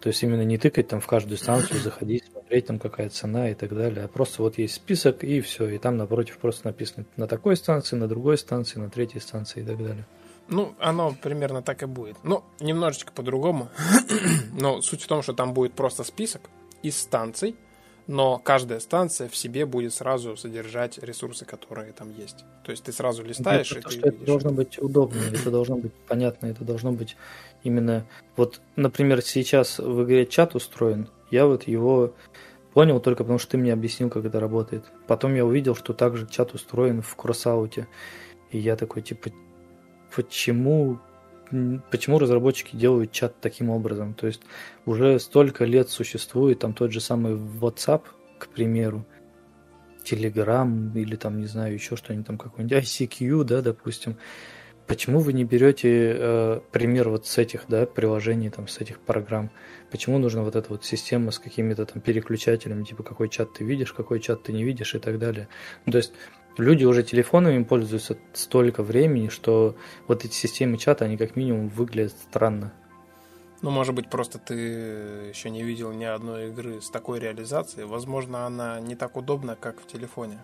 То 0.00 0.10
есть 0.10 0.22
именно 0.22 0.44
не 0.44 0.58
тыкать 0.58 0.86
там 0.86 1.00
в 1.00 1.06
каждую 1.08 1.36
станцию, 1.36 1.80
заходить, 1.80 2.22
смотреть 2.30 2.66
там 2.66 2.78
какая 2.78 3.08
цена 3.08 3.50
и 3.50 3.54
так 3.54 3.74
далее, 3.74 4.04
а 4.04 4.08
просто 4.08 4.42
вот 4.42 4.58
есть 4.58 4.74
список 4.74 5.24
и 5.24 5.40
все, 5.40 5.66
и 5.70 5.78
там 5.78 5.96
напротив 5.96 6.38
просто 6.38 6.68
написано 6.68 7.04
на 7.16 7.26
такой 7.26 7.56
станции, 7.56 7.96
на 7.96 8.06
другой 8.06 8.38
станции, 8.38 8.78
на 8.78 8.90
третьей 8.90 9.20
станции 9.20 9.60
и 9.60 9.64
так 9.64 9.76
далее. 9.76 10.06
Ну, 10.48 10.74
оно 10.78 11.14
примерно 11.20 11.62
так 11.62 11.82
и 11.82 11.86
будет. 11.86 12.16
Ну, 12.22 12.44
немножечко 12.60 13.12
по-другому. 13.12 13.68
но 14.52 14.80
суть 14.80 15.02
в 15.02 15.06
том, 15.06 15.22
что 15.22 15.32
там 15.32 15.52
будет 15.54 15.74
просто 15.74 16.04
список 16.04 16.42
из 16.82 16.98
станций, 16.98 17.56
но 18.06 18.38
каждая 18.38 18.80
станция 18.80 19.28
в 19.28 19.36
себе 19.36 19.66
будет 19.66 19.92
сразу 19.92 20.36
содержать 20.36 20.98
ресурсы, 20.98 21.44
которые 21.44 21.92
там 21.92 22.10
есть. 22.10 22.44
То 22.64 22.70
есть 22.70 22.84
ты 22.84 22.92
сразу 22.92 23.22
листаешь 23.22 23.70
это, 23.70 23.80
и 23.80 23.82
ты 23.82 23.90
что 23.90 24.08
видишь. 24.08 24.20
Это 24.20 24.26
должно 24.26 24.50
быть 24.50 24.78
удобно, 24.78 25.20
это 25.32 25.50
должно 25.50 25.76
быть 25.76 25.92
понятно, 26.08 26.46
это 26.46 26.64
должно 26.64 26.92
быть 26.92 27.16
именно... 27.62 28.06
Вот, 28.36 28.60
например, 28.76 29.20
сейчас 29.20 29.78
в 29.78 30.04
игре 30.04 30.24
чат 30.24 30.54
устроен, 30.54 31.08
я 31.30 31.46
вот 31.46 31.68
его 31.68 32.14
понял 32.72 33.00
только 33.00 33.24
потому, 33.24 33.38
что 33.38 33.52
ты 33.52 33.58
мне 33.58 33.72
объяснил, 33.72 34.08
как 34.08 34.24
это 34.24 34.40
работает. 34.40 34.84
Потом 35.06 35.34
я 35.34 35.44
увидел, 35.44 35.74
что 35.74 35.92
также 35.92 36.26
чат 36.26 36.54
устроен 36.54 37.02
в 37.02 37.14
кроссауте. 37.16 37.88
И 38.50 38.58
я 38.58 38.76
такой, 38.76 39.02
типа, 39.02 39.30
почему 40.18 40.98
почему 41.90 42.18
разработчики 42.18 42.76
делают 42.76 43.12
чат 43.12 43.40
таким 43.40 43.70
образом. 43.70 44.14
То 44.14 44.26
есть 44.26 44.42
уже 44.84 45.18
столько 45.18 45.64
лет 45.64 45.88
существует 45.88 46.58
там 46.58 46.74
тот 46.74 46.92
же 46.92 47.00
самый 47.00 47.36
WhatsApp, 47.36 48.02
к 48.38 48.48
примеру, 48.48 49.06
Telegram 50.04 50.92
или 50.94 51.16
там, 51.16 51.40
не 51.40 51.46
знаю, 51.46 51.74
еще 51.74 51.96
что-нибудь 51.96 52.26
там 52.26 52.38
какой-нибудь 52.38 52.84
ICQ, 52.84 53.44
да, 53.44 53.62
допустим. 53.62 54.16
Почему 54.86 55.20
вы 55.20 55.34
не 55.34 55.44
берете 55.44 56.16
э, 56.18 56.60
пример 56.72 57.10
вот 57.10 57.26
с 57.26 57.36
этих, 57.36 57.64
да, 57.68 57.84
приложений, 57.84 58.50
там, 58.50 58.68
с 58.68 58.78
этих 58.78 58.98
программ? 59.00 59.50
Почему 59.90 60.18
нужна 60.18 60.42
вот 60.42 60.56
эта 60.56 60.70
вот 60.70 60.84
система 60.84 61.30
с 61.30 61.38
какими-то 61.38 61.84
там 61.84 62.00
переключателями, 62.00 62.84
типа 62.84 63.02
какой 63.02 63.28
чат 63.28 63.52
ты 63.52 63.64
видишь, 63.64 63.92
какой 63.92 64.18
чат 64.20 64.44
ты 64.44 64.52
не 64.52 64.64
видишь 64.64 64.94
и 64.94 64.98
так 64.98 65.18
далее? 65.18 65.48
То 65.90 65.98
есть 65.98 66.12
люди 66.58 66.84
уже 66.84 67.02
телефонами 67.02 67.62
пользуются 67.64 68.16
столько 68.32 68.82
времени, 68.82 69.28
что 69.28 69.76
вот 70.06 70.24
эти 70.24 70.34
системы 70.34 70.76
чата, 70.76 71.04
они 71.04 71.16
как 71.16 71.36
минимум 71.36 71.68
выглядят 71.68 72.12
странно. 72.12 72.72
Ну, 73.60 73.70
может 73.70 73.94
быть, 73.94 74.08
просто 74.08 74.38
ты 74.38 74.54
еще 74.54 75.50
не 75.50 75.64
видел 75.64 75.92
ни 75.92 76.04
одной 76.04 76.48
игры 76.48 76.80
с 76.80 76.90
такой 76.90 77.18
реализацией. 77.18 77.86
Возможно, 77.86 78.46
она 78.46 78.78
не 78.80 78.94
так 78.94 79.16
удобна, 79.16 79.56
как 79.56 79.80
в 79.80 79.86
телефоне. 79.86 80.38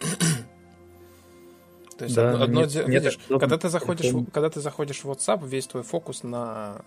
То 1.96 2.04
есть 2.04 2.16
да, 2.16 2.42
одно, 2.42 2.62
нет, 2.62 2.74
видишь, 2.88 3.18
нет, 3.28 3.40
когда 3.40 3.58
ты 3.58 3.68
заходишь, 3.68 4.10
в, 4.10 4.30
когда 4.30 4.48
ты 4.48 4.60
заходишь 4.60 5.04
в 5.04 5.10
WhatsApp, 5.10 5.46
весь 5.46 5.66
твой 5.66 5.82
фокус 5.82 6.22
на 6.22 6.82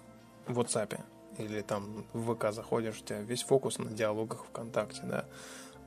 WhatsApp 0.48 1.00
или 1.38 1.62
там 1.62 2.06
в 2.14 2.34
ВК 2.34 2.52
заходишь, 2.52 3.00
у 3.00 3.06
тебя 3.06 3.22
весь 3.22 3.44
фокус 3.44 3.78
на 3.78 3.92
диалогах 3.92 4.46
ВКонтакте, 4.46 5.02
да. 5.04 5.26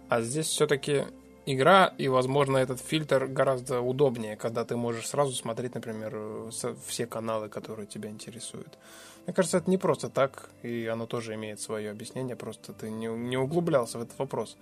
А 0.08 0.22
здесь 0.22 0.46
все-таки 0.46 1.04
игра, 1.46 1.94
и, 1.96 2.08
возможно, 2.08 2.58
этот 2.58 2.80
фильтр 2.80 3.26
гораздо 3.26 3.80
удобнее, 3.80 4.36
когда 4.36 4.64
ты 4.64 4.76
можешь 4.76 5.08
сразу 5.08 5.32
смотреть, 5.32 5.74
например, 5.74 6.50
все 6.86 7.06
каналы, 7.06 7.48
которые 7.48 7.86
тебя 7.86 8.10
интересуют. 8.10 8.78
Мне 9.24 9.34
кажется, 9.34 9.58
это 9.58 9.70
не 9.70 9.78
просто 9.78 10.08
так, 10.08 10.50
и 10.62 10.86
оно 10.86 11.06
тоже 11.06 11.34
имеет 11.34 11.60
свое 11.60 11.90
объяснение, 11.90 12.36
просто 12.36 12.72
ты 12.72 12.90
не, 12.90 13.06
не 13.06 13.36
углублялся 13.36 13.98
в 13.98 14.02
этот 14.02 14.18
вопрос. 14.18 14.56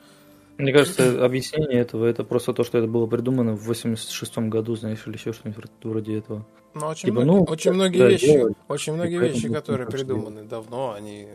Мне 0.57 0.73
кажется, 0.73 1.25
объяснение 1.25 1.81
этого 1.81 2.07
это 2.07 2.23
просто 2.23 2.53
то, 2.53 2.63
что 2.63 2.79
это 2.79 2.87
было 2.87 3.07
придумано 3.07 3.57
в 3.57 3.71
86-м 3.71 4.51
году, 4.51 4.77
знаешь, 4.77 5.03
или 5.07 5.15
еще 5.15 5.33
что-нибудь 5.33 5.67
вроде 5.83 6.17
этого. 6.17 6.47
Но 6.75 6.89
очень, 6.89 7.09
типа, 7.09 7.21
многие, 7.21 7.39
ну, 7.39 7.45
очень 7.45 7.73
многие 7.73 7.99
да, 7.99 8.09
вещи, 8.09 8.27
делать, 8.27 8.57
очень 8.69 8.93
многие 8.95 9.19
вещи, 9.19 9.53
которые 9.53 9.89
придуманы 9.89 10.45
давно, 10.45 10.93
они 10.93 11.29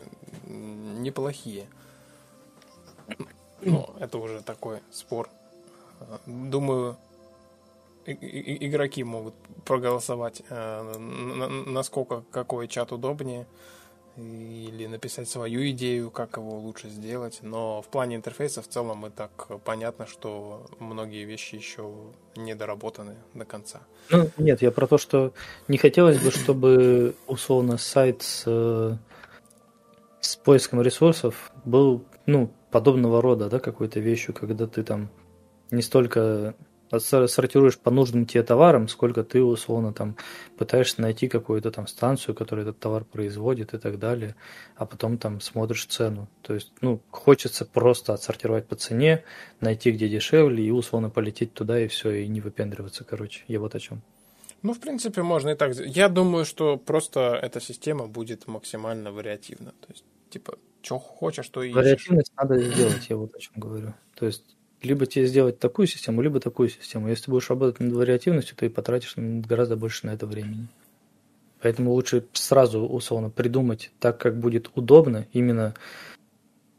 неплохие. 0.46 1.68
Ну, 3.62 3.90
это 4.00 4.18
уже 4.18 4.42
такой 4.42 4.80
спор. 4.90 5.30
Думаю, 6.26 6.98
игроки 8.06 9.04
могут 9.04 9.36
проголосовать, 9.66 10.42
э, 10.50 10.98
насколько 11.68 12.24
какой 12.32 12.68
чат 12.68 12.92
удобнее, 12.92 13.46
или 14.18 14.88
написать 14.88 15.30
свою 15.30 15.70
идею, 15.72 16.12
как 16.12 16.38
его 16.38 16.60
лучше 16.60 16.90
сделать. 16.90 17.40
Но 17.42 17.82
в 17.82 17.88
плане 17.88 18.16
интерфейса 18.16 18.62
в 18.62 18.68
целом 18.68 19.06
и 19.06 19.10
так 19.10 19.48
понятно, 19.64 20.06
что 20.08 20.68
многие 20.80 21.24
вещи 21.24 21.56
еще 21.56 21.94
не 22.36 22.56
доработаны 22.56 23.16
до 23.34 23.46
конца. 23.46 23.82
Ну, 24.10 24.30
нет, 24.38 24.62
я 24.62 24.72
про 24.72 24.88
то, 24.88 24.98
что 24.98 25.34
не 25.68 25.78
хотелось 25.78 26.20
бы, 26.20 26.32
чтобы 26.32 27.16
условно 27.28 27.78
сайт 27.78 28.22
с, 28.22 28.44
э, 28.46 28.98
с 30.20 30.36
поиском 30.36 30.82
ресурсов 30.82 31.52
был 31.64 32.04
ну, 32.26 32.52
подобного 32.72 33.22
рода, 33.22 33.50
да, 33.50 33.60
какой-то 33.60 34.00
вещью, 34.00 34.34
когда 34.34 34.68
ты 34.68 34.84
там 34.84 35.10
не 35.72 35.82
столько 35.82 36.56
сортируешь 36.98 37.78
по 37.78 37.92
нужным 37.92 38.26
тебе 38.26 38.42
товарам, 38.42 38.88
сколько 38.88 39.24
ты 39.24 39.44
условно 39.44 39.94
там 39.94 40.16
пытаешься 40.58 41.02
найти 41.02 41.28
какую-то 41.28 41.72
там 41.72 41.86
станцию, 41.86 42.34
которая 42.34 42.66
этот 42.66 42.80
товар 42.80 43.04
производит 43.04 43.74
и 43.74 43.78
так 43.78 44.00
далее, 44.00 44.36
а 44.76 44.86
потом 44.86 45.18
там 45.20 45.40
смотришь 45.40 45.86
цену. 45.86 46.28
То 46.42 46.56
есть, 46.56 46.72
ну, 46.82 47.00
хочется 47.12 47.66
просто 47.66 48.14
отсортировать 48.14 48.66
по 48.68 48.76
цене, 48.76 49.24
найти 49.60 49.92
где 49.92 50.10
дешевле 50.10 50.66
и 50.66 50.72
условно 50.72 51.12
полететь 51.12 51.54
туда 51.54 51.80
и 51.80 51.88
все, 51.88 52.10
и 52.12 52.28
не 52.28 52.42
выпендриваться, 52.42 53.04
короче. 53.04 53.44
Я 53.48 53.60
вот 53.60 53.76
о 53.76 53.80
чем. 53.80 54.02
Ну, 54.64 54.74
в 54.74 54.80
принципе, 54.80 55.22
можно 55.22 55.50
и 55.50 55.56
так. 55.56 55.76
Я 55.76 56.10
думаю, 56.10 56.44
что 56.44 56.78
просто 56.78 57.40
эта 57.42 57.62
система 57.62 58.08
будет 58.08 58.48
максимально 58.48 59.12
вариативна. 59.12 59.74
То 59.80 59.88
есть, 59.90 60.04
типа, 60.32 60.58
что 60.82 60.98
хочешь, 60.98 61.48
то 61.50 61.62
и 61.62 61.72
Вариативность 61.72 62.34
надо 62.36 62.60
сделать, 62.60 63.10
я 63.10 63.16
вот 63.16 63.36
о 63.36 63.40
чем 63.40 63.54
говорю. 63.56 63.94
То 64.16 64.26
есть, 64.26 64.58
либо 64.82 65.06
тебе 65.06 65.26
сделать 65.26 65.60
такую 65.60 65.88
систему, 65.88 66.22
либо 66.22 66.40
такую 66.40 66.70
систему. 66.70 67.10
Если 67.10 67.26
ты 67.26 67.32
будешь 67.32 67.50
работать 67.50 67.80
над 67.80 67.94
вариативностью, 67.94 68.56
то 68.56 68.66
и 68.66 68.70
потратишь 68.70 69.14
гораздо 69.18 69.76
больше 69.76 70.06
на 70.06 70.12
это 70.12 70.26
времени. 70.26 70.68
Поэтому 71.62 71.92
лучше 71.92 72.26
сразу, 72.34 72.82
условно, 72.82 73.30
придумать 73.30 73.92
так, 74.00 74.18
как 74.18 74.40
будет 74.40 74.72
удобно, 74.76 75.28
именно 75.34 75.74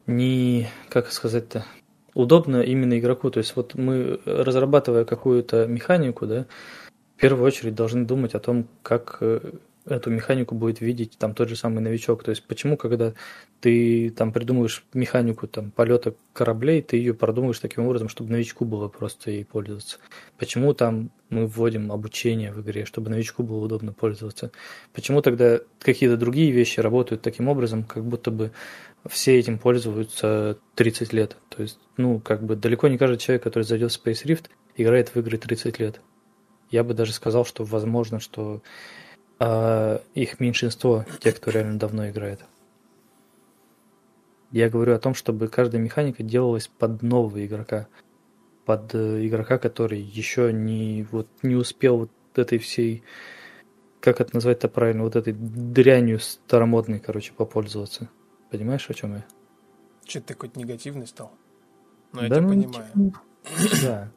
не, 0.07 0.69
как 0.89 1.13
сказать-то, 1.13 1.67
удобно 2.15 2.63
именно 2.63 2.99
игроку. 2.99 3.31
То 3.31 3.39
есть 3.39 3.55
вот 3.57 3.75
мы, 3.75 4.21
разрабатывая 4.25 5.05
какую-то 5.05 5.67
механику, 5.67 6.27
да, 6.27 6.47
в 7.17 7.21
первую 7.21 7.47
очередь 7.47 7.75
должны 7.75 8.07
думать 8.07 8.35
о 8.35 8.41
том, 8.41 8.67
как 8.83 9.19
э, 9.21 9.41
эту 9.95 10.11
механику 10.11 10.55
будет 10.55 10.81
видеть 10.81 11.17
там 11.19 11.35
тот 11.35 11.49
же 11.49 11.57
самый 11.57 11.81
новичок. 11.81 12.23
То 12.23 12.31
есть 12.31 12.45
почему, 12.45 12.77
когда 12.77 13.15
ты 13.61 14.11
там 14.11 14.33
придумываешь 14.33 14.85
механику 14.95 15.47
там 15.47 15.71
полета 15.71 16.15
кораблей, 16.33 16.83
ты 16.83 16.97
ее 16.97 17.15
продумываешь 17.15 17.59
таким 17.59 17.87
образом, 17.87 18.09
чтобы 18.09 18.31
новичку 18.31 18.65
было 18.65 18.89
просто 18.89 19.31
ей 19.31 19.45
пользоваться. 19.45 19.99
Почему 20.39 20.75
там 20.75 21.11
мы 21.29 21.47
вводим 21.47 21.93
обучение 21.93 22.53
в 22.53 22.61
игре, 22.61 22.85
чтобы 22.85 23.11
новичку 23.11 23.43
было 23.43 23.65
удобно 23.65 23.93
пользоваться. 23.93 24.51
Почему 24.93 25.23
тогда 25.23 25.61
какие-то 25.81 26.17
другие 26.17 26.51
вещи 26.51 26.81
работают 26.81 27.23
таким 27.23 27.49
образом, 27.49 27.85
как 27.85 28.05
будто 28.05 28.31
бы 28.31 28.51
все 29.09 29.39
этим 29.39 29.59
пользуются 29.59 30.59
30 30.75 31.13
лет. 31.13 31.37
То 31.49 31.63
есть, 31.63 31.79
ну, 31.97 32.21
как 32.21 32.43
бы 32.43 32.57
далеко 32.57 32.89
не 32.89 32.99
каждый 32.99 33.19
человек, 33.19 33.43
который 33.43 33.63
зайдет 33.63 33.93
в 33.93 34.05
Space 34.05 34.25
Rift, 34.25 34.47
играет 34.77 35.09
в 35.11 35.17
игры 35.17 35.39
30 35.39 35.79
лет. 35.79 36.01
Я 36.71 36.85
бы 36.85 36.95
даже 36.95 37.13
сказал, 37.13 37.45
что 37.45 37.65
возможно, 37.65 38.21
что 38.21 38.63
а 39.41 40.03
их 40.15 40.39
меньшинство, 40.39 41.07
те, 41.21 41.33
кто 41.33 41.51
реально 41.51 41.79
давно 41.79 42.11
играет. 42.11 42.45
Я 44.53 44.69
говорю 44.69 44.95
о 44.95 44.99
том, 44.99 45.15
чтобы 45.15 45.49
каждая 45.49 45.81
механика 45.81 46.23
делалась 46.23 46.69
под 46.69 47.03
нового 47.03 47.45
игрока, 47.45 47.89
под 48.67 48.95
э, 48.95 49.27
игрока, 49.27 49.59
который 49.59 50.01
еще 50.01 50.53
не, 50.53 51.07
вот, 51.11 51.27
не 51.43 51.55
успел 51.55 51.97
вот 51.97 52.11
этой 52.35 52.59
всей, 52.59 53.03
как 54.01 54.21
это 54.21 54.35
назвать-то 54.35 54.69
правильно, 54.69 55.05
вот 55.05 55.17
этой 55.17 55.33
дрянью 55.33 56.21
старомодной, 56.21 56.99
короче, 56.99 57.33
попользоваться. 57.33 58.11
Понимаешь, 58.51 58.91
о 58.91 58.95
чем 58.95 59.15
я? 59.15 59.25
Че 60.05 60.21
ты 60.21 60.35
какой-то 60.35 60.59
негативный 60.59 61.07
стал? 61.07 61.33
Ну, 62.13 62.23
я 62.23 62.29
да, 62.29 62.37
тебя 62.37 62.47
ну, 62.47 62.49
понимаю. 62.51 63.13
Да. 63.83 64.13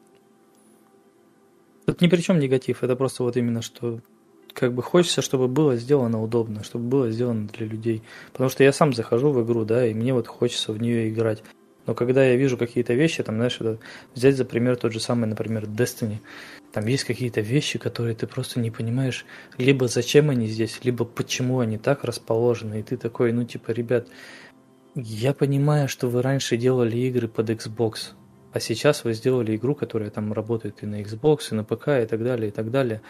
Тут 1.86 2.00
ни 2.00 2.08
при 2.08 2.20
чем 2.20 2.38
негатив, 2.40 2.82
это 2.82 2.96
просто 2.96 3.22
вот 3.22 3.36
именно, 3.36 3.62
что 3.62 4.00
как 4.54 4.72
бы 4.72 4.82
хочется, 4.82 5.20
чтобы 5.20 5.48
было 5.48 5.76
сделано 5.76 6.22
удобно, 6.22 6.64
чтобы 6.64 6.84
было 6.86 7.10
сделано 7.10 7.48
для 7.48 7.66
людей. 7.66 8.02
Потому 8.32 8.48
что 8.48 8.64
я 8.64 8.72
сам 8.72 8.92
захожу 8.92 9.30
в 9.30 9.44
игру, 9.44 9.64
да, 9.64 9.86
и 9.86 9.94
мне 9.94 10.14
вот 10.14 10.28
хочется 10.28 10.72
в 10.72 10.80
нее 10.80 11.10
играть. 11.10 11.42
Но 11.86 11.94
когда 11.94 12.24
я 12.24 12.36
вижу 12.36 12.56
какие-то 12.56 12.94
вещи, 12.94 13.22
там, 13.22 13.36
знаешь, 13.36 13.56
это, 13.60 13.78
взять 14.14 14.36
за 14.36 14.44
пример 14.44 14.76
тот 14.76 14.92
же 14.92 15.00
самый, 15.00 15.26
например, 15.26 15.64
Destiny, 15.64 16.18
там 16.72 16.86
есть 16.86 17.04
какие-то 17.04 17.40
вещи, 17.40 17.78
которые 17.78 18.14
ты 18.14 18.26
просто 18.26 18.58
не 18.58 18.70
понимаешь, 18.70 19.26
либо 19.58 19.86
зачем 19.86 20.30
они 20.30 20.46
здесь, 20.46 20.80
либо 20.82 21.04
почему 21.04 21.58
они 21.60 21.76
так 21.76 22.04
расположены, 22.04 22.80
и 22.80 22.82
ты 22.82 22.96
такой, 22.96 23.32
ну, 23.32 23.44
типа, 23.44 23.72
ребят, 23.72 24.08
я 24.94 25.34
понимаю, 25.34 25.88
что 25.88 26.08
вы 26.08 26.22
раньше 26.22 26.56
делали 26.56 26.96
игры 26.96 27.28
под 27.28 27.50
Xbox, 27.50 28.12
а 28.52 28.60
сейчас 28.60 29.04
вы 29.04 29.12
сделали 29.12 29.56
игру, 29.56 29.74
которая 29.74 30.10
там 30.10 30.32
работает 30.32 30.82
и 30.82 30.86
на 30.86 31.02
Xbox, 31.02 31.50
и 31.50 31.54
на 31.54 31.64
ПК, 31.64 31.88
и 31.88 32.06
так 32.06 32.22
далее, 32.22 32.48
и 32.48 32.52
так 32.52 32.70
далее. 32.70 33.02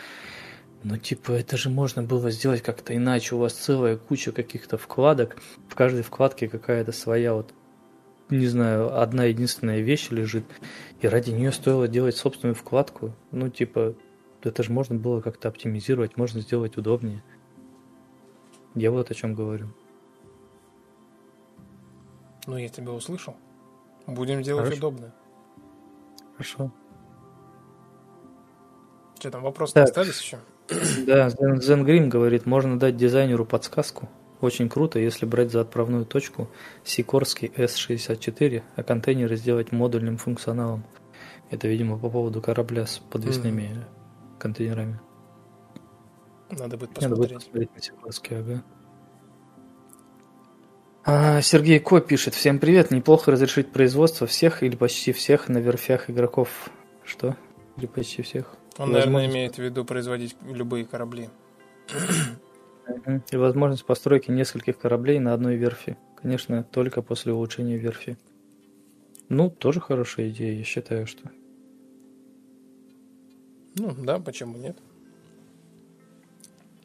Ну, 0.84 0.98
типа, 0.98 1.32
это 1.32 1.56
же 1.56 1.70
можно 1.70 2.02
было 2.02 2.30
сделать 2.30 2.60
как-то 2.60 2.94
иначе. 2.94 3.34
У 3.34 3.38
вас 3.38 3.54
целая 3.54 3.96
куча 3.96 4.32
каких-то 4.32 4.76
вкладок. 4.76 5.38
В 5.66 5.74
каждой 5.74 6.02
вкладке 6.02 6.46
какая-то 6.46 6.92
своя 6.92 7.32
вот, 7.32 7.54
не 8.28 8.46
знаю, 8.46 9.00
одна 9.00 9.24
единственная 9.24 9.80
вещь 9.80 10.10
лежит. 10.10 10.44
И 11.00 11.08
ради 11.08 11.30
нее 11.30 11.52
стоило 11.52 11.88
делать 11.88 12.16
собственную 12.16 12.54
вкладку. 12.54 13.14
Ну, 13.30 13.48
типа, 13.48 13.94
это 14.42 14.62
же 14.62 14.72
можно 14.72 14.94
было 14.96 15.22
как-то 15.22 15.48
оптимизировать, 15.48 16.18
можно 16.18 16.42
сделать 16.42 16.76
удобнее. 16.76 17.24
Я 18.74 18.90
вот 18.90 19.10
о 19.10 19.14
чем 19.14 19.34
говорю. 19.34 19.72
Ну, 22.46 22.58
я 22.58 22.68
тебя 22.68 22.92
услышал. 22.92 23.34
Будем 24.06 24.42
делать 24.42 24.64
Хорошо. 24.64 24.78
удобно. 24.78 25.14
Хорошо. 26.32 26.70
Что 29.18 29.30
там, 29.30 29.42
вопросы 29.42 29.78
остались 29.78 30.20
еще? 30.20 30.40
Да, 31.06 31.28
Зенгрим 31.30 32.08
говорит, 32.08 32.46
можно 32.46 32.78
дать 32.78 32.96
дизайнеру 32.96 33.44
подсказку. 33.44 34.08
Очень 34.40 34.68
круто, 34.68 34.98
если 34.98 35.26
брать 35.26 35.50
за 35.50 35.60
отправную 35.60 36.04
точку 36.04 36.48
Сикорский 36.84 37.48
S64, 37.48 38.62
а 38.76 38.82
контейнеры 38.82 39.36
сделать 39.36 39.72
модульным 39.72 40.18
функционалом. 40.18 40.84
Это, 41.50 41.68
видимо, 41.68 41.98
по 41.98 42.10
поводу 42.10 42.42
корабля 42.42 42.86
с 42.86 42.98
подвесными 42.98 43.62
mm. 43.62 44.38
контейнерами. 44.38 45.00
Надо 46.50 46.76
будет 46.76 46.90
посмотреть. 46.94 47.02
Надо 47.02 47.16
будет 47.16 47.34
посмотреть 47.34 47.74
на 47.74 47.82
Сикорский, 47.82 48.38
ага. 48.38 48.64
А, 51.06 51.42
Сергей 51.42 51.80
Ко 51.80 52.00
пишет, 52.00 52.34
всем 52.34 52.58
привет, 52.58 52.90
неплохо 52.90 53.30
разрешить 53.30 53.70
производство 53.72 54.26
всех 54.26 54.62
или 54.62 54.74
почти 54.74 55.12
всех 55.12 55.48
на 55.48 55.58
верфях 55.58 56.08
игроков. 56.08 56.70
Что? 57.04 57.36
Или 57.76 57.86
почти 57.86 58.22
всех? 58.22 58.56
Он, 58.78 58.92
наверное, 58.92 59.26
имеет 59.26 59.56
в 59.56 59.58
виду 59.58 59.84
производить 59.84 60.36
любые 60.42 60.84
корабли. 60.84 61.30
И 63.30 63.36
возможность 63.36 63.84
постройки 63.84 64.30
нескольких 64.30 64.78
кораблей 64.78 65.18
на 65.18 65.32
одной 65.32 65.56
верфи. 65.56 65.96
Конечно, 66.16 66.64
только 66.64 67.02
после 67.02 67.32
улучшения 67.32 67.76
верфи. 67.76 68.18
Ну, 69.28 69.50
тоже 69.50 69.80
хорошая 69.80 70.30
идея, 70.30 70.58
я 70.58 70.64
считаю, 70.64 71.06
что. 71.06 71.30
Ну, 73.76 73.94
да, 74.04 74.18
почему 74.18 74.58
нет? 74.58 74.76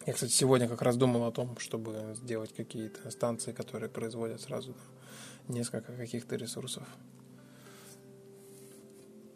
Я, 0.05 0.13
кстати, 0.13 0.31
сегодня 0.31 0.67
как 0.67 0.81
раз 0.81 0.97
думал 0.97 1.25
о 1.25 1.31
том, 1.31 1.57
чтобы 1.57 2.15
сделать 2.15 2.53
какие-то 2.53 3.11
станции, 3.11 3.51
которые 3.51 3.89
производят 3.89 4.41
сразу 4.41 4.73
несколько 5.47 5.93
каких-то 5.93 6.35
ресурсов. 6.35 6.87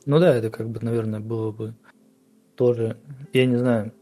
Ну 0.06 0.20
да, 0.20 0.36
это 0.36 0.50
как 0.50 0.70
бы, 0.70 0.80
наверное, 0.82 1.20
было 1.20 1.52
бы 1.52 1.76
тоже, 2.56 2.98
я 3.34 3.46
не 3.46 3.58
знаю, 3.58 3.94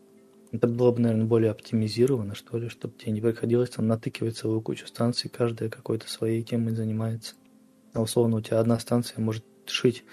это 0.52 0.68
было 0.68 0.92
бы, 0.92 1.00
наверное, 1.00 1.26
более 1.26 1.52
оптимизировано, 1.52 2.36
что 2.36 2.58
ли, 2.58 2.68
чтобы 2.68 2.98
тебе 2.98 3.14
не 3.14 3.22
приходилось 3.22 3.70
там 3.70 3.88
натыкивать 3.88 4.38
целую 4.38 4.62
кучу 4.62 4.86
станций, 4.86 5.30
каждая 5.30 5.70
какой-то 5.70 6.10
своей 6.10 6.44
темой 6.44 6.76
занимается. 6.76 7.36
А 7.94 8.02
условно 8.02 8.38
у 8.38 8.42
тебя 8.42 8.60
одна 8.60 8.78
станция 8.80 9.22
может 9.22 9.46
шить 9.66 10.04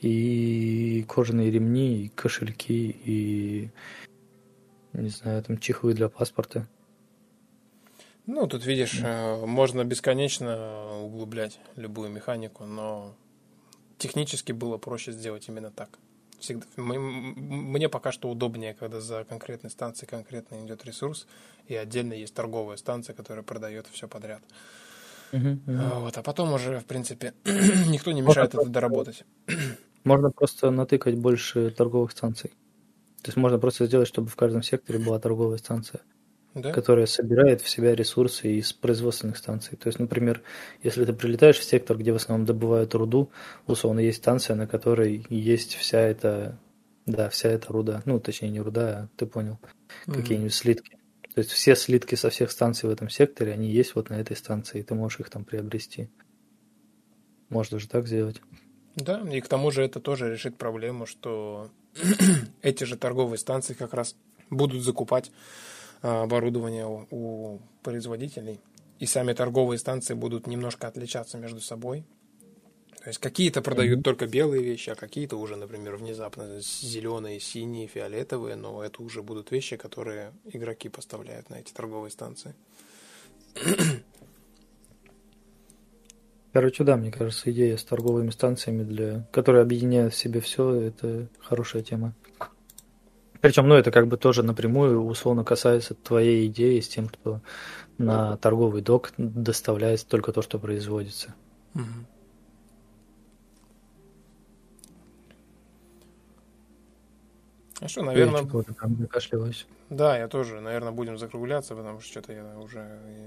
и 0.00 1.04
кожаные 1.08 1.50
ремни, 1.50 2.04
и 2.04 2.08
кошельки, 2.08 2.90
и, 3.04 3.70
не 4.92 5.08
знаю, 5.08 5.42
там 5.44 5.58
чехлы 5.58 5.94
для 5.94 6.08
паспорта. 6.08 6.68
Ну, 8.26 8.48
тут 8.48 8.66
видишь, 8.66 8.98
да. 9.00 9.36
можно 9.46 9.84
бесконечно 9.84 11.00
углублять 11.00 11.60
любую 11.76 12.10
механику, 12.10 12.64
но 12.64 13.14
технически 13.98 14.50
было 14.50 14.78
проще 14.78 15.12
сделать 15.12 15.48
именно 15.48 15.70
так 15.70 16.00
всегда, 16.38 16.66
мне 16.76 17.88
пока 17.88 18.12
что 18.12 18.30
удобнее, 18.30 18.74
когда 18.74 19.00
за 19.00 19.24
конкретной 19.24 19.70
станцией 19.70 20.08
конкретно 20.08 20.64
идет 20.64 20.84
ресурс, 20.84 21.26
и 21.66 21.74
отдельно 21.74 22.12
есть 22.12 22.34
торговая 22.34 22.76
станция, 22.76 23.14
которая 23.14 23.42
продает 23.42 23.86
все 23.92 24.08
подряд. 24.08 24.42
Uh-huh, 25.32 25.58
uh-huh. 25.66 26.00
Вот, 26.00 26.16
а 26.16 26.22
потом 26.22 26.52
уже, 26.52 26.78
в 26.80 26.84
принципе, 26.84 27.34
никто 27.88 28.12
не 28.12 28.22
мешает 28.22 28.54
можно 28.54 28.68
это 28.68 28.70
доработать. 28.70 29.24
Можно 30.04 30.30
просто 30.30 30.70
натыкать 30.70 31.16
больше 31.16 31.70
торговых 31.70 32.12
станций. 32.12 32.50
То 33.22 33.30
есть 33.30 33.36
можно 33.36 33.58
просто 33.58 33.86
сделать, 33.86 34.06
чтобы 34.06 34.28
в 34.28 34.36
каждом 34.36 34.62
секторе 34.62 35.00
была 35.00 35.18
торговая 35.18 35.58
станция 35.58 36.00
да? 36.56 36.72
которая 36.72 37.06
собирает 37.06 37.60
в 37.60 37.68
себя 37.68 37.94
ресурсы 37.94 38.54
из 38.54 38.72
производственных 38.72 39.36
станций. 39.36 39.76
То 39.76 39.88
есть, 39.88 39.98
например, 39.98 40.42
если 40.82 41.04
ты 41.04 41.12
прилетаешь 41.12 41.58
в 41.58 41.64
сектор, 41.64 41.98
где 41.98 42.12
в 42.12 42.16
основном 42.16 42.46
добывают 42.46 42.94
руду, 42.94 43.30
условно 43.66 44.00
есть 44.00 44.18
станция, 44.18 44.56
на 44.56 44.66
которой 44.66 45.26
есть 45.28 45.74
вся 45.74 46.00
эта, 46.00 46.58
да, 47.04 47.28
вся 47.28 47.50
эта 47.50 47.72
руда, 47.72 48.02
ну, 48.06 48.18
точнее, 48.18 48.48
не 48.48 48.60
руда, 48.60 48.88
а 48.88 49.08
ты 49.16 49.26
понял, 49.26 49.58
mm-hmm. 50.06 50.14
какие-нибудь 50.14 50.54
слитки. 50.54 50.98
То 51.34 51.40
есть 51.40 51.50
все 51.50 51.76
слитки 51.76 52.14
со 52.14 52.30
всех 52.30 52.50
станций 52.50 52.88
в 52.88 52.92
этом 52.92 53.10
секторе, 53.10 53.52
они 53.52 53.68
есть 53.68 53.94
вот 53.94 54.08
на 54.08 54.14
этой 54.14 54.36
станции, 54.36 54.80
и 54.80 54.82
ты 54.82 54.94
можешь 54.94 55.20
их 55.20 55.28
там 55.28 55.44
приобрести. 55.44 56.08
Можно 57.50 57.78
же 57.78 57.86
так 57.86 58.06
сделать. 58.06 58.40
Да, 58.96 59.20
и 59.30 59.42
к 59.42 59.48
тому 59.48 59.70
же 59.70 59.82
это 59.84 60.00
тоже 60.00 60.32
решит 60.32 60.56
проблему, 60.56 61.04
что 61.04 61.68
эти 62.62 62.84
же 62.84 62.96
торговые 62.96 63.36
станции 63.36 63.74
как 63.74 63.92
раз 63.92 64.16
будут 64.48 64.82
закупать 64.82 65.30
оборудования 66.02 66.86
у 66.86 67.60
производителей. 67.82 68.60
И 68.98 69.06
сами 69.06 69.32
торговые 69.32 69.78
станции 69.78 70.14
будут 70.14 70.46
немножко 70.46 70.88
отличаться 70.88 71.38
между 71.38 71.60
собой. 71.60 72.04
То 73.02 73.10
есть 73.10 73.20
какие-то 73.20 73.62
продают 73.62 74.00
mm-hmm. 74.00 74.02
только 74.02 74.26
белые 74.26 74.64
вещи, 74.64 74.90
а 74.90 74.96
какие-то 74.96 75.36
уже, 75.36 75.54
например, 75.54 75.94
внезапно 75.94 76.60
зеленые, 76.60 77.38
синие, 77.38 77.86
фиолетовые, 77.86 78.56
но 78.56 78.82
это 78.82 79.00
уже 79.00 79.22
будут 79.22 79.52
вещи, 79.52 79.76
которые 79.76 80.32
игроки 80.44 80.88
поставляют 80.88 81.48
на 81.48 81.60
эти 81.60 81.72
торговые 81.72 82.10
станции. 82.10 82.54
Короче, 86.52 86.84
да, 86.84 86.96
мне 86.96 87.12
кажется, 87.12 87.52
идея 87.52 87.76
с 87.76 87.84
торговыми 87.84 88.30
станциями, 88.30 88.82
для, 88.82 89.28
которые 89.30 89.62
объединяют 89.62 90.14
в 90.14 90.16
себе 90.16 90.40
все, 90.40 90.72
это 90.72 91.28
хорошая 91.38 91.82
тема. 91.82 92.14
Причем, 93.46 93.68
ну, 93.68 93.76
это 93.76 93.92
как 93.92 94.08
бы 94.08 94.16
тоже 94.16 94.42
напрямую 94.42 95.04
условно 95.04 95.44
касается 95.44 95.94
твоей 95.94 96.48
идеи 96.48 96.80
с 96.80 96.88
тем, 96.88 97.08
что 97.08 97.40
на 97.96 98.36
торговый 98.38 98.82
док 98.82 99.12
доставляется 99.18 100.04
только 100.08 100.32
то, 100.32 100.42
что 100.42 100.58
производится. 100.58 101.32
Угу. 101.76 101.84
А 107.82 107.86
что, 107.86 108.02
наверное... 108.02 108.42
Я 108.42 108.74
там 108.74 108.96
закашлялась. 108.96 109.68
Да, 109.90 110.18
я 110.18 110.26
тоже, 110.26 110.60
наверное, 110.60 110.90
будем 110.90 111.16
закругляться, 111.16 111.76
потому 111.76 112.00
что 112.00 112.10
что-то 112.10 112.32
я 112.32 112.58
уже 112.58 112.80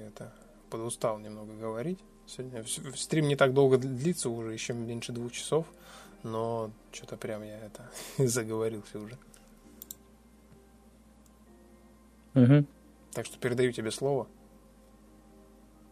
это 0.05 0.33
подустал 0.69 1.17
немного 1.19 1.53
говорить. 1.53 1.99
Сегодня 2.27 2.65
стрим 2.97 3.29
не 3.29 3.37
так 3.37 3.53
долго 3.53 3.77
длится, 3.77 4.29
уже 4.29 4.51
еще 4.51 4.73
меньше 4.73 5.13
двух 5.13 5.31
часов, 5.31 5.65
но 6.23 6.71
что-то 6.91 7.15
прям 7.15 7.41
я 7.41 7.57
это 7.57 7.89
заговорился 8.17 8.99
уже. 8.99 9.17
Угу. 12.35 12.65
Так 13.14 13.26
что 13.26 13.39
передаю 13.39 13.72
тебе 13.72 13.91
слово. 13.91 14.27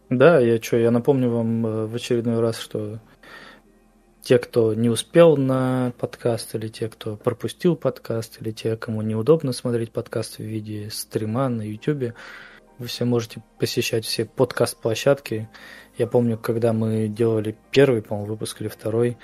Да, 0.09 0.39
я 0.39 0.61
что, 0.61 0.77
я 0.77 0.91
напомню 0.91 1.29
вам 1.29 1.65
э, 1.65 1.85
в 1.85 1.95
очередной 1.95 2.39
раз, 2.39 2.57
что 2.57 2.99
те, 4.21 4.39
кто 4.39 4.73
не 4.73 4.89
успел 4.89 5.35
на 5.37 5.93
подкаст, 5.97 6.55
или 6.55 6.67
те, 6.67 6.87
кто 6.87 7.17
пропустил 7.17 7.75
подкаст, 7.75 8.41
или 8.41 8.51
те, 8.51 8.77
кому 8.77 9.01
неудобно 9.01 9.51
смотреть 9.51 9.91
подкаст 9.91 10.37
в 10.37 10.43
виде 10.43 10.89
стрима 10.91 11.49
на 11.49 11.61
YouTube, 11.61 12.13
вы 12.77 12.87
все 12.87 13.05
можете 13.05 13.41
посещать 13.59 14.05
все 14.05 14.25
подкаст-площадки. 14.25 15.49
Я 15.97 16.07
помню, 16.07 16.37
когда 16.37 16.73
мы 16.73 17.07
делали 17.07 17.57
первый, 17.71 18.01
по-моему, 18.01 18.31
выпуск 18.31 18.61
или 18.61 18.67
второй, 18.67 19.17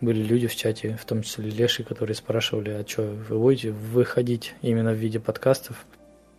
были 0.00 0.22
люди 0.22 0.46
в 0.46 0.54
чате, 0.54 0.98
в 1.00 1.04
том 1.04 1.22
числе 1.22 1.50
Леши, 1.50 1.82
которые 1.82 2.14
спрашивали, 2.14 2.70
а 2.70 2.86
что, 2.86 3.02
вы 3.02 3.38
будете 3.38 3.72
выходить 3.72 4.54
именно 4.62 4.92
в 4.92 4.96
виде 4.96 5.18
подкастов? 5.18 5.86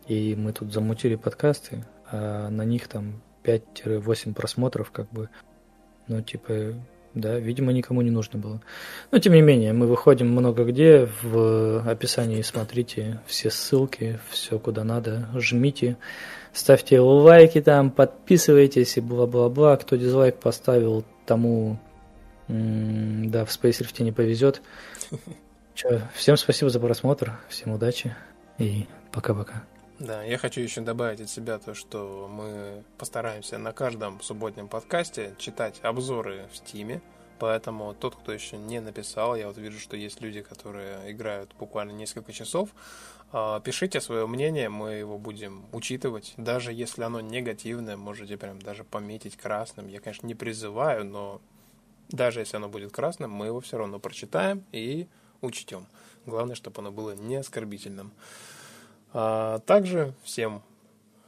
И 0.08 0.36
мы 0.36 0.52
тут 0.52 0.74
замутили 0.74 1.16
подкасты, 1.16 1.86
а 2.12 2.50
на 2.50 2.64
них 2.64 2.88
там 2.88 3.22
5-8 3.44 4.34
просмотров, 4.34 4.92
как 4.92 5.10
бы, 5.12 5.30
ну, 6.08 6.22
типа, 6.22 6.74
да, 7.14 7.38
видимо, 7.40 7.72
никому 7.72 8.02
не 8.02 8.12
нужно 8.12 8.40
было. 8.40 8.62
Но, 9.12 9.20
тем 9.20 9.34
не 9.34 9.42
менее, 9.42 9.74
мы 9.74 9.88
выходим 9.88 10.30
много 10.30 10.64
где, 10.64 11.10
в 11.22 11.90
описании 11.90 12.42
смотрите 12.42 13.20
все 13.26 13.50
ссылки, 13.50 14.20
все 14.30 14.60
куда 14.60 14.84
надо, 14.84 15.30
жмите, 15.36 15.98
ставьте 16.54 17.00
лайки 17.00 17.62
там, 17.62 17.92
подписывайтесь 17.92 18.98
и 18.98 19.02
бла-бла-бла. 19.02 19.78
Кто 19.78 19.96
дизлайк 19.96 20.38
поставил, 20.40 21.06
тому, 21.26 21.80
да, 22.48 23.46
в 23.46 23.50
Rift 23.50 24.04
не 24.04 24.12
повезет. 24.12 24.62
Че, 25.74 26.02
всем 26.14 26.38
спасибо 26.38 26.70
за 26.70 26.80
просмотр, 26.80 27.40
всем 27.50 27.72
удачи 27.72 28.16
и 28.58 28.88
пока-пока. 29.12 29.64
Да, 30.02 30.24
я 30.24 30.40
хочу 30.40 30.62
еще 30.62 30.82
добавить 30.82 31.22
от 31.22 31.30
себя 31.30 31.60
то, 31.60 31.76
что 31.76 32.28
мы 32.28 32.84
постараемся 32.98 33.60
на 33.60 33.72
каждом 33.72 34.20
субботнем 34.20 34.68
подкасте 34.68 35.36
читать 35.38 35.80
обзоры 35.84 36.48
в 36.52 36.58
Стиме. 36.58 37.04
Поэтому 37.38 37.94
тот, 37.94 38.16
кто 38.16 38.32
еще 38.32 38.58
не 38.58 38.82
написал, 38.82 39.36
я 39.36 39.46
вот 39.46 39.60
вижу, 39.60 39.80
что 39.80 39.96
есть 39.96 40.20
люди, 40.20 40.42
которые 40.42 41.12
играют 41.12 41.54
буквально 41.60 41.92
несколько 41.92 42.34
часов. 42.34 42.70
А, 43.32 43.60
пишите 43.60 44.02
свое 44.02 44.26
мнение, 44.26 44.70
мы 44.70 44.94
его 44.94 45.20
будем 45.20 45.66
учитывать. 45.72 46.34
Даже 46.36 46.74
если 46.74 47.04
оно 47.04 47.22
негативное, 47.22 47.96
можете 47.96 48.38
прям 48.38 48.60
даже 48.60 48.84
пометить 48.84 49.38
красным. 49.38 49.88
Я, 49.88 50.00
конечно, 50.00 50.26
не 50.26 50.34
призываю, 50.34 51.06
но 51.06 51.42
даже 52.10 52.40
если 52.40 52.58
оно 52.58 52.70
будет 52.70 52.92
красным, 52.92 53.30
мы 53.30 53.46
его 53.46 53.62
все 53.62 53.78
равно 53.78 54.00
прочитаем 54.00 54.64
и 54.72 55.08
учтем. 55.42 55.86
Главное, 56.26 56.56
чтобы 56.56 56.80
оно 56.82 56.92
было 56.92 57.12
не 57.12 57.36
оскорбительным. 57.36 58.12
А 59.14 59.60
также 59.60 60.14
всем 60.24 60.64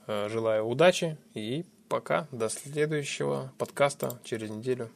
э, 0.07 0.29
желаю 0.29 0.65
удачи 0.65 1.17
и 1.33 1.65
пока. 1.89 2.27
До 2.31 2.49
следующего 2.49 3.51
подкаста 3.57 4.19
через 4.23 4.49
неделю. 4.49 4.89